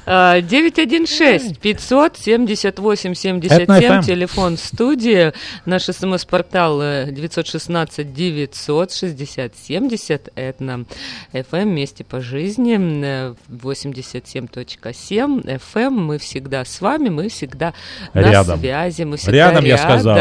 А, 0.06 0.40
916 0.40 1.58
578 1.58 3.14
77 3.14 3.62
Это 3.62 3.72
FM. 3.78 4.02
телефон 4.04 4.56
студии. 4.56 5.32
Наш 5.66 5.84
смс-портал 5.84 6.80
э, 6.82 7.06
916 7.10 8.12
960 8.12 9.52
70. 9.56 10.28
Это 10.34 10.64
нам 10.64 10.86
FM 11.32 11.64
вместе 11.64 12.04
по 12.04 12.20
жизни. 12.20 12.78
э, 12.80 13.34
87.7 13.48 15.44
FM. 15.44 15.90
Мы 15.90 16.18
всегда 16.18 16.64
с 16.64 16.80
вами, 16.80 17.08
мы 17.08 17.28
всегда 17.28 17.74
на 18.14 18.20
Рядом. 18.20 18.58
связи. 18.58 19.02
Мы 19.02 19.16
всегда 19.16 19.32
Рядом, 19.50 19.64
я 19.64 19.78
сказал. 19.78 20.18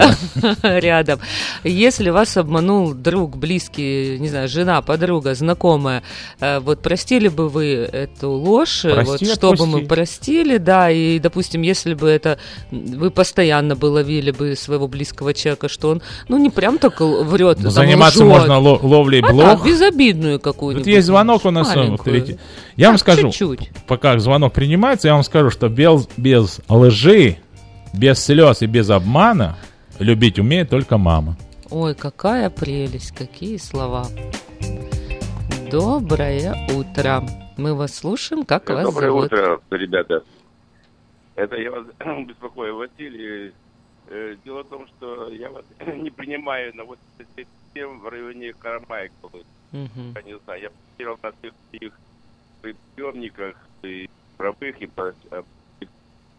рядом. 0.64 1.20
Если 1.64 2.10
вас 2.10 2.38
обманул 2.38 2.94
друг, 2.94 3.38
близкий, 3.38 4.18
не 4.20 4.28
знаю, 4.30 4.48
жена, 4.48 4.82
подруга, 4.82 5.34
знакомая, 5.36 6.04
э, 6.40 6.60
вот 6.60 6.82
простили 6.90 7.28
бы 7.28 7.50
вы 7.50 7.66
эту 7.92 8.32
ложь, 8.32 8.84
э, 8.84 8.92
Прости, 8.96 9.26
вот 9.28 9.36
чтобы 9.36 9.68
мы 9.68 9.74
отпусти. 9.82 9.86
простили, 9.88 10.58
да, 10.58 10.90
и, 10.90 11.20
допустим, 11.20 11.62
если 11.62 11.94
бы 11.94 12.10
это 12.10 12.40
вы 12.72 13.12
постоянно 13.12 13.76
бы 13.76 13.86
ловили 13.86 14.32
бы 14.32 14.56
своего 14.56 14.88
близкого 14.88 15.36
человека, 15.36 15.70
что 15.70 15.90
он, 15.90 16.02
ну, 16.30 16.40
не 16.40 16.50
прям 16.50 16.80
так 16.80 17.00
врет, 17.00 17.58
Ну, 17.60 17.64
там, 17.66 17.72
Заниматься 17.74 18.26
лжет. 18.26 18.40
можно 18.40 18.58
ло- 18.60 18.80
ловлей 18.82 19.22
А 19.22 19.32
так, 19.38 19.64
безобидную 19.64 20.40
какую-нибудь. 20.40 20.88
Вот 20.88 20.92
есть 20.92 21.06
звонок 21.06 21.46
у 21.46 21.52
нас. 21.52 21.72
э, 21.76 21.78
маленькую. 21.78 22.40
Я 22.76 22.88
вам 22.88 22.96
Так, 22.98 23.02
скажу, 23.02 23.28
чуть-чуть. 23.30 23.70
пока 23.86 24.18
звонок 24.18 24.54
принимается, 24.54 25.10
я 25.10 25.14
вам 25.14 25.24
скажу, 25.24 25.52
что 25.52 25.70
без, 25.70 26.08
без 26.18 26.60
лжи, 26.68 27.38
без 27.94 28.18
слез 28.18 28.64
и 28.64 28.66
без 28.66 28.90
обмана 28.90 29.58
любить 30.00 30.40
умеет 30.40 30.72
только 30.72 30.98
мама. 30.98 31.38
Ой, 31.70 31.94
какая 31.94 32.50
прелесть, 32.50 33.12
какие 33.12 33.58
слова. 33.58 34.08
Доброе 35.72 36.56
утро. 36.76 37.24
Мы 37.58 37.76
вас 37.76 37.96
слушаем, 37.96 38.44
как 38.46 38.70
вас 38.70 38.84
Доброе 38.86 39.08
зовут? 39.08 39.26
утро, 39.26 39.60
ребята. 39.72 40.24
Это 41.36 41.56
я 41.58 41.72
вас 41.72 41.86
беспокою, 42.28 42.78
Василий. 42.78 43.52
Э, 44.08 44.36
Дело 44.44 44.64
в 44.64 44.68
том, 44.70 44.88
что 44.88 45.30
я 45.30 45.50
вас 45.50 45.64
не 45.96 46.10
принимаю 46.10 46.76
на 46.76 46.84
87 46.84 48.00
в 48.00 48.08
районе 48.08 48.54
Карамайкова. 48.54 49.40
Мгм. 49.72 50.16
Я 50.16 50.22
не 50.24 50.40
знаю, 50.46 50.62
я 50.62 50.70
посмотрел 50.70 51.20
на 51.22 51.32
всех 51.40 51.54
их 51.74 51.94
приемниках 52.96 53.56
и 53.84 54.10
правых, 54.38 54.82
и, 54.82 54.90
а, 55.32 55.44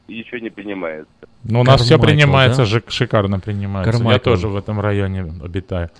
и 0.09 0.15
еще 0.15 0.41
не 0.41 0.51
принимается. 0.51 1.09
Ну, 1.45 1.61
у 1.61 1.65
нас 1.65 1.81
все 1.81 1.97
Кармайкл, 1.97 2.11
принимается, 2.17 2.65
да? 2.71 2.81
шикарно 2.91 3.39
принимается. 3.41 3.91
Я 3.93 3.99
Кармайкл. 3.99 4.25
тоже 4.25 4.49
в 4.49 4.57
этом 4.57 4.81
районе 4.81 5.23
обитаю. 5.43 5.91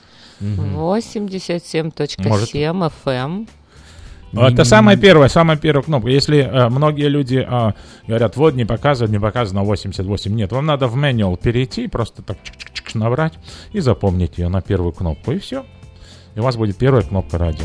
87.7 0.41 2.93
FM. 3.05 3.49
Это 4.33 4.65
самая 4.65 4.97
первая, 4.97 5.29
самая 5.29 5.57
первая 5.57 5.83
кнопка. 5.83 6.09
Если 6.09 6.39
э, 6.39 6.69
многие 6.69 7.09
люди 7.09 7.45
а, 7.47 7.75
говорят, 8.07 8.37
вот 8.37 8.55
не 8.55 8.65
показывает, 8.65 9.11
не 9.11 9.19
показано 9.19 9.65
88. 9.65 10.33
Нет, 10.33 10.53
вам 10.53 10.67
надо 10.67 10.87
в 10.87 10.97
меню 10.97 11.37
перейти, 11.37 11.89
просто 11.89 12.23
так 12.23 12.39
чик-чик-чик 12.45 12.97
набрать 12.97 13.33
и 13.73 13.81
запомнить 13.81 14.39
ее 14.39 14.49
на 14.49 14.61
первую 14.61 14.93
кнопку. 14.93 15.33
И 15.33 15.41
все. 15.41 15.65
И 16.37 16.41
у 16.41 16.45
вас 16.45 16.57
будет 16.57 16.77
первая 16.77 17.03
кнопка 17.03 17.39
радио. 17.39 17.65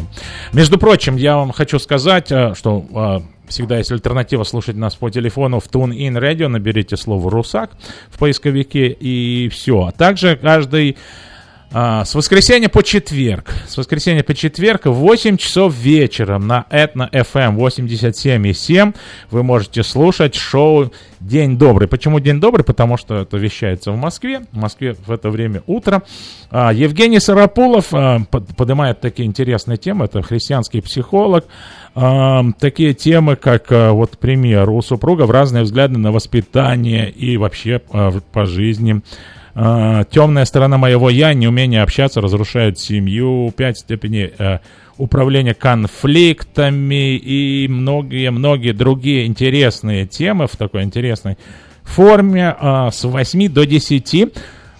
Между 0.53 0.80
прочим, 0.80 1.18
я 1.18 1.38
вам 1.38 1.52
хочу 1.52 1.77
сказать, 1.77 2.31
э, 2.31 2.56
что 2.56 2.84
э, 2.89 3.19
всегда 3.47 3.77
есть 3.77 3.91
альтернатива 3.91 4.43
слушать 4.43 4.76
нас 4.76 4.95
по 4.95 5.11
телефону 5.11 5.60
в 5.60 5.68
TuneIn 5.68 6.19
Radio. 6.19 6.47
Наберите 6.47 6.97
слово 6.97 7.30
«Русак» 7.30 7.77
в 8.10 8.18
поисковике 8.18 8.88
и 8.88 9.49
все. 9.49 9.85
А 9.85 9.91
также 9.91 10.35
каждый 10.35 10.97
а, 11.72 12.06
с 12.06 12.16
воскресенья 12.16 12.70
по 12.70 12.84
четверг. 12.84 13.54
С 13.68 13.78
воскресенья 13.78 14.24
по 14.24 14.34
четверг 14.34 14.86
в 14.86 14.94
8 14.94 15.38
часов 15.38 15.76
вечера 15.76 16.38
на 16.38 16.66
Этно 16.70 17.10
FM 17.12 17.58
87,7 17.58 18.96
вы 19.32 19.44
можете 19.44 19.84
слушать 19.84 20.36
шоу 20.36 20.92
День 21.20 21.58
добрый. 21.58 21.88
Почему 21.88 22.20
День 22.20 22.40
добрый? 22.40 22.64
Потому 22.64 22.98
что 22.98 23.16
это 23.16 23.38
вещается 23.38 23.92
в 23.92 23.98
Москве. 23.98 24.42
В 24.52 24.58
Москве 24.58 24.96
в 25.06 25.12
это 25.12 25.30
время 25.30 25.64
утро. 25.66 26.04
А, 26.52 26.72
Евгений 26.72 27.20
Сарапулов 27.20 27.88
а, 27.94 28.20
под- 28.30 28.56
поднимает 28.56 29.02
такие 29.02 29.28
интересные 29.28 29.78
темы. 29.78 30.06
Это 30.06 30.22
христианский 30.22 30.82
психолог. 30.82 31.46
А, 31.96 32.44
Такие 32.60 32.94
темы, 32.94 33.36
как, 33.36 33.68
вот, 33.70 34.16
к 34.16 34.20
примеру, 34.20 34.76
у 34.76 34.82
супругов 34.82 35.30
разные 35.30 35.64
взгляды 35.64 35.98
на 35.98 36.12
воспитание 36.12 37.10
и 37.10 37.38
вообще 37.38 37.80
по 37.80 38.46
жизни. 38.46 39.02
А, 39.57 40.03
Темная 40.03 40.44
сторона 40.44 40.77
моего 40.77 41.10
я, 41.10 41.34
неумение 41.34 41.82
общаться, 41.82 42.19
разрушает 42.19 42.77
семью, 42.77 43.53
пять 43.56 43.80
степеней 43.80 44.34
э, 44.38 44.60
управления 44.98 45.53
конфликтами 45.53 47.15
и 47.15 47.68
многие-многие 47.69 48.73
другие 48.73 49.26
интересные 49.26 50.06
темы 50.06 50.48
в 50.48 50.57
такой 50.57 50.84
интересной 50.84 51.38
форме 51.84 52.53
а, 52.60 52.91
с 52.91 53.06
8 53.06 53.48
до 53.49 53.65
10 53.65 54.34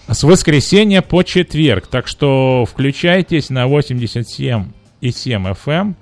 с 0.08 0.22
воскресенья 0.22 1.00
по 1.00 1.22
четверг. 1.22 1.86
Так 1.86 2.06
что 2.06 2.66
включайтесь 2.70 3.48
на 3.48 3.66
87 3.68 4.66
и 5.00 5.10
7 5.10 5.46
FM. 5.46 5.94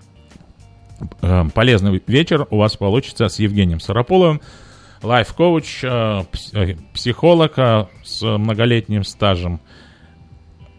Э, 1.22 1.44
Полезный 1.54 2.02
вечер 2.08 2.48
у 2.50 2.58
вас 2.58 2.76
получится 2.76 3.28
с 3.28 3.38
Евгением 3.38 3.78
Сараполовым 3.78 4.40
лайф-коуч, 5.02 5.84
э, 5.84 6.22
э, 6.52 6.74
психолог 6.92 7.58
э, 7.58 7.86
с 8.02 8.22
многолетним 8.22 9.04
стажем 9.04 9.60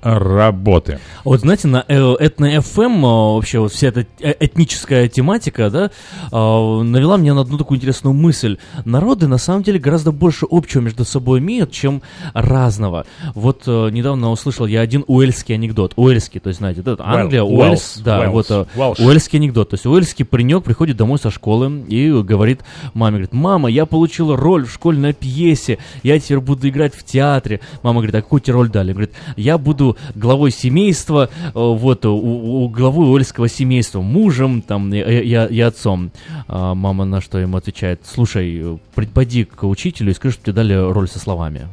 работы. 0.06 1.00
Вот 1.24 1.40
знаете, 1.40 1.68
на 1.68 1.84
э, 1.88 2.14
Этно 2.20 2.58
FM 2.58 3.02
вообще 3.36 3.60
вот 3.60 3.74
вся 3.74 3.88
эта 3.88 4.06
э- 4.20 4.36
этническая 4.40 5.08
тематика, 5.08 5.70
да, 5.72 5.86
э, 6.32 6.82
навела 6.84 7.18
меня 7.18 7.34
на 7.34 7.42
одну 7.42 7.58
такую 7.58 7.78
интересную 7.80 8.14
мысль. 8.14 8.58
Народы 8.86 9.28
на 9.28 9.40
самом 9.40 9.64
деле 9.64 9.80
гораздо 9.80 10.12
больше 10.12 10.46
общего 10.50 10.82
между 10.82 11.06
собой 11.06 11.40
имеют, 11.40 11.72
чем 11.72 12.04
разного. 12.34 13.06
Вот 13.34 13.64
э, 13.66 13.90
недавно 13.90 14.30
услышал 14.30 14.68
я 14.68 14.82
один 14.82 15.04
уэльский 15.08 15.56
анекдот. 15.56 15.94
Уэльский, 15.96 16.40
то 16.40 16.50
есть, 16.50 16.60
знаете, 16.60 16.82
да, 16.84 16.96
Англия, 17.00 17.42
Уэльс, 17.42 17.96
Уэльс, 17.96 17.98
да, 18.04 18.20
Уэльс, 18.20 18.32
вот 18.32 18.52
э, 18.52 18.66
Уэлш. 18.80 19.00
уэльский 19.00 19.40
анекдот. 19.40 19.72
То 19.72 19.74
есть 19.74 19.86
уэльский 19.88 20.24
паренек 20.24 20.64
приходит 20.64 20.98
домой 20.98 21.18
со 21.18 21.32
школы 21.32 21.84
и 21.88 22.12
говорит 22.12 22.62
маме, 22.94 23.18
говорит, 23.18 23.34
мама, 23.34 23.70
я 23.70 23.88
получил 23.88 24.36
роль 24.36 24.66
в 24.66 24.72
школьной 24.72 25.14
пьесе, 25.14 25.80
я 26.04 26.20
теперь 26.20 26.40
буду 26.40 26.70
играть 26.70 26.94
в 26.94 27.04
театре. 27.04 27.60
Мама 27.82 28.02
говорит, 28.02 28.16
а 28.16 28.22
какую 28.22 28.40
тебе 28.40 28.54
роль 28.54 28.70
дали? 28.70 28.92
Говорит, 28.92 29.14
я 29.36 29.58
буду 29.58 29.95
главой 30.16 30.52
семейства, 30.52 31.30
э, 31.44 31.50
вот, 31.54 32.06
у, 32.06 32.16
у 32.64 32.70
главы 32.70 33.10
уэльского 33.12 33.48
семейства, 33.50 34.02
мужем 34.02 34.62
там 34.62 34.94
и, 34.94 35.00
и- 35.00 35.56
и 35.56 35.60
отцом. 35.62 36.12
А 36.48 36.74
мама 36.76 37.06
на 37.06 37.22
что 37.22 37.38
ему 37.40 37.58
отвечает, 37.58 38.02
слушай, 38.06 38.60
э, 38.62 38.78
приходи 38.94 39.44
к 39.46 39.64
учителю 39.66 40.12
и 40.12 40.14
скажи, 40.14 40.34
что 40.36 40.44
тебе 40.46 40.54
дали 40.54 40.74
роль 40.74 41.08
со 41.08 41.20
словами. 41.20 41.68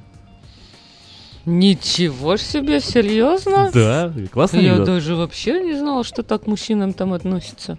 Ничего 1.44 2.36
ж 2.36 2.40
себе, 2.40 2.80
серьезно? 2.80 3.70
Да, 3.74 4.12
классный 4.30 4.62
Я 4.62 4.70
анекдот. 4.74 4.86
даже 4.94 5.16
вообще 5.16 5.60
не 5.60 5.74
знала, 5.74 6.04
что 6.04 6.22
так 6.22 6.44
к 6.44 6.46
мужчинам 6.46 6.92
там 6.92 7.12
относятся. 7.12 7.76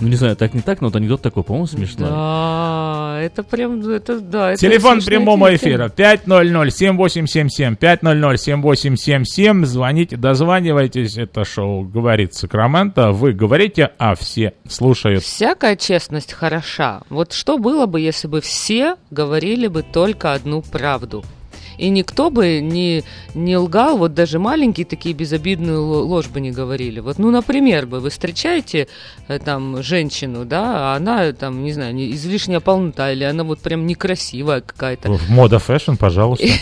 Ну, 0.00 0.08
не 0.08 0.16
знаю, 0.16 0.36
так 0.36 0.54
не 0.54 0.62
так, 0.62 0.80
но 0.80 0.88
вот 0.88 0.96
анекдот 0.96 1.20
такой, 1.20 1.42
по-моему, 1.42 1.66
смешной. 1.66 2.08
Да, 2.08 3.18
это 3.20 3.42
прям, 3.42 3.86
это 3.86 4.20
да. 4.20 4.52
это 4.52 4.60
Телефон 4.60 5.02
прямого 5.02 5.54
эфира 5.54 5.88
500-7877, 5.88 7.76
500-7877. 7.78 9.64
Звоните, 9.66 10.16
дозванивайтесь. 10.16 11.18
Это 11.18 11.44
шоу 11.44 11.82
«Говорит 11.82 12.34
Сакраменто». 12.34 13.12
Вы 13.12 13.32
говорите, 13.32 13.90
а 13.98 14.14
все 14.14 14.54
слушают. 14.68 15.22
Всякая 15.22 15.76
честность 15.76 16.32
хороша. 16.32 17.02
Вот 17.10 17.32
что 17.34 17.58
было 17.58 17.84
бы, 17.86 18.00
если 18.00 18.28
бы 18.28 18.40
все 18.40 18.96
говорили 19.10 19.66
бы 19.66 19.82
только 19.82 20.32
одну 20.32 20.62
правду? 20.62 21.22
И 21.78 21.88
никто 21.90 22.30
бы 22.30 22.60
не, 22.60 23.02
не 23.34 23.56
лгал, 23.56 23.96
вот 23.98 24.14
даже 24.14 24.38
маленькие 24.38 24.86
такие 24.86 25.14
безобидную 25.14 25.82
ло- 25.84 26.02
ложь 26.04 26.28
бы 26.28 26.40
не 26.40 26.50
говорили. 26.50 27.00
Вот, 27.00 27.18
ну, 27.18 27.30
например, 27.30 27.86
бы 27.86 28.00
вы 28.00 28.10
встречаете 28.10 28.88
э, 29.28 29.38
там 29.38 29.82
женщину, 29.82 30.44
да, 30.44 30.92
а 30.92 30.96
она 30.96 31.32
там, 31.32 31.64
не 31.64 31.72
знаю, 31.72 31.94
не- 31.94 32.10
излишняя 32.12 32.60
полнота, 32.60 33.12
или 33.12 33.24
она 33.24 33.44
вот 33.44 33.60
прям 33.60 33.86
некрасивая 33.86 34.60
какая-то. 34.60 35.12
В 35.12 35.30
мода 35.30 35.58
Fashion, 35.58 35.94
пожалуйста. 35.94 36.46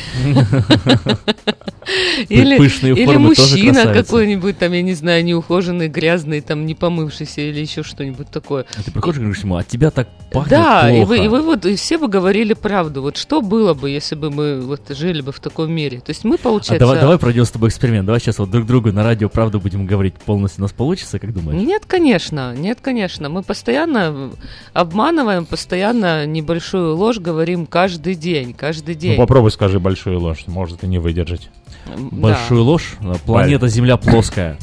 Или, 2.28 2.59
Пышные 2.59 2.93
или 2.94 3.16
мужчина 3.16 3.93
какой-нибудь, 3.93 4.56
там, 4.59 4.72
я 4.72 4.82
не 4.82 4.94
знаю, 4.94 5.24
неухоженный, 5.24 5.89
грязный, 5.89 6.40
там, 6.40 6.64
не 6.64 6.74
помывшийся 6.74 7.40
или 7.40 7.59
еще 7.60 7.82
что-нибудь 7.82 8.28
такое. 8.28 8.66
А 8.78 8.82
ты 8.82 8.93
приходишь 8.93 9.18
и 9.18 9.20
говоришь 9.22 9.43
ему, 9.43 9.56
от 9.56 9.66
тебя 9.66 9.90
так 9.90 10.09
пахнет 10.30 10.51
Да, 10.51 10.90
и 10.90 10.98
плохо. 10.98 11.09
вы, 11.09 11.24
и 11.24 11.28
вы 11.28 11.43
вот 11.43 11.66
и 11.66 11.74
все 11.74 11.98
бы 11.98 12.06
говорили 12.09 12.55
правду. 12.55 13.02
Вот 13.02 13.16
что 13.16 13.40
было 13.40 13.74
бы, 13.74 13.90
если 13.90 14.14
бы 14.14 14.30
мы, 14.30 14.60
вот 14.60 14.90
жили 15.03 15.20
бы 15.20 15.33
в 15.33 15.41
таком 15.41 15.73
мире. 15.73 15.99
То 15.99 16.11
есть 16.11 16.24
мы, 16.24 16.39
получается... 16.39 16.77
А 16.77 16.79
давай, 16.79 17.01
давай 17.01 17.19
пройдем 17.19 17.45
с 17.45 17.51
тобой 17.51 17.70
эксперимент. 17.70 18.07
Давай 18.07 18.20
сейчас 18.20 18.39
вот 18.39 18.51
друг 18.51 18.66
другу 18.66 18.93
на 18.93 19.03
радио 19.03 19.29
правду 19.29 19.61
будем 19.61 19.85
говорить 19.85 20.15
полностью. 20.15 20.61
У 20.61 20.62
нас 20.62 20.73
получится, 20.73 21.19
как 21.19 21.35
думаешь? 21.35 21.61
Нет, 21.61 21.83
конечно. 21.87 22.55
Нет, 22.55 22.79
конечно. 22.81 23.29
Мы 23.29 23.43
постоянно 23.43 24.31
обманываем, 24.73 25.45
постоянно 25.45 26.24
небольшую 26.24 26.97
ложь 26.97 27.19
говорим 27.19 27.66
каждый 27.66 28.15
день. 28.15 28.55
Каждый 28.55 28.95
день. 28.95 29.12
Ну 29.12 29.16
попробуй 29.19 29.51
скажи 29.51 29.81
большую 29.81 30.20
ложь. 30.20 30.45
Может 30.47 30.85
и 30.85 30.87
не 30.87 30.99
выдержать. 30.99 31.51
Большую 31.97 32.61
да. 32.61 32.70
ложь? 32.70 32.97
Планета 33.27 33.66
Земля 33.66 33.97
плоская. 33.97 34.57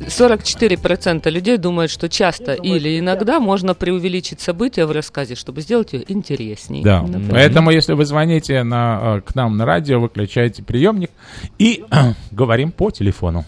44% 0.00 1.30
людей 1.30 1.58
думают, 1.58 1.90
что 1.90 2.08
часто 2.08 2.54
или 2.54 2.98
иногда 2.98 3.40
можно 3.40 3.74
преувеличить 3.74 4.40
события 4.40 4.86
в 4.86 4.92
рассказе, 4.92 5.34
чтобы 5.34 5.60
сделать 5.60 5.92
ее 5.92 6.04
интересней. 6.08 6.82
Да, 6.82 7.02
например. 7.02 7.30
поэтому 7.30 7.70
если 7.70 7.92
вы 7.92 8.04
звоните 8.06 8.62
на, 8.62 9.18
э, 9.18 9.20
к 9.20 9.34
нам 9.34 9.56
на 9.56 9.66
радио, 9.66 10.00
выключайте 10.00 10.62
приемник 10.62 11.10
и 11.58 11.84
говорим 12.30 12.72
по 12.72 12.90
телефону. 12.90 13.44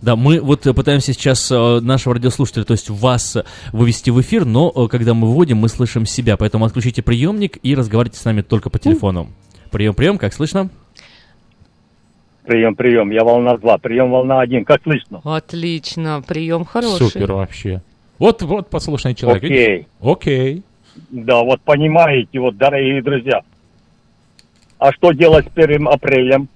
Да, 0.00 0.16
мы 0.16 0.40
вот 0.40 0.62
пытаемся 0.62 1.12
сейчас 1.12 1.50
э, 1.50 1.80
нашего 1.80 2.14
радиослушателя, 2.14 2.64
то 2.64 2.72
есть 2.72 2.88
вас 2.90 3.36
вывести 3.72 4.10
в 4.10 4.20
эфир, 4.20 4.44
но 4.44 4.72
э, 4.74 4.88
когда 4.88 5.14
мы 5.14 5.28
вводим, 5.28 5.58
мы 5.58 5.68
слышим 5.68 6.06
себя, 6.06 6.36
поэтому 6.36 6.64
отключите 6.64 7.02
приемник 7.02 7.58
и 7.62 7.74
разговаривайте 7.74 8.18
с 8.18 8.24
нами 8.24 8.42
только 8.42 8.70
по 8.70 8.78
телефону. 8.78 9.30
Прием, 9.70 9.94
прием, 9.94 10.18
как 10.18 10.32
слышно? 10.32 10.70
Прием, 12.44 12.74
прием. 12.74 13.10
Я 13.10 13.24
волна 13.24 13.56
2. 13.56 13.78
Прием, 13.78 14.10
волна 14.10 14.40
1. 14.40 14.64
Как 14.64 14.82
слышно? 14.82 15.20
Отлично. 15.24 16.22
Прием 16.26 16.64
хороший. 16.64 17.10
Супер 17.10 17.32
вообще. 17.32 17.82
Вот, 18.18 18.42
вот 18.42 18.68
послушный 18.68 19.14
человек. 19.14 19.44
Окей. 19.44 19.68
Видишь? 19.68 19.86
Окей. 20.00 20.62
Да, 21.10 21.42
вот 21.42 21.60
понимаете, 21.62 22.38
вот, 22.38 22.56
дорогие 22.56 23.02
друзья. 23.02 23.42
А 24.78 24.92
что 24.92 25.12
делать 25.12 25.46
с 25.46 25.58
1 25.58 25.88
апрелем? 25.88 26.48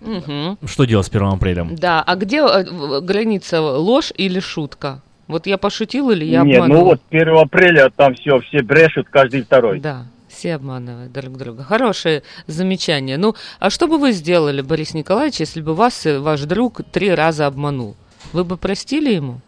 Угу. 0.00 0.66
Что 0.66 0.84
делать 0.84 1.06
с 1.06 1.10
1 1.10 1.22
апрелем? 1.22 1.76
Да, 1.76 2.02
а 2.02 2.16
где 2.16 2.38
э, 2.38 3.00
граница 3.00 3.60
ложь 3.60 4.12
или 4.16 4.40
шутка? 4.40 5.00
Вот 5.28 5.46
я 5.46 5.56
пошутил 5.56 6.10
или 6.10 6.24
я 6.24 6.42
Нет, 6.42 6.66
ну 6.66 6.84
вот 6.84 7.00
1 7.10 7.28
апреля 7.36 7.90
там 7.94 8.14
все, 8.14 8.40
все 8.40 8.62
брешут, 8.62 9.08
каждый 9.08 9.42
второй. 9.42 9.80
Да. 9.80 10.04
Все 10.44 10.56
обманывают 10.56 11.10
друг 11.10 11.38
друга. 11.38 11.64
Хорошее 11.64 12.22
замечание. 12.46 13.16
Ну, 13.16 13.34
а 13.60 13.70
что 13.70 13.86
бы 13.86 13.96
вы 13.96 14.12
сделали, 14.12 14.60
Борис 14.60 14.92
Николаевич, 14.92 15.40
если 15.40 15.62
бы 15.62 15.72
вас 15.74 16.04
э, 16.04 16.18
ваш 16.18 16.42
друг 16.42 16.82
три 16.92 17.14
раза 17.14 17.46
обманул? 17.46 17.96
Вы 18.34 18.44
бы 18.44 18.58
простили 18.58 19.14
ему? 19.14 19.40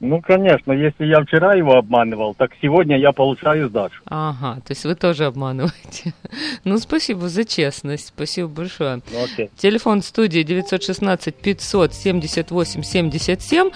Ну, 0.00 0.20
конечно, 0.20 0.72
если 0.72 1.06
я 1.06 1.22
вчера 1.22 1.54
его 1.54 1.76
обманывал, 1.76 2.34
так 2.34 2.50
сегодня 2.60 2.98
я 2.98 3.12
получаю 3.12 3.68
сдачу. 3.68 4.00
Ага, 4.06 4.60
то 4.60 4.72
есть 4.72 4.84
вы 4.84 4.94
тоже 4.94 5.24
обманываете. 5.24 6.12
ну, 6.64 6.78
спасибо 6.78 7.28
за 7.28 7.44
честность, 7.44 8.08
спасибо 8.08 8.48
большое. 8.48 9.00
Okay. 9.10 9.50
Телефон 9.56 10.02
студии 10.02 10.42
916 10.42 11.34
578 11.34 12.82
77. 12.82 13.70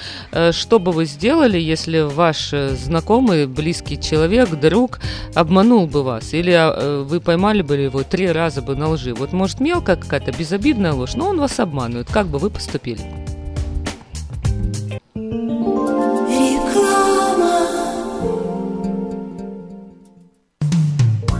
Что 0.52 0.78
бы 0.78 0.92
вы 0.92 1.06
сделали, 1.06 1.58
если 1.58 2.00
ваш 2.00 2.52
э, 2.52 2.68
знакомый, 2.70 3.46
близкий 3.46 3.98
человек, 4.00 4.50
друг 4.50 5.00
обманул 5.34 5.86
бы 5.86 6.02
вас? 6.02 6.34
Или 6.34 6.52
э, 6.52 7.02
вы 7.02 7.20
поймали 7.20 7.62
бы 7.62 7.76
его 7.76 8.02
три 8.02 8.30
раза 8.30 8.60
бы 8.60 8.76
на 8.76 8.88
лжи? 8.88 9.14
Вот, 9.14 9.32
может, 9.32 9.60
мелкая 9.60 9.96
какая-то 9.96 10.32
безобидная 10.32 10.92
ложь, 10.92 11.14
но 11.14 11.28
он 11.28 11.40
вас 11.40 11.58
обманывает. 11.60 12.08
Как 12.10 12.26
бы 12.26 12.38
вы 12.38 12.50
поступили? 12.50 13.19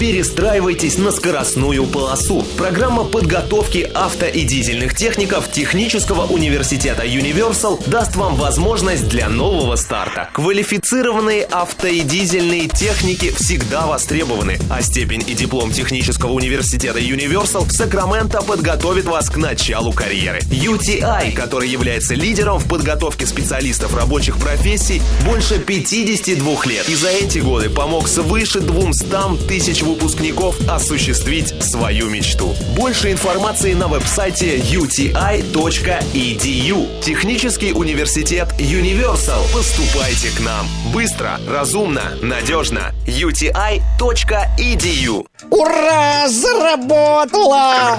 Перестраивайтесь 0.00 0.96
на 0.96 1.10
скоростную 1.10 1.84
полосу. 1.84 2.44
Программа 2.56 3.02
подготовки 3.02 3.78
авто 3.94 4.26
и 4.26 4.44
дизельных 4.44 4.94
техников 4.94 5.50
Технического 5.50 6.24
университета 6.24 7.04
Universal 7.04 7.82
даст 7.90 8.14
вам 8.14 8.36
возможность 8.36 9.08
для 9.08 9.28
нового 9.28 9.74
старта. 9.74 10.30
Квалифицированные 10.34 11.42
авто 11.42 11.88
и 11.88 12.02
дизельные 12.02 12.68
техники 12.68 13.32
всегда 13.34 13.88
востребованы, 13.88 14.60
а 14.70 14.82
степень 14.82 15.24
и 15.26 15.34
диплом 15.34 15.72
Технического 15.72 16.30
университета 16.30 17.00
Universal 17.00 17.64
в 17.64 17.72
Сакраменто 17.72 18.40
подготовит 18.42 19.06
вас 19.06 19.28
к 19.28 19.36
началу 19.36 19.92
карьеры. 19.92 20.38
UTI, 20.42 21.32
который 21.32 21.68
является 21.68 22.14
лидером 22.14 22.58
в 22.58 22.68
подготовке 22.68 23.26
специалистов 23.26 23.96
рабочих 23.96 24.38
профессий, 24.38 25.02
больше 25.26 25.58
52 25.58 26.66
лет 26.66 26.88
и 26.88 26.94
за 26.94 27.08
эти 27.08 27.40
годы 27.40 27.68
помог 27.68 28.06
свыше 28.06 28.60
200 28.60 29.48
тысяч 29.48 29.82
выпускников 29.88 30.56
осуществить 30.68 31.54
свою 31.62 32.08
мечту. 32.08 32.54
Больше 32.76 33.10
информации 33.10 33.72
на 33.74 33.88
веб-сайте 33.88 34.58
uti.edu. 34.58 35.12
Технический 37.02 37.72
университет 37.72 38.48
Universal. 38.58 39.40
Поступайте 39.52 40.30
к 40.36 40.40
нам. 40.40 40.66
Быстро, 40.92 41.40
разумно, 41.48 42.16
надежно. 42.22 42.92
uti.edu. 43.06 43.66
Ура! 45.50 46.28
Заработала! 46.28 47.98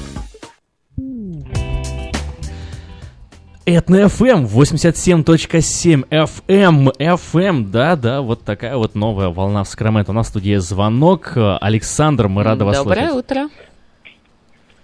Этно 3.73 3.95
FM 4.07 4.47
87.7 4.47 6.07
FM 6.09 6.91
FM, 6.97 7.69
да, 7.71 7.95
да, 7.95 8.21
вот 8.21 8.43
такая 8.43 8.75
вот 8.75 8.95
новая 8.95 9.29
волна 9.29 9.63
в 9.63 9.67
Сакраменто. 9.69 10.11
У 10.11 10.13
нас 10.13 10.27
в 10.27 10.29
студии 10.31 10.55
звонок. 10.57 11.33
Александр, 11.35 12.27
мы 12.27 12.43
рады 12.43 12.65
вас 12.65 12.77
Доброе 12.79 13.09
слышать. 13.11 13.25
утро. 13.31 13.49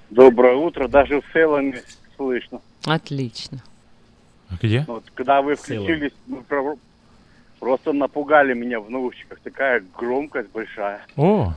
Доброе 0.10 0.56
утро, 0.56 0.88
даже 0.88 1.20
в 1.20 1.34
целом 1.34 1.74
слышно. 2.16 2.62
Отлично. 2.86 3.62
Где? 4.62 4.86
Вот, 4.88 5.04
когда 5.14 5.42
вы 5.42 5.56
включились, 5.56 6.14
вы 6.28 6.42
про- 6.44 6.78
просто 7.60 7.92
напугали 7.92 8.54
меня 8.54 8.80
в 8.80 8.90
наушниках. 8.90 9.40
Такая 9.44 9.84
громкость 9.98 10.50
большая. 10.54 11.02
О, 11.18 11.54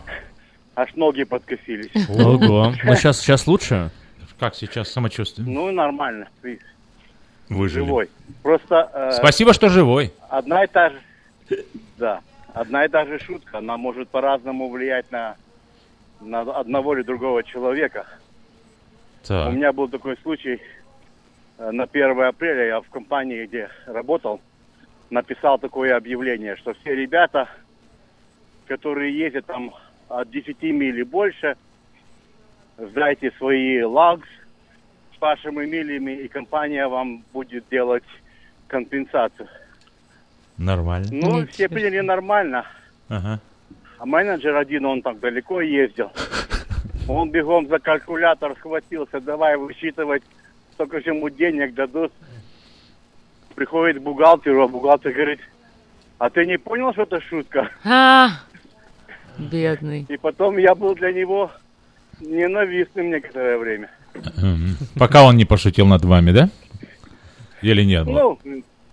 Аж 0.75 0.95
ноги 0.97 1.23
подкосились. 1.25 1.91
Ого. 2.09 2.75
Ну, 2.85 2.95
сейчас, 2.97 3.21
сейчас 3.21 3.47
лучше? 3.47 3.91
как 4.39 4.55
сейчас 4.55 4.91
самочувствие? 4.91 5.47
Ну, 5.47 5.71
нормально. 5.71 6.27
Выжили. 7.51 7.85
живой. 7.85 8.09
Просто... 8.43 8.91
э, 8.95 9.13
Спасибо, 9.13 9.53
что 9.53 9.69
живой. 9.69 10.13
Одна 10.29 10.65
и 10.65 10.67
та 10.67 10.91
же... 10.91 11.01
Да. 11.99 12.21
Одна 12.55 12.85
и 12.85 12.89
та 12.89 13.05
же 13.05 13.19
шутка, 13.19 13.59
она 13.59 13.77
может 13.77 14.09
по-разному 14.09 14.71
влиять 14.71 15.11
на, 15.13 15.37
на 16.21 16.41
одного 16.41 16.95
или 16.97 17.03
другого 17.03 17.43
человека. 17.43 18.07
Так. 19.27 19.49
У 19.49 19.53
меня 19.53 19.73
был 19.73 19.89
такой 19.89 20.17
случай. 20.23 20.61
э, 21.59 21.71
На 21.73 21.85
1 21.85 22.21
апреля 22.23 22.67
я 22.67 22.81
в 22.81 22.89
компании, 22.89 23.47
где 23.47 23.69
работал, 23.87 24.41
написал 25.11 25.59
такое 25.59 25.97
объявление, 25.97 26.57
что 26.57 26.73
все 26.75 26.95
ребята, 26.95 27.49
которые 28.67 29.17
ездят 29.17 29.47
там 29.47 29.75
от 30.09 30.31
10 30.31 30.63
миль 30.63 31.01
и 31.01 31.03
больше, 31.05 31.57
сдайте 32.79 33.33
свои 33.39 33.83
лагс 33.83 34.27
вашими 35.21 35.67
милями, 35.67 36.13
и 36.13 36.29
компания 36.29 36.87
вам 36.87 37.23
будет 37.33 37.65
делать 37.71 38.05
компенсацию. 38.67 39.49
Нормально. 40.57 41.09
Ну, 41.11 41.47
все 41.47 41.69
приняли 41.69 42.01
нормально. 42.01 42.67
Ага. 43.09 43.41
А 43.99 44.07
менеджер 44.07 44.57
один, 44.57 44.87
он 44.87 45.03
так 45.03 45.21
далеко 45.21 45.61
ездил. 45.61 46.11
Он 47.09 47.31
бегом 47.31 47.67
за 47.69 47.79
калькулятор 47.79 48.57
схватился, 48.57 49.21
давай 49.21 49.57
высчитывать, 49.57 50.23
сколько 50.75 51.01
же 51.01 51.11
ему 51.11 51.29
денег 51.29 51.75
дадут. 51.75 52.13
Приходит 53.55 53.99
к 53.99 54.03
бухгалтеру, 54.03 54.63
а 54.63 54.69
бухгалтер 54.69 55.13
говорит, 55.13 55.41
а 56.19 56.31
ты 56.31 56.47
не 56.47 56.59
понял, 56.59 56.93
что 56.93 57.03
это 57.03 57.21
шутка? 57.21 57.71
А, 57.85 58.31
бедный. 59.39 60.07
И 60.09 60.17
потом 60.17 60.57
я 60.59 60.75
был 60.75 60.95
для 60.95 61.13
него 61.13 61.51
ненавистным 62.21 63.11
некоторое 63.11 63.59
время. 63.59 63.91
Пока 64.99 65.25
он 65.25 65.37
не 65.37 65.45
пошутил 65.45 65.87
над 65.87 66.05
вами, 66.05 66.33
да? 66.33 66.51
Или 67.63 67.83
нет? 67.85 68.07
Ну, 68.07 68.39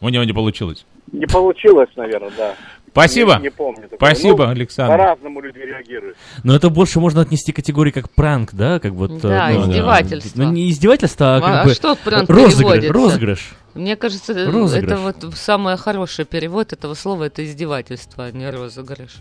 У 0.01 0.09
него 0.09 0.23
не 0.23 0.33
получилось. 0.33 0.85
не 1.11 1.25
получилось, 1.25 1.89
наверное, 1.95 2.31
да. 2.37 2.55
Спасибо. 2.91 3.35
Не, 3.37 3.43
не 3.43 3.49
помню. 3.51 3.83
такого. 3.83 3.97
Спасибо, 3.97 4.45
Ну, 4.45 4.51
Александр. 4.51 4.97
По-разному 4.97 5.39
люди 5.41 5.59
реагируют. 5.59 6.17
Но 6.43 6.55
это 6.55 6.69
больше 6.71 6.99
можно 6.99 7.21
отнести 7.21 7.51
к 7.51 7.57
категории 7.57 7.91
как 7.91 8.09
пранк, 8.09 8.53
да? 8.53 8.79
Как 8.79 8.93
вот, 8.93 9.19
Да, 9.21 9.51
э, 9.51 9.53
ну, 9.53 9.69
издевательство. 9.69 10.41
Ну, 10.41 10.51
не 10.51 10.71
издевательство, 10.71 11.35
а 11.35 11.41
как 11.41 11.49
А 11.49 11.63
бы 11.65 11.73
что 11.75 11.95
пранк 11.95 12.27
розыгрыш. 12.29 12.55
переводится? 12.57 12.93
Розыгрыш. 12.93 13.55
Мне 13.75 13.95
кажется, 13.95 14.33
Розыгрыш. 14.51 14.91
это 14.91 14.97
вот 14.97 15.33
самый 15.35 15.77
хороший 15.77 16.25
перевод 16.25 16.73
этого 16.73 16.95
слова, 16.95 17.25
это 17.25 17.45
издевательство, 17.45 18.25
а 18.25 18.31
не 18.31 18.49
розыгрыш. 18.49 19.17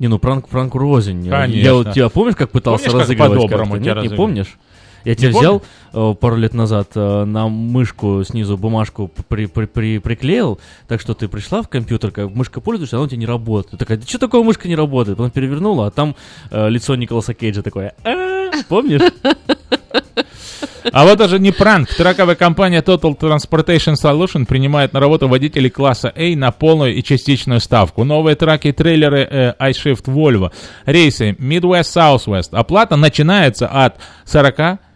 Не, 0.00 0.08
ну 0.08 0.18
пранк, 0.18 0.48
пранк 0.48 0.74
рознь. 0.74 1.24
Я 1.24 1.30
Конечно. 1.42 1.74
вот 1.74 1.92
тебя 1.92 2.08
помнишь, 2.08 2.34
как 2.34 2.50
пытался 2.50 2.86
Помнишь, 2.86 2.92
как 2.92 3.00
разыгрывать 3.02 3.34
по-доброму 3.42 3.72
как-то? 3.74 3.84
тебя 3.84 3.94
Нет, 4.02 4.10
не 4.10 4.16
помнишь? 4.16 4.58
Я 5.08 5.14
тебя 5.14 5.32
помню. 5.32 5.48
взял 5.48 5.62
э, 6.12 6.14
пару 6.14 6.36
лет 6.36 6.54
назад 6.54 6.90
э, 6.94 7.24
на 7.24 7.48
мышку 7.48 8.22
снизу 8.24 8.56
бумажку 8.56 9.10
при, 9.28 9.46
при- 9.46 9.66
при- 9.66 9.98
приклеил, 9.98 10.60
так 10.86 11.00
что 11.00 11.14
ты 11.14 11.28
пришла 11.28 11.62
в 11.62 11.68
компьютер, 11.68 12.10
как 12.10 12.30
мышка 12.34 12.60
пользуешься, 12.60 12.96
она 12.96 13.04
у 13.04 13.08
тебя 13.08 13.18
не 13.18 13.26
работает. 13.26 13.72
Ты 13.72 13.76
такая, 13.78 14.00
что 14.06 14.18
такое 14.18 14.42
мышка 14.42 14.68
не 14.68 14.76
работает? 14.76 15.18
Потом 15.18 15.30
перевернула, 15.30 15.86
а 15.86 15.90
там 15.90 16.14
э, 16.50 16.68
лицо 16.68 16.94
Николаса 16.96 17.34
Кейджа 17.34 17.62
такое. 17.62 17.94
«А?» 18.04 18.28
Помнишь? 18.68 19.02
А 20.90 21.04
вот 21.04 21.18
даже 21.18 21.38
не 21.38 21.52
пранк. 21.52 21.88
Траковая 21.94 22.34
компания 22.34 22.80
Total 22.80 23.16
Transportation 23.16 23.94
Solution 23.94 24.46
принимает 24.46 24.92
на 24.92 25.00
работу 25.00 25.28
водителей 25.28 25.70
класса 25.70 26.12
A 26.16 26.34
на 26.34 26.50
полную 26.50 26.94
и 26.94 27.02
частичную 27.02 27.60
ставку. 27.60 28.04
Новые 28.04 28.36
траки 28.36 28.68
и 28.68 28.72
трейлеры 28.72 29.28
э, 29.30 29.54
iShift 29.60 30.04
Volvo. 30.06 30.50
Рейсы 30.86 31.32
Midwest 31.32 31.94
Southwest. 31.94 32.48
Оплата 32.52 32.96
начинается 32.96 33.68
от 33.68 33.96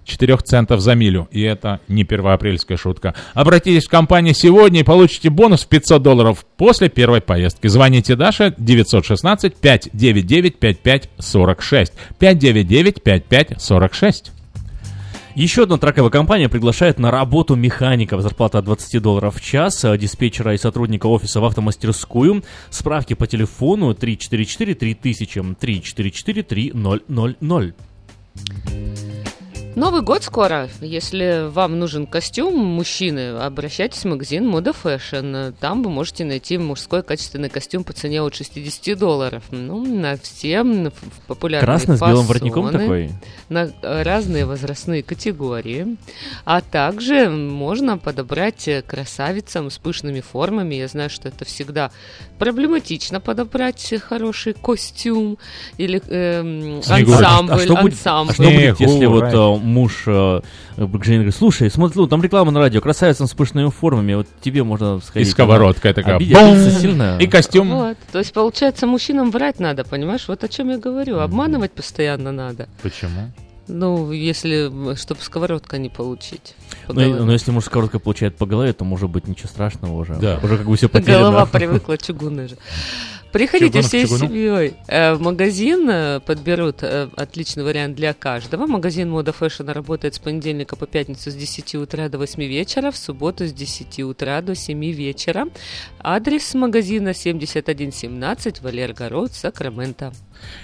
44 0.04 0.36
центов 0.38 0.80
за 0.80 0.94
милю. 0.94 1.28
И 1.30 1.42
это 1.42 1.80
не 1.88 2.04
первоапрельская 2.04 2.76
шутка. 2.76 3.14
Обратитесь 3.34 3.86
в 3.86 3.90
компанию 3.90 4.34
сегодня 4.34 4.80
и 4.80 4.84
получите 4.84 5.30
бонус 5.30 5.62
в 5.62 5.68
500 5.68 6.02
долларов 6.02 6.44
после 6.56 6.88
первой 6.88 7.20
поездки. 7.20 7.66
Звоните 7.68 8.16
Даша 8.16 8.54
916 8.56 9.54
599 9.56 10.58
5546. 10.58 11.92
599 12.18 13.02
5546. 13.02 14.32
Еще 15.34 15.62
одна 15.62 15.78
траковая 15.78 16.10
компания 16.10 16.50
приглашает 16.50 16.98
на 16.98 17.10
работу 17.10 17.56
механиков. 17.56 18.20
Зарплата 18.20 18.58
от 18.58 18.66
20 18.66 19.00
долларов 19.00 19.36
в 19.36 19.40
час, 19.40 19.82
э, 19.82 19.96
диспетчера 19.96 20.52
и 20.52 20.58
сотрудника 20.58 21.06
офиса 21.06 21.40
в 21.40 21.44
автомастерскую. 21.46 22.44
Справки 22.68 23.14
по 23.14 23.26
телефону 23.26 23.94
344 23.94 24.74
3000 24.74 25.54
344 25.58 26.42
3000. 26.42 27.74
Новый 29.74 30.02
год 30.02 30.22
скоро. 30.22 30.68
Если 30.82 31.48
вам 31.48 31.78
нужен 31.78 32.06
костюм 32.06 32.58
мужчины, 32.58 33.38
обращайтесь 33.38 34.02
в 34.02 34.04
магазин 34.04 34.46
Мода 34.46 34.72
Fashion. 34.72 35.54
Там 35.58 35.82
вы 35.82 35.88
можете 35.88 36.24
найти 36.24 36.58
мужской 36.58 37.02
качественный 37.02 37.48
костюм 37.48 37.82
по 37.82 37.94
цене 37.94 38.20
от 38.20 38.34
60 38.34 38.98
долларов. 38.98 39.44
Ну, 39.50 39.82
на 39.82 40.18
все 40.18 40.62
популярные 41.26 41.64
Красный 41.64 41.96
с 41.96 42.00
белым 42.00 42.26
воротником 42.26 42.66
фасоны, 42.66 42.82
такой? 42.82 43.10
На 43.48 43.72
разные 43.82 44.44
возрастные 44.44 45.02
категории. 45.02 45.96
А 46.44 46.60
также 46.60 47.30
можно 47.30 47.96
подобрать 47.96 48.68
э, 48.68 48.82
красавицам 48.82 49.70
с 49.70 49.78
пышными 49.78 50.20
формами. 50.20 50.74
Я 50.74 50.88
знаю, 50.88 51.08
что 51.08 51.28
это 51.28 51.46
всегда 51.46 51.90
проблематично 52.42 53.20
подобрать 53.20 53.94
хороший 54.02 54.52
костюм 54.52 55.38
или 55.76 56.00
Снегурочка. 56.00 57.28
ансамбль. 57.28 57.52
А 57.54 57.58
что 57.58 57.76
будет, 57.76 57.92
ансамбль. 57.94 58.30
а 58.30 58.34
что 58.34 58.42
будет, 58.42 58.80
если 58.80 59.06
вот 59.06 59.24
э, 59.32 59.64
муж 59.64 60.02
э, 60.06 60.40
к 60.76 61.04
жене 61.04 61.18
говорит, 61.18 61.36
слушай, 61.36 61.70
смотри, 61.70 62.00
ну, 62.00 62.08
там 62.08 62.20
реклама 62.20 62.50
на 62.50 62.58
радио, 62.58 62.80
красавица 62.80 63.28
с 63.28 63.32
пышными 63.32 63.70
формами, 63.70 64.14
вот 64.14 64.26
тебе 64.40 64.64
можно 64.64 65.00
сходить. 65.00 65.28
И 65.28 65.30
сковородка 65.30 65.94
такая, 65.94 66.16
обидится 66.16 66.70
сильно. 66.80 67.16
И 67.20 67.28
костюм. 67.28 67.70
Вот. 67.70 67.96
То 68.10 68.18
есть, 68.18 68.32
получается, 68.32 68.88
мужчинам 68.88 69.30
врать 69.30 69.60
надо, 69.60 69.84
понимаешь? 69.84 70.24
Вот 70.26 70.42
о 70.42 70.48
чем 70.48 70.70
я 70.70 70.78
говорю. 70.78 71.20
Обманывать 71.20 71.70
постоянно 71.70 72.32
надо. 72.32 72.68
Почему? 72.82 73.30
Ну, 73.68 74.10
если, 74.12 74.94
чтобы 74.96 75.20
сковородка 75.20 75.78
не 75.78 75.88
получить. 75.88 76.54
по 76.86 76.94
Ну, 76.94 77.00
и- 77.00 77.04
голове. 77.04 77.24
но 77.24 77.32
если 77.32 77.50
муж 77.52 77.64
сковородкой 77.64 78.00
получает 78.00 78.36
по 78.36 78.44
голове, 78.46 78.72
то 78.72 78.84
может 78.84 79.08
быть 79.10 79.28
ничего 79.28 79.48
страшного 79.48 79.94
уже. 79.94 80.14
Да. 80.16 80.40
Уже 80.42 80.58
как 80.58 80.66
бы 80.66 80.76
все 80.76 80.88
потеряно. 80.88 81.20
Голова 81.30 81.46
привыкла 81.52 81.96
чугунная 81.98 82.48
же. 82.48 82.56
Приходите 83.32 83.80
всей 83.80 84.02
чугуну. 84.06 84.26
семьей 84.26 84.74
э, 84.88 85.14
в 85.14 85.22
магазин, 85.22 85.88
э, 85.88 86.20
подберут 86.20 86.82
э, 86.82 87.08
отличный 87.16 87.64
вариант 87.64 87.96
для 87.96 88.12
каждого. 88.12 88.66
Магазин 88.66 89.08
Мода 89.08 89.32
Fashion 89.32 89.70
работает 89.70 90.14
с 90.14 90.18
понедельника 90.18 90.76
по 90.76 90.86
пятницу 90.86 91.30
с 91.30 91.34
10 91.34 91.76
утра 91.76 92.10
до 92.10 92.18
8 92.18 92.42
вечера, 92.42 92.90
в 92.90 92.96
субботу 92.98 93.46
с 93.46 93.52
10 93.54 94.00
утра 94.00 94.42
до 94.42 94.54
7 94.54 94.84
вечера. 94.92 95.46
Адрес 96.00 96.52
магазина 96.52 97.14
7117 97.14 98.60
Walerga 98.60 99.02
Road, 99.02 99.32
Сакраменто. 99.32 100.12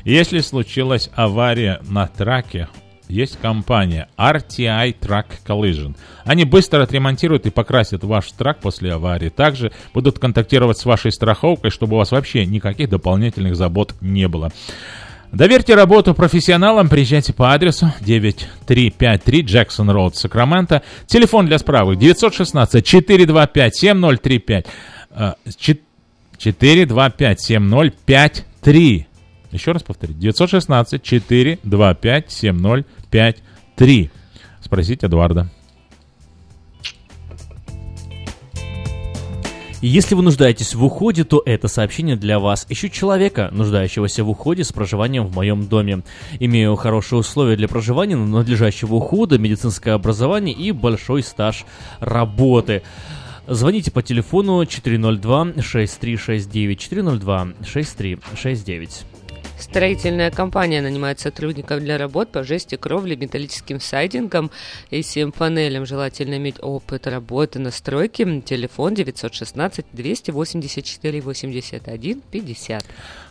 Если 0.05 0.41
случилась 0.41 1.09
авария 1.15 1.81
на 1.89 2.07
траке, 2.07 2.69
есть 3.09 3.39
компания 3.41 4.09
RTI 4.17 4.97
Truck 5.01 5.27
Collision. 5.47 5.97
Они 6.25 6.45
быстро 6.45 6.83
отремонтируют 6.83 7.47
и 7.47 7.51
покрасят 7.51 8.05
ваш 8.05 8.31
трак 8.33 8.61
после 8.61 8.93
аварии. 8.93 9.29
Также 9.29 9.73
будут 9.95 10.19
контактировать 10.19 10.79
с 10.79 10.85
вашей 10.85 11.13
страховкой, 11.13 11.71
чтобы 11.71 11.95
у 11.95 11.99
вас 11.99 12.13
вообще 12.13 12.47
никаких 12.47 12.89
дополнительных 12.89 13.57
забот 13.57 13.95
не 14.01 14.29
было. 14.29 14.53
Доверьте 15.33 15.75
работу 15.75 16.15
профессионалам, 16.15 16.89
приезжайте 16.89 17.35
по 17.35 17.53
адресу 17.53 17.93
9353 18.01 19.43
Джексон 19.43 19.91
Роуд, 19.91 20.17
Сакраменто. 20.17 20.83
Телефон 21.07 21.47
для 21.47 21.59
справок 21.59 21.99
916 21.99 22.85
425 22.85 23.77
7035 23.77 24.67
э, 25.11 25.33
чет- 25.59 25.83
425 26.39 27.41
7053. 27.41 29.08
Еще 29.51 29.73
раз 29.73 29.83
повторю. 29.83 30.15
916 30.15 31.03
425 31.03 32.31
7053. 32.31 34.11
Спросите 34.61 35.07
Эдуарда. 35.07 35.51
Если 39.81 40.17
вы 40.17 40.23
нуждаетесь 40.23 40.75
в 40.75 40.85
уходе, 40.85 41.23
то 41.23 41.41
это 41.47 41.69
сообщение 41.69 42.17
для 42.17 42.41
вас. 42.41 42.67
Ищу 42.69 42.89
человека, 42.89 43.49
нуждающегося 43.53 44.25
в 44.25 44.31
уходе 44.31 44.65
с 44.65 44.73
проживанием 44.73 45.25
в 45.25 45.37
моем 45.37 45.69
доме. 45.69 46.03
Имею 46.41 46.75
хорошие 46.75 47.21
условия 47.21 47.55
для 47.55 47.69
проживания, 47.69 48.17
надлежащего 48.17 48.97
ухода, 48.97 49.39
медицинское 49.39 49.93
образование 49.93 50.53
и 50.53 50.73
большой 50.73 51.23
стаж 51.23 51.65
работы. 52.01 52.83
Звоните 53.47 53.93
по 53.93 54.03
телефону 54.03 54.65
402-6369, 54.65 57.55
402-6369. 57.63 59.05
Строительная 59.59 60.31
компания 60.31 60.81
нанимает 60.81 61.19
сотрудников 61.19 61.81
для 61.81 61.99
работ 61.99 62.31
по 62.31 62.45
жести 62.45 62.77
кровли, 62.77 63.17
металлическим 63.17 63.81
сайдингом 63.81 64.53
и 64.91 65.03
всем 65.03 65.33
панелям. 65.33 65.85
Желательно 65.85 66.37
иметь 66.37 66.57
опыт 66.63 67.09
работы 67.09 67.59
на 67.59 67.73
стройке. 67.73 68.41
Телефон 68.41 68.95
916 68.95 69.85
284 69.93 71.21
81 71.21 72.23
50. 72.31 72.85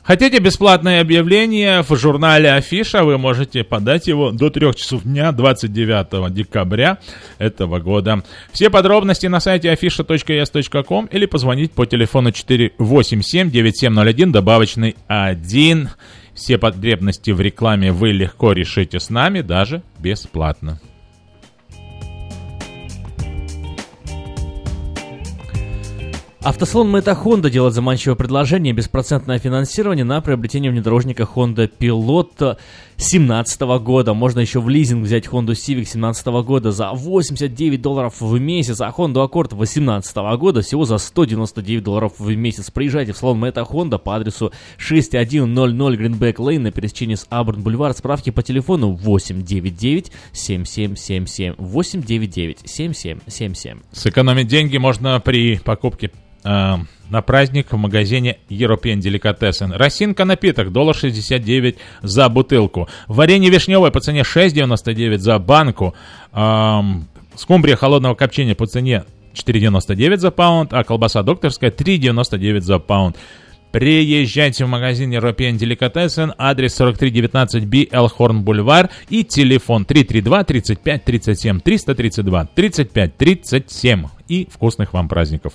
Хотите 0.07 0.39
бесплатное 0.39 1.01
объявление 1.01 1.83
в 1.83 1.93
журнале 1.97 2.53
Афиша? 2.53 3.03
Вы 3.03 3.17
можете 3.17 3.65
подать 3.65 4.07
его 4.07 4.31
до 4.31 4.49
3 4.49 4.73
часов 4.73 5.03
дня 5.03 5.33
29 5.33 6.33
декабря 6.33 6.99
этого 7.39 7.79
года. 7.79 8.23
Все 8.53 8.69
подробности 8.69 9.27
на 9.27 9.41
сайте 9.41 9.73
afisha.es.com 9.73 11.07
или 11.07 11.25
позвонить 11.25 11.73
по 11.73 11.85
телефону 11.85 12.29
487-9701, 12.29 14.31
добавочный 14.31 14.95
1. 15.07 15.89
Все 16.33 16.57
потребности 16.57 17.31
в 17.31 17.41
рекламе 17.41 17.91
вы 17.91 18.13
легко 18.13 18.53
решите 18.53 19.01
с 19.01 19.09
нами, 19.09 19.41
даже 19.41 19.81
бесплатно. 19.99 20.79
Автосалон 26.47 26.89
Мэта 26.89 27.11
Honda 27.11 27.49
делает 27.49 27.73
заманчивое 27.73 28.15
предложение 28.15 28.71
беспроцентное 28.71 29.37
финансирование 29.37 30.05
на 30.05 30.21
приобретение 30.21 30.71
внедорожника 30.71 31.23
Honda 31.23 31.69
Pilot 31.69 32.57
2017 32.97 33.61
года. 33.83 34.13
Можно 34.15 34.39
еще 34.39 34.59
в 34.59 34.69
лизинг 34.69 35.05
взять 35.05 35.27
Honda 35.27 35.51
Civic 35.51 35.85
2017 35.85 36.27
года 36.27 36.71
за 36.71 36.91
89 36.91 37.79
долларов 37.79 38.19
в 38.19 38.39
месяц, 38.39 38.81
а 38.81 38.89
Honda 38.89 39.27
Accord 39.27 39.49
2018 39.49 40.15
года 40.37 40.61
всего 40.61 40.85
за 40.85 40.97
199 40.97 41.83
долларов 41.83 42.13
в 42.17 42.35
месяц. 42.35 42.71
Приезжайте 42.71 43.13
в 43.13 43.17
салон 43.17 43.37
Мэта 43.37 43.61
Honda 43.61 43.99
по 43.99 44.15
адресу 44.15 44.51
6100 44.77 45.45
Greenback 45.45 46.35
Lane 46.37 46.59
на 46.59 46.71
пересечении 46.71 47.15
с 47.15 47.27
Абурн 47.29 47.61
Бульвар. 47.61 47.93
Справки 47.93 48.31
по 48.31 48.41
телефону 48.41 48.93
899 48.93 50.11
7777 50.33 51.53
899 51.57 52.59
7777. 52.65 53.79
Сэкономить 53.91 54.47
деньги 54.47 54.77
можно 54.77 55.19
при 55.19 55.59
покупке 55.59 56.11
э, 56.43 56.75
на 57.09 57.21
праздник 57.21 57.71
в 57.71 57.77
магазине 57.77 58.37
European 58.49 58.99
Delicatessen. 58.99 59.75
Росинка 59.75 60.25
напиток, 60.25 60.71
доллар 60.71 60.95
69 60.95 61.77
за 62.01 62.29
бутылку. 62.29 62.87
Варенье 63.07 63.49
вишневое 63.49 63.91
по 63.91 63.99
цене 63.99 64.21
6,99 64.21 65.17
за 65.17 65.39
банку. 65.39 65.95
Эм, 66.33 67.07
скумбрия 67.35 67.75
холодного 67.75 68.15
копчения 68.15 68.55
по 68.55 68.65
цене 68.65 69.05
4,99 69.33 70.17
за 70.17 70.31
паунд, 70.31 70.73
а 70.73 70.83
колбаса 70.83 71.23
докторская 71.23 71.71
3,99 71.71 72.61
за 72.61 72.79
паунд. 72.79 73.17
Приезжайте 73.71 74.65
в 74.65 74.69
магазин 74.69 75.13
European 75.13 75.57
Delicatessen, 75.57 76.33
адрес 76.37 76.79
4319B 76.79 77.89
Элхорн 77.91 78.41
Бульвар 78.41 78.89
и 79.09 79.23
телефон 79.23 79.85
332 79.85 80.43
35 80.45 81.03
37 81.03 81.59
332 81.59 82.45
35 82.55 83.17
37 83.17 84.05
и 84.29 84.47
вкусных 84.51 84.93
вам 84.93 85.09
праздников. 85.09 85.53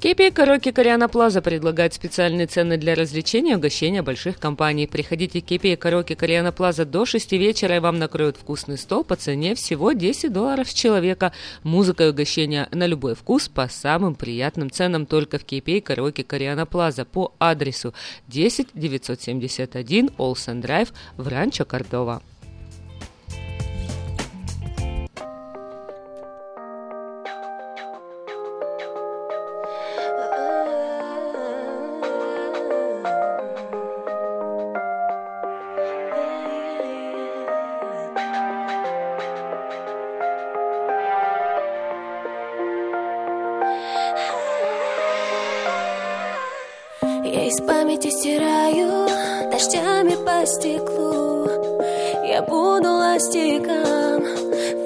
Кипи 0.00 0.30
Караоке 0.30 0.72
Кориана 0.72 1.10
Плаза 1.10 1.42
предлагает 1.42 1.92
специальные 1.92 2.46
цены 2.46 2.78
для 2.78 2.94
развлечения 2.94 3.52
и 3.52 3.56
угощения 3.56 4.00
больших 4.00 4.38
компаний. 4.38 4.86
Приходите 4.86 5.42
в 5.42 5.44
Кипи 5.44 5.76
Караоке 5.76 6.16
Кориана 6.16 6.52
Плаза 6.52 6.86
до 6.86 7.04
6 7.04 7.32
вечера, 7.32 7.76
и 7.76 7.80
вам 7.80 7.98
накроют 7.98 8.38
вкусный 8.38 8.78
стол 8.78 9.04
по 9.04 9.16
цене 9.16 9.54
всего 9.54 9.92
10 9.92 10.32
долларов 10.32 10.70
с 10.70 10.72
человека. 10.72 11.34
Музыка 11.64 12.04
и 12.04 12.08
угощения 12.08 12.66
на 12.72 12.86
любой 12.86 13.14
вкус 13.14 13.50
по 13.50 13.68
самым 13.68 14.14
приятным 14.14 14.70
ценам 14.70 15.04
только 15.04 15.38
в 15.38 15.44
Кипи 15.44 15.82
Караоке 15.82 16.24
Кориана 16.24 16.64
Плаза 16.64 17.04
по 17.04 17.34
адресу 17.38 17.92
10 18.28 18.68
971 18.72 20.12
Олсен 20.16 20.62
Драйв 20.62 20.94
в 21.18 21.28
Ранчо 21.28 21.66
Кордова. 21.66 22.22
Стеклу. 50.50 51.48
Я 52.26 52.42
буду 52.42 52.88
ластиком, 52.88 54.24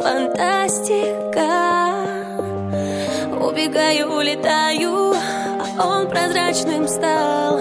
фантастика. 0.01 1.49
Убегаю, 3.41 4.13
улетаю, 4.13 5.15
а 5.79 5.89
он 5.89 6.09
прозрачным 6.09 6.87
стал. 6.87 7.61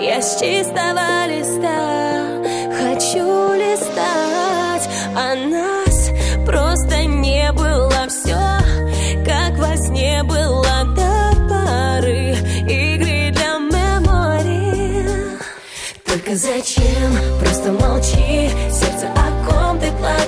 Я 0.00 0.20
с 0.20 0.40
чистого 0.40 1.26
листа 1.26 2.11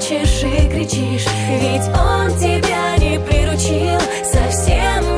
плачешь 0.05 0.43
и 0.43 0.69
кричишь 0.69 1.27
Ведь 1.61 1.89
он 1.89 2.31
тебя 2.39 2.97
не 2.99 3.19
приручил 3.19 4.01
Совсем 4.25 5.14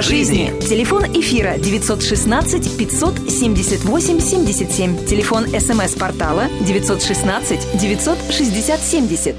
по 0.00 0.04
жизни. 0.04 0.50
Телефон 0.62 1.04
эфира 1.12 1.58
916 1.58 2.78
578 2.78 4.20
77. 4.20 5.04
Телефон 5.04 5.46
смс-портала 5.46 6.44
916 6.66 7.78
960 7.78 8.80
70. 8.80 9.36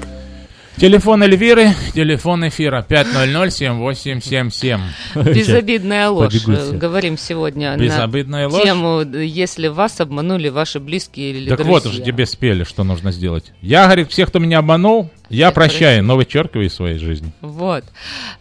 Телефон 0.76 1.22
Эльвиры, 1.22 1.74
телефон 1.94 2.48
эфира 2.48 2.86
500-7877. 2.88 4.80
Безобидная 5.34 6.08
ложь. 6.08 6.32
Побегуйте. 6.32 6.76
Говорим 6.76 7.18
сегодня 7.18 7.76
Безобидная 7.76 8.48
на 8.48 8.54
ложь? 8.54 8.62
тему, 8.62 9.02
если 9.02 9.66
вас 9.68 10.00
обманули 10.00 10.48
ваши 10.48 10.80
близкие 10.80 11.32
или 11.32 11.48
Так 11.48 11.58
друзья. 11.58 11.72
вот 11.72 11.86
уже 11.86 12.02
тебе 12.02 12.24
спели, 12.24 12.64
что 12.64 12.84
нужно 12.84 13.10
сделать. 13.12 13.52
Я, 13.60 13.84
говорит, 13.84 14.10
всех, 14.10 14.28
кто 14.28 14.38
меня 14.38 14.58
обманул, 14.58 15.10
я 15.28 15.50
прощаю, 15.50 16.04
но 16.04 16.16
вычеркиваю 16.16 16.68
из 16.68 16.74
своей 16.74 16.98
жизни. 16.98 17.32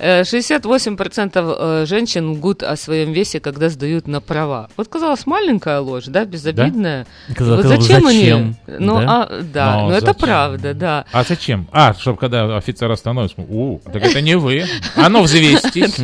Вот. 0.02 0.08
Э, 0.08 0.22
68% 0.22 1.32
э, 1.36 1.86
женщин 1.86 2.32
лгут 2.32 2.64
о 2.64 2.76
своем 2.76 3.12
весе, 3.12 3.40
когда 3.40 3.70
сдают 3.70 4.08
на 4.08 4.20
права. 4.20 4.70
Вот 4.78 4.88
казалось, 4.88 5.26
маленькая 5.26 5.80
ложь, 5.80 6.06
да, 6.08 6.26
безобидная. 6.26 7.06
Казалось, 7.36 7.66
вот 7.66 7.78
зачем, 7.78 8.04
зачем? 8.04 8.08
они? 8.08 8.56
Ну, 8.82 9.00
Да? 9.00 9.28
а, 9.30 9.42
да, 9.42 9.76
Но 9.76 9.90
ну 9.90 9.94
это 9.94 10.14
правда, 10.14 10.74
да. 10.74 11.06
А 11.12 11.24
зачем? 11.24 11.68
А, 11.72 11.94
чтобы 11.94 12.18
когда 12.18 12.58
офицер 12.58 12.90
остановится, 12.90 13.42
у, 13.42 13.80
так 13.80 14.04
это 14.04 14.22
не 14.22 14.36
вы. 14.36 14.66
А 14.96 15.10
ну 15.10 15.22
взвестись. 15.22 15.96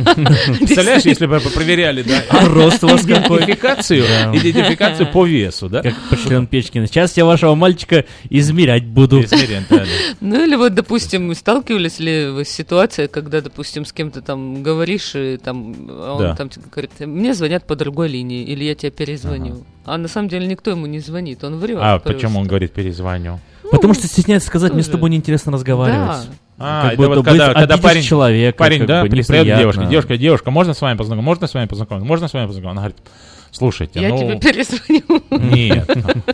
Представляешь, 0.58 1.02
если 1.02 1.26
бы 1.26 1.40
проверяли, 1.40 2.02
да? 2.02 2.22
А 2.30 2.44
рост 2.46 2.84
у 2.84 2.88
вас 2.88 3.04
какой? 3.04 3.38
Идентификацию, 3.38 4.04
идентификацию 4.32 5.10
по 5.10 5.26
весу, 5.26 5.68
да? 5.68 5.82
Как 5.82 5.94
почлен 6.10 6.46
Печкин. 6.46 6.86
Сейчас 6.86 7.16
я 7.16 7.24
вашего 7.24 7.54
мальчика 7.54 8.04
измерять 8.30 8.84
буду. 8.84 9.22
Измерять, 9.22 9.64
да, 9.68 9.78
да. 9.78 9.84
Ну 10.20 10.44
или 10.44 10.54
вот, 10.56 10.74
допустим, 10.74 11.34
сталкивались 11.34 11.98
ли 11.98 12.28
вы 12.28 12.44
с 12.44 12.48
ситуацией, 12.48 13.08
когда, 13.08 13.40
допустим, 13.40 13.84
с 13.84 13.92
кем-то 13.92 14.22
там 14.22 14.62
говоришь, 14.62 15.14
и 15.14 15.36
там 15.36 15.74
он 15.90 16.36
там 16.36 16.48
тебе 16.48 16.64
говорит, 16.70 16.92
мне 17.00 17.34
звонят 17.34 17.66
по 17.66 17.76
другой 17.76 18.08
линии, 18.08 18.44
или 18.44 18.64
я 18.64 18.74
тебе 18.74 18.90
перезвоню. 18.90 19.64
А 19.84 19.96
на 19.96 20.06
самом 20.06 20.28
деле 20.28 20.46
никто 20.46 20.70
ему 20.70 20.84
не 20.84 21.00
звонит, 21.00 21.42
он 21.44 21.56
врет. 21.56 21.78
А 21.80 21.98
почему 21.98 22.40
он 22.40 22.46
говорит 22.46 22.67
перезвоню? 22.70 23.40
Потому 23.70 23.94
что 23.94 24.06
стесняется 24.06 24.48
сказать, 24.48 24.72
мне 24.72 24.82
с 24.82 24.88
тобой 24.88 25.10
неинтересно 25.10 25.52
разговаривать. 25.52 26.28
А, 26.60 26.82
Как 26.90 26.94
это 26.94 27.08
вот 27.08 27.24
когда, 27.24 27.48
быть- 27.48 27.56
когда 27.56 27.76
парень, 27.76 28.02
человека, 28.02 28.58
парень, 28.58 28.78
как 28.80 28.88
да, 28.88 29.02
бы 29.02 29.08
пристает 29.08 29.46
девушке, 29.46 29.86
девушка, 29.86 30.16
девушка, 30.16 30.50
можно 30.50 30.74
с 30.74 30.80
вами 30.80 30.96
познакомиться, 30.96 31.24
можно 31.24 31.46
с 31.46 31.54
вами 31.54 31.66
познакомиться, 31.66 32.08
можно 32.08 32.28
с 32.28 32.32
вами 32.32 32.46
познакомиться? 32.46 32.80
Она 32.80 32.88
говорит, 32.88 33.06
слушайте, 33.52 34.00
Я 34.00 34.08
ну... 34.08 34.18
тебе 34.18 34.40
перезвоню. 34.40 35.22
Нет. 35.30 35.88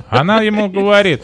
Она 0.08 0.40
ему 0.40 0.70
говорит, 0.70 1.22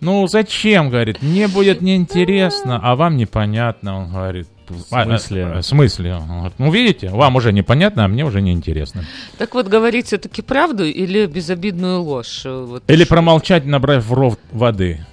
ну 0.00 0.26
зачем, 0.26 0.90
говорит, 0.90 1.22
мне 1.22 1.48
будет 1.48 1.80
неинтересно, 1.80 2.78
а 2.82 2.94
вам 2.94 3.16
непонятно, 3.16 3.96
он 4.00 4.10
говорит. 4.10 4.48
В 4.68 5.04
смысле? 5.04 5.44
А, 5.44 5.58
а, 5.58 5.62
в 5.62 5.66
смысле? 5.66 6.14
Он 6.14 6.26
говорит, 6.28 6.52
ну 6.58 6.70
видите, 6.70 7.08
вам 7.10 7.36
уже 7.36 7.52
непонятно, 7.52 8.04
а 8.04 8.08
мне 8.08 8.24
уже 8.24 8.40
неинтересно. 8.40 9.04
Так 9.38 9.54
вот, 9.54 9.68
говорить 9.68 10.06
все-таки 10.06 10.42
правду 10.42 10.84
или 10.84 11.26
безобидную 11.26 12.00
ложь? 12.02 12.42
Вот 12.44 12.84
Или 12.88 13.04
промолчать, 13.04 13.64
набрав 13.64 14.04
в 14.04 14.12
ров 14.12 14.38
воды. 14.52 15.04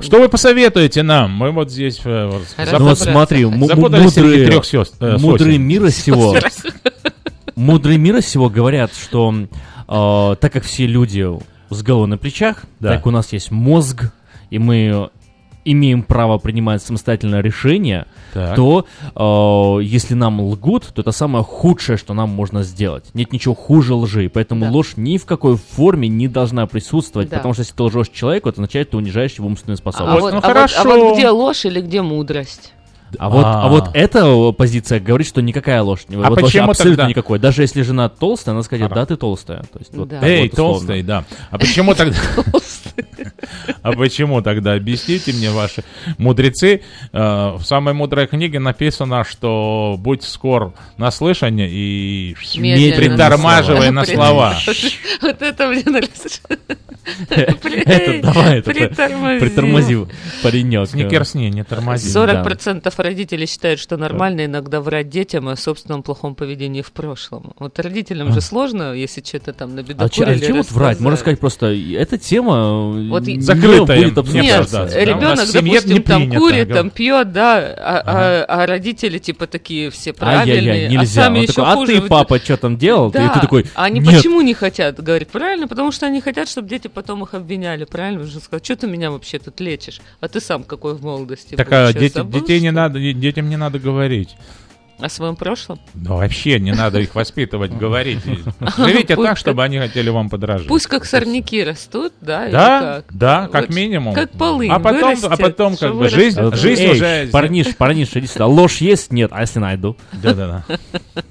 Что 0.00 0.18
вы 0.20 0.28
посоветуете 0.28 1.02
нам? 1.02 1.30
Мы 1.32 1.50
вот 1.50 1.70
здесь 1.70 2.00
э. 2.04 2.40
Ну 2.58 2.84
вот 2.84 2.98
смотри, 2.98 3.44
мудрые, 3.44 4.46
трех 4.46 4.64
сёст- 4.64 4.94
э, 5.00 5.18
мудрые 5.18 5.58
мира 5.58 5.90
сего, 5.90 6.36
мудрые 7.54 7.98
мира 7.98 8.20
сего 8.20 8.48
говорят, 8.48 8.92
что 8.94 9.32
э, 9.88 10.36
так 10.40 10.52
как 10.52 10.64
все 10.64 10.86
люди 10.86 11.26
с 11.70 11.82
головой 11.82 12.08
на 12.08 12.18
плечах, 12.18 12.64
Да. 12.80 12.90
так 12.94 13.06
у 13.06 13.10
нас 13.10 13.32
есть 13.32 13.50
мозг, 13.50 14.10
и 14.50 14.58
мы 14.58 15.10
имеем 15.64 16.02
право 16.02 16.38
принимать 16.38 16.82
самостоятельное 16.82 17.40
решение, 17.40 18.06
Так. 18.32 18.56
то 18.56 18.86
э, 19.78 19.82
если 19.84 20.14
нам 20.14 20.40
лгут, 20.40 20.86
то 20.94 21.00
это 21.02 21.12
самое 21.12 21.44
худшее, 21.44 21.96
что 21.96 22.14
нам 22.14 22.30
можно 22.30 22.62
сделать. 22.62 23.04
Нет 23.14 23.32
ничего 23.32 23.54
хуже 23.54 23.94
лжи, 23.94 24.30
поэтому 24.32 24.66
Да. 24.66 24.70
ложь 24.70 24.92
ни 24.96 25.16
в 25.18 25.24
какой 25.26 25.56
форме 25.56 26.08
не 26.08 26.28
должна 26.28 26.66
присутствовать, 26.66 27.28
Да. 27.30 27.36
потому 27.38 27.54
что 27.54 27.62
если 27.62 27.74
ты 27.74 27.82
лжешь 27.82 28.08
человеку, 28.08 28.48
это 28.48 28.56
означает, 28.60 28.88
что 28.88 28.92
ты 28.92 28.96
унижаешь 28.98 29.32
его 29.34 29.46
умственные 29.46 29.74
А, 29.74 29.78
способности. 29.78 30.20
вот, 30.20 30.32
ну 30.34 30.40
а 30.42 30.48
вот- 30.54 30.70
а 30.76 30.84
вот 30.84 31.16
где 31.16 31.28
ложь 31.30 31.64
или 31.64 31.80
где 31.80 32.02
мудрость? 32.02 32.72
А 33.16 33.28
вот, 33.30 33.44
а 33.44 33.62
А. 33.66 33.68
вот 33.68 33.90
эта 33.94 34.52
позиция 34.52 34.98
говорит, 34.98 35.28
что 35.28 35.40
никакая 35.40 35.82
ложь. 35.82 36.00
не- 36.08 36.16
А 36.16 36.30
вот 36.30 36.40
вообще 36.40 36.44
почему 36.58 36.70
абсолютно 36.70 36.96
тогда? 36.96 37.08
никакой. 37.10 37.38
Даже 37.38 37.62
если 37.62 37.82
жена 37.82 38.08
толстая, 38.08 38.54
она 38.56 38.64
скажет, 38.64 38.92
да, 38.92 39.06
ты 39.06 39.16
толстая. 39.16 39.60
То 39.72 39.78
есть, 39.78 39.94
вот 39.96 40.08
Да. 40.08 40.18
так 40.18 40.28
Эй, 40.28 40.48
вот 40.48 40.56
толстый, 40.56 41.02
да. 41.02 41.24
А 41.50 41.58
почему 41.58 41.94
тогда... 41.94 42.16
А 43.82 43.92
почему 43.92 44.42
тогда? 44.42 44.74
Объясните 44.74 45.32
мне, 45.32 45.50
ваши 45.50 45.84
мудрецы. 46.18 46.82
Э, 47.12 47.56
В 47.56 47.62
самой 47.64 47.94
мудрой 47.94 48.26
книге 48.26 48.58
написано, 48.58 49.24
что 49.24 49.96
будь 49.98 50.22
скор 50.22 50.74
на 50.96 51.10
слышание 51.10 51.68
и 51.70 52.36
Медленно. 52.56 52.96
притормаживай 52.96 53.90
на 53.90 54.04
слова. 54.04 54.54
Вот 55.22 55.40
это 55.42 55.68
мне 55.68 55.82
нравится. 55.86 56.28
Это 57.28 58.20
давай, 58.22 58.58
это 58.60 58.70
Притормози. 58.70 59.38
притормози, 59.40 60.06
паренек. 60.42 60.88
Сникерсни, 60.88 61.48
не 61.50 61.62
тормози. 61.62 62.08
40% 62.08 62.90
родителей 62.96 63.46
считают, 63.46 63.78
что 63.78 63.96
нормально 63.98 64.46
иногда 64.46 64.80
врать 64.80 65.10
детям 65.10 65.48
о 65.48 65.56
собственном 65.56 66.02
плохом 66.02 66.34
поведении 66.34 66.80
в 66.80 66.92
прошлом. 66.92 67.52
Вот 67.58 67.78
родителям 67.78 68.32
же 68.32 68.40
сложно, 68.40 68.94
если 68.94 69.22
что-то 69.22 69.52
там 69.52 69.70
А, 69.70 69.72
че- 69.72 69.76
набедокурили. 69.76 70.30
а 70.34 70.38
зачем 70.38 70.56
вот 70.56 70.70
врать? 70.70 71.00
Можно 71.00 71.18
сказать 71.18 71.40
просто, 71.40 71.66
эта 71.74 72.16
тема 72.16 72.83
Вот 72.92 73.22
не 73.24 73.34
и- 73.36 73.40
Закрытая, 73.40 74.02
будет 74.02 74.18
обсуждаться. 74.18 74.80
Нет, 74.82 74.92
да? 74.92 75.00
Ребенок, 75.04 75.46
семье 75.46 75.74
допустим, 75.80 76.02
там 76.02 76.22
принято, 76.22 76.38
курит, 76.38 76.68
там 76.72 76.90
пьет, 76.90 77.32
да, 77.32 77.56
а, 77.58 78.02
а- 78.06 78.44
а 78.62 78.66
родители 78.66 79.18
типа 79.18 79.46
такие 79.46 79.90
все 79.90 80.12
правильные, 80.12 80.86
а 80.86 80.90
нельзя. 80.90 81.22
сами 81.24 81.36
Он 81.38 81.42
еще 81.42 81.52
такой, 81.54 81.72
а 81.72 81.74
хуже. 81.74 81.92
ты, 81.92 82.00
папа, 82.02 82.38
что 82.38 82.56
там 82.56 82.76
делал? 82.76 83.10
Да, 83.10 83.28
ты 83.28 83.40
такой, 83.40 83.66
а 83.74 83.84
они 83.84 84.00
нет. 84.00 84.14
почему 84.16 84.40
не 84.40 84.54
хотят? 84.54 85.02
Говорит, 85.02 85.28
правильно, 85.28 85.68
потому 85.68 85.92
что 85.92 86.06
они 86.06 86.20
хотят, 86.20 86.48
чтобы 86.48 86.68
дети 86.68 86.88
потом 86.88 87.22
их 87.24 87.34
обвиняли, 87.34 87.84
правильно? 87.84 88.22
Уже 88.22 88.40
сказал, 88.40 88.60
что 88.64 88.76
ты 88.76 88.86
меня 88.86 89.10
вообще 89.10 89.38
тут 89.38 89.60
лечишь? 89.60 90.00
А 90.20 90.28
ты 90.28 90.40
сам 90.40 90.62
какой 90.64 90.94
в 90.94 91.02
молодости 91.02 91.54
Так 91.54 91.68
а 91.70 91.92
дети- 91.92 92.22
детей 92.24 92.60
не 92.60 92.70
надо, 92.70 92.98
де- 92.98 93.12
детям 93.12 93.48
не 93.48 93.56
надо 93.56 93.78
говорить. 93.78 94.30
О 94.98 95.08
своем 95.08 95.34
прошлом? 95.36 95.80
Да 95.94 96.14
вообще 96.14 96.60
не 96.60 96.72
надо 96.72 97.00
их 97.00 97.14
воспитывать, 97.14 97.72
говорить. 97.72 98.20
Живите 98.78 99.16
так, 99.16 99.36
чтобы 99.36 99.64
они 99.64 99.78
хотели 99.78 100.08
вам 100.08 100.30
подражать. 100.30 100.68
Пусть 100.68 100.86
как 100.86 101.04
сорняки 101.04 101.62
растут, 101.64 102.12
да? 102.20 102.48
Да, 102.48 102.80
как? 102.80 103.04
да, 103.10 103.48
как 103.48 103.70
минимум. 103.70 104.14
Как 104.14 104.30
полынь 104.30 104.70
А 104.70 104.78
потом, 104.78 105.16
а 105.22 105.36
потом 105.36 105.76
как 105.76 105.96
бы 105.96 106.08
жизнь, 106.08 106.40
жизнь 106.54 106.86
уже... 106.86 107.28
Парниш, 107.32 107.76
парниш, 107.76 108.10
иди 108.14 108.26
сюда. 108.26 108.46
Ложь 108.46 108.78
есть? 108.78 109.12
Нет. 109.12 109.30
А 109.32 109.40
если 109.40 109.58
найду? 109.58 109.96
Да-да-да. 110.12 110.64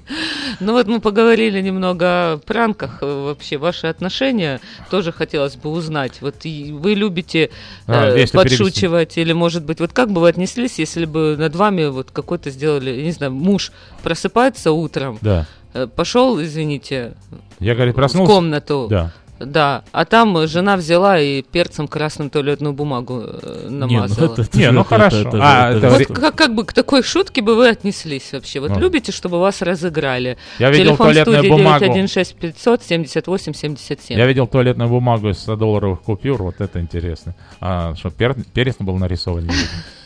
Ну 0.60 0.72
вот 0.72 0.86
мы 0.86 1.00
поговорили 1.00 1.60
немного 1.60 2.34
о 2.34 2.38
пранках, 2.38 2.98
э, 3.00 3.24
вообще 3.24 3.56
ваши 3.56 3.86
отношения 3.86 4.60
тоже 4.90 5.10
хотелось 5.10 5.56
бы 5.56 5.70
узнать. 5.70 6.18
Вот 6.20 6.44
вы 6.44 6.94
любите 6.94 7.50
А, 7.86 8.16
э, 8.16 8.26
подшучивать 8.28 9.18
или, 9.18 9.32
может 9.32 9.64
быть, 9.64 9.80
вот 9.80 9.92
как 9.92 10.10
бы 10.10 10.20
вы 10.20 10.28
отнеслись, 10.28 10.78
если 10.78 11.06
бы 11.06 11.36
над 11.36 11.56
вами 11.56 11.86
вот 11.86 12.10
какой-то 12.12 12.50
сделали, 12.50 13.02
не 13.02 13.10
знаю, 13.10 13.32
муж 13.54 13.72
просыпается 14.02 14.72
утром, 14.72 15.18
Да. 15.22 15.46
э, 15.74 15.86
пошел, 15.86 16.40
извините, 16.42 17.14
Я, 17.60 17.74
говорит, 17.74 17.94
в 17.94 17.96
проснулся. 17.96 18.32
комнату. 18.32 18.86
Да. 18.90 19.12
Да, 19.40 19.82
а 19.90 20.04
там 20.04 20.46
жена 20.46 20.76
взяла 20.76 21.18
и 21.18 21.42
перцем 21.42 21.88
красным 21.88 22.30
туалетную 22.30 22.72
бумагу 22.72 23.20
э, 23.26 23.66
намазала. 23.68 24.32
это- 24.32 24.42
это 24.42 24.58
Не, 24.58 24.70
ну 24.70 24.82
это- 24.82 24.88
хорошо. 24.88 25.16
это- 25.28 25.38
А, 25.42 25.70
это- 25.70 25.86
это 25.86 25.90
Вот 25.90 26.06
как, 26.20 26.34
как 26.36 26.54
бы 26.54 26.64
к 26.64 26.72
такой 26.72 27.02
шутке 27.02 27.42
бы 27.42 27.56
вы 27.56 27.68
отнеслись 27.68 28.32
вообще? 28.32 28.60
Вот 28.60 28.70
Ну. 28.70 28.78
любите, 28.78 29.10
чтобы 29.10 29.40
вас 29.40 29.60
разыграли? 29.60 30.38
Я 30.60 30.70
видел 30.70 30.84
Телефон 30.90 31.06
туалетную 31.08 31.38
студии 31.38 31.50
бумагу. 31.50 31.84
916 31.84 32.36
500 32.36 32.82
78 32.84 33.54
77. 33.54 34.16
Я 34.18 34.26
видел 34.26 34.46
туалетную 34.46 34.88
бумагу 34.88 35.28
из 35.28 35.36
100-долларовых 35.48 35.96
купюр, 36.04 36.40
вот 36.40 36.60
это 36.60 36.80
интересно. 36.80 37.34
А 37.60 37.94
что, 37.96 38.10
пер- 38.10 38.36
перец 38.54 38.76
был 38.78 38.96
нарисован? 38.98 39.50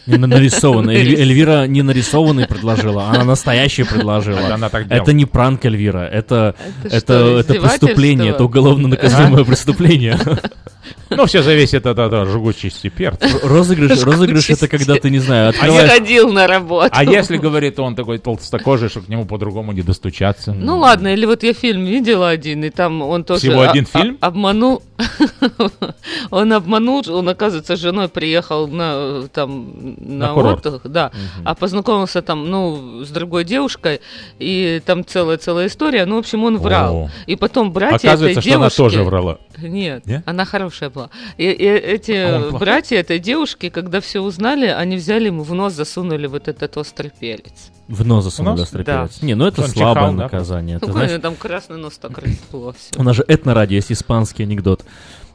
Не 0.09 0.27
нарисованный. 0.27 0.97
Эльви- 0.97 1.17
Эльвира 1.21 1.67
не 1.67 1.83
нарисованный 1.83 2.47
предложила, 2.47 3.09
она 3.11 3.25
настоящий 3.25 3.85
предложила. 3.85 4.39
Это 4.39 4.55
она 4.55 4.69
так. 4.69 4.87
Это 4.91 5.13
не 5.13 5.25
пранк 5.27 5.65
Эльвира, 5.65 6.07
это, 6.07 6.55
Это 6.85 6.97
это, 6.97 6.99
что, 7.01 7.39
это 7.41 7.55
преступление, 7.55 8.31
издевательство? 8.31 8.35
это 8.35 8.45
уголовно 8.45 8.89
наказуемое 8.89 9.45
преступление. 9.45 10.19
Ну, 11.11 11.27
все 11.27 11.43
зависит 11.43 11.87
от, 11.87 11.99
от 11.99 12.29
жгучести 12.29 12.89
перца. 12.89 13.29
Розыгрыш, 13.43 14.03
розыгрыш 14.03 14.51
это 14.51 14.69
когда 14.69 14.95
ты, 14.97 15.11
не 15.11 15.19
знаю, 15.19 15.45
Не 15.45 15.51
открываешь... 15.51 15.91
ходил 15.91 16.33
на 16.33 16.47
работу. 16.47 16.91
А 16.93 17.05
если, 17.05 17.37
говорит, 17.37 17.79
он 17.79 17.95
такой 17.95 18.19
толстокожий, 18.19 18.89
что 18.89 19.01
к 19.01 19.09
нему 19.09 19.25
по-другому 19.25 19.73
не 19.73 19.83
достучаться? 19.83 20.53
Ну 20.53 20.79
ладно, 20.79 21.09
или 21.09 21.27
вот 21.27 21.43
я 21.43 21.53
фильм 21.53 21.85
видела 21.85 22.29
один, 22.29 22.65
и 22.65 22.71
там 22.71 23.03
он 23.03 23.25
тоже... 23.25 23.41
Всего 23.41 23.63
а- 23.63 23.71
один 23.71 23.87
а- 23.93 23.99
фильм? 23.99 24.19
обманул... 24.21 24.83
он 26.31 26.53
обманул, 26.53 27.03
он, 27.09 27.29
оказывается, 27.29 27.77
с 27.77 27.81
женой 27.81 28.09
приехал 28.09 28.67
на, 28.67 29.29
там, 29.33 29.95
на, 29.99 30.29
На 30.29 30.35
отдых, 30.35 30.83
да, 30.85 31.13
а 31.45 31.55
познакомился 31.55 32.21
там, 32.23 32.51
ну, 32.51 33.05
с 33.05 33.11
другой 33.11 33.45
девушкой, 33.45 34.01
и 34.39 34.83
там 34.85 35.05
целая-целая 35.05 35.69
история, 35.69 36.05
ну, 36.05 36.17
в 36.17 36.19
общем, 36.19 36.45
он 36.45 36.59
врал. 36.59 36.97
О. 36.97 37.11
И 37.27 37.37
потом 37.37 37.73
братья 37.73 38.09
Оказывается, 38.09 38.41
этой 38.41 38.51
что 38.51 38.59
она 38.59 38.71
тоже 38.71 39.03
врала. 39.05 39.39
Нет, 39.59 40.07
Нет? 40.07 40.23
она 40.27 40.45
хорошая 40.45 40.91
была. 40.91 40.98
И, 41.37 41.45
и 41.45 41.65
эти 41.67 42.13
а 42.13 42.51
братья 42.51 42.97
этой 42.97 43.19
девушки, 43.19 43.69
когда 43.69 44.01
все 44.01 44.21
узнали, 44.21 44.67
они 44.67 44.97
взяли 44.97 45.27
ему 45.27 45.43
в 45.43 45.55
нос, 45.55 45.73
засунули 45.73 46.27
вот 46.27 46.49
этот 46.49 46.77
острый 46.77 47.11
перец. 47.19 47.71
В 47.89 48.07
нос 48.07 48.25
засунули 48.25 48.63
острый 48.63 48.85
да. 48.85 49.07
перец? 49.07 49.23
Не, 49.23 49.35
ну 49.35 49.47
это 49.47 49.63
Он 49.63 49.69
слабое 49.69 50.05
чихал, 50.05 50.13
наказание. 50.13 50.79
Да? 50.79 50.87
Ты, 50.87 50.93
знаешь, 50.93 51.21
там 51.21 51.35
красный 51.37 51.79
нос 51.79 51.99
так 51.99 52.19
расплыло. 52.19 52.75
У 52.97 53.03
нас 53.03 53.17
же 53.17 53.25
этнорадио 53.27 53.77
есть 53.77 53.93
испанский 53.93 54.43
анекдот. 54.43 54.85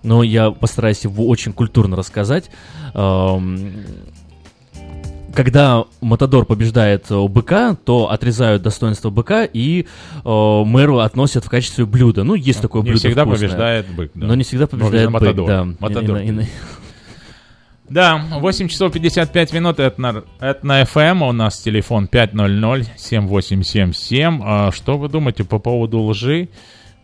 Но 0.04 0.22
я 0.22 0.52
постараюсь 0.52 1.06
его 1.06 1.28
очень 1.28 1.54
культурно 1.54 1.96
рассказать 1.96 2.50
когда 5.34 5.86
Матадор 6.02 6.46
побеждает 6.46 7.10
у 7.12 7.28
быка, 7.28 7.76
то 7.76 8.12
отрезают 8.12 8.62
достоинство 8.62 9.10
быка 9.10 9.46
и 9.46 9.84
э, 9.84 9.86
мэру 10.24 11.00
относят 11.00 11.46
в 11.46 11.50
качестве 11.50 11.86
блюда. 11.86 12.24
Ну, 12.24 12.36
есть 12.36 12.62
такое 12.62 12.84
не 12.84 12.92
блюдо 12.92 13.00
всегда 13.00 13.26
вкусное. 13.26 13.50
побеждает 13.50 13.88
бык, 13.90 14.12
да. 14.14 14.28
Но 14.28 14.36
не 14.36 14.44
всегда 14.44 14.68
побеждает 14.68 15.12
бык, 15.12 15.22
Матадор. 15.22 15.48
да. 15.48 15.68
Матадор. 15.80 16.18
И, 16.18 16.28
и, 16.28 16.30
и, 16.30 16.46
да, 17.90 18.24
8 18.32 18.68
часов 18.68 18.94
55 18.94 19.54
минут, 19.54 19.80
это 19.80 20.00
на, 20.00 20.24
это 20.40 20.64
на 20.66 20.84
FM, 20.84 21.28
у 21.28 21.32
нас 21.32 21.58
телефон 21.60 22.08
500-7877. 22.12 24.42
А 24.44 24.72
что 24.72 24.98
вы 24.98 25.10
думаете 25.10 25.44
по 25.44 25.58
поводу 25.60 26.02
лжи? 26.02 26.50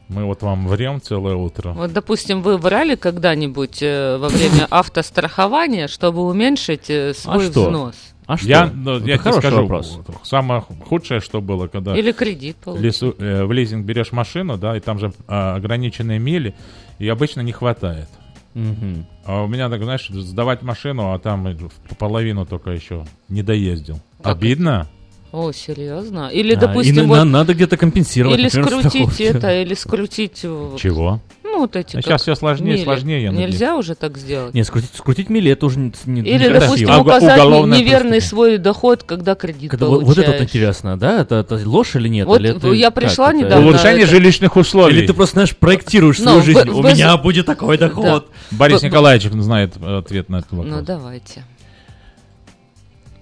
Мы 0.10 0.26
вот 0.26 0.41
вам 0.41 0.68
врем 0.68 0.99
целое 0.99 1.35
утро. 1.35 1.73
Вот, 1.73 1.93
допустим, 1.93 2.41
вы 2.41 2.57
врали 2.57 2.95
когда-нибудь 2.95 3.84
э, 3.84 4.18
во 4.18 4.30
время 4.30 4.65
автострахования, 4.72 5.88
чтобы 5.88 6.23
уменьшить 6.23 6.89
э, 6.89 7.14
свой 7.14 7.45
а 7.45 7.49
взнос? 7.49 7.95
А 8.30 8.38
что? 8.38 8.47
Я, 8.47 8.72
ну, 8.72 8.99
я 8.99 9.18
тебе 9.18 9.34
скажу, 9.34 9.61
вопрос. 9.64 9.99
самое 10.22 10.64
худшее, 10.85 11.19
что 11.19 11.41
было, 11.41 11.65
когда... 11.65 11.97
Или 11.97 12.11
кредит 12.11 12.57
лесу, 12.68 13.15
э, 13.18 13.43
в 13.43 13.51
лизинг 13.51 13.88
берешь 13.88 14.11
машину, 14.11 14.56
да, 14.56 14.77
и 14.77 14.80
там 14.80 14.99
же 14.99 15.11
э, 15.27 15.34
ограниченные 15.34 16.19
мили, 16.19 16.53
и 16.99 17.10
обычно 17.10 17.41
не 17.41 17.53
хватает. 17.53 18.07
Угу. 18.53 19.06
А 19.26 19.41
у 19.41 19.47
меня, 19.47 19.68
так, 19.68 19.81
знаешь, 19.81 20.07
сдавать 20.10 20.61
машину, 20.61 21.11
а 21.11 21.18
там 21.18 21.57
половину 21.97 22.45
только 22.45 22.69
еще 22.69 23.03
не 23.30 23.41
доездил. 23.41 23.99
Как 24.22 24.38
Обидно? 24.38 24.88
О, 25.31 25.51
серьезно? 25.51 26.30
Или, 26.30 26.56
а, 26.56 26.60
допустим, 26.60 27.03
и 27.03 27.06
вот, 27.06 27.23
надо 27.23 27.53
где-то 27.53 27.77
компенсировать. 27.77 28.39
Или 28.39 28.45
например, 28.45 28.68
скрутить 28.68 29.22
это, 29.22 29.61
или 29.61 29.73
скрутить... 29.76 30.41
Чего? 30.41 31.19
Ну, 31.43 31.61
вот 31.61 31.76
эти. 31.76 31.97
А 31.97 32.01
сейчас 32.01 32.22
все 32.22 32.35
сложнее 32.35 32.77
и 32.77 32.84
сложнее. 32.84 33.30
Нельзя 33.31 33.76
уже 33.76 33.95
так 33.95 34.18
сделать. 34.18 34.53
Не, 34.53 34.64
скрутить, 34.64 34.91
скрутить 34.95 35.30
мили 35.30 35.51
это 35.51 35.65
уже 35.65 35.80
не, 35.80 35.91
не 36.06 36.22
Или, 36.22 36.47
не 36.47 36.60
допустим, 36.60 36.91
а, 36.91 36.99
указать 36.99 37.38
неверный 37.38 38.22
свой 38.22 38.57
доход, 38.57 39.03
когда 39.03 39.35
кредит 39.35 39.72
когда, 39.72 39.88
получаешь. 39.88 40.07
Вот 40.07 40.18
это 40.18 40.31
вот 40.31 40.41
интересно, 40.41 40.97
да? 40.97 41.22
Это, 41.22 41.35
это 41.35 41.60
ложь 41.65 41.95
или 41.95 42.07
нет? 42.07 42.27
Вот 42.27 42.39
или 42.39 42.56
это, 42.56 42.72
я 42.72 42.91
пришла 42.91 43.27
как, 43.27 43.35
недавно. 43.35 43.68
Улучшение 43.68 44.03
это... 44.03 44.11
жилищных 44.11 44.56
условий. 44.56 44.97
Или 44.97 45.07
ты 45.07 45.14
просто, 45.14 45.34
знаешь, 45.34 45.56
проектируешь 45.56 46.19
Но, 46.19 46.35
ну, 46.35 46.41
свою 46.41 46.45
жизнь. 46.45 46.69
В, 46.69 46.77
У 46.77 46.81
в... 46.81 46.85
меня 46.85 47.18
будет 47.18 47.45
такой 47.47 47.77
доход. 47.77 48.27
Да. 48.51 48.57
Борис 48.57 48.81
в... 48.81 48.84
Николаевич 48.84 49.31
знает 49.31 49.76
ответ 49.77 50.30
на 50.30 50.38
этот 50.38 50.51
вопрос. 50.51 50.76
Ну, 50.76 50.81
давайте. 50.81 51.43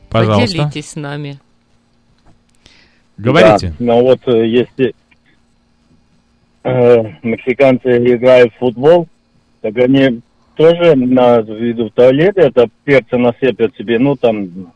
Пожалуйста. 0.10 0.58
Поделитесь 0.58 0.92
с 0.92 0.96
нами. 0.96 1.40
Говорите. 3.18 3.70
Да, 3.70 3.76
ну 3.80 4.02
вот 4.02 4.20
э, 4.28 4.48
если 4.48 4.94
э, 6.64 7.04
мексиканцы 7.24 7.98
играют 7.98 8.54
в 8.54 8.58
футбол, 8.60 9.08
так 9.62 9.78
они 9.78 10.22
тоже 10.56 10.96
на 10.96 11.40
виду 11.42 11.88
в 11.90 11.92
туалете 11.92 12.42
это 12.42 12.70
перца 12.84 13.18
насыпят 13.18 13.76
себе, 13.76 14.00
ну 14.00 14.16
там, 14.16 14.72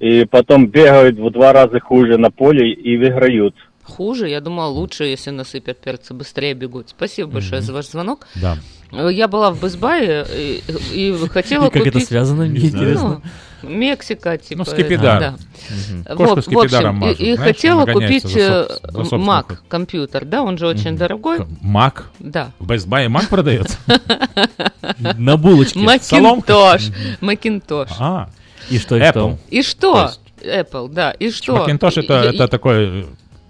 и 0.00 0.24
потом 0.24 0.66
бегают 0.66 1.18
в 1.18 1.30
два 1.30 1.52
раза 1.52 1.80
хуже 1.80 2.18
на 2.18 2.30
поле 2.30 2.72
и 2.72 2.96
выиграют. 2.96 3.54
Хуже? 3.84 4.28
Я 4.28 4.40
думала, 4.40 4.68
лучше, 4.68 5.04
если 5.04 5.30
насыпят 5.30 5.78
перца, 5.78 6.14
быстрее 6.14 6.54
бегут. 6.54 6.88
Спасибо 6.88 7.32
большое 7.32 7.60
mm-hmm. 7.60 7.64
за 7.64 7.72
ваш 7.74 7.86
звонок. 7.86 8.26
Да. 8.34 8.56
Э, 8.94 9.08
я 9.12 9.28
была 9.28 9.50
в 9.50 9.60
Бэсбае 9.60 10.26
и, 10.30 10.62
и 10.92 11.28
хотела 11.28 11.66
и 11.66 11.70
как 11.70 11.82
купить... 11.82 11.96
это 11.96 12.06
связано, 12.06 12.44
мне 12.44 12.66
интересно. 12.66 13.22
Ну, 13.62 13.70
Мексика, 13.70 14.36
типа. 14.36 14.64
Ну, 14.66 14.70
скипидар. 14.70 15.20
Да. 15.20 15.34
Угу. 15.34 16.16
Кошку 16.16 16.34
вот, 16.34 16.70
в 16.70 16.74
общем, 16.74 16.94
мажут, 16.96 17.20
и, 17.20 17.30
и 17.30 17.34
знаешь, 17.34 17.54
хотела 17.54 17.86
купить 17.86 18.36
э, 18.36 18.68
Mac 18.92 19.58
компьютер, 19.68 20.24
да, 20.24 20.42
он 20.42 20.58
же 20.58 20.66
очень 20.66 20.90
угу. 20.90 20.98
дорогой. 20.98 21.38
Mac? 21.62 22.02
Да. 22.18 22.50
В 22.58 22.70
Best 22.70 22.86
Buy 22.86 23.08
Mac 23.08 23.28
продается? 23.28 23.78
На 24.98 25.36
булочке. 25.36 25.78
Macintosh. 25.80 26.92
Macintosh. 27.20 27.90
А, 27.98 28.28
и 28.68 28.78
что, 28.78 28.96
и 28.96 29.00
Apple. 29.00 29.38
И 29.50 29.62
что? 29.62 30.10
Apple, 30.42 30.88
да, 30.92 31.10
и 31.12 31.30
что? 31.30 31.66
Это, 31.66 32.14
это 32.14 32.48
такой 32.48 33.06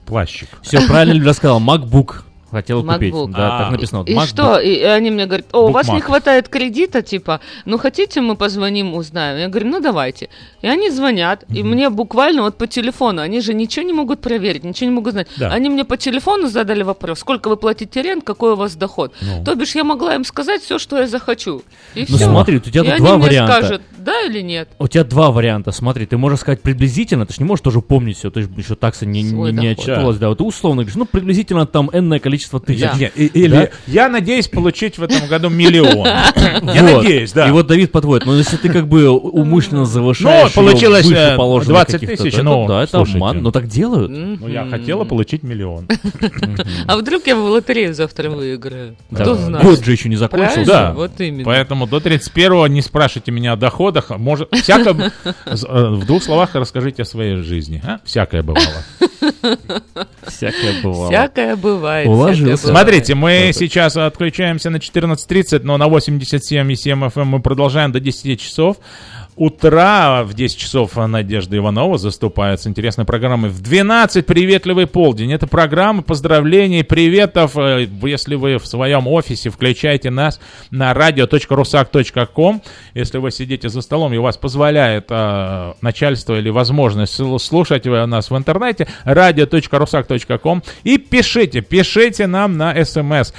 плащик. 0.06 0.48
Все 0.62 0.86
правильно 0.86 1.24
рассказал, 1.24 1.60
MacBook. 1.60 2.22
Хотела 2.54 2.82
MacBook. 2.82 3.10
купить. 3.10 3.36
Да, 3.36 3.58
так 3.58 3.72
написано. 3.72 4.04
И 4.06 4.14
MacBook. 4.14 4.26
что? 4.26 4.60
И 4.60 4.80
они 4.80 5.10
мне 5.10 5.26
говорят, 5.26 5.46
о, 5.52 5.66
у 5.66 5.70
вас 5.72 5.88
не 5.88 6.00
хватает 6.00 6.48
кредита, 6.48 7.02
типа, 7.02 7.40
ну 7.64 7.78
хотите 7.78 8.20
мы 8.20 8.36
позвоним, 8.36 8.94
узнаем? 8.94 9.38
Я 9.38 9.48
говорю, 9.48 9.68
ну 9.68 9.80
давайте. 9.80 10.28
И 10.62 10.68
они 10.68 10.88
звонят, 10.90 11.42
mm-hmm. 11.42 11.58
и 11.58 11.62
мне 11.64 11.90
буквально 11.90 12.42
вот 12.42 12.56
по 12.56 12.68
телефону, 12.68 13.22
они 13.22 13.40
же 13.40 13.54
ничего 13.54 13.84
не 13.84 13.92
могут 13.92 14.20
проверить, 14.20 14.62
ничего 14.62 14.88
не 14.88 14.94
могут 14.94 15.14
знать. 15.14 15.26
Да. 15.36 15.50
Они 15.50 15.68
мне 15.68 15.84
по 15.84 15.96
телефону 15.96 16.46
задали 16.46 16.84
вопрос, 16.84 17.18
сколько 17.18 17.48
вы 17.48 17.56
платите 17.56 18.02
рент, 18.02 18.22
какой 18.22 18.52
у 18.52 18.56
вас 18.56 18.76
доход. 18.76 19.12
Ну. 19.20 19.42
То 19.44 19.56
бишь 19.56 19.74
я 19.74 19.82
могла 19.82 20.14
им 20.14 20.24
сказать 20.24 20.62
все, 20.62 20.78
что 20.78 20.98
я 20.98 21.08
захочу. 21.08 21.62
И 21.96 22.06
ну 22.08 22.16
все. 22.16 22.26
смотри, 22.26 22.58
у 22.58 22.60
тебя 22.60 22.82
и 22.82 22.88
тут 22.90 22.98
два 22.98 23.16
варианта. 23.16 23.56
скажут, 23.56 23.82
да 23.98 24.20
или 24.26 24.42
нет. 24.42 24.68
У 24.78 24.86
тебя 24.86 25.02
два 25.02 25.32
варианта, 25.32 25.72
смотри, 25.72 26.06
ты 26.06 26.16
можешь 26.16 26.40
сказать 26.40 26.62
приблизительно, 26.62 27.26
ты 27.26 27.32
же 27.32 27.40
не 27.40 27.46
можешь 27.46 27.62
тоже 27.62 27.80
помнить 27.80 28.18
все, 28.18 28.30
ты 28.30 28.42
же 28.42 28.48
еще 28.56 28.76
такса 28.76 29.06
не, 29.06 29.22
не, 29.22 29.52
не 29.52 29.68
отчитывалась, 29.68 30.18
да. 30.18 30.26
да, 30.26 30.28
вот 30.28 30.38
ты 30.38 30.44
условно 30.44 30.82
говоришь, 30.82 30.96
ну 30.96 31.06
приблизительно 31.06 31.66
там 31.66 31.90
энное 31.92 32.18
количество 32.18 32.43
тысяч. 32.60 32.80
Да. 32.80 33.06
Или 33.14 33.48
да? 33.48 33.68
я 33.86 34.08
надеюсь 34.08 34.48
получить 34.48 34.98
в 34.98 35.02
этом 35.02 35.26
году 35.28 35.48
миллион. 35.48 36.06
Я 36.74 36.82
надеюсь, 36.82 37.32
да. 37.32 37.48
И 37.48 37.50
вот 37.50 37.66
Давид 37.66 37.92
подводит, 37.92 38.26
но 38.26 38.36
если 38.36 38.56
ты 38.56 38.68
как 38.68 38.88
бы 38.88 39.08
умышленно 39.08 39.84
завышаешь 39.84 40.54
Ну, 40.54 40.62
получилось 40.62 41.06
20 41.06 42.02
э, 42.02 42.06
тысяч, 42.06 42.36
ну, 42.38 42.66
Да, 42.66 42.82
это 42.82 43.00
обман, 43.00 43.42
но 43.42 43.50
так 43.50 43.66
делают. 43.68 44.10
Ну, 44.10 44.48
я 44.48 44.66
хотела 44.66 45.04
получить 45.04 45.42
миллион. 45.42 45.88
А 46.86 46.96
вдруг 46.96 47.26
я 47.26 47.36
в 47.36 47.44
лотерею 47.44 47.94
завтра 47.94 48.30
выиграю? 48.30 48.96
Кто 49.12 49.34
знает? 49.34 49.64
Год 49.64 49.84
же 49.84 49.92
еще 49.92 50.08
не 50.08 50.16
закончился. 50.16 50.64
Да, 50.64 50.92
вот 50.92 51.20
именно. 51.20 51.44
Поэтому 51.44 51.86
до 51.86 51.98
31-го 51.98 52.66
не 52.66 52.82
спрашивайте 52.82 53.30
меня 53.32 53.52
о 53.52 53.56
доходах. 53.56 54.10
Может, 54.10 54.48
всякое... 54.52 55.12
Э, 55.44 55.88
в 55.88 56.06
двух 56.06 56.22
словах 56.22 56.54
расскажите 56.54 57.02
о 57.02 57.04
своей 57.04 57.36
жизни. 57.36 57.82
А? 57.84 57.98
Всякое 58.04 58.42
бывало. 58.42 58.84
Всякое 60.26 60.82
бывало. 60.82 61.08
Всякое 61.08 61.56
бывает. 61.56 62.08
Уложился. 62.40 62.68
Смотрите, 62.68 63.14
мы 63.14 63.50
сейчас 63.54 63.96
отключаемся 63.96 64.70
на 64.70 64.76
14.30, 64.76 65.60
но 65.62 65.76
на 65.76 65.88
87,7 65.88 66.66
FM 66.66 67.22
эм 67.22 67.28
мы 67.28 67.40
продолжаем 67.40 67.92
до 67.92 68.00
10 68.00 68.40
часов 68.40 68.76
утра 69.36 70.22
в 70.24 70.34
10 70.34 70.58
часов 70.58 70.96
Надежда 70.96 71.56
Иванова 71.56 71.98
заступает 71.98 72.60
с 72.60 72.66
интересной 72.66 73.04
программой. 73.04 73.50
В 73.50 73.60
12 73.60 74.24
приветливый 74.26 74.86
полдень. 74.86 75.32
Это 75.32 75.46
программа 75.46 76.02
поздравлений, 76.02 76.84
приветов. 76.84 77.56
Э, 77.56 77.86
если 78.02 78.34
вы 78.34 78.58
в 78.58 78.66
своем 78.66 79.06
офисе, 79.06 79.50
включайте 79.50 80.10
нас 80.10 80.40
на 80.70 80.92
radio.rusak.com. 80.92 82.62
Если 82.94 83.18
вы 83.18 83.30
сидите 83.30 83.68
за 83.68 83.82
столом 83.82 84.12
и 84.14 84.18
вас 84.18 84.36
позволяет 84.36 85.06
э, 85.10 85.72
начальство 85.80 86.38
или 86.38 86.50
возможность 86.50 87.14
слушать 87.14 87.84
нас 87.84 88.30
в 88.30 88.36
интернете, 88.36 88.88
radio.rusak.com 89.04 90.62
и 90.84 90.98
пишите, 90.98 91.60
пишите 91.60 92.26
нам 92.26 92.56
на 92.56 92.84
смс. 92.84 93.32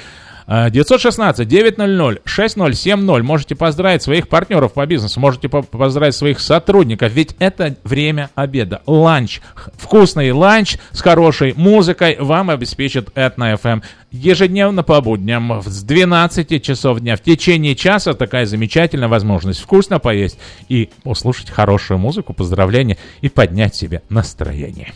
916-900-6070. 0.46 3.22
Можете 3.22 3.54
поздравить 3.54 4.02
своих 4.02 4.28
партнеров 4.28 4.72
по 4.72 4.86
бизнесу, 4.86 5.20
можете 5.20 5.48
поздравить 5.48 6.14
своих 6.14 6.40
сотрудников, 6.40 7.12
ведь 7.12 7.36
это 7.38 7.76
время 7.84 8.30
обеда. 8.34 8.82
Ланч, 8.86 9.40
вкусный 9.76 10.32
ланч 10.32 10.78
с 10.92 11.00
хорошей 11.00 11.54
музыкой 11.56 12.16
вам 12.18 12.50
обеспечит 12.50 13.10
Этна 13.14 13.54
FM. 13.54 13.82
Ежедневно 14.12 14.82
по 14.82 15.00
будням 15.00 15.62
с 15.64 15.82
12 15.82 16.62
часов 16.62 17.00
дня 17.00 17.16
в 17.16 17.20
течение 17.20 17.74
часа 17.74 18.14
такая 18.14 18.46
замечательная 18.46 19.08
возможность 19.08 19.60
вкусно 19.60 19.98
поесть 19.98 20.38
и 20.68 20.90
услышать 21.04 21.50
хорошую 21.50 21.98
музыку, 21.98 22.32
поздравления 22.32 22.96
и 23.20 23.28
поднять 23.28 23.74
себе 23.74 24.02
настроение. 24.08 24.92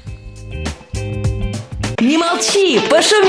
Не 2.01 2.17
молчи, 2.17 2.81
пошуми! 2.89 3.29